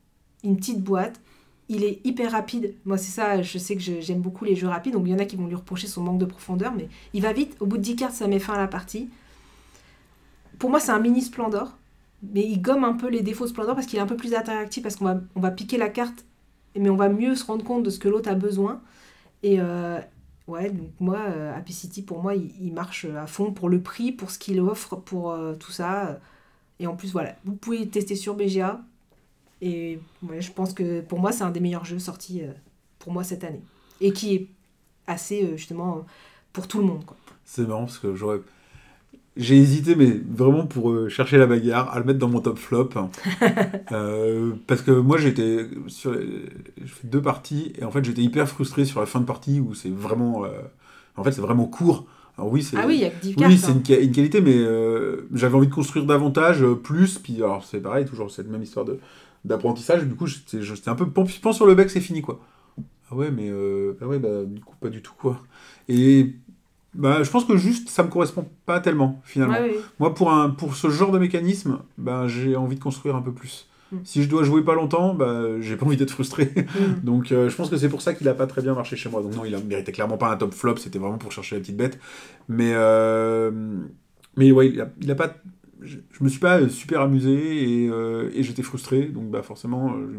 une 0.42 0.56
petite 0.56 0.80
boîte, 0.82 1.20
il 1.68 1.84
est 1.84 2.00
hyper 2.04 2.32
rapide. 2.32 2.74
Moi, 2.84 2.98
c'est 2.98 3.10
ça, 3.10 3.42
je 3.42 3.58
sais 3.58 3.76
que 3.76 3.82
j'aime 3.82 4.20
beaucoup 4.20 4.44
les 4.44 4.54
jeux 4.54 4.68
rapides, 4.68 4.92
donc 4.92 5.04
il 5.06 5.12
y 5.12 5.14
en 5.14 5.18
a 5.18 5.24
qui 5.24 5.36
vont 5.36 5.46
lui 5.46 5.54
reprocher 5.54 5.86
son 5.86 6.02
manque 6.02 6.18
de 6.18 6.24
profondeur, 6.24 6.72
mais 6.76 6.88
il 7.12 7.22
va 7.22 7.32
vite. 7.32 7.56
Au 7.60 7.66
bout 7.66 7.78
de 7.78 7.82
10 7.82 7.96
cartes, 7.96 8.14
ça 8.14 8.28
met 8.28 8.38
fin 8.38 8.54
à 8.54 8.58
la 8.58 8.68
partie. 8.68 9.08
Pour 10.58 10.70
moi, 10.70 10.80
c'est 10.80 10.92
un 10.92 10.98
mini 10.98 11.22
Splendor, 11.22 11.76
mais 12.22 12.42
il 12.42 12.60
gomme 12.60 12.84
un 12.84 12.94
peu 12.94 13.08
les 13.08 13.22
défauts 13.22 13.44
de 13.44 13.50
Splendor 13.50 13.74
parce 13.74 13.86
qu'il 13.86 13.98
est 13.98 14.02
un 14.02 14.06
peu 14.06 14.16
plus 14.16 14.34
interactif, 14.34 14.82
parce 14.82 14.96
qu'on 14.96 15.22
va, 15.34 15.50
piquer 15.50 15.78
la 15.78 15.88
carte, 15.88 16.24
mais 16.76 16.90
on 16.90 16.96
va 16.96 17.08
mieux 17.08 17.34
se 17.34 17.44
rendre 17.44 17.64
compte 17.64 17.82
de 17.82 17.90
ce 17.90 17.98
que 17.98 18.08
l'autre 18.08 18.30
a 18.30 18.34
besoin. 18.34 18.82
Et 19.42 19.56
euh, 19.60 19.98
ouais, 20.46 20.70
donc 20.70 20.90
moi, 21.00 21.18
euh, 21.28 21.56
Happy 21.56 21.72
City, 21.72 22.02
pour 22.02 22.22
moi, 22.22 22.34
il, 22.34 22.72
marche 22.72 23.06
à 23.06 23.26
fond 23.26 23.52
pour 23.52 23.68
le 23.68 23.80
prix, 23.80 24.12
pour 24.12 24.30
ce 24.30 24.38
qu'il 24.38 24.60
offre, 24.60 24.96
pour 24.96 25.32
euh, 25.32 25.54
tout 25.54 25.72
ça. 25.72 26.20
Et 26.78 26.86
en 26.86 26.96
plus, 26.96 27.12
voilà, 27.12 27.36
vous 27.44 27.54
pouvez 27.54 27.88
tester 27.88 28.16
sur 28.16 28.34
BGA. 28.34 28.82
Et 29.66 29.98
ouais, 30.28 30.42
je 30.42 30.52
pense 30.52 30.74
que 30.74 31.00
pour 31.00 31.18
moi, 31.18 31.32
c'est 31.32 31.42
un 31.42 31.50
des 31.50 31.60
meilleurs 31.60 31.86
jeux 31.86 31.98
sortis 31.98 32.42
euh, 32.42 32.52
pour 32.98 33.12
moi 33.12 33.24
cette 33.24 33.44
année. 33.44 33.62
Et 34.02 34.12
qui 34.12 34.34
est 34.34 34.48
assez, 35.06 35.42
euh, 35.44 35.56
justement, 35.56 36.04
pour 36.52 36.68
tout 36.68 36.78
le 36.78 36.84
monde. 36.84 37.02
C'est 37.46 37.66
marrant 37.66 37.86
parce 37.86 37.98
que 37.98 38.14
j'aurais. 38.14 38.40
J'ai 39.36 39.56
hésité, 39.56 39.96
mais 39.96 40.12
vraiment 40.30 40.64
pour 40.66 40.90
euh, 40.90 41.08
chercher 41.08 41.38
la 41.38 41.46
bagarre, 41.46 41.90
à 41.92 41.98
le 41.98 42.04
mettre 42.04 42.18
dans 42.20 42.28
mon 42.28 42.40
top 42.40 42.58
flop. 42.58 42.90
Euh, 43.92 44.52
parce 44.66 44.82
que 44.82 44.90
moi, 44.92 45.18
j'étais. 45.18 45.66
sur 45.88 46.12
les- 46.12 46.44
J'ai 46.78 46.86
fait 46.86 47.06
deux 47.08 47.22
parties, 47.22 47.72
et 47.78 47.84
en 47.84 47.90
fait, 47.90 48.04
j'étais 48.04 48.22
hyper 48.22 48.48
frustré 48.48 48.84
sur 48.84 49.00
la 49.00 49.06
fin 49.06 49.20
de 49.20 49.26
partie 49.26 49.60
où 49.60 49.74
c'est 49.74 49.90
vraiment. 49.90 50.44
euh, 50.44 50.50
En 51.16 51.24
fait, 51.24 51.32
c'est 51.32 51.40
vraiment 51.40 51.66
court. 51.66 52.06
Alors 52.38 52.50
oui, 52.50 52.62
c'est. 52.62 52.76
Ah 52.76 52.84
oui, 52.86 52.96
il 52.96 53.00
y 53.00 53.04
a 53.04 53.10
que 53.10 53.20
10 53.22 53.34
cartes. 53.34 53.50
Oui, 53.52 53.58
c'est 53.58 53.70
hein. 53.70 53.74
une, 53.74 53.82
qua- 53.82 54.00
une 54.02 54.12
qualité, 54.12 54.40
mais 54.40 54.58
j'avais 55.32 55.54
envie 55.56 55.68
de 55.68 55.74
construire 55.74 56.04
davantage, 56.06 56.64
plus, 56.82 57.18
puis 57.18 57.36
alors 57.36 57.64
c'est 57.64 57.80
pareil, 57.80 58.04
toujours 58.04 58.30
cette 58.30 58.48
même 58.48 58.62
histoire 58.62 58.84
de 58.84 58.98
d'apprentissage, 59.44 60.04
du 60.04 60.14
coup 60.14 60.26
j'étais 60.26 60.88
un 60.88 60.94
peu 60.94 61.08
pan 61.08 61.24
pan 61.42 61.52
sur 61.52 61.66
le 61.66 61.74
bec, 61.74 61.90
c'est 61.90 62.00
fini 62.00 62.22
quoi. 62.22 62.40
Ah 63.10 63.14
ouais, 63.14 63.30
mais 63.30 63.48
euh, 63.50 63.96
ah 64.00 64.06
ouais, 64.06 64.18
bah 64.18 64.44
du 64.44 64.60
coup 64.60 64.76
pas 64.80 64.88
du 64.88 65.02
tout 65.02 65.14
quoi. 65.18 65.40
Et 65.88 66.34
bah 66.94 67.22
je 67.22 67.30
pense 67.30 67.44
que 67.44 67.56
juste 67.56 67.88
ça 67.88 68.02
me 68.02 68.08
correspond 68.08 68.48
pas 68.66 68.80
tellement 68.80 69.20
finalement. 69.24 69.54
Ouais. 69.54 69.76
Moi 69.98 70.14
pour, 70.14 70.32
un, 70.32 70.50
pour 70.50 70.76
ce 70.76 70.88
genre 70.88 71.12
de 71.12 71.18
mécanisme, 71.18 71.80
bah, 71.98 72.26
j'ai 72.28 72.56
envie 72.56 72.76
de 72.76 72.82
construire 72.82 73.16
un 73.16 73.22
peu 73.22 73.32
plus. 73.32 73.68
Mm. 73.92 73.96
Si 74.04 74.22
je 74.22 74.28
dois 74.28 74.44
jouer 74.44 74.62
pas 74.62 74.74
longtemps, 74.74 75.14
bah, 75.14 75.60
j'ai 75.60 75.76
pas 75.76 75.86
envie 75.86 75.96
d'être 75.96 76.10
frustré. 76.10 76.52
Mm. 76.56 77.00
Donc 77.04 77.32
euh, 77.32 77.48
je 77.48 77.56
pense 77.56 77.68
que 77.68 77.76
c'est 77.76 77.88
pour 77.88 78.02
ça 78.02 78.14
qu'il 78.14 78.28
a 78.28 78.34
pas 78.34 78.46
très 78.46 78.62
bien 78.62 78.74
marché 78.74 78.96
chez 78.96 79.08
moi. 79.08 79.22
Donc 79.22 79.34
non, 79.34 79.44
il 79.44 79.54
a 79.54 79.60
méritait 79.60 79.92
clairement 79.92 80.16
pas 80.16 80.30
un 80.30 80.36
top 80.36 80.54
flop, 80.54 80.76
c'était 80.76 80.98
vraiment 80.98 81.18
pour 81.18 81.32
chercher 81.32 81.56
la 81.56 81.60
petite 81.60 81.76
bête. 81.76 81.98
Mais, 82.48 82.72
euh, 82.74 83.50
mais 84.36 84.52
ouais, 84.52 84.68
il 84.68 84.80
a, 84.80 84.88
il 85.00 85.10
a 85.10 85.14
pas. 85.14 85.34
Je, 85.84 85.98
je 86.12 86.24
me 86.24 86.28
suis 86.28 86.40
pas 86.40 86.68
super 86.68 87.00
amusé 87.02 87.84
et, 87.84 87.88
euh, 87.88 88.30
et 88.34 88.42
j'étais 88.42 88.62
frustré, 88.62 89.06
donc 89.06 89.30
bah 89.30 89.42
forcément, 89.42 89.94
euh, 89.94 90.08
je- 90.12 90.18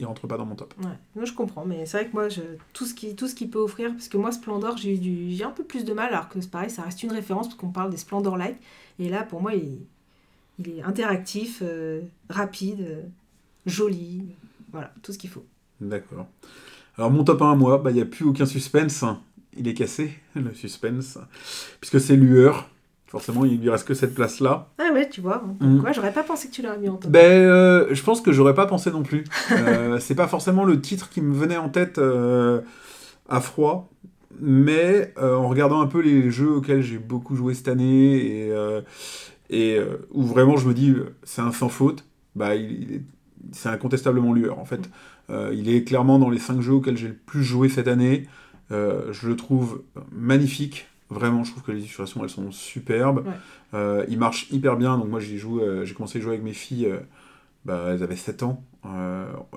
il 0.00 0.04
rentre 0.04 0.26
pas 0.26 0.36
dans 0.36 0.44
mon 0.44 0.54
top. 0.56 0.74
Ouais, 0.78 0.90
moi 1.14 1.24
je 1.24 1.32
comprends, 1.32 1.64
mais 1.64 1.86
c'est 1.86 1.98
vrai 1.98 2.08
que 2.08 2.12
moi, 2.14 2.28
je, 2.28 2.42
tout 2.74 2.84
ce 2.84 2.92
qui 2.94 3.14
tout 3.16 3.28
ce 3.28 3.34
qu'il 3.34 3.48
peut 3.48 3.58
offrir, 3.60 3.92
parce 3.92 4.08
que 4.08 4.16
moi, 4.18 4.30
Splendor, 4.32 4.76
j'ai 4.76 4.94
eu 4.94 4.98
du, 4.98 5.30
j'ai 5.32 5.44
un 5.44 5.50
peu 5.50 5.64
plus 5.64 5.84
de 5.84 5.92
mal, 5.94 6.08
alors 6.12 6.28
que 6.28 6.40
c'est 6.40 6.50
pareil, 6.50 6.68
ça 6.70 6.82
reste 6.82 7.02
une 7.02 7.12
référence, 7.12 7.46
parce 7.48 7.58
qu'on 7.58 7.70
parle 7.70 7.90
des 7.90 7.96
Splendor 7.96 8.36
Light, 8.36 8.56
et 8.98 9.08
là, 9.08 9.22
pour 9.22 9.40
moi, 9.40 9.54
il, 9.54 9.78
il 10.58 10.68
est 10.78 10.82
interactif, 10.82 11.60
euh, 11.62 12.02
rapide, 12.28 12.80
euh, 12.80 13.02
joli, 13.64 14.22
voilà, 14.72 14.92
tout 15.02 15.12
ce 15.12 15.18
qu'il 15.18 15.30
faut. 15.30 15.44
D'accord. 15.80 16.26
Alors 16.98 17.10
mon 17.10 17.24
top 17.24 17.42
1 17.42 17.52
à 17.52 17.54
moi, 17.54 17.78
bah, 17.78 17.90
il 17.90 17.94
n'y 17.94 18.00
a 18.00 18.06
plus 18.06 18.24
aucun 18.24 18.46
suspense. 18.46 19.04
Il 19.58 19.68
est 19.68 19.74
cassé, 19.74 20.12
le 20.34 20.52
suspense. 20.54 21.18
Puisque 21.80 22.00
c'est 22.00 22.16
lueur. 22.16 22.68
Forcément, 23.08 23.44
il 23.44 23.60
lui 23.60 23.70
reste 23.70 23.86
que 23.86 23.94
cette 23.94 24.14
place-là. 24.14 24.68
Ah 24.78 24.92
ouais, 24.92 25.08
tu 25.08 25.20
vois, 25.20 25.44
Mm. 25.60 25.82
j'aurais 25.94 26.12
pas 26.12 26.24
pensé 26.24 26.48
que 26.48 26.52
tu 26.52 26.62
l'aurais 26.62 26.78
mis 26.78 26.88
en 26.88 26.96
top. 26.96 27.10
Ben, 27.10 27.20
euh, 27.20 27.86
je 27.94 28.02
pense 28.02 28.20
que 28.20 28.32
j'aurais 28.32 28.54
pas 28.54 28.66
pensé 28.66 28.90
non 28.90 29.02
plus. 29.04 29.24
Euh, 29.52 29.98
c'est 30.00 30.16
pas 30.16 30.26
forcément 30.26 30.64
le 30.64 30.80
titre 30.80 31.08
qui 31.08 31.20
me 31.20 31.32
venait 31.32 31.56
en 31.56 31.68
tête 31.68 31.98
euh, 31.98 32.60
à 33.28 33.40
froid, 33.40 33.88
mais 34.40 35.14
en 35.20 35.48
regardant 35.48 35.80
un 35.80 35.86
peu 35.86 36.00
les 36.00 36.30
jeux 36.30 36.50
auxquels 36.50 36.82
j'ai 36.82 36.98
beaucoup 36.98 37.36
joué 37.36 37.54
cette 37.54 37.68
année 37.68 38.16
et, 38.48 38.52
et 39.50 39.78
où 40.10 40.22
vraiment 40.24 40.56
je 40.56 40.68
me 40.68 40.74
dis 40.74 40.94
c'est 41.22 41.40
un 41.42 41.52
sans 41.52 41.68
faute, 41.68 42.04
bah 42.34 42.54
il, 42.56 42.82
il 42.82 42.92
est- 42.96 43.02
c'est 43.52 43.68
incontestablement 43.68 44.32
lueur 44.32 44.58
en 44.58 44.64
fait. 44.64 44.90
Euh, 45.30 45.52
il 45.54 45.68
est 45.70 45.84
clairement 45.84 46.18
dans 46.18 46.28
les 46.30 46.38
5 46.40 46.60
jeux 46.60 46.72
auxquels 46.74 46.96
j'ai 46.96 47.08
le 47.08 47.14
plus 47.14 47.44
joué 47.44 47.68
cette 47.68 47.86
année. 47.88 48.26
Je 48.70 49.28
le 49.28 49.36
trouve 49.36 49.82
magnifique. 50.12 50.88
Vraiment, 51.08 51.44
je 51.44 51.52
trouve 51.52 51.62
que 51.62 51.72
les 51.72 51.80
illustrations 51.80 52.22
elles 52.24 52.30
sont 52.30 52.50
superbes. 52.50 53.26
Ouais. 53.26 53.32
Euh, 53.74 54.04
il 54.08 54.18
marche 54.18 54.50
hyper 54.50 54.76
bien. 54.76 54.98
Donc 54.98 55.08
moi 55.08 55.20
euh, 55.20 55.84
j'ai 55.84 55.94
commencé 55.94 56.18
à 56.18 56.22
jouer 56.22 56.32
avec 56.32 56.44
mes 56.44 56.52
filles. 56.52 56.86
euh, 56.86 56.98
bah, 57.64 57.88
elles 57.90 58.02
avaient 58.04 58.16
7 58.16 58.44
ans 58.44 58.62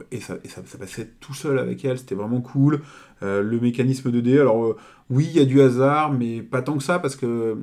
et, 0.09 0.19
ça, 0.19 0.37
et 0.43 0.47
ça, 0.47 0.63
ça 0.65 0.79
passait 0.79 1.11
tout 1.19 1.35
seul 1.35 1.59
avec 1.59 1.85
elles, 1.85 1.99
c'était 1.99 2.15
vraiment 2.15 2.41
cool. 2.41 2.81
Le 3.21 3.59
mécanisme 3.59 4.09
de 4.09 4.19
dés, 4.19 4.39
alors 4.39 4.75
oui, 5.11 5.27
il 5.29 5.37
y 5.37 5.39
a 5.39 5.45
du 5.45 5.61
hasard, 5.61 6.11
mais 6.11 6.41
pas 6.41 6.63
tant 6.63 6.75
que 6.75 6.83
ça 6.83 6.97
parce 6.97 7.15
que 7.15 7.55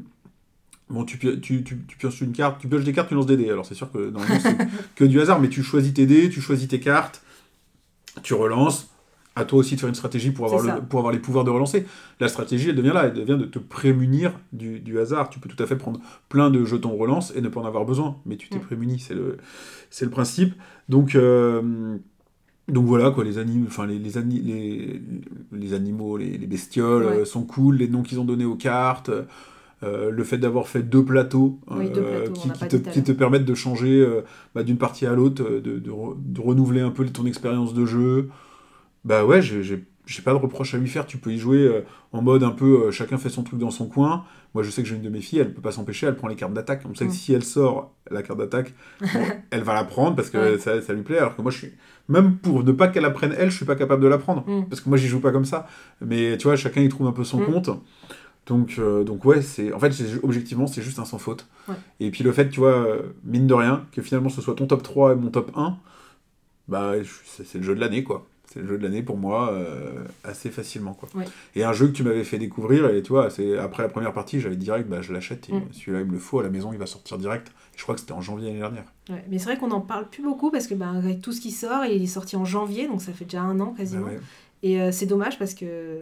bon, 0.89 1.05
tu, 1.05 1.19
tu, 1.19 1.41
tu, 1.41 1.65
tu 1.65 1.97
pioches 1.99 2.21
une 2.21 2.31
carte, 2.31 2.61
tu 2.61 2.69
pioches 2.69 2.85
des 2.85 2.93
cartes, 2.93 3.09
tu 3.09 3.15
lances 3.17 3.27
des 3.27 3.37
dés. 3.37 3.51
Alors 3.51 3.67
c'est 3.67 3.75
sûr 3.75 3.91
que 3.91 4.11
normalement 4.11 4.39
c'est 4.41 4.57
que 4.95 5.05
du 5.05 5.21
hasard, 5.21 5.41
mais 5.41 5.49
tu 5.49 5.65
choisis 5.65 5.93
tes 5.93 6.07
dés, 6.07 6.31
tu 6.31 6.41
choisis 6.41 6.69
tes 6.69 6.79
cartes, 6.79 7.23
tu 8.23 8.35
relances. 8.35 8.89
À 9.39 9.45
toi 9.45 9.59
aussi 9.59 9.75
de 9.75 9.81
faire 9.81 9.89
une 9.91 9.95
stratégie 9.95 10.31
pour 10.31 10.47
avoir, 10.47 10.63
le, 10.77 10.83
pour 10.83 10.99
avoir 10.99 11.13
les 11.13 11.19
pouvoirs 11.19 11.45
de 11.45 11.51
relancer. 11.51 11.85
La 12.21 12.29
stratégie, 12.29 12.71
elle 12.71 12.75
devient 12.77 12.93
là, 12.95 13.05
elle 13.07 13.13
devient 13.13 13.37
de 13.39 13.45
te 13.45 13.59
prémunir 13.59 14.33
du, 14.55 14.81
du 14.81 14.99
hasard. 14.99 15.29
Tu 15.29 15.39
peux 15.39 15.49
tout 15.51 15.63
à 15.63 15.67
fait 15.67 15.77
prendre 15.77 16.01
plein 16.31 16.51
de 16.51 16.65
jetons 16.65 16.97
relance 16.97 17.35
et 17.37 17.43
ne 17.43 17.49
pas 17.49 17.61
en 17.61 17.67
avoir 17.67 17.85
besoin, 17.85 18.17
mais 18.25 18.37
tu 18.37 18.49
t'es 18.49 18.59
Mm. 18.59 18.63
prémuni, 18.63 18.99
c'est 18.99 19.15
le, 19.15 19.37
le 20.01 20.11
principe. 20.11 20.55
Donc, 20.89 21.15
euh, 21.15 21.97
donc 22.69 22.87
voilà, 22.87 23.11
quoi, 23.11 23.25
les, 23.25 23.39
enfin, 23.67 23.87
les, 23.87 23.99
les, 23.99 24.19
ani- 24.19 24.41
les, 24.41 25.01
les 25.53 25.73
animaux, 25.75 26.17
les, 26.17 26.37
les 26.39 26.47
bestioles 26.47 27.05
Ouais. 27.05 27.13
euh, 27.19 27.25
sont 27.25 27.45
cool, 27.45 27.77
les 27.77 27.89
noms 27.89 28.03
qu'ils 28.03 28.19
ont 28.19 28.25
donnés 28.25 28.45
aux 28.47 28.57
cartes, 28.57 29.11
euh, 29.83 30.11
le 30.11 30.25
fait 30.25 30.39
d'avoir 30.39 30.67
fait 30.67 30.83
deux 30.83 31.05
plateaux, 31.05 31.61
Oui, 31.71 31.91
deux 31.91 32.03
plateaux, 32.03 32.33
qui, 32.33 32.51
te, 32.69 32.77
qui 32.77 33.03
te 33.05 33.13
permettent 33.13 33.45
de 33.45 33.55
changer 33.55 34.05
bah, 34.55 34.63
d'une 34.63 34.79
partie 34.79 35.07
à 35.07 35.15
l'autre, 35.15 35.45
de, 35.45 35.79
de, 35.79 35.91
re- 35.91 36.17
de 36.19 36.41
renouveler 36.41 36.81
un 36.81 36.91
peu 36.91 37.05
ton 37.07 37.27
expérience 37.27 37.75
de 37.75 37.85
jeu. 37.85 38.31
Bah 39.07 39.25
ouais, 39.25 39.41
j'ai- 39.41 39.85
pas 40.25 40.33
de 40.33 40.37
reproche 40.39 40.75
à 40.75 40.79
lui 40.79 40.89
faire. 40.89 41.07
Tu 41.07 41.17
peux 41.19 41.33
y 41.33 41.39
jouer 41.39 41.59
euh, 41.59 41.81
en 42.13 42.21
mode 42.23 42.43
un 42.43 42.51
peu 42.51 42.87
euh, 42.87 42.91
chacun 42.91 43.17
fait 43.19 43.29
son 43.29 43.43
truc 43.45 43.59
dans 43.59 43.71
son 43.71 43.87
coin. 43.87 44.25
Moi, 44.55 44.63
je 44.63 44.71
sais 44.71 44.83
que 44.83 44.89
j'ai 44.89 44.97
une 44.97 45.03
de 45.03 45.09
mes 45.11 45.21
filles, 45.21 45.41
elle 45.41 45.53
peut 45.55 45.61
pas 45.61 45.71
s'empêcher, 45.73 46.07
elle 46.07 46.17
prend 46.17 46.29
les 46.29 46.35
cartes 46.37 46.53
d'attaque. 46.55 46.83
On 46.91 46.95
sait 46.95 47.07
que 47.07 47.13
si 47.13 47.33
elle 47.33 47.45
sort 47.45 47.93
la 48.11 48.23
carte 48.23 48.39
d'attaque, 48.39 48.73
bon, 49.01 49.07
elle 49.51 49.63
va 49.63 49.75
la 49.75 49.85
prendre 49.85 50.17
parce 50.17 50.31
que 50.31 50.39
Ouais. 50.55 50.59
ça, 50.59 50.81
ça 50.83 50.93
lui 50.93 51.03
plaît. 51.03 51.19
Alors 51.19 51.37
que 51.37 51.43
moi, 51.43 51.51
je 51.51 51.59
suis 51.59 51.73
même 52.09 52.37
pour 52.37 52.63
ne 52.65 52.73
pas 52.73 52.89
qu'elle 52.89 53.05
apprenne 53.05 53.35
elle, 53.39 53.51
je 53.51 53.57
suis 53.57 53.65
pas 53.67 53.77
capable 53.77 54.03
de 54.03 54.09
la 54.09 54.19
prendre 54.19 54.45
Mm. 54.49 54.69
parce 54.69 54.81
que 54.81 54.89
moi, 54.89 54.99
j'y 54.99 55.07
joue 55.09 55.21
pas 55.21 55.31
comme 55.33 55.45
ça. 55.45 55.67
Mais 56.01 56.37
tu 56.39 56.45
vois, 56.49 56.57
chacun 56.57 56.81
y 56.81 56.89
trouve 56.89 57.07
un 57.07 57.13
peu 57.13 57.25
son 57.25 57.41
Mm. 57.41 57.47
compte. 57.47 57.71
Donc, 58.47 58.77
euh, 58.79 59.03
donc 59.05 59.25
ouais, 59.25 59.43
c'est 59.43 59.73
en 59.73 59.79
fait, 59.81 59.93
objectivement, 60.23 60.67
c'est 60.67 60.83
juste 60.83 60.99
un 61.01 61.05
sans 61.05 61.19
faute. 61.19 61.47
Ouais. 61.69 61.75
Et 62.01 62.11
puis 62.11 62.23
le 62.25 62.33
fait, 62.33 62.49
tu 62.49 62.61
vois, 62.61 62.87
mine 63.25 63.47
de 63.47 63.55
rien, 63.55 63.85
que 63.93 64.03
finalement 64.03 64.29
ce 64.31 64.41
soit 64.41 64.55
ton 64.55 64.67
top 64.67 64.83
3 64.85 65.13
et 65.13 65.17
mon 65.17 65.31
top 65.31 65.51
1, 65.57 65.77
bah, 66.69 66.93
c'est 67.43 67.59
le 67.59 67.65
jeu 67.65 67.75
de 67.75 67.81
l'année, 67.81 68.03
quoi. 68.05 68.27
C'est 68.57 68.63
le 68.63 68.69
jeu 68.69 68.79
de 68.79 68.83
l'année 68.85 69.03
pour 69.03 69.19
moi, 69.19 69.53
euh, 69.53 69.93
assez 70.25 70.49
facilement, 70.51 70.95
quoi. 70.95 71.11
Ouais. 71.15 71.27
Et 71.55 71.63
un 71.63 71.75
jeu 71.75 71.89
que 71.89 71.93
tu 71.93 72.03
m'avais 72.03 72.25
fait 72.25 72.39
découvrir, 72.39 72.89
et 72.89 73.03
tu 73.03 73.11
vois, 73.11 73.29
c'est 73.29 73.59
après 73.59 73.83
la 73.83 73.91
première 73.91 74.15
partie, 74.15 74.41
j'avais 74.41 74.57
direct, 74.57 74.89
bah, 74.89 75.03
je 75.03 75.13
l'achète, 75.13 75.51
et 75.51 75.53
Mm. 75.53 75.63
celui-là, 75.73 76.01
il 76.01 76.07
me 76.07 76.13
le 76.13 76.19
faut 76.19 76.39
à 76.41 76.43
la 76.43 76.49
maison, 76.49 76.73
il 76.73 76.79
va 76.79 76.87
sortir 76.87 77.19
direct. 77.19 77.53
Je 77.77 77.83
crois 77.83 77.95
que 77.95 78.01
c'était 78.01 78.15
en 78.15 78.23
janvier 78.23 78.47
l'année 78.49 78.61
dernière. 78.61 78.85
Ouais, 79.11 79.23
mais 79.29 79.39
c'est 79.39 79.45
vrai 79.45 79.59
qu'on 79.59 79.69
n'en 79.69 79.83
parle 79.83 80.09
plus 80.09 80.23
beaucoup 80.23 80.51
parce 80.51 80.67
que 80.67 80.75
ben, 80.75 80.95
avec 80.97 81.21
tout 81.21 81.33
ce 81.33 81.43
qui 81.43 81.51
sort, 81.51 81.85
il 81.85 82.03
est 82.03 82.07
sorti 82.07 82.35
en 82.37 82.47
janvier, 82.47 82.87
donc 82.89 83.03
ça 83.03 83.13
fait 83.13 83.25
déjà 83.27 83.43
un 83.43 83.61
an 83.61 83.67
Bah 83.67 83.75
quasiment. 83.77 84.07
ouais. 84.07 84.19
Et 84.63 84.81
euh, 84.81 84.91
c'est 84.91 85.05
dommage 85.05 85.39
parce 85.39 85.53
que 85.53 86.01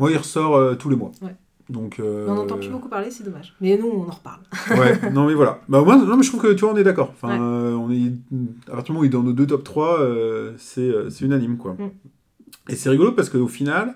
Moi, 0.00 0.10
il 0.10 0.16
ressort 0.16 0.56
euh, 0.56 0.74
tous 0.74 0.90
les 0.90 0.96
mois. 0.96 1.12
Ouais. 1.22 1.34
Donc, 1.70 1.98
euh, 1.98 2.26
on 2.28 2.34
n'entend 2.34 2.58
plus 2.58 2.68
beaucoup 2.68 2.88
parler, 2.90 3.10
c'est 3.10 3.24
dommage. 3.24 3.54
Mais 3.60 3.76
nous, 3.78 3.86
on 3.86 4.02
en 4.06 4.10
reparle. 4.12 4.40
Ouais, 4.78 5.10
non 5.12 5.26
mais 5.26 5.32
voilà. 5.34 5.60
Bah 5.68 5.80
moi, 5.82 5.96
non 5.96 6.16
mais 6.16 6.22
je 6.22 6.28
trouve 6.28 6.42
que 6.42 6.52
tu 6.52 6.60
vois, 6.64 6.74
on 6.74 6.76
est 6.76 6.84
d'accord. 6.84 7.10
Enfin, 7.14 7.28
Ouais. 7.34 7.40
euh, 7.40 7.74
on 7.74 7.90
est 7.90 8.12
à 8.68 8.72
partir 8.72 8.84
du 8.86 8.92
moment 8.92 9.00
où 9.00 9.04
il 9.04 9.08
est 9.08 9.10
dans 9.10 9.22
nos 9.22 9.32
deux 9.32 9.46
top 9.46 9.64
3, 9.64 10.00
euh, 10.00 10.52
c'est 10.58 10.82
euh, 10.82 11.08
c'est 11.08 11.24
unanime 11.24 11.56
quoi. 11.56 11.72
Mm. 11.72 11.90
Et 12.68 12.76
c'est 12.76 12.90
rigolo 12.90 13.12
parce 13.12 13.30
qu'au 13.30 13.48
final, 13.48 13.94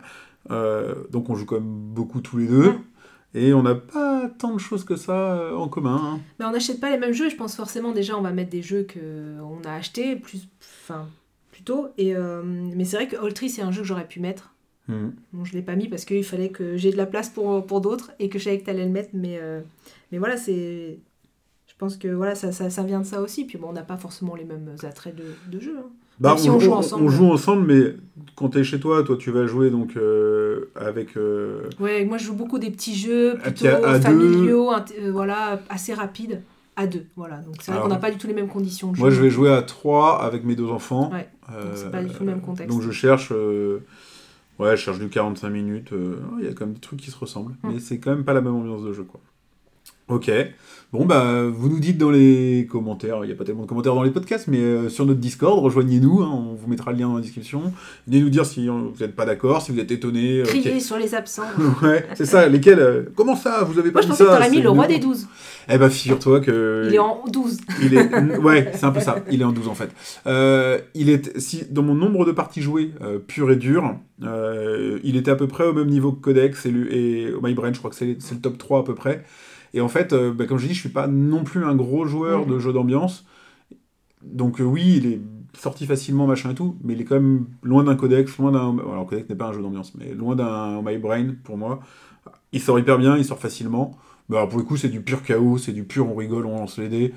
euh, 0.51 0.95
donc 1.11 1.29
on 1.29 1.35
joue 1.35 1.45
quand 1.45 1.57
même 1.57 1.69
beaucoup 1.69 2.21
tous 2.21 2.39
les 2.39 2.47
deux. 2.47 2.71
Mm. 2.71 2.79
Et 3.35 3.53
on 3.53 3.63
n'a 3.63 3.75
pas 3.75 4.31
tant 4.39 4.55
de 4.55 4.59
choses 4.59 4.85
que 4.85 4.97
ça 4.97 5.51
en 5.55 5.69
commun. 5.69 6.01
hein. 6.03 6.21
Mais 6.39 6.47
on 6.47 6.51
n'achète 6.53 6.81
pas 6.81 6.89
les 6.89 6.97
mêmes 6.97 7.13
jeux. 7.13 7.29
Je 7.29 7.37
pense 7.37 7.55
forcément 7.55 7.93
déjà 7.93 8.17
on 8.17 8.23
va 8.23 8.33
mettre 8.33 8.49
des 8.51 8.63
jeux 8.63 8.87
qu'on 8.91 9.61
a 9.69 9.75
achetés 9.75 10.17
plus, 10.17 10.49
enfin, 10.61 11.07
plus 11.53 11.63
tôt. 11.63 11.89
Et, 11.99 12.15
mais 12.15 12.87
c'est 12.87 12.97
vrai 12.97 13.09
que 13.09 13.17
Oltry 13.17 13.51
c'est 13.51 13.61
un 13.61 13.71
jeu 13.73 13.83
que 13.83 13.87
j'aurais 13.89 14.09
pu 14.09 14.21
mettre. 14.21 14.55
Bon, 14.89 15.45
je 15.45 15.53
l'ai 15.53 15.63
pas 15.63 15.77
mis 15.77 15.89
parce 15.89 16.05
qu'il 16.05 16.25
fallait 16.25 16.49
que 16.49 16.77
j'ai 16.77 16.91
de 16.91 16.97
la 16.97 17.07
place 17.07 17.29
pour, 17.29 17.65
pour 17.67 17.81
d'autres 17.81 18.11
et 18.19 18.29
que 18.29 18.39
je 18.39 18.45
savais 18.45 18.59
que 18.59 18.65
tu 18.65 18.71
allais 18.71 18.85
le 18.87 18.91
mettre. 18.91 19.11
Mais, 19.13 19.39
euh, 19.41 19.61
mais 20.13 20.19
voilà, 20.19 20.37
c'est. 20.37 20.99
Je 21.67 21.75
pense 21.79 21.97
que 21.97 22.09
voilà, 22.09 22.35
ça, 22.35 22.51
ça, 22.51 22.71
ça 22.71 22.83
vient 22.83 23.01
de 23.01 23.07
ça 23.07 23.21
aussi. 23.21 23.45
Puis 23.45 23.59
bon, 23.59 23.69
on 23.69 23.73
n'a 23.73 23.83
pas 23.83 23.97
forcément 23.99 24.35
les 24.35 24.45
mêmes 24.45 24.75
attraits 24.83 25.15
de, 25.15 25.25
de 25.51 25.61
jeu. 25.61 25.77
hein. 25.79 25.91
Bah, 26.21 26.37
si 26.37 26.51
on 26.51 26.59
joue 26.59 26.73
ensemble. 26.73 27.05
on 27.05 27.09
joue 27.09 27.27
ensemble, 27.27 27.67
mais 27.73 27.95
quand 28.35 28.49
tu 28.49 28.59
es 28.59 28.65
chez 28.65 28.81
toi, 28.81 29.05
toi 29.05 29.17
tu 29.17 29.31
vas 29.31 29.47
jouer 29.47 29.71
donc 29.71 29.97
euh, 29.97 30.71
avec. 30.75 31.17
euh, 31.17 31.69
Ouais, 31.79 32.05
moi 32.05 32.19
je 32.19 32.25
joue 32.25 32.35
beaucoup 32.35 32.59
des 32.59 32.71
petits 32.73 32.97
jeux 32.97 33.35
Et 33.37 33.39
plutôt 33.39 33.67
puis 33.67 33.67
à- 33.69 33.89
à 33.91 34.01
familiaux, 34.01 34.73
euh, 34.73 35.13
voilà, 35.13 35.61
assez 35.69 35.95
rapides, 35.95 36.43
à 36.75 36.89
deux. 36.89 37.05
Voilà, 37.15 37.37
donc 37.37 37.57
c'est 37.61 37.71
vrai 37.71 37.81
qu'on 37.83 37.89
n'a 37.89 37.99
pas 37.99 38.11
du 38.11 38.19
tout 38.19 38.27
les 38.27 38.35
mêmes 38.35 38.49
conditions 38.49 38.91
de 38.91 38.97
jeu. 38.97 39.01
Moi 39.03 39.11
je 39.11 39.21
vais 39.23 39.31
jouer 39.31 39.51
à 39.53 39.63
3 39.63 40.21
avec 40.21 40.43
mes 40.43 40.57
deux 40.57 40.67
enfants. 40.71 41.13
Ouais, 41.13 41.29
Euh, 41.53 41.73
c'est 41.77 41.91
pas 41.93 42.03
du 42.03 42.11
tout 42.13 42.25
le 42.25 42.31
même 42.31 42.41
contexte. 42.41 42.69
Donc 42.77 42.83
je 42.83 42.91
cherche. 42.91 43.33
Ouais, 44.59 44.77
je 44.77 44.83
cherche 44.83 44.99
du 44.99 45.09
45 45.09 45.51
minutes. 45.51 45.93
euh, 45.93 46.21
Il 46.41 46.45
y 46.45 46.49
a 46.49 46.53
quand 46.55 46.67
même 46.67 46.75
des 46.75 46.81
trucs 46.81 47.01
qui 47.01 47.11
se 47.11 47.17
ressemblent. 47.19 47.57
Mm. 47.63 47.73
Mais 47.73 47.81
c'est 47.81 47.99
quand 48.01 48.11
même 48.11 48.25
pas 48.25 48.33
la 48.35 48.41
même 48.41 48.55
ambiance 48.55 48.83
de 48.83 48.93
jeu, 48.93 49.05
quoi. 49.05 49.21
Ok. 50.09 50.31
Bon, 50.91 51.05
bah, 51.05 51.43
vous 51.45 51.69
nous 51.69 51.81
dites 51.81 51.99
dans 51.99 52.11
les 52.11 52.67
commentaires, 52.71 53.19
il 53.23 53.27
n'y 53.27 53.33
a 53.33 53.37
pas 53.37 53.45
tellement 53.45 53.65
de 53.65 53.67
commentaires 53.67 53.95
dans 53.95 54.05
les 54.05 54.11
podcasts, 54.11 54.49
mais 54.49 54.57
euh, 54.57 54.89
sur 54.89 55.05
notre 55.05 55.21
Discord, 55.21 55.63
rejoignez-nous, 55.63 56.23
hein, 56.23 56.31
on 56.33 56.55
vous 56.55 56.67
mettra 56.67 56.93
le 56.93 56.99
lien 56.99 57.09
dans 57.09 57.17
la 57.17 57.21
description. 57.21 57.75
Venez 58.07 58.23
nous 58.23 58.31
dire 58.31 58.47
si 58.47 58.69
vous 58.69 58.95
n'êtes 58.99 59.15
pas 59.15 59.27
d'accord, 59.27 59.61
si 59.61 59.71
vous 59.71 59.81
êtes 59.81 59.91
étonné. 59.91 60.41
euh, 60.41 60.81
sur 60.81 60.97
les 60.97 61.15
absents. 61.15 61.43
ouais, 61.83 62.07
c'est 62.15 62.25
ça, 62.25 62.49
lesquels 62.49 62.81
euh, 62.81 63.03
Comment 63.15 63.37
ça 63.37 63.65
Vous 63.65 63.79
avez 63.79 63.91
pas 63.91 64.01
Moi 64.01 64.03
je 64.03 64.09
pensais 64.09 64.25
que 64.25 64.31
ça 64.31 64.37
t'aurais 64.37 64.49
mis 64.49 64.63
le 64.63 64.71
roi 64.71 64.87
des 64.87 64.99
douze. 64.99 65.29
Eh 65.69 65.77
bah, 65.77 65.91
figure-toi 65.91 66.41
que. 66.41 66.85
Il 66.89 66.95
est 66.95 66.99
en 66.99 67.23
12. 67.31 67.59
Il 67.83 67.95
est... 67.95 68.39
Ouais, 68.39 68.71
c'est 68.75 68.85
un 68.85 68.91
peu 68.91 69.01
ça. 69.01 69.17
Il 69.31 69.43
est 69.43 69.45
en 69.45 69.53
12 69.53 69.69
en 69.69 69.75
fait. 69.75 69.91
Euh, 70.27 70.79
il 70.95 71.11
est... 71.11 71.39
si, 71.39 71.65
dans 71.71 71.83
mon 71.83 71.95
nombre 71.95 72.25
de 72.25 72.33
parties 72.33 72.63
jouées, 72.63 72.93
euh, 73.03 73.19
pur 73.19 73.51
et 73.51 73.57
dur, 73.57 73.95
euh, 74.23 74.99
il 75.05 75.17
était 75.17 75.31
à 75.31 75.37
peu 75.37 75.47
près 75.49 75.65
au 75.65 75.75
même 75.75 75.89
niveau 75.89 76.13
que 76.13 76.23
Codex 76.23 76.65
et, 76.65 76.71
le... 76.71 76.95
et 76.95 77.33
My 77.43 77.53
Brain, 77.53 77.75
je 77.75 77.79
crois 77.79 77.91
que 77.91 77.97
c'est 77.97 78.17
c'est 78.21 78.37
le 78.37 78.41
top 78.41 78.57
3 78.57 78.81
à 78.81 78.83
peu 78.85 78.95
près. 78.95 79.23
Et 79.75 79.81
en 79.81 79.89
fait, 79.89 80.13
euh, 80.13 80.33
bah, 80.33 80.47
comme 80.47 80.59
je 80.59 80.67
dis, 80.67 80.75
je 80.75 80.81
suis 80.81 80.89
pas 80.89 81.07
non 81.07 81.45
plus 81.45 81.65
un 81.65 81.75
gros 81.75 82.07
joueur 82.07 82.47
Mhm. 82.47 82.53
de 82.55 82.59
jeux 82.59 82.73
d'ambiance. 82.73 83.25
Donc 84.23 84.61
euh, 84.61 84.65
oui, 84.65 84.95
il 84.97 85.07
est 85.07 85.21
sorti 85.57 85.87
facilement, 85.87 86.27
machin 86.27 86.51
et 86.51 86.55
tout, 86.55 86.77
mais 86.83 86.95
il 86.95 87.01
est 87.01 87.05
quand 87.05 87.15
même 87.17 87.47
loin 87.63 87.85
d'un 87.85 87.95
Codex, 87.97 88.37
loin 88.39 88.53
d'un... 88.53 88.77
Alors 88.79 89.07
Codex 89.07 89.29
n'est 89.29 89.37
pas 89.37 89.47
un 89.49 89.53
jeu 89.53 89.63
d'ambiance, 89.63 89.95
mais 89.95 90.13
loin 90.15 90.35
d'un 90.37 90.83
My 90.83 90.99
Brain 90.99 91.35
pour 91.45 91.57
moi. 91.57 91.81
Il 92.53 92.61
sort 92.61 92.79
hyper 92.79 92.99
bien, 92.99 93.17
il 93.17 93.25
sort 93.25 93.39
facilement. 93.39 93.97
Mais 94.29 94.37
alors 94.37 94.49
pour 94.49 94.59
le 94.59 94.65
coup, 94.65 94.77
c'est 94.77 94.89
du 94.89 95.01
pur 95.01 95.23
chaos, 95.23 95.59
c'est 95.59 95.73
du 95.73 95.85
pur 95.85 96.09
on 96.11 96.15
rigole, 96.15 96.47
on 96.47 96.59
lance 96.59 96.79
les 96.79 96.89
dés. 96.89 97.15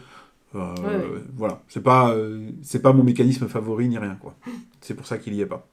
Euh, 0.56 0.76
ouais. 0.76 1.24
Voilà, 1.36 1.62
c'est 1.70 1.82
pas, 1.84 2.12
euh, 2.12 2.50
c'est 2.62 2.82
pas 2.82 2.94
mon 2.94 3.04
mécanisme 3.04 3.48
favori 3.48 3.88
ni 3.88 3.98
rien 3.98 4.16
quoi. 4.22 4.36
C'est 4.82 4.94
pour 4.96 5.06
ça 5.08 5.18
qu'il 5.18 5.34
y 5.34 5.42
est 5.42 5.46
pas. 5.46 5.68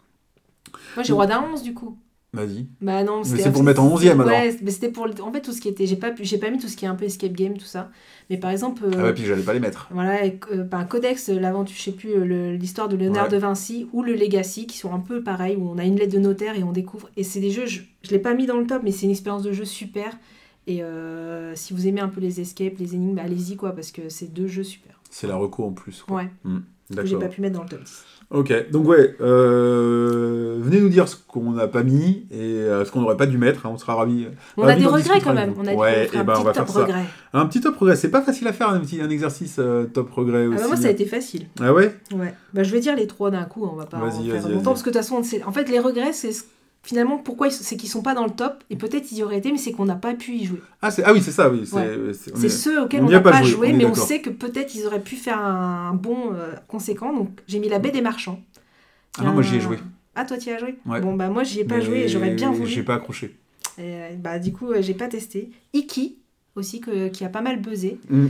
Moi 0.96 1.02
j'ai 1.04 1.12
roi 1.12 1.26
d'un 1.26 1.42
11 1.52 1.62
du 1.62 1.74
coup. 1.74 1.98
Vas-y. 2.34 2.66
Bah 2.82 3.02
non, 3.04 3.24
c'est 3.24 3.50
pour 3.52 3.62
mettre 3.62 3.80
en 3.82 3.88
11e, 3.96 4.10
alors. 4.12 4.26
Ouais, 4.26 4.54
mais 4.62 4.70
c'était 4.70 4.90
pour 4.90 5.06
en 5.22 5.32
fait 5.32 5.40
tout 5.40 5.52
ce 5.52 5.62
qui 5.62 5.68
était 5.68 5.86
j'ai 5.86 5.96
pas 5.96 6.12
j'ai 6.20 6.36
pas 6.36 6.50
mis 6.50 6.58
tout 6.58 6.68
ce 6.68 6.76
qui 6.76 6.84
est 6.84 6.88
un 6.88 6.94
peu 6.94 7.06
escape 7.06 7.32
game 7.32 7.56
tout 7.56 7.64
ça. 7.64 7.90
Mais 8.28 8.36
par 8.36 8.50
exemple 8.50 8.84
euh, 8.84 8.90
Ah 8.98 9.02
ouais, 9.04 9.14
puis 9.14 9.24
j'allais 9.24 9.42
pas 9.42 9.54
les 9.54 9.60
mettre. 9.60 9.88
Voilà, 9.90 10.26
et, 10.26 10.38
euh, 10.52 10.62
ben, 10.62 10.84
Codex, 10.84 11.30
euh, 11.30 11.40
l'aventure, 11.40 11.74
je 11.74 11.82
sais 11.82 11.92
plus, 11.92 12.10
euh, 12.10 12.52
l'histoire 12.54 12.88
de 12.90 12.96
Léonard 12.96 13.24
Ouais. 13.24 13.30
de 13.30 13.36
Vinci 13.38 13.88
ou 13.94 14.02
le 14.02 14.14
Legacy, 14.14 14.66
qui 14.66 14.76
sont 14.76 14.92
un 14.92 15.00
peu 15.00 15.22
pareils, 15.22 15.56
où 15.56 15.70
on 15.70 15.78
a 15.78 15.84
une 15.84 15.96
lettre 15.96 16.12
de 16.12 16.18
notaire 16.18 16.54
et 16.54 16.62
on 16.62 16.72
découvre. 16.72 17.08
Et 17.16 17.24
c'est 17.24 17.40
des 17.40 17.50
jeux, 17.50 17.64
je, 17.64 17.80
je 18.02 18.10
l'ai 18.10 18.18
pas 18.18 18.34
mis 18.34 18.44
dans 18.44 18.58
le 18.58 18.66
top, 18.66 18.82
mais 18.84 18.90
c'est 18.92 19.06
une 19.06 19.12
expérience 19.12 19.42
de 19.42 19.52
jeu 19.52 19.64
super. 19.64 20.18
Et 20.66 20.82
euh, 20.82 21.54
si 21.54 21.72
vous 21.72 21.86
aimez 21.88 22.02
un 22.02 22.08
peu 22.08 22.20
les 22.20 22.42
escapes, 22.42 22.74
les 22.78 22.94
énigmes, 22.94 23.14
bah, 23.14 23.22
allez-y, 23.24 23.56
quoi, 23.56 23.72
parce 23.72 23.90
que 23.90 24.10
c'est 24.10 24.30
deux 24.34 24.46
jeux 24.48 24.64
super. 24.64 25.00
C'est 25.08 25.26
la 25.26 25.36
reco 25.36 25.64
en 25.64 25.72
plus. 25.72 26.02
Quoi. 26.02 26.16
Ouais, 26.18 26.30
Hmm, 26.44 26.58
que 26.96 27.06
j'ai 27.06 27.16
pas 27.16 27.28
pu 27.28 27.40
mettre 27.40 27.56
dans 27.56 27.62
le 27.64 27.68
top 27.68 27.82
10. 27.82 28.04
Ok, 28.30 28.70
donc 28.70 28.86
ouais, 28.86 29.16
euh, 29.22 30.58
venez 30.60 30.80
nous 30.80 30.90
dire 30.90 31.08
ce 31.08 31.16
qu'on 31.16 31.52
n'a 31.52 31.66
pas 31.66 31.82
mis 31.82 32.26
et 32.30 32.36
euh, 32.42 32.84
ce 32.84 32.92
qu'on 32.92 33.00
n'aurait 33.00 33.16
pas 33.16 33.24
dû 33.26 33.38
mettre, 33.38 33.64
hein, 33.64 33.70
on 33.72 33.78
sera 33.78 33.94
ravis. 33.94 34.26
On 34.58 34.64
Ah, 34.64 34.72
a 34.72 34.76
des 34.76 34.84
regrets 34.84 35.20
quand 35.22 35.32
même. 35.32 35.54
On 35.58 35.66
a 35.66 35.72
Ouais, 35.74 36.06
ferait 36.06 36.18
eh 36.20 36.24
ben, 36.24 36.34
un 36.34 36.40
on 36.40 36.42
va 36.44 36.50
petit 36.52 36.58
faire 36.58 36.66
top 36.66 36.74
ça. 36.74 36.80
regret. 36.84 37.04
Un 37.32 37.46
petit 37.46 37.60
top 37.62 37.76
regret, 37.78 37.96
c'est 37.96 38.10
pas 38.10 38.20
facile 38.20 38.46
à 38.48 38.52
faire 38.52 38.68
un, 38.68 38.80
petit, 38.80 39.00
un 39.00 39.08
exercice 39.08 39.56
euh, 39.58 39.84
top 39.86 40.10
regret 40.10 40.44
Ah 40.44 40.48
aussi. 40.54 40.58
bah, 40.62 40.66
moi, 40.68 40.76
ça 40.76 40.88
a 40.88 40.90
été 40.90 41.06
facile. 41.06 41.46
Ah 41.60 41.72
ouais? 41.72 41.94
Ouais. 42.14 42.34
Bah, 42.52 42.62
je 42.64 42.70
vais 42.70 42.80
dire 42.80 42.96
les 42.96 43.06
trois 43.06 43.30
d'un 43.30 43.44
coup, 43.44 43.64
on 43.70 43.76
va 43.76 43.86
pas 43.86 43.96
en 43.96 44.06
Vas-y, 44.08 44.28
faire 44.30 44.46
longtemps, 44.48 44.72
parce 44.72 44.82
que 44.82 44.90
de 44.90 44.94
toute 44.94 45.02
façon, 45.02 45.16
on 45.16 45.22
sait- 45.22 45.42
en 45.44 45.52
fait, 45.52 45.68
les 45.70 45.78
regrets, 45.78 46.12
c'est 46.12 46.32
ce- 46.32 46.44
finalement 46.88 47.18
pourquoi 47.18 47.50
c'est 47.50 47.76
qu'ils 47.76 47.90
sont 47.90 48.00
pas 48.00 48.14
dans 48.14 48.24
le 48.24 48.30
top, 48.30 48.64
et 48.70 48.76
peut-être 48.76 49.12
ils 49.12 49.18
y 49.18 49.22
auraient 49.22 49.36
été, 49.36 49.52
mais 49.52 49.58
c'est 49.58 49.72
qu'on 49.72 49.84
n'a 49.84 49.94
pas 49.94 50.14
pu 50.14 50.32
y 50.32 50.46
jouer. 50.46 50.62
ah, 50.80 50.88
ah 51.04 51.12
oui, 51.12 51.20
c'est 51.22 51.32
ça, 51.32 51.50
oui. 51.50 51.66
C'est 51.66 51.74
Ouais. 51.76 52.46
est- 52.46 52.48
ceux 52.48 52.82
auxquels 52.82 53.02
on 53.02 53.10
n'a 53.10 53.20
pas 53.20 53.30
pas 53.32 53.42
joué, 53.42 53.74
mais 53.74 53.84
on 53.84 53.94
sait 53.94 54.20
que 54.22 54.30
peut-être 54.30 54.74
ils 54.74 54.86
auraient 54.86 55.02
pu 55.02 55.16
faire 55.16 55.38
un 55.38 55.92
bon 55.92 56.32
euh, 56.32 56.54
conséquent. 56.66 57.12
Donc 57.12 57.28
j'ai 57.46 57.58
mis 57.58 57.68
la 57.68 57.78
baie 57.78 57.90
des 57.90 58.00
marchands. 58.00 58.40
Ah 59.18 59.24
non, 59.24 59.32
moi 59.32 59.42
j'y 59.42 59.56
ai 59.56 59.60
joué. 59.60 59.78
Ah 60.14 60.24
toi 60.24 60.38
tu 60.38 60.48
y 60.48 60.52
as 60.52 60.58
joué? 60.58 60.76
Ouais. 60.86 61.00
Bon 61.02 61.14
bah 61.14 61.28
moi 61.28 61.44
j'y 61.44 61.60
ai 61.60 61.64
pas 61.64 61.76
Mais 61.76 61.82
joué 61.84 61.96
et 62.04 62.08
j'aurais 62.08 62.30
bien 62.34 62.50
voulu. 62.50 62.70
J'ai 62.70 62.82
pas 62.82 62.94
accroché. 62.94 63.36
Et, 63.78 64.16
bah 64.16 64.38
du 64.38 64.52
coup 64.54 64.70
euh, 64.72 64.80
j'ai 64.80 64.94
pas 64.94 65.08
testé. 65.08 65.50
Iki 65.74 66.16
aussi 66.56 66.80
que- 66.80 67.08
qui 67.08 67.22
a 67.24 67.28
pas 67.28 67.42
mal 67.42 67.60
buzzé, 67.60 67.98
Hmm. 68.10 68.28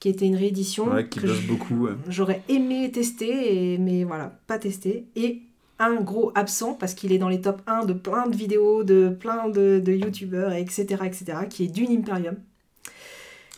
qui 0.00 0.08
était 0.08 0.24
une 0.26 0.34
réédition. 0.36 0.90
Ouais, 0.92 1.06
qui 1.08 1.20
que 1.20 1.26
buzz 1.26 1.42
beaucoup. 1.42 1.88
J'aurais 2.08 2.42
aimé 2.48 2.90
tester, 2.90 3.74
et, 3.74 3.78
mais 3.78 4.02
voilà, 4.04 4.36
pas 4.46 4.58
testé. 4.58 5.04
Et 5.14 5.42
un 5.78 5.96
gros 5.96 6.32
absent, 6.34 6.74
parce 6.74 6.94
qu'il 6.94 7.12
est 7.12 7.18
dans 7.18 7.28
les 7.28 7.40
top 7.40 7.62
1 7.66 7.84
de 7.84 7.92
plein 7.92 8.26
de 8.26 8.36
vidéos, 8.36 8.84
de 8.84 9.08
plein 9.08 9.48
de, 9.48 9.80
de 9.84 9.92
youtubeurs, 9.92 10.52
etc., 10.52 11.02
etc., 11.04 11.24
qui 11.48 11.64
est 11.64 11.68
Dune 11.68 11.92
Imperium. 11.92 12.36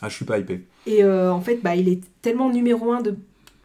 Ah, 0.02 0.08
je 0.08 0.16
suis 0.16 0.24
pas 0.24 0.38
hypé. 0.38 0.66
Et 0.86 1.04
euh, 1.04 1.32
en 1.32 1.40
fait, 1.40 1.56
bah, 1.56 1.76
il 1.76 1.88
est 1.88 2.00
tellement 2.22 2.50
numéro 2.50 2.92
1 2.92 3.02
de 3.02 3.16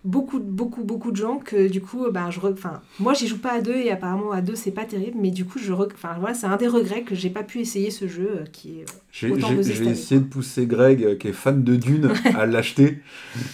beaucoup, 0.06 0.40
beaucoup, 0.40 0.84
beaucoup 0.84 1.12
de 1.12 1.16
gens 1.18 1.40
que 1.40 1.68
du 1.68 1.82
coup, 1.82 2.06
bah, 2.12 2.30
je 2.30 2.40
enfin, 2.40 2.82
moi, 3.00 3.14
j'y 3.14 3.28
joue 3.28 3.40
pas 3.40 3.54
à 3.54 3.62
deux 3.62 3.76
et 3.76 3.92
apparemment 3.92 4.32
à 4.32 4.42
deux, 4.42 4.56
c'est 4.56 4.72
pas 4.72 4.86
terrible, 4.86 5.18
mais 5.20 5.32
du 5.32 5.46
coup, 5.46 5.60
je 5.60 5.74
enfin, 5.74 6.16
voilà, 6.20 6.36
c'est 6.36 6.46
un 6.46 6.56
des 6.58 6.68
regrets 6.68 7.02
que 7.02 7.16
j'ai 7.16 7.32
pas 7.32 7.44
pu 7.44 7.60
essayer 7.60 7.90
ce 7.90 8.08
jeu 8.08 8.30
euh, 8.42 8.46
qui 8.52 8.80
est. 8.80 8.86
J'ai 9.12 9.30
essayé 9.30 10.22
de 10.22 10.26
pousser 10.26 10.68
Greg, 10.68 11.04
euh, 11.04 11.16
qui 11.16 11.30
est 11.30 11.34
fan 11.34 11.64
de 11.64 11.76
Dune, 11.76 12.12
à 12.36 12.46
l'acheter. 12.46 13.00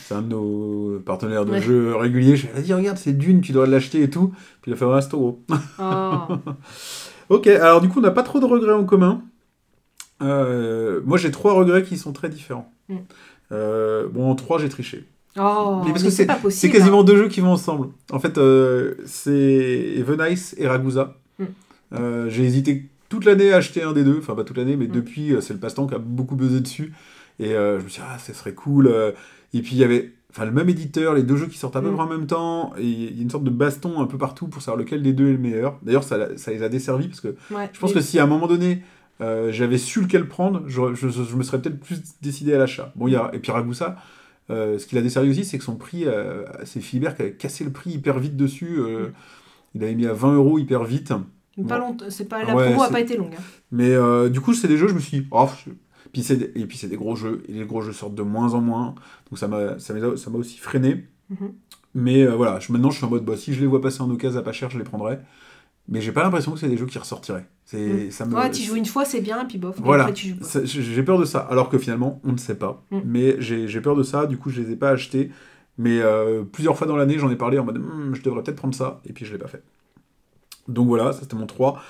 C'est 0.03 0.13
un 0.13 0.21
de 0.21 0.27
nos 0.27 0.99
partenaires 0.99 1.45
de 1.45 1.51
Ouais. 1.51 1.61
jeu 1.61 1.95
réguliers. 1.95 2.35
Je 2.35 2.47
lui 2.47 2.59
ai 2.59 2.61
dit, 2.61 2.73
regarde, 2.73 2.97
c'est 2.97 3.17
Dune, 3.17 3.41
tu 3.41 3.53
dois 3.53 3.65
l'acheter 3.65 4.03
et 4.03 4.09
tout. 4.09 4.33
Puis 4.61 4.71
il 4.71 4.73
a 4.73 4.77
fait, 4.77 5.07
trop 5.07 5.17
gros. 5.17 5.43
Oh. 5.79 6.35
Ok, 7.29 7.47
alors 7.47 7.79
du 7.79 7.87
coup, 7.87 7.99
on 7.99 8.01
n'a 8.01 8.11
pas 8.11 8.23
trop 8.23 8.41
de 8.41 8.45
regrets 8.45 8.73
en 8.73 8.83
commun. 8.83 9.21
Euh, 10.21 10.99
moi, 11.05 11.17
j'ai 11.17 11.31
trois 11.31 11.53
regrets 11.53 11.81
qui 11.81 11.97
sont 11.97 12.11
très 12.11 12.27
différents. 12.27 12.69
Mm. 12.89 12.97
Bon, 14.13 14.29
en 14.29 14.35
trois, 14.35 14.59
j'ai 14.59 14.67
triché. 14.67 15.07
Oh, 15.39 15.81
Mais 15.85 15.91
parce 15.91 16.03
mais 16.03 16.25
que 16.27 16.49
c'est 16.49 16.69
quasiment 16.69 17.03
deux 17.03 17.15
jeux 17.15 17.27
qui 17.29 17.39
vont 17.39 17.51
ensemble. 17.53 17.87
En 18.11 18.19
fait, 18.19 18.37
euh, 18.37 18.95
c'est 19.05 19.93
Evenice 19.97 20.55
et 20.57 20.67
Ragusa. 20.67 21.15
Mm. 21.39 21.43
Euh, 21.93 22.29
j'ai 22.29 22.43
hésité 22.43 22.89
toute 23.07 23.23
l'année 23.25 23.53
à 23.53 23.57
acheter 23.57 23.81
un 23.83 23.93
des 23.93 24.03
deux. 24.03 24.17
Enfin, 24.19 24.35
pas 24.35 24.43
toute 24.43 24.57
l'année, 24.57 24.75
mais 24.75 24.87
Mm. 24.87 24.91
depuis, 24.91 25.33
euh, 25.33 25.39
c'est 25.41 25.53
le 25.53 25.59
passe-temps 25.59 25.87
qui 25.87 25.95
a 25.95 25.99
beaucoup 25.99 26.35
buzzé 26.35 26.59
dessus. 26.59 26.93
Et 27.39 27.53
euh, 27.55 27.79
je 27.79 27.85
me 27.85 27.89
suis 27.89 28.01
dit, 28.01 28.07
ah, 28.11 28.19
ça 28.19 28.33
serait 28.33 28.53
cool. 28.53 28.91
Et 29.53 29.61
puis, 29.61 29.71
il 29.73 29.77
y 29.77 29.83
avait 29.85 30.11
enfin, 30.31 30.45
le 30.45 30.51
même 30.51 30.69
éditeur, 30.69 31.13
les 31.13 31.23
deux 31.23 31.35
jeux 31.37 31.47
qui 31.47 31.57
sortent 31.57 31.75
à 31.77 31.81
peu 31.81 31.89
Mm. 31.91 31.95
près 31.95 32.03
en 32.03 32.07
même 32.09 32.27
temps. 32.27 32.73
Et 32.77 32.83
il 32.83 33.15
y 33.15 33.19
a 33.19 33.21
une 33.21 33.29
sorte 33.29 33.45
de 33.45 33.49
baston 33.49 34.01
un 34.01 34.05
peu 34.07 34.17
partout 34.17 34.47
pour 34.47 34.61
savoir 34.61 34.77
lequel 34.83 35.01
des 35.01 35.13
deux 35.13 35.29
est 35.29 35.33
le 35.33 35.37
meilleur. 35.37 35.77
D'ailleurs, 35.81 36.03
ça, 36.03 36.37
ça 36.37 36.51
les 36.51 36.61
a 36.61 36.67
desservis 36.67 37.07
parce 37.07 37.21
que 37.21 37.29
Ouais, 37.53 37.69
je 37.71 37.79
pense 37.79 37.93
que 37.93 38.01
si 38.01 38.19
à 38.19 38.23
un 38.23 38.27
moment 38.27 38.47
donné, 38.47 38.83
j'avais 39.21 39.77
su 39.77 40.01
lequel 40.01 40.27
prendre, 40.27 40.63
je, 40.67 40.93
je- 40.93 41.07
je 41.09 41.35
me 41.37 41.43
serais 41.43 41.61
peut-être 41.61 41.79
plus 41.79 42.01
décidé 42.21 42.53
à 42.53 42.57
l'achat. 42.57 42.91
Bon, 42.97 43.07
il 43.07 43.13
y 43.13 43.15
a, 43.15 43.29
et 43.33 43.39
puis 43.39 43.51
Ragusa, 43.53 43.95
euh, 44.49 44.79
ce 44.79 44.85
qu'il 44.87 44.97
a 44.97 45.01
desservi 45.01 45.29
aussi, 45.29 45.45
c'est 45.45 45.57
que 45.57 45.63
son 45.63 45.75
prix, 45.75 46.03
euh, 46.05 46.43
c'est 46.65 46.81
Philibert 46.81 47.15
qui 47.15 47.21
avait 47.21 47.33
cassé 47.33 47.63
le 47.63 47.71
prix 47.71 47.91
hyper 47.91 48.19
vite 48.19 48.35
dessus. 48.35 48.77
euh, 48.79 49.07
Mm. 49.07 49.11
Il 49.75 49.83
avait 49.85 49.95
mis 49.95 50.05
à 50.05 50.11
20 50.13 50.35
euros 50.35 50.59
hyper 50.59 50.83
vite. 50.83 51.13
Mais 51.57 51.63
Pas 51.65 51.95
c'est 52.09 52.27
pas 52.27 52.43
la 52.43 52.53
Ouais, 52.55 52.65
promo 52.65 52.81
a 52.81 52.87
c'est- 52.87 52.91
pas 52.91 52.99
été 52.99 53.15
longue. 53.15 53.33
hein. 53.37 53.43
Mais 53.71 54.29
du 54.29 54.41
coup, 54.41 54.53
c'est 54.53 54.67
des 54.67 54.77
jeux, 54.77 54.87
je 54.89 54.93
me 54.93 54.99
suis 54.99 55.21
dit, 55.21 55.27
oh, 55.31 55.47
je- 55.65 55.71
puis 56.11 56.23
c'est 56.23 56.35
des- 56.35 56.51
et 56.59 56.65
puis 56.65 56.77
c'est 56.77 56.87
des 56.89 56.97
gros 56.97 57.15
jeux, 57.15 57.43
et 57.47 57.53
les 57.53 57.65
gros 57.65 57.81
jeux 57.81 57.93
sortent 57.93 58.15
de 58.15 58.21
moins 58.21 58.53
en 58.53 58.59
moins, 58.59 58.95
donc 59.29 59.37
ça 59.39 59.47
m'a 59.47 59.79
ça 59.79 59.93
m'a 59.93 60.17
ça 60.17 60.29
m'a 60.29 60.37
aussi 60.37 60.57
freiné. 60.57 61.05
Mhm. 61.29 61.53
Mais 61.93 62.25
voilà, 62.25 62.59
je, 62.59 62.71
maintenant 62.73 62.89
je 62.89 62.97
suis 62.97 63.05
en 63.05 63.09
mode, 63.09 63.23
bah, 63.23 63.37
si 63.37 63.53
je 63.53 63.61
les 63.61 63.67
vois 63.67 63.79
passer 63.81 64.01
en 64.01 64.09
occasion 64.09 64.39
à 64.39 64.43
pas 64.43 64.51
cher, 64.51 64.69
je 64.69 64.77
les 64.77 64.83
prendrai. 64.83 65.19
Mais 65.87 65.99
j'ai 66.01 66.11
pas 66.11 66.23
l'impression 66.23 66.53
que 66.53 66.59
c'est 66.59 66.69
des 66.69 66.77
jeux 66.77 66.85
qui 66.85 66.97
ressortiraient. 66.99 67.45
C'est, 67.65 68.11
ça 68.11 68.25
me, 68.25 68.35
Ouais, 68.35 68.49
tu 68.51 68.63
joues 68.63 68.75
une 68.75 68.85
fois, 68.85 69.03
c'est 69.05 69.21
bien, 69.21 69.45
puis 69.45 69.57
bof. 69.57 69.75
Voilà, 69.79 70.03
après, 70.03 70.13
tu 70.13 70.29
joues 70.29 70.35
pas. 70.37 70.63
J'ai 70.63 71.03
peur 71.03 71.17
de 71.17 71.25
ça. 71.25 71.39
Alors 71.39 71.69
que 71.69 71.77
finalement, 71.77 72.21
on 72.23 72.31
ne 72.33 72.37
sait 72.37 72.55
pas. 72.55 72.83
Mm. 72.91 72.99
Mais 73.05 73.35
j'ai 73.39 73.67
j'ai 73.67 73.81
peur 73.81 73.95
de 73.95 74.03
ça, 74.03 74.25
du 74.25 74.37
coup, 74.37 74.49
je 74.49 74.61
les 74.61 74.71
ai 74.71 74.75
pas 74.75 74.89
achetés. 74.89 75.31
Mais 75.77 75.99
euh, 76.01 76.43
plusieurs 76.43 76.77
fois 76.77 76.85
dans 76.87 76.95
l'année, 76.95 77.17
j'en 77.17 77.29
ai 77.31 77.35
parlé 77.35 77.57
en 77.57 77.65
mode, 77.65 77.79
Hmm, 77.79 78.13
je 78.13 78.21
devrais 78.21 78.43
peut-être 78.43 78.57
prendre 78.57 78.75
ça, 78.75 79.01
et 79.05 79.13
puis 79.13 79.25
je 79.25 79.31
l'ai 79.31 79.39
pas 79.39 79.47
fait. 79.47 79.63
Donc 80.67 80.87
voilà, 80.87 81.11
ça 81.11 81.21
c'était 81.21 81.35
mon 81.35 81.47
3. 81.47 81.81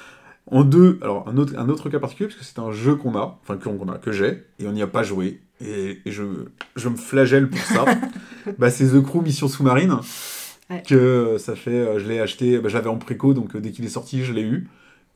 En 0.47 0.63
2, 0.63 0.99
alors 1.01 1.27
un 1.27 1.37
autre, 1.37 1.53
un 1.57 1.69
autre 1.69 1.89
cas 1.89 1.99
particulier, 1.99 2.27
parce 2.27 2.39
que 2.39 2.45
c'est 2.45 2.59
un 2.59 2.71
jeu 2.71 2.95
qu'on 2.95 3.15
a, 3.15 3.39
enfin 3.43 3.57
qu'on 3.57 3.87
a, 3.89 3.97
que 3.97 4.11
j'ai, 4.11 4.45
et 4.59 4.67
on 4.67 4.71
n'y 4.71 4.81
a 4.81 4.87
pas 4.87 5.03
joué, 5.03 5.41
et, 5.59 5.99
et 6.05 6.11
je, 6.11 6.23
je 6.75 6.89
me 6.89 6.95
flagelle 6.95 7.49
pour 7.49 7.59
ça. 7.59 7.85
bah, 8.57 8.69
c'est 8.69 8.87
The 8.87 9.01
Crew 9.03 9.21
Mission 9.21 9.47
Sous-Marine, 9.47 9.99
Ouais. 10.72 10.84
que 10.88 11.36
ça 11.38 11.55
fait, 11.55 11.72
euh, 11.72 11.99
je 11.99 12.07
l'ai 12.07 12.19
acheté, 12.19 12.57
bah, 12.59 12.69
je 12.69 12.76
l'avais 12.76 12.89
en 12.89 12.97
préco, 12.97 13.34
donc 13.34 13.55
euh, 13.55 13.59
dès 13.59 13.72
qu'il 13.72 13.84
est 13.86 13.89
sorti, 13.89 14.24
je 14.24 14.32
l'ai 14.34 14.41
eu, 14.43 14.67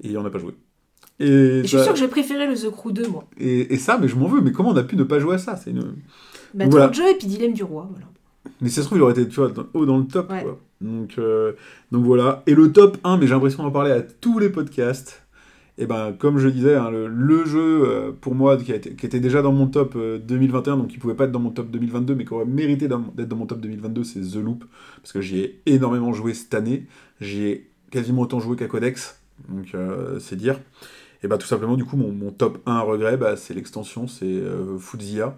et 0.04 0.18
on 0.18 0.24
n'a 0.24 0.30
pas 0.30 0.40
joué. 0.40 0.54
Et, 1.20 1.26
Et 1.28 1.62
je 1.64 1.68
suis 1.68 1.78
ça- 1.78 1.84
sûre 1.86 1.94
que 1.94 2.00
j'ai 2.00 2.08
préféré 2.10 2.46
le 2.46 2.56
The 2.56 2.70
Crew 2.72 2.92
2, 2.92 3.08
moi. 3.08 3.24
et, 3.40 3.74
et 3.74 3.78
ça, 3.78 3.98
mais 3.98 4.08
je 4.10 4.16
m'en 4.18 4.28
veux. 4.28 4.42
Mais 4.42 4.52
comment 4.52 4.70
on 4.72 4.76
a 4.76 4.84
pu 4.84 4.96
ne 4.98 5.04
pas 5.04 5.20
jouer 5.20 5.36
à 5.36 5.38
ça? 5.38 5.56
C'est 5.56 5.72
une... 5.72 5.96
Bah, 6.54 6.66
Voilà. 6.70 6.88
trop 6.88 6.90
de 6.90 6.96
jeux 6.96 7.10
et 7.10 7.16
puis 7.18 7.28
Dilemme 7.28 7.54
du 7.54 7.64
Roi, 7.64 7.88
voilà. 7.90 8.08
Mais 8.62 8.68
si 8.70 8.76
ça 8.76 8.82
se 8.82 8.88
trouve, 8.88 8.98
il 9.00 9.02
aurait 9.02 9.14
été 9.14 9.28
tu 9.28 9.36
vois, 9.40 9.50
dans- 9.50 9.66
haut 9.74 9.86
dans 9.86 9.98
le 9.98 10.06
top. 10.06 10.30
Ouais. 10.32 10.44
Quoi. 10.44 10.60
Donc, 10.82 11.16
euh, 11.18 11.54
donc 11.92 12.04
voilà. 12.06 12.44
Et 12.48 12.54
le 12.54 12.72
top 12.74 12.98
1, 13.04 13.18
mais 13.18 13.28
j'ai 13.28 13.34
l'impression 13.34 13.64
d'en 13.64 13.72
parler 13.72 13.92
à 13.92 14.02
tous 14.02 14.40
les 14.40 14.50
podcasts. 14.50 15.25
Et 15.78 15.88
ben, 15.88 16.14
comme 16.14 16.38
je 16.38 16.48
disais, 16.48 16.76
hein, 16.76 16.90
le, 16.90 17.08
le 17.08 17.46
jeu 17.46 17.84
euh, 17.86 18.12
pour 18.14 18.34
moi 18.34 18.56
qui, 18.58 18.72
a 18.72 18.76
été- 18.76 18.96
qui 18.96 19.06
était 19.06 19.20
déjà 19.20 19.42
dans 19.42 19.52
mon 19.52 19.68
top 19.68 19.96
euh, 19.98 20.20
2021, 20.20 20.78
donc 20.78 20.88
qui 20.88 20.98
pouvait 20.98 21.16
pas 21.16 21.26
être 21.26 21.32
dans 21.34 21.40
mon 21.40 21.50
top 21.52 21.70
2022, 21.70 22.16
mais 22.16 22.24
qui 22.26 22.34
aurait 22.34 22.46
mérité 22.46 22.88
d'être 22.88 23.28
dans 23.28 23.36
mon 23.36 23.46
top 23.46 23.60
2022, 23.60 24.04
c'est 24.06 24.22
The 24.22 24.36
Loop. 24.38 24.64
Parce 25.02 25.12
que 25.12 25.20
j'y 25.22 25.40
ai 25.40 25.62
énormément 25.66 26.14
joué 26.14 26.34
cette 26.34 26.54
année. 26.54 26.86
J'y 27.20 27.44
ai 27.46 27.70
quasiment 27.92 28.22
autant 28.22 28.40
joué 28.40 28.56
qu'à 28.56 28.68
Codex. 28.68 29.20
Donc 29.50 29.76
euh, 29.76 30.18
c'est 30.20 30.38
dire. 30.38 30.60
Et 31.24 31.28
ben 31.28 31.38
tout 31.38 31.48
simplement, 31.48 31.76
du 31.76 31.86
coup, 31.86 31.98
mon, 31.98 32.12
mon 32.12 32.32
top 32.32 32.60
1 32.66 32.74
à 32.76 32.82
regret, 32.82 33.18
bah, 33.18 33.36
c'est 33.36 33.54
l'extension, 33.54 34.08
c'est 34.08 34.26
euh, 34.26 34.78
Fuzia. 34.78 35.38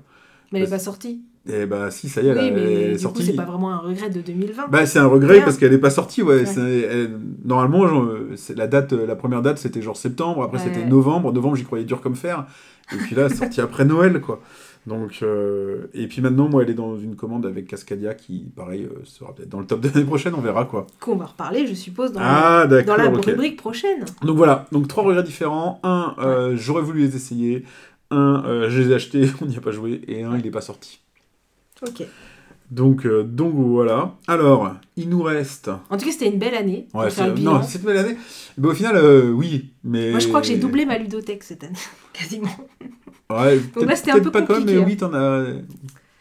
Mais 0.52 0.60
elle 0.60 0.66
est 0.66 0.68
Bah, 0.68 0.78
pas 0.78 0.80
sortie. 0.80 1.22
Et 1.50 1.66
bah 1.66 1.92
si, 1.92 2.10
ça 2.10 2.22
y 2.22 2.28
est, 2.28 2.30
elle, 2.30 2.38
oui, 2.38 2.48
a- 2.48 2.52
mais 2.52 2.62
elle 2.74 2.90
est 2.92 2.94
du 2.94 3.00
sortie. 3.00 3.22
coup, 3.22 3.28
c'est 3.28 3.36
pas 3.36 3.46
vraiment 3.46 3.72
un 3.72 3.78
regret 3.78 4.10
de 4.10 4.22
2020. 4.22 4.68
Bah, 4.70 4.86
c'est 4.86 5.00
un 5.00 5.08
regret 5.08 5.42
parce 5.42 5.58
qu'elle 5.58 5.72
n'est 5.72 5.78
pas 5.78 5.90
sortie, 5.90 6.22
ouais. 6.24 6.44
Elle- 6.58 7.18
normalement, 7.46 7.88
genre, 7.88 8.08
la 8.56 8.68
date, 8.68 8.94
la 8.94 9.16
première 9.16 9.42
date, 9.42 9.58
c'était 9.58 9.82
genre 9.82 9.98
septembre. 9.98 10.44
Après, 10.44 10.58
Ouais, 10.58 10.64
c'était 10.64 10.86
novembre. 10.86 11.32
Novembre, 11.34 11.56
j'y 11.56 11.64
croyais 11.64 11.86
dur 11.86 12.02
comme 12.02 12.16
fer. 12.16 12.46
Et 12.94 12.98
puis 12.98 13.16
là, 13.16 13.30
sortie 13.30 13.60
après 13.62 13.84
Noël, 13.86 14.22
quoi. 14.22 14.42
Donc, 14.86 15.20
euh, 15.22 15.88
et 15.94 16.08
puis 16.08 16.22
maintenant, 16.22 16.48
moi, 16.48 16.64
elle 16.64 16.70
est 16.70 16.74
dans 16.74 16.98
une 16.98 17.18
commande 17.18 17.46
avec 17.46 17.68
Cascadia 17.68 18.14
qui, 18.14 18.46
pareil, 18.56 18.86
euh, 18.86 19.00
sera 19.04 19.36
peut-être 19.36 19.50
dans 19.50 19.60
le 19.60 19.66
top 19.66 19.82
de 19.82 19.90
l'année 19.90 20.06
prochaine. 20.06 20.34
On 20.34 20.40
verra, 20.40 20.64
quoi. 20.64 20.88
Qu'on 21.02 21.18
va 21.18 21.26
reparler, 21.26 21.68
je 21.68 21.74
suppose, 21.74 22.14
dans, 22.14 22.22
Ah, 22.24 22.66
la, 22.70 22.84
dans 22.84 22.96
la 22.96 23.12
ok. 23.12 23.26
rubrique 23.26 23.58
prochaine. 23.58 24.06
Donc 24.22 24.38
voilà. 24.38 24.66
Donc 24.72 24.88
trois 24.88 25.04
regrets 25.04 25.24
différents. 25.24 25.82
Un, 25.84 26.16
euh, 26.20 26.54
j'aurais 26.56 26.82
voulu 26.84 27.02
les 27.02 27.16
essayer. 27.18 27.66
Un, 28.12 28.70
je 28.70 28.82
les 28.82 28.92
ai 28.92 28.96
achetés, 28.96 29.26
on 29.42 29.46
n'y 29.48 29.58
a 29.58 29.62
pas 29.62 29.72
joué. 29.72 30.00
Et 30.08 30.24
un, 30.24 30.38
il 30.38 30.44
n'est 30.46 30.52
pas 30.52 30.62
sorti. 30.62 31.02
Ok. 31.86 32.04
Donc, 32.70 33.06
euh, 33.06 33.24
donc 33.24 33.54
voilà. 33.56 34.16
Alors, 34.28 34.76
il 34.98 35.08
nous 35.10 35.22
reste. 35.24 35.70
En 35.90 35.98
tout 35.98 36.06
cas, 36.06 36.12
c'était 36.12 36.28
une 36.28 36.40
belle 36.40 36.56
année 36.56 36.88
Ouais, 36.94 37.10
c'est- 37.10 37.34
non, 37.36 37.64
cette 37.64 37.84
belle 37.84 37.98
année. 37.98 38.18
Mais 38.58 38.68
au 38.68 38.74
final, 38.74 38.96
euh, 38.98 39.32
oui. 39.32 39.72
Mais... 39.84 40.12
Moi, 40.12 40.20
je 40.20 40.28
crois 40.28 40.42
que 40.42 40.48
j'ai 40.48 40.58
doublé 40.58 40.86
ma 40.86 40.98
ludothèque 40.98 41.44
cette 41.44 41.64
année, 41.64 41.74
quasiment. 42.14 42.50
Ouais, 43.30 43.56
là, 43.56 43.62
peut-être 43.74 43.98
c'était 43.98 44.12
un 44.12 44.20
peu 44.20 44.32
pas 44.32 44.42
quand 44.42 44.56
même, 44.56 44.66
mais 44.66 44.76
compliqué, 44.76 44.86
oui, 44.92 44.98
t'en 44.98 45.14
as. 45.14 45.46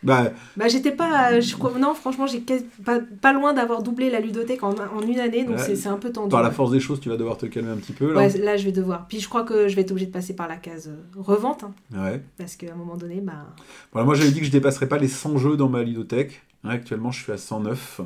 Bah, 0.07 0.31
Bah, 0.57 0.69
j'étais 0.69 0.93
pas. 0.93 1.41
Je 1.41 1.55
crois, 1.57 1.77
non, 1.79 1.93
franchement, 1.95 2.27
j'ai 2.27 2.41
pas, 2.85 3.01
pas 3.21 3.33
loin 3.33 3.53
d'avoir 3.53 3.83
doublé 3.83 4.09
la 4.09 4.21
ludothèque 4.21 4.63
en, 4.63 4.71
en 4.75 5.03
une 5.03 5.19
année, 5.21 5.45
donc 5.45 5.59
c'est 5.59 5.87
un 5.89 5.99
peu 5.99 6.11
tendu. 6.13 6.31
par 6.31 6.43
la 6.43 6.51
force 6.51 6.71
des 6.71 6.81
choses, 6.81 7.01
tu 7.01 7.09
vas 7.09 7.17
devoir 7.17 7.37
te 7.37 7.47
calmer 7.47 7.71
un 7.71 7.77
petit 7.77 7.93
peu 7.93 8.13
là. 8.13 8.21
Ouais, 8.21 8.39
là, 8.39 8.57
je 8.57 8.65
vais 8.65 8.73
devoir. 8.73 9.07
Puis 9.09 9.21
je 9.21 9.29
crois 9.29 9.43
que 9.43 9.69
je 9.69 9.75
vais 9.77 9.83
être 9.83 9.91
obligée 9.91 10.07
de 10.07 10.13
passer 10.13 10.35
par 10.35 10.49
la 10.49 10.57
case 10.57 10.89
euh, 10.89 11.21
revente, 11.21 11.65
hein, 11.65 11.73
Ouais. 11.95 12.23
parce 12.39 12.57
qu'à 12.57 12.73
un 12.73 12.77
moment 12.77 12.97
donné, 12.97 13.21
bah. 13.21 13.47
Voilà, 13.93 14.07
moi 14.07 14.15
j'avais 14.15 14.31
dit 14.31 14.41
que 14.41 14.47
je 14.47 14.51
dépasserais 14.53 14.89
pas 14.89 14.99
les 14.99 15.09
100 15.09 15.37
jeux 15.39 15.57
dans 15.57 15.69
ma 15.69 15.83
ludothèque. 15.83 16.43
Actuellement, 16.65 17.11
je 17.13 17.23
suis 17.23 17.33
à 17.33 17.37
109. 17.39 18.01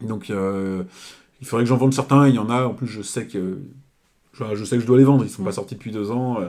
Mm. 0.00 0.06
Donc, 0.06 0.30
euh, 0.30 0.82
il 1.40 1.46
faudrait 1.46 1.64
que 1.64 1.68
j'en 1.68 1.76
vende 1.76 1.92
certains. 1.94 2.28
Il 2.28 2.34
y 2.34 2.38
en 2.38 2.50
a, 2.50 2.64
en 2.66 2.74
plus, 2.74 2.86
je 2.86 3.02
sais 3.02 3.26
que 3.26 3.58
je, 4.32 4.44
je 4.54 4.64
sais 4.64 4.76
que 4.76 4.82
je 4.82 4.86
dois 4.86 4.98
les 4.98 5.04
vendre. 5.04 5.24
Ils 5.24 5.30
sont 5.30 5.42
Mm. 5.42 5.46
pas 5.46 5.52
sortis 5.52 5.74
depuis 5.74 5.90
deux 5.92 6.10
ans. 6.10 6.40
euh. 6.40 6.48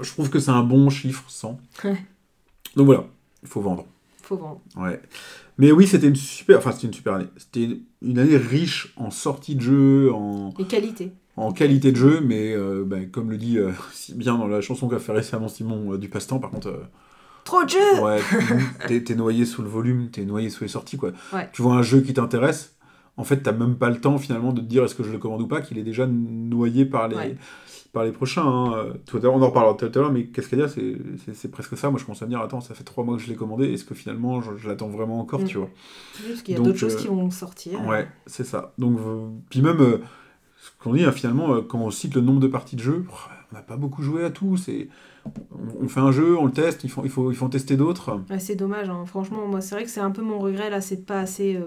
Je 0.00 0.10
trouve 0.10 0.28
que 0.30 0.38
c'est 0.38 0.50
un 0.50 0.62
bon 0.62 0.90
chiffre, 0.90 1.24
100. 1.28 1.58
Ouais. 1.84 1.96
Donc 2.76 2.86
voilà, 2.86 3.04
il 3.42 3.48
faut 3.48 3.60
vendre. 3.60 3.86
Faut 4.22 4.36
vendre. 4.36 4.60
Ouais. 4.76 5.00
Mais 5.56 5.72
oui, 5.72 5.86
c'était 5.86 6.08
une 6.08 6.16
super, 6.16 6.58
enfin 6.58 6.72
c'était 6.72 6.86
une 6.86 6.92
super 6.92 7.14
année. 7.14 7.26
C'était 7.36 7.80
une 8.02 8.18
année 8.18 8.36
riche 8.36 8.92
en 8.96 9.10
sorties 9.10 9.56
de 9.56 9.60
jeux, 9.60 10.12
en, 10.12 10.54
Et 10.58 10.64
qualité. 10.64 11.12
en 11.36 11.52
qualité 11.52 11.90
de 11.92 11.96
jeu, 11.96 12.20
mais 12.20 12.52
euh, 12.54 12.84
ben, 12.86 13.10
comme 13.10 13.30
le 13.30 13.36
dit 13.38 13.58
euh, 13.58 13.72
si 13.92 14.14
bien 14.14 14.36
dans 14.36 14.46
la 14.46 14.60
chanson 14.60 14.88
qu'a 14.88 14.98
fait 14.98 15.12
récemment 15.12 15.48
Simon 15.48 15.94
euh, 15.94 15.98
du 15.98 16.08
passe-temps, 16.08 16.38
par 16.38 16.50
contre, 16.50 16.72
Trop 17.44 17.64
de 17.64 17.70
jeux 17.70 18.00
ouais, 18.02 18.20
t'es, 18.88 19.02
t'es 19.02 19.14
noyé 19.14 19.46
sous 19.46 19.62
le 19.62 19.68
volume, 19.68 20.10
t'es 20.10 20.24
noyé 20.26 20.50
sous 20.50 20.64
les 20.64 20.68
sorties, 20.68 20.98
quoi. 20.98 21.12
Ouais. 21.32 21.48
Tu 21.52 21.62
vois 21.62 21.74
un 21.74 21.82
jeu 21.82 22.02
qui 22.02 22.12
t'intéresse, 22.12 22.76
en 23.16 23.24
fait, 23.24 23.38
t'as 23.38 23.52
même 23.52 23.76
pas 23.76 23.88
le 23.88 24.00
temps 24.00 24.18
finalement 24.18 24.52
de 24.52 24.60
te 24.60 24.66
dire 24.66 24.84
est-ce 24.84 24.94
que 24.94 25.02
je 25.02 25.10
le 25.10 25.18
commande 25.18 25.40
ou 25.40 25.46
pas, 25.48 25.62
qu'il 25.62 25.78
est 25.78 25.82
déjà 25.82 26.06
noyé 26.06 26.84
par 26.84 27.08
les, 27.08 27.16
Ouais. 27.16 27.36
Par 27.92 28.04
les 28.04 28.12
prochains. 28.12 28.44
hein. 28.46 28.72
Euh, 28.74 28.92
Tout 29.06 29.16
à 29.16 29.20
l'heure, 29.20 29.34
on 29.34 29.42
en 29.42 29.46
reparlera 29.48 29.74
tout 29.74 29.86
à 29.86 29.88
l'heure, 29.94 30.12
mais 30.12 30.26
qu'est-ce 30.26 30.48
qu'il 30.48 30.58
y 30.58 30.62
a 30.62 30.68
c'est, 30.68 31.50
presque 31.50 31.76
ça. 31.76 31.90
Moi, 31.90 31.98
je 31.98 32.04
commence 32.04 32.22
à 32.22 32.26
me 32.26 32.30
dire 32.30 32.40
attends, 32.40 32.60
ça 32.60 32.74
fait 32.74 32.84
trois 32.84 33.04
mois 33.04 33.16
que 33.16 33.22
je 33.22 33.28
l'ai 33.28 33.34
commandé, 33.36 33.72
est-ce 33.72 33.84
que 33.84 33.94
finalement 33.94 34.40
je, 34.42 34.56
je 34.56 34.68
l'attends 34.68 34.88
vraiment 34.88 35.20
encore, 35.20 35.40
Mm. 35.40 35.44
tu 35.44 35.58
vois? 35.58 35.70
Parce 36.28 36.42
qu'il 36.42 36.54
y 36.54 36.58
a 36.58 36.60
d'autres 36.60 36.78
choses 36.78 36.94
euh, 36.94 36.98
qui 36.98 37.08
vont 37.08 37.30
sortir. 37.30 37.84
Ouais, 37.86 38.06
c'est 38.26 38.44
ça. 38.44 38.72
Donc, 38.78 38.98
puis 39.50 39.62
même, 39.62 39.80
euh, 39.80 39.98
ce 40.60 40.70
qu'on 40.84 40.92
dit, 40.94 41.04
hein, 41.04 41.12
finalement, 41.12 41.54
euh, 41.54 41.62
quand 41.62 41.78
on 41.78 41.90
cite 41.90 42.14
le 42.14 42.20
nombre 42.20 42.40
de 42.40 42.48
parties 42.48 42.76
de 42.76 42.82
jeu, 42.82 43.04
on 43.52 43.54
n'a 43.56 43.62
pas 43.62 43.76
beaucoup 43.76 44.02
joué 44.02 44.24
à 44.24 44.30
tout. 44.30 44.56
C'est, 44.58 44.88
on, 45.80 45.88
fait 45.88 46.00
un 46.00 46.12
jeu, 46.12 46.36
on 46.38 46.44
le 46.46 46.52
teste, 46.52 46.84
il 46.84 46.90
faut, 46.90 47.02
il 47.04 47.10
faut, 47.10 47.30
il 47.32 47.36
faut 47.36 47.46
en 47.46 47.50
tester 47.50 47.76
d'autres. 47.76 48.20
Ouais, 48.30 48.38
c'est 48.38 48.56
dommage, 48.56 48.88
hein. 48.90 49.04
franchement, 49.06 49.46
moi 49.46 49.60
c'est 49.60 49.74
vrai 49.74 49.84
que 49.84 49.90
c'est 49.90 50.00
un 50.00 50.10
peu 50.10 50.22
mon 50.22 50.38
regret 50.38 50.68
là, 50.70 50.80
c'est 50.80 50.96
de 50.96 51.00
pas 51.02 51.20
assez 51.20 51.58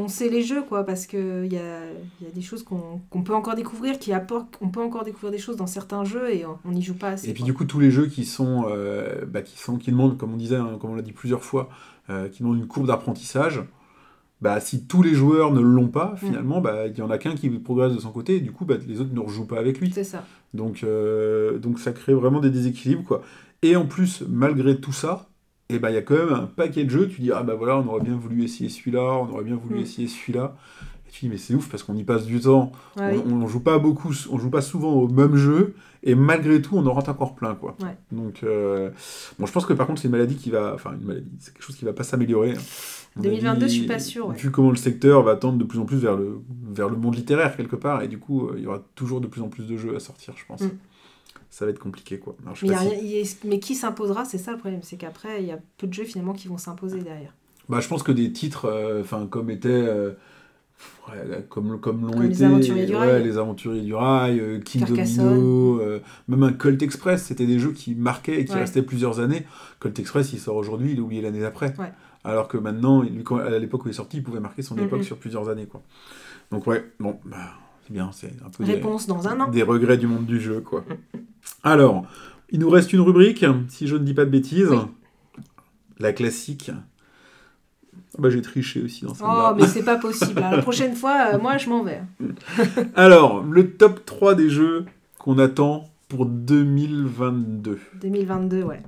poncer 0.00 0.30
les 0.30 0.42
jeux, 0.42 0.62
quoi, 0.62 0.84
parce 0.84 1.06
qu'il 1.06 1.52
y 1.52 1.58
a, 1.58 1.80
y 2.22 2.26
a 2.26 2.30
des 2.34 2.40
choses 2.40 2.62
qu'on 2.62 3.22
peut 3.22 3.34
encore 3.34 3.54
découvrir, 3.54 3.98
qui 3.98 4.12
apportent, 4.14 4.56
on 4.62 4.70
peut 4.70 4.80
encore 4.80 5.04
découvrir 5.04 5.30
des 5.30 5.38
choses 5.38 5.56
dans 5.56 5.66
certains 5.66 6.04
jeux 6.04 6.32
et 6.32 6.46
on 6.46 6.58
on 6.64 6.72
n'y 6.72 6.82
joue 6.82 6.94
pas 6.94 7.10
assez. 7.10 7.28
Et 7.28 7.34
puis 7.34 7.42
quoi. 7.42 7.46
du 7.46 7.54
coup, 7.54 7.64
tous 7.64 7.80
les 7.80 7.90
jeux 7.90 8.06
qui 8.06 8.24
sont, 8.24 8.66
euh, 8.68 9.24
bah, 9.26 9.42
qui 9.42 9.58
sont, 9.58 9.76
qui 9.76 9.90
demandent, 9.90 10.16
comme 10.16 10.32
on 10.32 10.36
disait, 10.36 10.56
hein, 10.56 10.78
comme 10.80 10.90
on 10.90 10.94
l'a 10.94 11.02
dit 11.02 11.12
plusieurs 11.12 11.42
fois, 11.42 11.68
euh, 12.08 12.28
qui 12.28 12.42
demandent 12.42 12.58
une 12.58 12.66
courbe 12.66 12.86
d'apprentissage. 12.86 13.62
Bah, 14.40 14.58
si 14.58 14.86
tous 14.86 15.02
les 15.02 15.12
joueurs 15.12 15.52
ne 15.52 15.60
l'ont 15.60 15.88
pas, 15.88 16.14
finalement, 16.16 16.62
bah, 16.62 16.86
il 16.86 16.96
y 16.96 17.02
en 17.02 17.10
a 17.10 17.18
qu'un 17.18 17.34
qui 17.34 17.50
progresse 17.50 17.92
de 17.92 18.00
son 18.00 18.10
côté, 18.10 18.36
et 18.36 18.40
du 18.40 18.52
coup, 18.52 18.64
bah, 18.64 18.76
les 18.88 19.00
autres 19.00 19.12
ne 19.12 19.20
rejouent 19.20 19.46
pas 19.46 19.58
avec 19.58 19.80
lui. 19.80 19.90
C'est 19.92 20.04
ça. 20.04 20.24
Donc, 20.54 20.82
euh, 20.82 21.58
donc 21.58 21.78
ça 21.78 21.92
crée 21.92 22.14
vraiment 22.14 22.40
des 22.40 22.50
déséquilibres, 22.50 23.04
quoi. 23.04 23.22
Et 23.62 23.76
en 23.76 23.84
plus, 23.84 24.22
malgré 24.26 24.80
tout 24.80 24.92
ça, 24.92 25.29
et 25.70 25.78
ben 25.78 25.90
il 25.90 25.94
y 25.94 25.98
a 25.98 26.02
quand 26.02 26.16
même 26.16 26.32
un 26.32 26.46
paquet 26.46 26.84
de 26.84 26.90
jeux, 26.90 27.08
tu 27.08 27.20
dis, 27.20 27.30
ah 27.32 27.42
bah 27.42 27.54
voilà, 27.54 27.76
on 27.78 27.86
aurait 27.88 28.02
bien 28.02 28.16
voulu 28.16 28.42
essayer 28.44 28.68
celui-là, 28.68 29.02
on 29.02 29.30
aurait 29.32 29.44
bien 29.44 29.56
voulu 29.56 29.76
Mm. 29.78 29.82
essayer 29.82 30.08
celui-là. 30.08 30.56
Et 31.08 31.10
tu 31.12 31.20
dis, 31.24 31.28
mais 31.30 31.38
c'est 31.38 31.54
ouf, 31.54 31.68
parce 31.68 31.82
qu'on 31.82 31.96
y 31.96 32.04
passe 32.04 32.24
du 32.26 32.40
temps, 32.40 32.72
Ouais, 32.96 33.14
oui. 33.16 33.22
on, 33.26 33.42
on 33.42 33.46
joue 33.46 33.60
pas 33.60 33.78
beaucoup, 33.78 34.12
on 34.30 34.38
joue 34.38 34.50
pas 34.50 34.60
souvent 34.62 34.92
au 34.92 35.08
même 35.08 35.36
jeu, 35.36 35.74
et 36.02 36.14
malgré 36.14 36.62
tout, 36.62 36.76
on 36.76 36.86
en 36.86 36.92
rentre 36.92 37.10
encore 37.10 37.34
plein, 37.34 37.54
quoi. 37.54 37.76
Ouais. 37.82 37.96
Donc, 38.12 38.42
euh, 38.42 38.90
bon, 39.38 39.46
je 39.46 39.52
pense 39.52 39.66
que 39.66 39.72
par 39.72 39.86
contre, 39.86 40.00
c'est 40.00 40.08
une 40.08 40.12
maladie 40.12 40.36
qui 40.36 40.50
va, 40.50 40.72
enfin, 40.74 40.92
une 41.00 41.06
maladie, 41.06 41.28
c'est 41.40 41.52
quelque 41.52 41.64
chose 41.64 41.76
qui 41.76 41.84
va 41.84 41.92
pas 41.92 42.04
s'améliorer. 42.04 42.54
Mon 43.16 43.22
2022, 43.24 43.66
je 43.66 43.72
suis 43.72 43.78
avis, 43.90 44.14
pas 44.20 44.26
ouais. 44.28 44.36
Vu 44.36 44.50
comment 44.52 44.70
le 44.70 44.76
secteur 44.76 45.22
va 45.24 45.34
tendre 45.34 45.58
de 45.58 45.64
plus 45.64 45.80
en 45.80 45.84
plus 45.84 45.96
vers 45.98 46.16
le, 46.16 46.40
vers 46.70 46.88
le 46.88 46.96
monde 46.96 47.16
littéraire, 47.16 47.56
quelque 47.56 47.74
part, 47.76 48.02
et 48.02 48.08
du 48.08 48.18
coup, 48.18 48.46
euh, 48.46 48.54
il 48.56 48.62
y 48.62 48.66
aura 48.68 48.80
toujours 48.94 49.20
de 49.20 49.26
plus 49.26 49.42
en 49.42 49.48
plus 49.48 49.66
de 49.66 49.76
jeux 49.76 49.96
à 49.96 50.00
sortir, 50.00 50.34
je 50.36 50.44
pense. 50.46 50.60
Mm. 50.60 50.70
Ça 51.50 51.64
va 51.64 51.72
être 51.72 51.78
compliqué, 51.80 52.18
quoi. 52.18 52.36
Alors, 52.42 52.54
je 52.54 52.66
sais 52.66 52.72
Mais, 52.72 53.24
si- 53.24 53.36
rien- 53.48 53.58
qui 53.58 53.74
s'imposera, 53.74 54.24
c'est 54.24 54.38
ça 54.38 54.52
le 54.52 54.58
problème, 54.58 54.80
c'est 54.82 54.96
qu'après, 54.96 55.42
il 55.42 55.48
y 55.48 55.52
a 55.52 55.58
peu 55.78 55.86
de 55.88 55.92
jeux 55.92 56.04
finalement 56.04 56.32
qui 56.32 56.46
vont 56.48 56.58
s'imposer 56.58 57.00
derrière. 57.00 57.34
Bah, 57.68 57.80
je 57.80 57.88
pense 57.88 58.02
que 58.02 58.12
des 58.12 58.32
titres, 58.32 58.66
euh, 58.66 59.00
enfin, 59.02 59.26
comme 59.26 59.50
étaient, 59.50 59.68
euh, 59.68 60.12
ouais, 61.08 61.44
comme, 61.48 61.80
comme 61.80 62.06
l'ont 62.06 62.20
les 62.20 62.34
été, 62.36 62.44
Aventuriers 62.44 62.86
du 62.86 62.92
ouais, 62.92 62.98
Rail. 62.98 63.24
les 63.24 63.36
Aventuriers 63.38 63.82
du 63.82 63.94
Rail, 63.94 64.38
euh, 64.40 64.60
King 64.60 64.84
Carcassonne. 64.84 65.24
Domino, 65.28 65.80
euh, 65.80 66.00
même 66.28 66.42
un 66.44 66.52
Colt 66.52 66.80
Express, 66.82 67.24
c'était 67.24 67.46
des 67.46 67.58
jeux 67.58 67.72
qui 67.72 67.94
marquaient 67.94 68.40
et 68.40 68.44
qui 68.44 68.52
Ouais. 68.54 68.60
restaient 68.60 68.82
plusieurs 68.82 69.18
années. 69.20 69.44
Colt 69.80 69.98
Express, 69.98 70.32
il 70.32 70.38
sort 70.40 70.56
aujourd'hui, 70.56 70.92
il 70.92 70.98
est 70.98 71.00
oublié 71.00 71.20
l'année 71.22 71.40
d'après. 71.40 71.74
Ouais. 71.78 71.92
Alors 72.22 72.48
que 72.48 72.58
maintenant, 72.58 73.02
lui, 73.02 73.24
à 73.44 73.58
l'époque 73.58 73.84
où 73.84 73.88
il 73.88 73.92
est 73.92 73.94
sorti, 73.94 74.18
il 74.18 74.22
pouvait 74.22 74.40
marquer 74.40 74.62
son 74.62 74.76
époque 74.78 75.02
sur 75.04 75.16
plusieurs 75.16 75.48
années, 75.48 75.66
quoi. 75.66 75.82
Donc 76.50 76.66
ouais, 76.66 76.84
bon, 77.00 77.18
bah, 77.24 77.38
c'est 77.90 77.94
bien, 77.94 78.10
c'est 78.12 78.32
un 78.46 78.50
peu 78.50 78.64
des- 78.64 78.74
Réponse 78.74 79.06
dans 79.08 79.26
un 79.26 79.40
an. 79.40 79.48
des 79.48 79.62
regrets 79.64 79.98
du 79.98 80.06
monde 80.06 80.26
du 80.26 80.40
jeu, 80.40 80.60
quoi. 80.60 80.84
Alors, 81.64 82.04
il 82.50 82.60
nous 82.60 82.70
reste 82.70 82.92
une 82.92 83.00
rubrique, 83.00 83.44
si 83.68 83.86
je 83.88 83.96
ne 83.96 84.04
dis 84.04 84.14
pas 84.14 84.24
de 84.24 84.30
bêtises. 84.30 84.68
Oui. 84.70 84.78
La 85.98 86.12
classique. 86.12 86.70
Ah 86.72 88.16
Bah, 88.18 88.30
j'ai 88.30 88.42
triché 88.42 88.82
aussi 88.82 89.04
dans 89.04 89.10
Oh, 89.12 89.14
celle-là. 89.14 89.54
mais 89.58 89.66
c'est 89.66 89.84
pas 89.84 89.96
possible. 89.96 90.40
La 90.40 90.58
prochaine 90.62 90.94
fois, 90.94 91.34
euh, 91.34 91.38
moi, 91.38 91.58
je 91.58 91.68
m'en 91.68 91.82
vais. 91.82 92.00
Alors, 92.94 93.42
le 93.44 93.72
top 93.72 94.04
3 94.06 94.34
des 94.34 94.48
jeux 94.50 94.86
qu'on 95.18 95.38
attend 95.38 95.90
pour 96.08 96.26
2022. 96.26 97.78
2022, 98.00 98.62
ouais. 98.62 98.82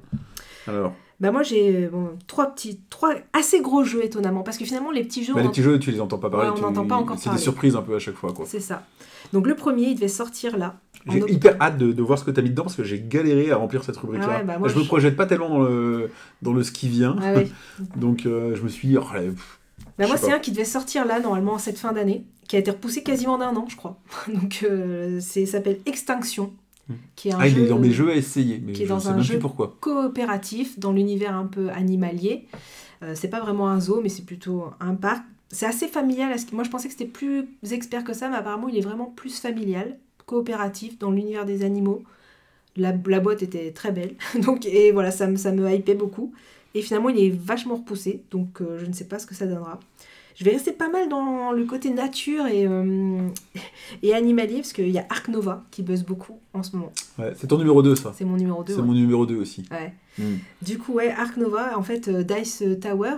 Alors, 0.67 0.95
Bah 1.23 1.31
moi 1.31 1.45
j'ai 1.45 1.85
euh, 1.85 1.89
bon, 1.89 2.11
trois 2.27 2.53
petits, 2.53 2.81
trois 2.91 3.15
assez 3.33 3.61
gros 3.61 3.85
jeux 3.85 4.05
étonnamment 4.05 4.43
parce 4.43 4.59
que 4.59 4.65
finalement 4.65 4.91
les 4.91 5.05
petits 5.05 5.23
jeux, 5.23 5.33
bah, 5.35 5.43
les 5.43 5.49
petits 5.51 5.63
jeux, 5.63 5.79
tu 5.79 5.93
les 5.93 6.01
entends 6.01 6.19
pas 6.19 6.29
parler. 6.29 6.51
Ouais, 6.51 6.57
on 6.59 6.61
n'entend 6.61 6.85
pas 6.85 6.97
encore 6.97 7.17
C'est 7.17 7.31
des 7.31 7.39
surprises 7.39 7.77
un 7.77 7.83
peu 7.83 7.95
à 7.95 8.01
chaque 8.01 8.17
fois, 8.17 8.33
quoi. 8.33 8.45
c'est 8.45 8.59
ça. 8.59 8.83
Donc 9.33 9.47
le 9.47 9.55
premier 9.55 9.85
il 9.85 9.95
devait 9.95 10.09
sortir 10.09 10.59
là. 10.59 10.81
J'ai 11.09 11.21
hyper 11.33 11.57
hâte 11.63 11.79
de, 11.79 11.93
de 11.93 12.03
voir 12.03 12.19
ce 12.19 12.25
que 12.25 12.33
tu 12.33 12.41
as 12.41 12.43
mis 12.43 12.51
dedans 12.51 12.65
parce 12.65 12.75
que 12.75 12.83
j'ai 12.83 13.01
galéré 13.01 13.53
à 13.53 13.57
remplir 13.57 13.85
cette 13.85 13.97
rubrique-là. 13.99 14.29
Ah 14.29 14.39
ouais, 14.39 14.45
bah, 14.45 14.59
moi, 14.59 14.69
je 14.69 14.77
me 14.77 14.83
je- 14.83 14.87
projette 14.89 15.17
pas 15.17 15.27
tellement 15.27 15.49
dans 15.49 15.61
le, 15.63 16.11
dans 16.43 16.53
le 16.53 16.63
ce 16.65 16.73
qui 16.73 16.89
vient. 16.89 17.17
Ah 17.23 17.35
ouais. 17.35 17.49
Donc, 17.97 18.27
euh, 18.27 18.55
je 18.57 18.63
me 18.63 18.69
suis 18.69 18.89
dit, 18.89 18.97
oh, 18.99 19.05
allez, 19.15 19.29
pff, 19.31 19.59
Bah 19.99 20.05
Je 20.05 20.09
moi 20.09 20.17
c'est 20.17 20.33
un 20.33 20.39
qui 20.39 20.51
devait 20.51 20.65
sortir 20.65 21.05
là 21.05 21.21
normalement 21.21 21.55
en 21.55 21.59
cette 21.59 21.79
fin 21.79 21.93
d'année, 21.93 22.25
qui 22.49 22.57
a 22.57 22.59
été 22.59 22.71
repoussé 22.71 23.03
quasiment 23.03 23.39
d'un 23.39 23.55
an 23.57 23.67
je 23.69 23.77
crois. 23.77 24.01
Donc 24.29 24.61
euh, 24.65 25.19
c'est 25.21 25.47
s'appelle 25.47 25.79
Extinction. 25.87 26.53
Qui 27.17 27.29
est 27.29 27.33
un 27.33 27.39
ah, 27.41 27.49
il 27.49 27.55
jeu 27.55 27.65
est 27.65 27.69
dans 27.69 27.79
mes 27.79 27.91
jeux 27.93 28.11
à 28.11 28.15
essayer, 28.17 28.61
mais 28.65 28.73
qui 28.73 28.83
est 28.83 28.87
je 28.87 28.91
dans 28.91 29.01
sais 29.01 29.09
un 29.09 29.15
même 29.15 29.23
jeu 29.23 29.35
plus 29.35 29.41
pourquoi. 29.41 29.77
coopératif 29.81 30.79
dans 30.79 30.93
l'univers 30.93 31.35
un 31.35 31.47
peu 31.47 31.71
animalier. 31.71 32.47
Euh, 33.03 33.13
c'est 33.15 33.29
pas 33.29 33.41
vraiment 33.41 33.69
un 33.69 33.81
zoo 33.81 34.01
mais 34.03 34.09
c'est 34.09 34.25
plutôt 34.25 34.67
un 34.81 34.95
parc. 34.95 35.25
C'est 35.51 35.67
assez 35.67 35.89
familial. 35.89 36.33
à 36.33 36.39
ce 36.39 36.47
qui- 36.47 36.55
Moi 36.55 36.65
je 36.65 36.71
pensais 36.71 36.89
que 36.89 36.93
c'était 36.95 37.05
plus 37.11 37.47
expert 37.71 38.05
que 38.05 38.13
ça, 38.15 38.29
mais 38.29 38.37
apparemment 38.37 38.69
il 38.69 38.77
est 38.79 38.83
vraiment 38.83 39.07
plus 39.07 39.39
familial. 39.41 39.97
coopératif 40.27 40.99
dans 40.99 41.11
l'univers 41.11 41.45
des 41.45 41.65
animaux. 41.65 42.03
La, 42.77 42.93
la 43.07 43.21
boîte 43.21 43.43
était 43.43 43.71
très 43.73 43.93
belle, 43.93 44.15
donc 44.43 44.65
et 44.67 44.93
voilà, 44.93 45.11
ça, 45.11 45.27
me- 45.27 45.37
ça 45.37 45.53
me 45.53 45.71
hypait 45.75 45.95
beaucoup. 45.95 46.33
Et 46.75 46.83
finalement, 46.83 47.09
il 47.11 47.19
est 47.19 47.31
vachement 47.31 47.77
repoussé, 47.77 48.23
donc 48.31 48.61
euh, 48.61 48.79
je 48.79 48.87
ne 48.87 48.93
sais 48.93 49.05
pas 49.05 49.19
ce 49.19 49.27
que 49.27 49.35
ça 49.35 49.47
donnera. 49.47 49.79
Je 50.35 50.45
vais 50.45 50.53
rester 50.53 50.73
pas 50.73 50.89
mal 50.89 51.11
dans 51.11 51.53
le 51.53 51.65
côté 51.67 51.91
nature 51.91 52.47
et, 52.47 52.67
euh, 52.67 53.29
et 54.03 54.15
animalier, 54.15 54.57
parce 54.57 54.73
qu'il 54.73 54.89
y 54.89 54.99
a 54.99 55.07
Ark 55.11 55.29
Nova 55.29 55.63
qui 55.71 55.83
buzz 55.83 56.05
beaucoup 56.05 56.39
en 56.55 56.63
ce 56.63 56.77
moment. 56.77 56.93
Ouais, 57.19 57.35
c'est 57.37 57.47
ton 57.47 57.59
numéro 57.59 57.83
2, 57.83 57.95
ça. 57.95 58.13
C'est 58.17 58.25
mon 58.25 58.37
numéro 58.37 58.65
2. 58.65 58.75
C'est 58.75 58.83
mon 58.83 58.95
numéro 58.95 59.27
2 59.27 59.37
aussi. 59.37 59.65
Ouais. 59.71 59.93
Hmm. 60.19 60.37
Du 60.63 60.79
coup, 60.79 60.95
ouais, 60.95 61.11
Ark 61.11 61.37
Nova, 61.37 61.77
en 61.77 61.83
fait, 61.83 62.09
euh, 62.09 62.23
Dice 62.23 62.65
Tower 62.81 63.17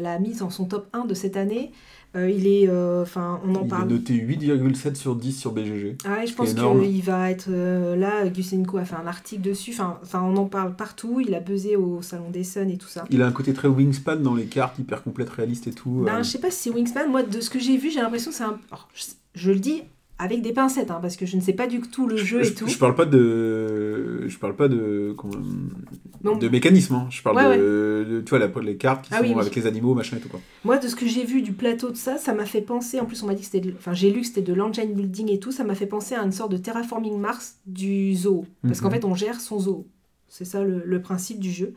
l'a 0.00 0.18
mis 0.18 0.34
dans 0.34 0.50
son 0.50 0.64
top 0.66 0.88
1 0.92 1.06
de 1.06 1.14
cette 1.14 1.36
année. 1.36 1.72
Euh, 2.14 2.28
il 2.30 2.46
est, 2.46 2.68
euh, 2.68 3.02
enfin, 3.02 3.40
on 3.46 3.54
en 3.54 3.62
Il 3.62 3.68
parle. 3.68 3.90
est 3.90 3.94
noté 3.94 4.12
8,7 4.14 4.96
sur 4.96 5.16
10 5.16 5.32
sur 5.32 5.52
BGG. 5.52 5.96
Ah 6.04 6.18
ouais, 6.18 6.26
je 6.26 6.34
pense 6.34 6.52
qu'il 6.52 7.02
va 7.02 7.30
être 7.30 7.46
euh, 7.48 7.96
là. 7.96 8.28
Gusenko 8.28 8.76
a 8.76 8.84
fait 8.84 8.96
un 8.96 9.06
article 9.06 9.40
dessus. 9.40 9.70
Enfin, 9.72 9.98
enfin, 10.02 10.22
on 10.22 10.36
en 10.36 10.44
parle 10.44 10.76
partout. 10.76 11.20
Il 11.26 11.34
a 11.34 11.40
buzzé 11.40 11.74
au 11.76 12.02
salon 12.02 12.28
des 12.30 12.44
Sun 12.44 12.68
et 12.68 12.76
tout 12.76 12.88
ça. 12.88 13.04
Il 13.10 13.22
a 13.22 13.26
un 13.26 13.32
côté 13.32 13.54
très 13.54 13.68
wingspan 13.68 14.16
dans 14.16 14.34
les 14.34 14.44
cartes, 14.44 14.78
hyper 14.78 15.02
complète, 15.02 15.30
réaliste 15.30 15.68
et 15.68 15.72
tout. 15.72 16.02
Ben, 16.04 16.16
euh. 16.16 16.22
je 16.22 16.28
sais 16.28 16.38
pas 16.38 16.50
si 16.50 16.64
c'est 16.64 16.70
Wingspan. 16.70 17.08
Moi, 17.08 17.22
de 17.22 17.40
ce 17.40 17.48
que 17.48 17.58
j'ai 17.58 17.78
vu, 17.78 17.90
j'ai 17.90 18.00
l'impression 18.00 18.30
que 18.30 18.36
c'est 18.36 18.44
un. 18.44 18.58
alors, 18.70 18.88
je, 18.92 19.04
je 19.34 19.50
le 19.50 19.58
dis 19.58 19.82
avec 20.22 20.42
des 20.42 20.52
pincettes, 20.52 20.90
hein, 20.90 20.98
parce 21.02 21.16
que 21.16 21.26
je 21.26 21.36
ne 21.36 21.40
sais 21.40 21.52
pas 21.52 21.66
du 21.66 21.80
tout 21.80 22.06
le 22.06 22.16
jeu 22.16 22.42
je, 22.42 22.50
et 22.50 22.54
tout. 22.54 22.66
je 22.68 22.78
parle 22.78 22.94
pas 22.94 23.04
de, 23.06 24.26
je 24.28 24.38
parle 24.38 24.54
pas 24.56 24.68
de, 24.68 25.14
comment- 25.16 26.36
de 26.36 26.48
mécanisme. 26.48 26.94
hein. 26.94 27.06
Je 27.10 27.22
parle 27.22 27.36
Ouais, 27.36 27.58
de, 27.58 28.06
de- 28.08 28.20
tu 28.20 28.30
vois, 28.30 28.38
la- 28.38 28.50
les 28.62 28.76
cartes 28.76 29.04
qui 29.06 29.10
Ah 29.12 29.18
sont 29.18 29.24
oui, 29.24 29.32
oui. 29.34 29.40
avec 29.40 29.54
les 29.54 29.66
animaux, 29.66 29.94
machin 29.94 30.16
et 30.16 30.20
tout 30.20 30.28
quoi. 30.28 30.40
Moi, 30.64 30.78
de 30.78 30.86
ce 30.88 30.94
que 30.96 31.06
j'ai 31.06 31.24
vu 31.24 31.42
du 31.42 31.52
plateau 31.52 31.90
de 31.90 31.96
ça, 31.96 32.18
ça 32.18 32.32
m'a 32.34 32.44
fait 32.46 32.60
penser. 32.62 33.00
En 33.00 33.04
plus, 33.06 33.22
on 33.22 33.26
m'a 33.26 33.34
dit 33.34 33.40
que 33.42 33.48
c'était. 33.48 33.74
Enfin, 33.76 33.92
j'ai 33.94 34.10
lu 34.10 34.20
que 34.20 34.26
c'était 34.26 34.42
de 34.42 34.52
l'engine 34.54 34.92
building 34.94 35.30
et 35.30 35.38
tout. 35.40 35.50
Ça 35.52 35.64
m'a 35.64 35.74
fait 35.74 35.86
penser 35.86 36.14
à 36.14 36.22
une 36.22 36.32
sorte 36.32 36.52
de 36.52 36.56
terraforming 36.58 37.18
Mars 37.18 37.56
du 37.66 38.14
zoo. 38.14 38.44
Parce 38.62 38.80
qu'en 38.80 38.88
Mhm. 38.88 38.94
fait, 38.94 39.04
on 39.04 39.14
gère 39.14 39.40
son 39.40 39.58
zoo. 39.58 39.86
C'est 40.28 40.44
ça 40.44 40.62
le, 40.64 40.82
le 40.86 41.02
principe 41.02 41.38
du 41.40 41.50
jeu. 41.50 41.74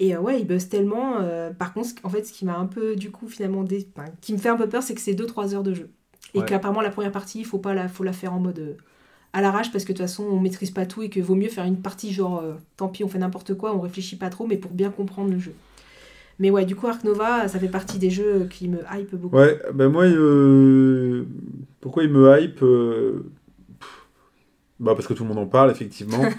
Et 0.00 0.16
euh, 0.16 0.20
ouais, 0.20 0.40
il 0.40 0.46
buzz 0.46 0.68
tellement. 0.68 1.18
euh, 1.20 1.50
par 1.52 1.72
contre, 1.74 1.90
en 2.02 2.08
fait, 2.08 2.24
ce 2.24 2.32
qui 2.32 2.44
m'a 2.44 2.56
un 2.56 2.66
peu, 2.66 2.96
du 2.96 3.10
coup, 3.10 3.28
finalement, 3.28 3.62
dé- 3.62 3.86
enfin, 3.96 4.08
qui 4.20 4.32
me 4.32 4.38
fait 4.38 4.48
un 4.48 4.56
peu 4.56 4.68
peur, 4.68 4.82
c'est 4.82 4.94
que 4.94 5.00
c'est 5.00 5.14
2-3 5.14 5.54
heures 5.54 5.62
de 5.62 5.74
jeu. 5.74 5.90
Et 6.34 6.38
Ouais. 6.40 6.44
qu'apparemment, 6.46 6.80
la 6.80 6.90
première 6.90 7.12
partie, 7.12 7.40
il 7.40 7.44
faut 7.46 7.58
pas 7.58 7.74
la, 7.74 7.88
faut 7.88 8.04
la 8.04 8.12
faire 8.12 8.32
en 8.32 8.38
mode 8.40 8.58
euh, 8.58 8.72
à 9.32 9.40
l'arrache 9.42 9.70
parce 9.72 9.84
que 9.84 9.92
de 9.92 9.98
toute 9.98 10.06
façon, 10.06 10.24
on 10.24 10.40
maîtrise 10.40 10.70
pas 10.70 10.86
tout 10.86 11.02
et 11.02 11.08
que 11.10 11.20
vaut 11.20 11.34
mieux 11.34 11.48
faire 11.48 11.64
une 11.64 11.80
partie 11.80 12.12
genre, 12.12 12.40
euh, 12.40 12.54
tant 12.76 12.88
pis, 12.88 13.04
on 13.04 13.08
fait 13.08 13.18
n'importe 13.18 13.54
quoi, 13.54 13.74
on 13.76 13.80
réfléchit 13.80 14.16
pas 14.16 14.30
trop, 14.30 14.46
mais 14.46 14.56
pour 14.56 14.70
bien 14.72 14.90
comprendre 14.90 15.30
le 15.30 15.38
jeu. 15.38 15.54
Mais 16.38 16.50
ouais, 16.50 16.64
du 16.64 16.74
coup, 16.74 16.86
Ark 16.86 17.04
Nova, 17.04 17.46
ça 17.48 17.58
fait 17.58 17.68
partie 17.68 17.98
des 17.98 18.10
jeux 18.10 18.46
qui 18.50 18.68
me 18.68 18.78
hype 18.92 19.14
beaucoup. 19.14 19.36
Ouais, 19.36 19.60
ben 19.74 19.88
moi, 19.90 20.04
euh, 20.04 21.24
pourquoi 21.80 22.02
il 22.04 22.10
me 22.10 22.40
hype 22.40 22.62
euh, 22.62 23.24
Bah 24.80 24.94
parce 24.94 25.06
que 25.06 25.12
tout 25.14 25.22
le 25.22 25.28
monde 25.28 25.38
en 25.38 25.46
parle, 25.46 25.70
effectivement. 25.70 26.24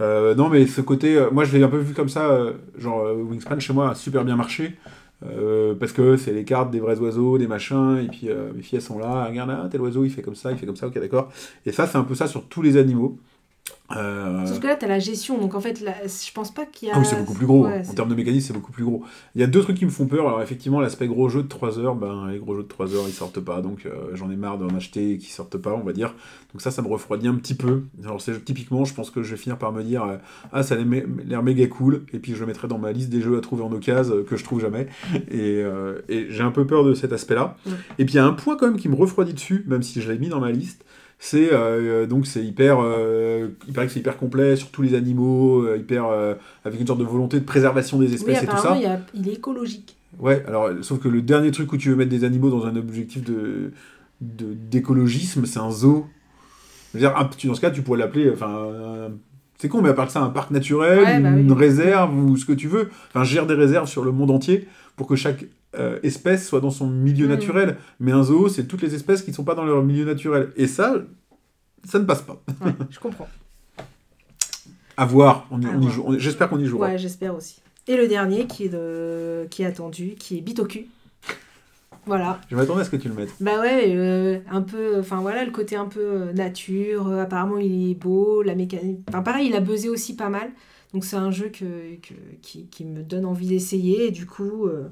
Euh, 0.00 0.34
non, 0.34 0.48
mais 0.48 0.66
ce 0.66 0.80
côté, 0.80 1.16
euh, 1.16 1.30
moi 1.30 1.44
je 1.44 1.56
l'ai 1.56 1.62
un 1.62 1.68
peu 1.68 1.78
vu 1.78 1.94
comme 1.94 2.08
ça, 2.08 2.28
euh, 2.32 2.54
genre 2.76 3.02
euh, 3.06 3.14
Wingspan 3.14 3.60
chez 3.60 3.72
moi 3.72 3.90
a 3.90 3.94
super 3.94 4.24
bien 4.24 4.34
marché. 4.34 4.74
Euh, 5.26 5.74
parce 5.74 5.92
que 5.92 6.16
c'est 6.16 6.32
les 6.32 6.44
cartes 6.44 6.70
des 6.70 6.80
vrais 6.80 6.98
oiseaux, 6.98 7.38
des 7.38 7.46
machins, 7.46 7.98
et 8.04 8.08
puis 8.08 8.28
euh, 8.28 8.52
mes 8.54 8.62
filles 8.62 8.76
elles 8.76 8.82
sont 8.82 8.98
là, 8.98 9.26
regarde, 9.26 9.50
ah, 9.50 9.68
tel 9.70 9.80
oiseau 9.80 10.04
il 10.04 10.10
fait 10.10 10.22
comme 10.22 10.34
ça, 10.34 10.52
il 10.52 10.58
fait 10.58 10.66
comme 10.66 10.76
ça, 10.76 10.86
ok 10.86 10.98
d'accord. 10.98 11.30
Et 11.66 11.72
ça 11.72 11.86
c'est 11.86 11.98
un 11.98 12.04
peu 12.04 12.14
ça 12.14 12.26
sur 12.26 12.46
tous 12.46 12.62
les 12.62 12.76
animaux. 12.76 13.18
Euh, 13.94 14.46
Sauf 14.46 14.60
que 14.60 14.66
là, 14.66 14.76
t'as 14.76 14.86
la 14.86 14.98
gestion, 14.98 15.38
donc 15.38 15.54
en 15.54 15.60
fait, 15.60 15.82
là, 15.82 15.92
je 16.04 16.32
pense 16.32 16.52
pas 16.52 16.64
qu'il 16.64 16.88
y 16.88 16.90
a. 16.90 16.94
Ah 16.96 17.00
oui, 17.00 17.04
c'est 17.04 17.18
beaucoup 17.18 17.34
plus 17.34 17.46
gros. 17.46 17.66
Ouais, 17.66 17.82
en 17.86 17.92
termes 17.92 18.08
de 18.08 18.14
mécanisme, 18.14 18.46
c'est 18.46 18.52
beaucoup 18.54 18.72
plus 18.72 18.84
gros. 18.84 19.04
Il 19.34 19.42
y 19.42 19.44
a 19.44 19.46
deux 19.46 19.60
trucs 19.60 19.76
qui 19.76 19.84
me 19.84 19.90
font 19.90 20.06
peur. 20.06 20.26
Alors, 20.26 20.40
effectivement, 20.40 20.80
l'aspect 20.80 21.06
gros 21.06 21.28
jeu 21.28 21.42
de 21.42 21.48
3 21.48 21.78
heures, 21.78 21.94
ben, 21.94 22.28
les 22.30 22.38
gros 22.38 22.54
jeux 22.56 22.62
de 22.62 22.68
3 22.68 22.94
heures, 22.94 23.04
ils 23.06 23.12
sortent 23.12 23.40
pas. 23.40 23.60
Donc, 23.60 23.84
euh, 23.84 23.90
j'en 24.14 24.30
ai 24.30 24.36
marre 24.36 24.56
d'en 24.56 24.74
acheter 24.74 25.12
et 25.12 25.18
qui 25.18 25.30
sortent 25.30 25.58
pas, 25.58 25.74
on 25.74 25.84
va 25.84 25.92
dire. 25.92 26.14
Donc, 26.54 26.62
ça, 26.62 26.70
ça 26.70 26.80
me 26.80 26.88
refroidit 26.88 27.28
un 27.28 27.34
petit 27.34 27.54
peu. 27.54 27.82
Alors, 28.02 28.22
c'est 28.22 28.42
typiquement, 28.42 28.86
je 28.86 28.94
pense 28.94 29.10
que 29.10 29.22
je 29.22 29.32
vais 29.32 29.36
finir 29.36 29.58
par 29.58 29.70
me 29.70 29.82
dire 29.82 30.02
euh, 30.04 30.16
Ah, 30.50 30.62
ça 30.62 30.76
a 30.76 30.78
l'air 30.78 31.42
méga 31.42 31.66
cool. 31.66 32.06
Et 32.14 32.18
puis, 32.18 32.34
je 32.34 32.40
le 32.40 32.46
mettrai 32.46 32.68
dans 32.68 32.78
ma 32.78 32.90
liste 32.90 33.10
des 33.10 33.20
jeux 33.20 33.36
à 33.36 33.42
trouver 33.42 33.64
en 33.64 33.72
occasion 33.72 34.14
euh, 34.14 34.24
que 34.24 34.36
je 34.36 34.44
trouve 34.44 34.60
jamais. 34.62 34.88
Et, 35.30 35.62
et 36.08 36.26
j'ai 36.30 36.42
un 36.42 36.50
peu 36.50 36.66
peur 36.66 36.84
de 36.84 36.94
cet 36.94 37.12
aspect-là. 37.12 37.56
Ouais. 37.66 37.72
Et 37.98 38.04
puis, 38.06 38.14
il 38.14 38.16
y 38.16 38.20
a 38.20 38.24
un 38.24 38.32
point 38.32 38.56
quand 38.56 38.66
même 38.66 38.78
qui 38.78 38.88
me 38.88 38.96
refroidit 38.96 39.34
dessus, 39.34 39.64
même 39.66 39.82
si 39.82 40.00
je 40.00 40.10
l'ai 40.10 40.18
mis 40.18 40.28
dans 40.28 40.40
ma 40.40 40.50
liste 40.50 40.84
c'est 41.26 41.48
euh, 41.52 42.04
donc 42.06 42.26
c'est 42.26 42.44
hyper 42.44 42.78
euh, 42.82 43.48
il 43.66 43.72
paraît 43.72 43.86
que 43.86 43.92
c'est 43.94 44.00
hyper 44.00 44.18
complet 44.18 44.56
sur 44.56 44.70
tous 44.70 44.82
les 44.82 44.94
animaux 44.94 45.62
euh, 45.62 45.78
hyper 45.78 46.04
euh, 46.06 46.34
avec 46.66 46.78
une 46.78 46.86
sorte 46.86 46.98
de 47.00 47.04
volonté 47.04 47.40
de 47.40 47.44
préservation 47.46 47.98
des 47.98 48.08
Oui, 48.08 48.14
espèces 48.14 48.42
et 48.42 48.46
tout 48.46 48.58
ça 48.58 48.74
il, 48.76 48.82
y 48.82 48.86
a- 48.86 49.00
il 49.14 49.28
est 49.28 49.34
écologique. 49.34 49.96
ouais 50.18 50.44
alors 50.46 50.68
sauf 50.82 50.98
que 51.00 51.08
le 51.08 51.22
dernier 51.22 51.50
truc 51.50 51.72
où 51.72 51.78
tu 51.78 51.88
veux 51.88 51.96
mettre 51.96 52.10
des 52.10 52.24
animaux 52.24 52.50
dans 52.50 52.66
un 52.66 52.76
objectif 52.76 53.24
de 53.24 53.72
d'écologisme 54.20 55.46
c'est 55.46 55.58
un 55.58 55.70
zoo 55.70 56.06
Je 56.92 56.98
veux 56.98 57.00
dire, 57.00 57.16
un- 57.16 57.24
tu- 57.36 57.46
dans 57.46 57.54
ce 57.54 57.60
cas 57.60 57.70
tu 57.70 57.82
pourrais 57.82 57.98
l'appeler 57.98 58.30
enfin 58.30 58.68
c'est 59.58 59.68
con 59.68 59.80
mais 59.82 59.88
à 59.90 59.94
part 59.94 60.10
ça 60.10 60.20
un 60.20 60.30
parc 60.30 60.50
naturel 60.50 60.98
Ouais, 60.98 61.20
bah 61.20 61.30
une 61.30 61.52
oui. 61.52 61.58
réserve 61.58 62.16
ou 62.16 62.36
ce 62.36 62.44
que 62.44 62.52
tu 62.52 62.68
veux 62.68 62.90
enfin 63.08 63.24
gère 63.24 63.46
des 63.46 63.54
réserves 63.54 63.88
sur 63.88 64.04
le 64.04 64.12
monde 64.12 64.30
entier 64.30 64.68
pour 64.96 65.06
que 65.06 65.16
chaque 65.16 65.44
euh, 65.78 65.98
espèce 66.02 66.46
soit 66.46 66.60
dans 66.60 66.70
son 66.70 66.88
milieu 66.88 67.26
Mm. 67.26 67.30
naturel 67.30 67.76
mais 68.00 68.12
un 68.12 68.22
zoo 68.22 68.48
c'est 68.48 68.64
toutes 68.66 68.82
les 68.82 68.94
espèces 68.94 69.22
qui 69.22 69.30
ne 69.30 69.36
sont 69.36 69.44
pas 69.44 69.54
dans 69.54 69.64
leur 69.64 69.82
milieu 69.82 70.04
naturel 70.04 70.52
et 70.56 70.66
ça 70.66 70.94
ça 71.84 71.98
ne 71.98 72.04
passe 72.04 72.22
pas 72.22 72.42
Ouais, 72.64 72.72
je 72.90 72.98
comprends. 72.98 73.28
À 74.96 75.06
voir, 75.06 75.48
on 75.50 76.18
j'espère 76.18 76.48
qu'on 76.48 76.58
y 76.60 76.66
jouera. 76.66 76.86
Ouais, 76.88 76.98
j'espère 76.98 77.34
aussi. 77.34 77.56
Et 77.88 77.96
le 77.96 78.06
dernier 78.06 78.46
qui 78.46 78.66
est, 78.66 78.68
de... 78.68 79.44
qui 79.50 79.62
est 79.62 79.66
attendu, 79.66 80.14
qui 80.16 80.38
est 80.38 80.40
Bitoku. 80.40 80.78
Voilà. 82.06 82.40
Je 82.50 82.54
m'attendais 82.54 82.82
à 82.82 82.84
ce 82.84 82.90
que 82.90 82.96
tu 82.96 83.08
le 83.08 83.14
mettes. 83.14 83.34
Bah 83.40 83.60
ouais, 83.60 83.92
euh, 83.96 84.38
un 84.50 84.62
peu, 84.62 84.98
enfin 85.00 85.20
voilà, 85.20 85.44
le 85.44 85.50
côté 85.50 85.74
un 85.74 85.86
peu 85.86 86.00
euh, 86.00 86.32
nature, 86.32 87.08
euh, 87.08 87.22
apparemment 87.22 87.58
il 87.58 87.90
est 87.90 87.94
beau, 87.94 88.42
la 88.42 88.54
mécanique, 88.54 89.00
enfin 89.08 89.22
pareil, 89.22 89.48
il 89.48 89.56
a 89.56 89.60
buzzé 89.60 89.88
aussi 89.88 90.14
pas 90.14 90.28
mal, 90.28 90.50
donc 90.92 91.04
c'est 91.04 91.16
un 91.16 91.30
jeu 91.30 91.48
que, 91.48 91.94
que- 91.96 92.14
qui, 92.42 92.66
qui 92.66 92.84
me 92.84 93.02
donne 93.02 93.24
envie 93.24 93.48
d'essayer, 93.48 94.08
et 94.08 94.10
du 94.10 94.26
coup, 94.26 94.66
euh, 94.66 94.84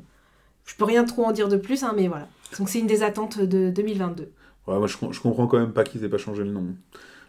je 0.65 0.75
peux 0.77 0.85
rien 0.85 1.05
trop 1.05 1.25
en 1.25 1.33
dire 1.33 1.49
de 1.49 1.57
plus, 1.57 1.83
hein, 1.85 1.93
mais 1.97 2.09
voilà. 2.09 2.29
Donc 2.59 2.69
c'est 2.69 2.79
une 2.81 2.87
des 2.87 3.03
attentes 3.03 3.41
de 3.41 3.71
2022. 3.71 4.31
Ouais, 4.69 4.79
moi, 4.79 4.87
je, 4.87 4.97
com- 4.97 5.13
je 5.13 5.21
comprends 5.21 5.47
quand 5.47 5.59
même 5.59 5.73
pas 5.73 5.85
qu'ils 5.85 6.05
aient 6.05 6.09
pas 6.09 6.19
changé 6.19 6.45
le 6.45 6.51
nom. 6.51 6.67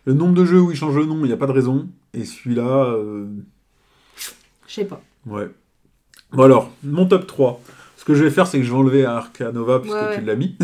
Le 0.06 0.14
nombre 0.14 0.34
de 0.34 0.46
jeux 0.46 0.60
où 0.62 0.70
ils 0.72 0.78
changent 0.78 0.98
le 0.98 1.06
nom, 1.06 1.18
il 1.24 1.28
n'y 1.28 1.32
a 1.34 1.38
pas 1.38 1.48
de 1.48 1.52
raison. 1.54 1.88
Et 2.14 2.26
celui-là, 2.26 2.86
euh, 2.94 3.26
Je 4.68 4.74
sais 4.74 4.86
pas. 4.86 5.02
ouais. 5.26 5.50
Bon 6.32 6.44
alors, 6.44 6.72
mon 6.84 7.06
top 7.08 7.28
3. 7.28 7.62
Ce 7.98 8.04
que 8.06 8.14
je 8.16 8.24
vais 8.24 8.32
faire, 8.32 8.48
c'est 8.48 8.58
que 8.58 8.64
je 8.66 8.72
vais 8.72 8.78
enlever 8.78 9.06
Arcanova 9.06 9.80
puisque 9.80 9.96
Ouais, 9.96 10.02
ouais. 10.08 10.16
tu 10.20 10.26
l'as 10.26 10.36
mis. 10.36 10.58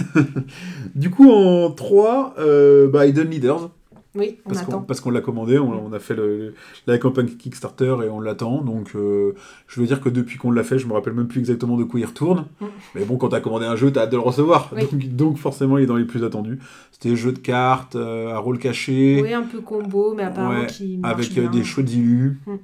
du 0.95 1.09
coup, 1.09 1.31
en 1.31 1.71
3, 1.71 2.35
euh, 2.39 2.87
bah, 2.89 3.05
Hidden 3.05 3.29
Leaders. 3.29 3.69
Oui, 4.15 4.39
on 4.45 4.49
Parce 4.49 4.61
qu'on 4.63 4.71
attend. 4.71 4.81
parce 4.81 5.01
qu'on 5.01 5.11
l'a 5.11 5.21
commandé, 5.21 5.59
on, 5.59 5.85
on 5.85 5.93
a 5.93 5.99
fait 5.99 6.15
le, 6.15 6.55
la 6.87 6.97
campagne 6.97 7.27
Kickstarter 7.27 7.95
et 8.03 8.09
on 8.09 8.19
l'attend. 8.19 8.61
Donc, 8.63 8.91
euh, 8.95 9.33
je 9.67 9.79
veux 9.79 9.85
dire 9.85 10.01
que 10.01 10.09
depuis 10.09 10.37
qu'on 10.39 10.49
l'a 10.49 10.63
fait, 10.63 10.79
je 10.79 10.87
me 10.87 10.93
rappelle 10.93 11.13
même 11.13 11.27
plus 11.27 11.39
exactement 11.39 11.77
de 11.77 11.83
quoi 11.83 11.99
il 11.99 12.05
retourne. 12.07 12.47
Mm. 12.59 12.65
Mais 12.95 13.05
bon, 13.05 13.17
quand 13.17 13.29
t'as 13.29 13.39
commandé 13.39 13.67
un 13.67 13.75
jeu, 13.75 13.91
t'as 13.91 14.01
hâte 14.01 14.09
de 14.11 14.15
le 14.15 14.23
recevoir. 14.23 14.71
Oui. 14.75 14.81
Donc, 14.91 15.07
donc, 15.15 15.37
forcément, 15.37 15.77
il 15.77 15.83
est 15.83 15.87
dans 15.87 15.95
les 15.95 16.05
plus 16.05 16.23
attendus. 16.23 16.57
C'était 16.91 17.15
jeu 17.15 17.31
de 17.31 17.37
cartes 17.39 17.95
euh, 17.95 18.33
à 18.33 18.39
rôle 18.39 18.57
caché, 18.57 19.19
Oui, 19.21 19.31
un 19.33 19.43
peu 19.43 19.61
combo, 19.61 20.15
mais 20.15 20.23
apparemment 20.23 20.61
Ouais, 20.61 20.65
qui 20.67 20.99
avec 21.03 21.29
euh, 21.37 21.41
bien. 21.41 21.51
des 21.51 21.63
chouettes 21.63 21.93
illus. 21.93 22.39
Mm. 22.47 22.55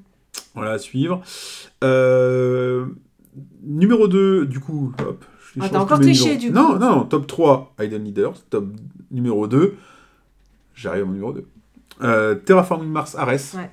Voilà, 0.56 0.72
à 0.72 0.78
suivre. 0.80 1.22
Euh, 1.84 2.86
numéro 3.63 4.08
2, 4.08 4.46
du 4.46 4.59
coup, 4.59 4.93
hop. 5.00 5.24
Ah, 5.59 5.70
t'as 5.70 5.80
encore 5.80 6.00
triché, 6.00 6.36
du 6.38 6.50
Non, 6.51 6.74
coup. 6.74 6.80
non, 6.80 7.04
top 7.05 7.28
3, 7.28 7.76
Hidden 7.80 8.04
Leaders. 8.04 8.34
Top 8.50 8.66
numéro 9.12 9.47
2, 9.47 9.76
j'arrive 10.76 11.04
à 11.04 11.06
mon 11.06 11.14
numéro 11.14 11.34
2. 11.34 11.47
Euh, 12.02 12.36
Terraforming 12.36 12.89
Mars 12.89 13.16
Ares. 13.16 13.56
Ouais. 13.56 13.72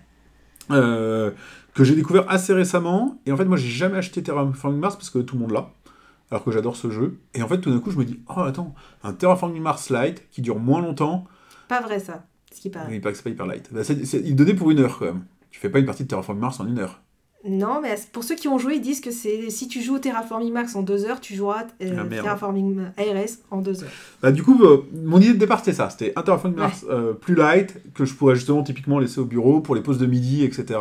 Euh, 0.71 1.31
que 1.75 1.85
j'ai 1.85 1.95
découvert 1.95 2.31
assez 2.31 2.53
récemment. 2.53 3.21
Et 3.27 3.33
en 3.33 3.37
fait, 3.37 3.45
moi, 3.45 3.57
j'ai 3.57 3.69
jamais 3.69 3.99
acheté 3.99 4.23
Terraforming 4.23 4.81
Mars 4.81 4.97
parce 4.97 5.11
que 5.11 5.19
tout 5.19 5.35
le 5.37 5.43
monde 5.43 5.51
l'a. 5.51 5.71
Alors 6.31 6.45
que 6.45 6.51
j'adore 6.51 6.77
ce 6.77 6.91
jeu. 6.91 7.19
Et 7.35 7.43
en 7.43 7.49
fait, 7.49 7.61
tout 7.61 7.71
d'un 7.71 7.81
coup, 7.81 7.91
je 7.91 7.99
me 7.99 8.05
dis, 8.05 8.21
oh, 8.29 8.41
attends, 8.41 8.75
un 9.03 9.13
Terraforming 9.13 9.63
Mars 9.63 9.91
Lite 9.91 10.29
qui 10.31 10.41
dure 10.41 10.59
moins 10.59 10.81
longtemps. 10.81 11.25
Pas 11.69 11.81
vrai 11.81 11.99
ça, 11.99 12.25
ce 12.53 12.61
qui 12.61 12.71
paraît. 12.71 12.95
Il 12.95 13.01
paraît 13.01 13.13
que 13.13 13.19
c'est 13.19 13.25
pas 13.25 13.31
hyper 13.31 13.47
light. 13.47 13.69
Bah, 13.73 13.83
il 13.85 14.37
donnait 14.37 14.55
pour 14.55 14.71
une 14.71 14.81
heure 14.81 14.99
quand 14.99 15.07
même. 15.07 15.25
Tu 15.51 15.61
fais 15.61 15.69
pas 15.69 15.79
une 15.79 15.87
partie 15.87 16.05
de 16.05 16.09
Terraforming 16.09 16.41
Mars 16.41 16.61
en 16.61 16.67
une 16.67 16.79
heure. 16.79 17.02
Non, 17.45 17.81
mais 17.83 17.97
pour 18.13 18.23
ceux 18.23 18.37
qui 18.37 18.47
ont 18.47 18.57
joué, 18.59 18.77
ils 18.77 18.81
disent 18.81 19.01
que 19.01 19.11
c'est 19.11 19.51
si 19.51 19.67
tu 19.67 19.83
joues 19.83 19.99
Terraforming 19.99 20.53
Max 20.53 20.77
en 20.77 20.83
deux 20.83 21.05
heures, 21.05 21.21
tu 21.21 21.35
joueras 21.35 21.65
euh, 21.83 21.97
Ah. 21.99 22.05
Terraforming 22.09 22.83
ARS 22.97 23.39
en 23.51 23.61
deux 23.61 23.83
heures. 23.83 23.91
Bah, 24.23 24.31
du 24.31 24.43
coup, 24.45 24.63
euh, 24.63 24.83
mon 25.05 25.21
idée 25.21 25.33
de 25.35 25.39
départ, 25.39 25.59
c'était 25.59 25.73
ça. 25.73 25.91
C'était 25.91 26.13
un 26.15 26.23
Terraforming 26.23 26.59
Mars 26.59 26.87
euh, 26.89 27.13
plus 27.15 27.35
light, 27.35 27.75
que 27.95 28.05
je 28.05 28.15
pourrais 28.15 28.37
justement 28.37 28.63
typiquement 28.63 28.99
laisser 29.01 29.19
au 29.21 29.25
bureau 29.25 29.61
pour 29.61 29.75
les 29.75 29.81
pauses 29.81 29.99
de 29.99 30.07
midi, 30.07 30.45
etc. 30.45 30.79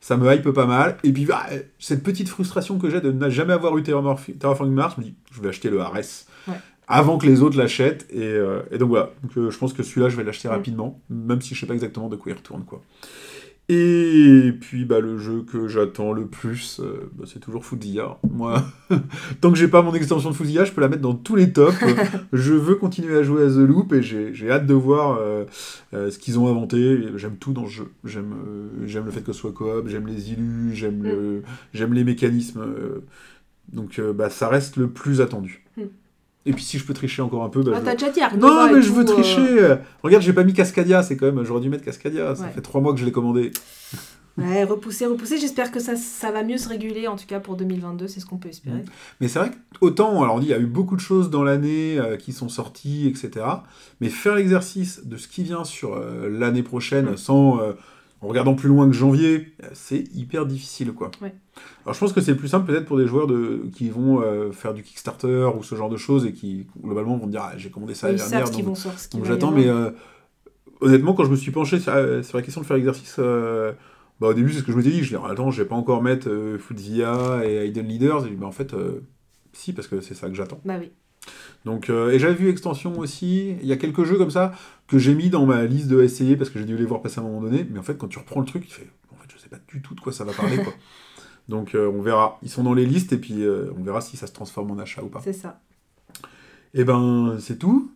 Ça 0.00 0.18
me 0.18 0.30
hype 0.30 0.50
pas 0.50 0.66
mal. 0.66 0.98
Et 1.02 1.12
puis, 1.12 1.24
bah, 1.24 1.46
cette 1.78 2.02
petite 2.02 2.28
frustration 2.28 2.78
que 2.78 2.90
j'ai 2.90 3.00
de 3.00 3.10
ne 3.10 3.30
jamais 3.30 3.54
avoir 3.54 3.76
eu 3.78 3.82
Terraforming 3.82 4.74
Mars, 4.74 4.94
je 4.96 5.00
me 5.00 5.06
dis, 5.06 5.14
je 5.32 5.40
vais 5.40 5.48
acheter 5.48 5.70
le. 5.70 5.78
Ouais. 5.78 6.54
Avant 6.88 7.16
que 7.18 7.26
les 7.26 7.40
autres 7.42 7.56
l'achètent. 7.58 8.06
Et, 8.10 8.20
euh, 8.22 8.60
et 8.70 8.76
donc 8.78 8.90
voilà. 8.90 9.10
Donc, 9.22 9.50
je 9.50 9.58
pense 9.58 9.72
que 9.72 9.82
celui-là, 9.82 10.08
je 10.10 10.16
vais 10.16 10.24
l'acheter 10.24 10.48
Mm. 10.48 10.52
rapidement, 10.52 11.00
même 11.08 11.40
si 11.40 11.54
je 11.54 11.60
sais 11.60 11.66
pas 11.66 11.74
exactement 11.74 12.08
de 12.08 12.16
quoi 12.16 12.32
il 12.32 12.34
retourne. 12.36 12.64
Quoi. 12.64 12.82
Et 13.68 14.52
puis 14.60 14.84
bah, 14.84 15.00
le 15.00 15.18
jeu 15.18 15.42
que 15.42 15.66
j'attends 15.66 16.12
le 16.12 16.26
plus, 16.28 16.78
euh, 16.80 17.10
bah, 17.14 17.24
c'est 17.26 17.40
toujours 17.40 17.64
Footsia. 17.64 18.16
Moi, 18.30 18.62
tant 19.40 19.50
que 19.50 19.58
j'ai 19.58 19.66
pas 19.66 19.82
mon 19.82 19.92
extension 19.92 20.30
de 20.30 20.36
Footsia, 20.36 20.64
je 20.64 20.70
peux 20.70 20.80
la 20.80 20.88
mettre 20.88 21.02
dans 21.02 21.14
tous 21.14 21.34
les 21.34 21.52
tops. 21.52 21.74
je 22.32 22.52
veux 22.52 22.76
continuer 22.76 23.18
à 23.18 23.24
jouer 23.24 23.42
à 23.42 23.48
The 23.48 23.56
Loop 23.66 23.92
et 23.92 24.02
j'ai 24.02 24.50
hâte 24.50 24.66
de 24.66 24.74
voir 24.74 25.18
euh, 25.20 25.44
euh, 25.94 26.10
ce 26.12 26.18
qu'ils 26.20 26.38
ont 26.38 26.46
inventé. 26.48 27.08
J'aime 27.16 27.38
tout 27.38 27.52
dans 27.52 27.62
le 27.64 27.68
jeu. 27.68 27.88
J'aime 28.04 28.34
j'aime 28.84 29.04
le 29.06 29.10
fait 29.10 29.22
que 29.22 29.32
ce 29.32 29.40
soit 29.40 29.52
coop, 29.52 29.88
j'aime 29.88 30.06
les 30.06 30.30
illus, 30.30 30.72
j'aime 30.74 31.02
le- 31.02 31.42
j'aime 31.74 31.92
les 31.92 32.04
mécanismes. 32.04 32.64
donc 33.72 34.00
bah, 34.14 34.30
ça 34.30 34.48
reste 34.48 34.76
le 34.76 34.88
plus 34.88 35.20
attendu. 35.20 35.65
Mm. 36.46 36.50
Et 36.50 36.52
puis 36.52 36.64
si 36.64 36.78
je 36.78 36.84
peux 36.84 36.94
tricher 36.94 37.20
encore 37.22 37.42
un 37.44 37.48
peu, 37.48 37.62
bah, 37.62 37.72
Ah, 37.74 37.80
je- 37.80 37.84
t'as 37.84 37.92
déjà 37.94 38.10
dit 38.10 38.38
non, 38.38 38.72
mais 38.72 38.80
je 38.82 38.92
veux 38.92 39.02
euh, 39.02 39.04
tricher. 39.04 39.74
Regarde, 40.02 40.22
j'ai 40.22 40.32
pas 40.32 40.44
mis 40.44 40.52
Cascadia, 40.54 41.02
c'est 41.02 41.16
quand 41.16 41.26
même. 41.26 41.44
J'aurais 41.44 41.60
dû 41.60 41.68
mettre 41.68 41.84
Cascadia. 41.84 42.34
Ça 42.36 42.44
Ouais. 42.44 42.50
fait 42.54 42.60
trois 42.62 42.80
mois 42.80 42.92
que 42.94 43.00
je 43.00 43.04
l'ai 43.04 43.12
commandé. 43.12 43.50
Ouais, 44.38 44.64
repousser, 44.64 45.06
repousser. 45.06 45.38
J'espère 45.38 45.72
que 45.72 45.80
ça, 45.80 45.96
ça 45.96 46.30
va 46.30 46.42
mieux 46.42 46.58
se 46.58 46.68
réguler, 46.68 47.08
en 47.08 47.16
tout 47.16 47.24
cas 47.26 47.40
pour 47.40 47.56
2022, 47.56 48.06
c'est 48.06 48.20
ce 48.20 48.26
qu'on 48.26 48.36
peut 48.36 48.50
espérer. 48.50 48.84
Mais 49.18 49.28
c'est 49.28 49.38
vrai 49.38 49.48
que 49.50 49.56
autant, 49.80 50.22
alors 50.22 50.34
on 50.34 50.40
dit, 50.40 50.46
il 50.48 50.50
y 50.50 50.54
a 50.54 50.58
eu 50.58 50.66
beaucoup 50.66 50.94
de 50.94 51.00
choses 51.00 51.30
dans 51.30 51.42
l'année 51.42 51.98
euh, 51.98 52.18
qui 52.18 52.34
sont 52.34 52.50
sorties, 52.50 53.06
etc. 53.08 53.46
Mais 54.02 54.10
faire 54.10 54.34
l'exercice 54.34 55.06
de 55.06 55.16
ce 55.16 55.26
qui 55.26 55.42
vient 55.42 55.64
sur 55.64 55.94
euh, 55.94 56.28
l'année 56.30 56.62
prochaine, 56.62 57.12
Mm. 57.12 57.16
sans 57.16 57.60
euh, 57.60 57.72
en 58.26 58.28
regardant 58.28 58.54
plus 58.54 58.68
loin 58.68 58.86
que 58.86 58.92
janvier, 58.92 59.52
euh, 59.62 59.68
c'est 59.72 60.04
hyper 60.14 60.46
difficile, 60.46 60.92
quoi. 60.92 61.12
Ouais. 61.22 61.32
Alors 61.84 61.94
je 61.94 62.00
pense 62.00 62.12
que 62.12 62.20
c'est 62.20 62.34
plus 62.34 62.48
simple 62.48 62.66
peut-être 62.66 62.84
pour 62.84 62.98
des 62.98 63.06
joueurs 63.06 63.28
de, 63.28 63.62
qui 63.74 63.88
vont 63.88 64.20
euh, 64.20 64.50
faire 64.50 64.74
du 64.74 64.82
Kickstarter 64.82 65.48
ou 65.56 65.62
ce 65.62 65.76
genre 65.76 65.88
de 65.88 65.96
choses 65.96 66.26
et 66.26 66.32
qui 66.32 66.66
globalement 66.82 67.16
vont 67.16 67.28
dire 67.28 67.42
ah, 67.44 67.52
j'ai 67.56 67.70
commandé 67.70 67.94
ça 67.94 68.08
l'année 68.08 68.18
dernière, 68.18 68.50
donc 68.50 68.64
Donc 68.64 69.24
y 69.24 69.24
j'attends, 69.24 69.52
mais 69.52 69.68
euh, 69.68 69.90
honnêtement, 70.80 71.14
quand 71.14 71.24
je 71.24 71.30
me 71.30 71.36
suis 71.36 71.52
penché 71.52 71.78
sur, 71.78 71.92
sur 72.24 72.36
la 72.36 72.42
question 72.42 72.60
de 72.60 72.66
faire 72.66 72.76
l'exercice, 72.76 73.16
euh, 73.20 73.72
bah, 74.20 74.28
au 74.28 74.34
début, 74.34 74.52
c'est 74.52 74.58
ce 74.58 74.64
que 74.64 74.72
je 74.72 74.76
m'étais 74.76 74.90
dit. 74.90 75.04
Je 75.04 75.16
dis, 75.16 75.22
attends, 75.24 75.52
je 75.52 75.62
vais 75.62 75.68
pas 75.68 75.76
encore 75.76 76.02
mettre 76.02 76.28
Footzia 76.58 77.42
et 77.44 77.68
Hidden 77.68 77.86
Leaders. 77.86 78.26
Et 78.26 78.30
bah, 78.30 78.46
en 78.46 78.52
fait, 78.52 78.74
si, 79.52 79.72
parce 79.72 79.86
que 79.86 80.00
c'est 80.00 80.14
ça 80.14 80.28
que 80.28 80.34
j'attends. 80.34 80.60
Bah 80.64 80.76
oui. 80.80 80.90
Donc, 81.64 81.90
euh, 81.90 82.12
et 82.12 82.18
j'avais 82.18 82.34
vu 82.34 82.48
Extension 82.48 82.98
aussi. 82.98 83.56
Il 83.60 83.66
y 83.66 83.72
a 83.72 83.76
quelques 83.76 84.04
jeux 84.04 84.16
comme 84.16 84.30
ça 84.30 84.52
que 84.86 84.98
j'ai 84.98 85.14
mis 85.14 85.30
dans 85.30 85.46
ma 85.46 85.64
liste 85.64 85.88
de 85.88 86.00
essayer 86.02 86.36
parce 86.36 86.50
que 86.50 86.58
j'ai 86.58 86.64
dû 86.64 86.76
les 86.76 86.84
voir 86.84 87.02
passer 87.02 87.18
à 87.18 87.22
un 87.22 87.26
moment 87.26 87.40
donné. 87.40 87.66
Mais 87.70 87.78
en 87.78 87.82
fait, 87.82 87.98
quand 87.98 88.08
tu 88.08 88.18
reprends 88.18 88.40
le 88.40 88.46
truc, 88.46 88.66
tu 88.66 88.74
fais, 88.74 88.88
en 89.12 89.16
fait, 89.16 89.28
je 89.34 89.38
sais 89.38 89.48
pas 89.48 89.58
du 89.68 89.82
tout 89.82 89.94
de 89.94 90.00
quoi 90.00 90.12
ça 90.12 90.24
va 90.24 90.32
parler, 90.32 90.58
quoi. 90.58 90.72
Donc, 91.48 91.74
euh, 91.74 91.90
on 91.92 92.02
verra. 92.02 92.38
Ils 92.42 92.50
sont 92.50 92.62
dans 92.62 92.74
les 92.74 92.86
listes 92.86 93.12
et 93.12 93.18
puis 93.18 93.44
euh, 93.44 93.72
on 93.78 93.82
verra 93.82 94.00
si 94.00 94.16
ça 94.16 94.26
se 94.26 94.32
transforme 94.32 94.70
en 94.70 94.78
achat 94.78 95.02
ou 95.02 95.08
pas. 95.08 95.20
C'est 95.22 95.32
ça. 95.32 95.60
Et 96.74 96.84
ben, 96.84 97.36
c'est 97.40 97.58
tout. 97.58 97.90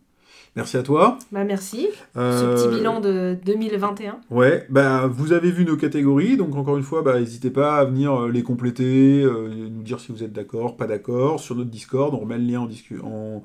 Merci 0.57 0.77
à 0.77 0.83
toi. 0.83 1.17
Bah 1.31 1.45
merci. 1.45 1.87
Ce 2.15 2.19
Euh, 2.19 2.55
petit 2.57 2.77
bilan 2.77 3.01
de 3.01 3.39
2021. 3.47 4.19
Ouais, 4.31 4.67
bah 4.69 5.07
vous 5.07 5.33
avez 5.33 5.51
vu 5.53 5.65
nos 5.65 5.77
catégories, 5.77 6.37
donc 6.37 6.57
encore 6.57 6.77
une 6.77 6.83
fois, 6.83 7.03
bah 7.03 7.21
n'hésitez 7.21 7.51
pas 7.51 7.77
à 7.77 7.85
venir 7.85 8.23
euh, 8.23 8.31
les 8.31 8.43
compléter, 8.43 9.23
euh, 9.23 9.49
nous 9.71 9.83
dire 9.83 10.01
si 10.01 10.11
vous 10.11 10.25
êtes 10.25 10.33
d'accord, 10.33 10.77
pas 10.77 10.87
d'accord, 10.89 11.39
sur 11.39 11.55
notre 11.55 11.71
Discord, 11.71 12.13
on 12.15 12.19
remet 12.19 12.37
le 12.39 12.45
lien 12.45 12.61
en, 12.61 12.67
discu- 12.67 13.01
en 13.03 13.43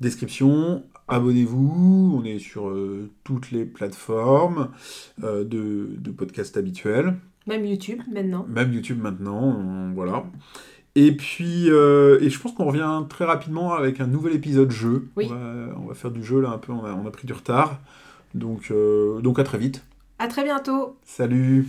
description. 0.00 0.84
Abonnez-vous, 1.08 2.20
on 2.20 2.24
est 2.24 2.38
sur 2.38 2.68
euh, 2.68 3.10
toutes 3.24 3.50
les 3.50 3.64
plateformes 3.64 4.68
de, 5.20 5.42
de 5.98 6.10
podcasts 6.12 6.56
habituels, 6.56 7.14
Même 7.48 7.64
YouTube 7.66 8.00
maintenant. 8.10 8.46
même 8.48 8.72
YouTube 8.72 9.00
maintenant, 9.02 9.42
on- 9.42 9.92
voilà. 9.92 10.24
Et 10.94 11.12
puis, 11.12 11.70
euh, 11.70 12.20
et 12.20 12.28
je 12.28 12.38
pense 12.38 12.52
qu'on 12.52 12.66
revient 12.66 13.02
très 13.08 13.24
rapidement 13.24 13.72
avec 13.72 14.00
un 14.00 14.06
nouvel 14.06 14.34
épisode 14.34 14.70
jeu. 14.70 15.08
Oui. 15.16 15.26
On, 15.30 15.34
va, 15.34 15.78
on 15.78 15.86
va 15.86 15.94
faire 15.94 16.10
du 16.10 16.22
jeu 16.22 16.40
là 16.40 16.50
un 16.50 16.58
peu, 16.58 16.72
on 16.72 16.84
a, 16.84 16.92
on 16.92 17.06
a 17.06 17.10
pris 17.10 17.26
du 17.26 17.32
retard. 17.32 17.80
Donc, 18.34 18.70
euh, 18.70 19.20
donc 19.20 19.38
à 19.38 19.44
très 19.44 19.58
vite. 19.58 19.84
À 20.18 20.28
très 20.28 20.44
bientôt. 20.44 20.96
Salut 21.04 21.66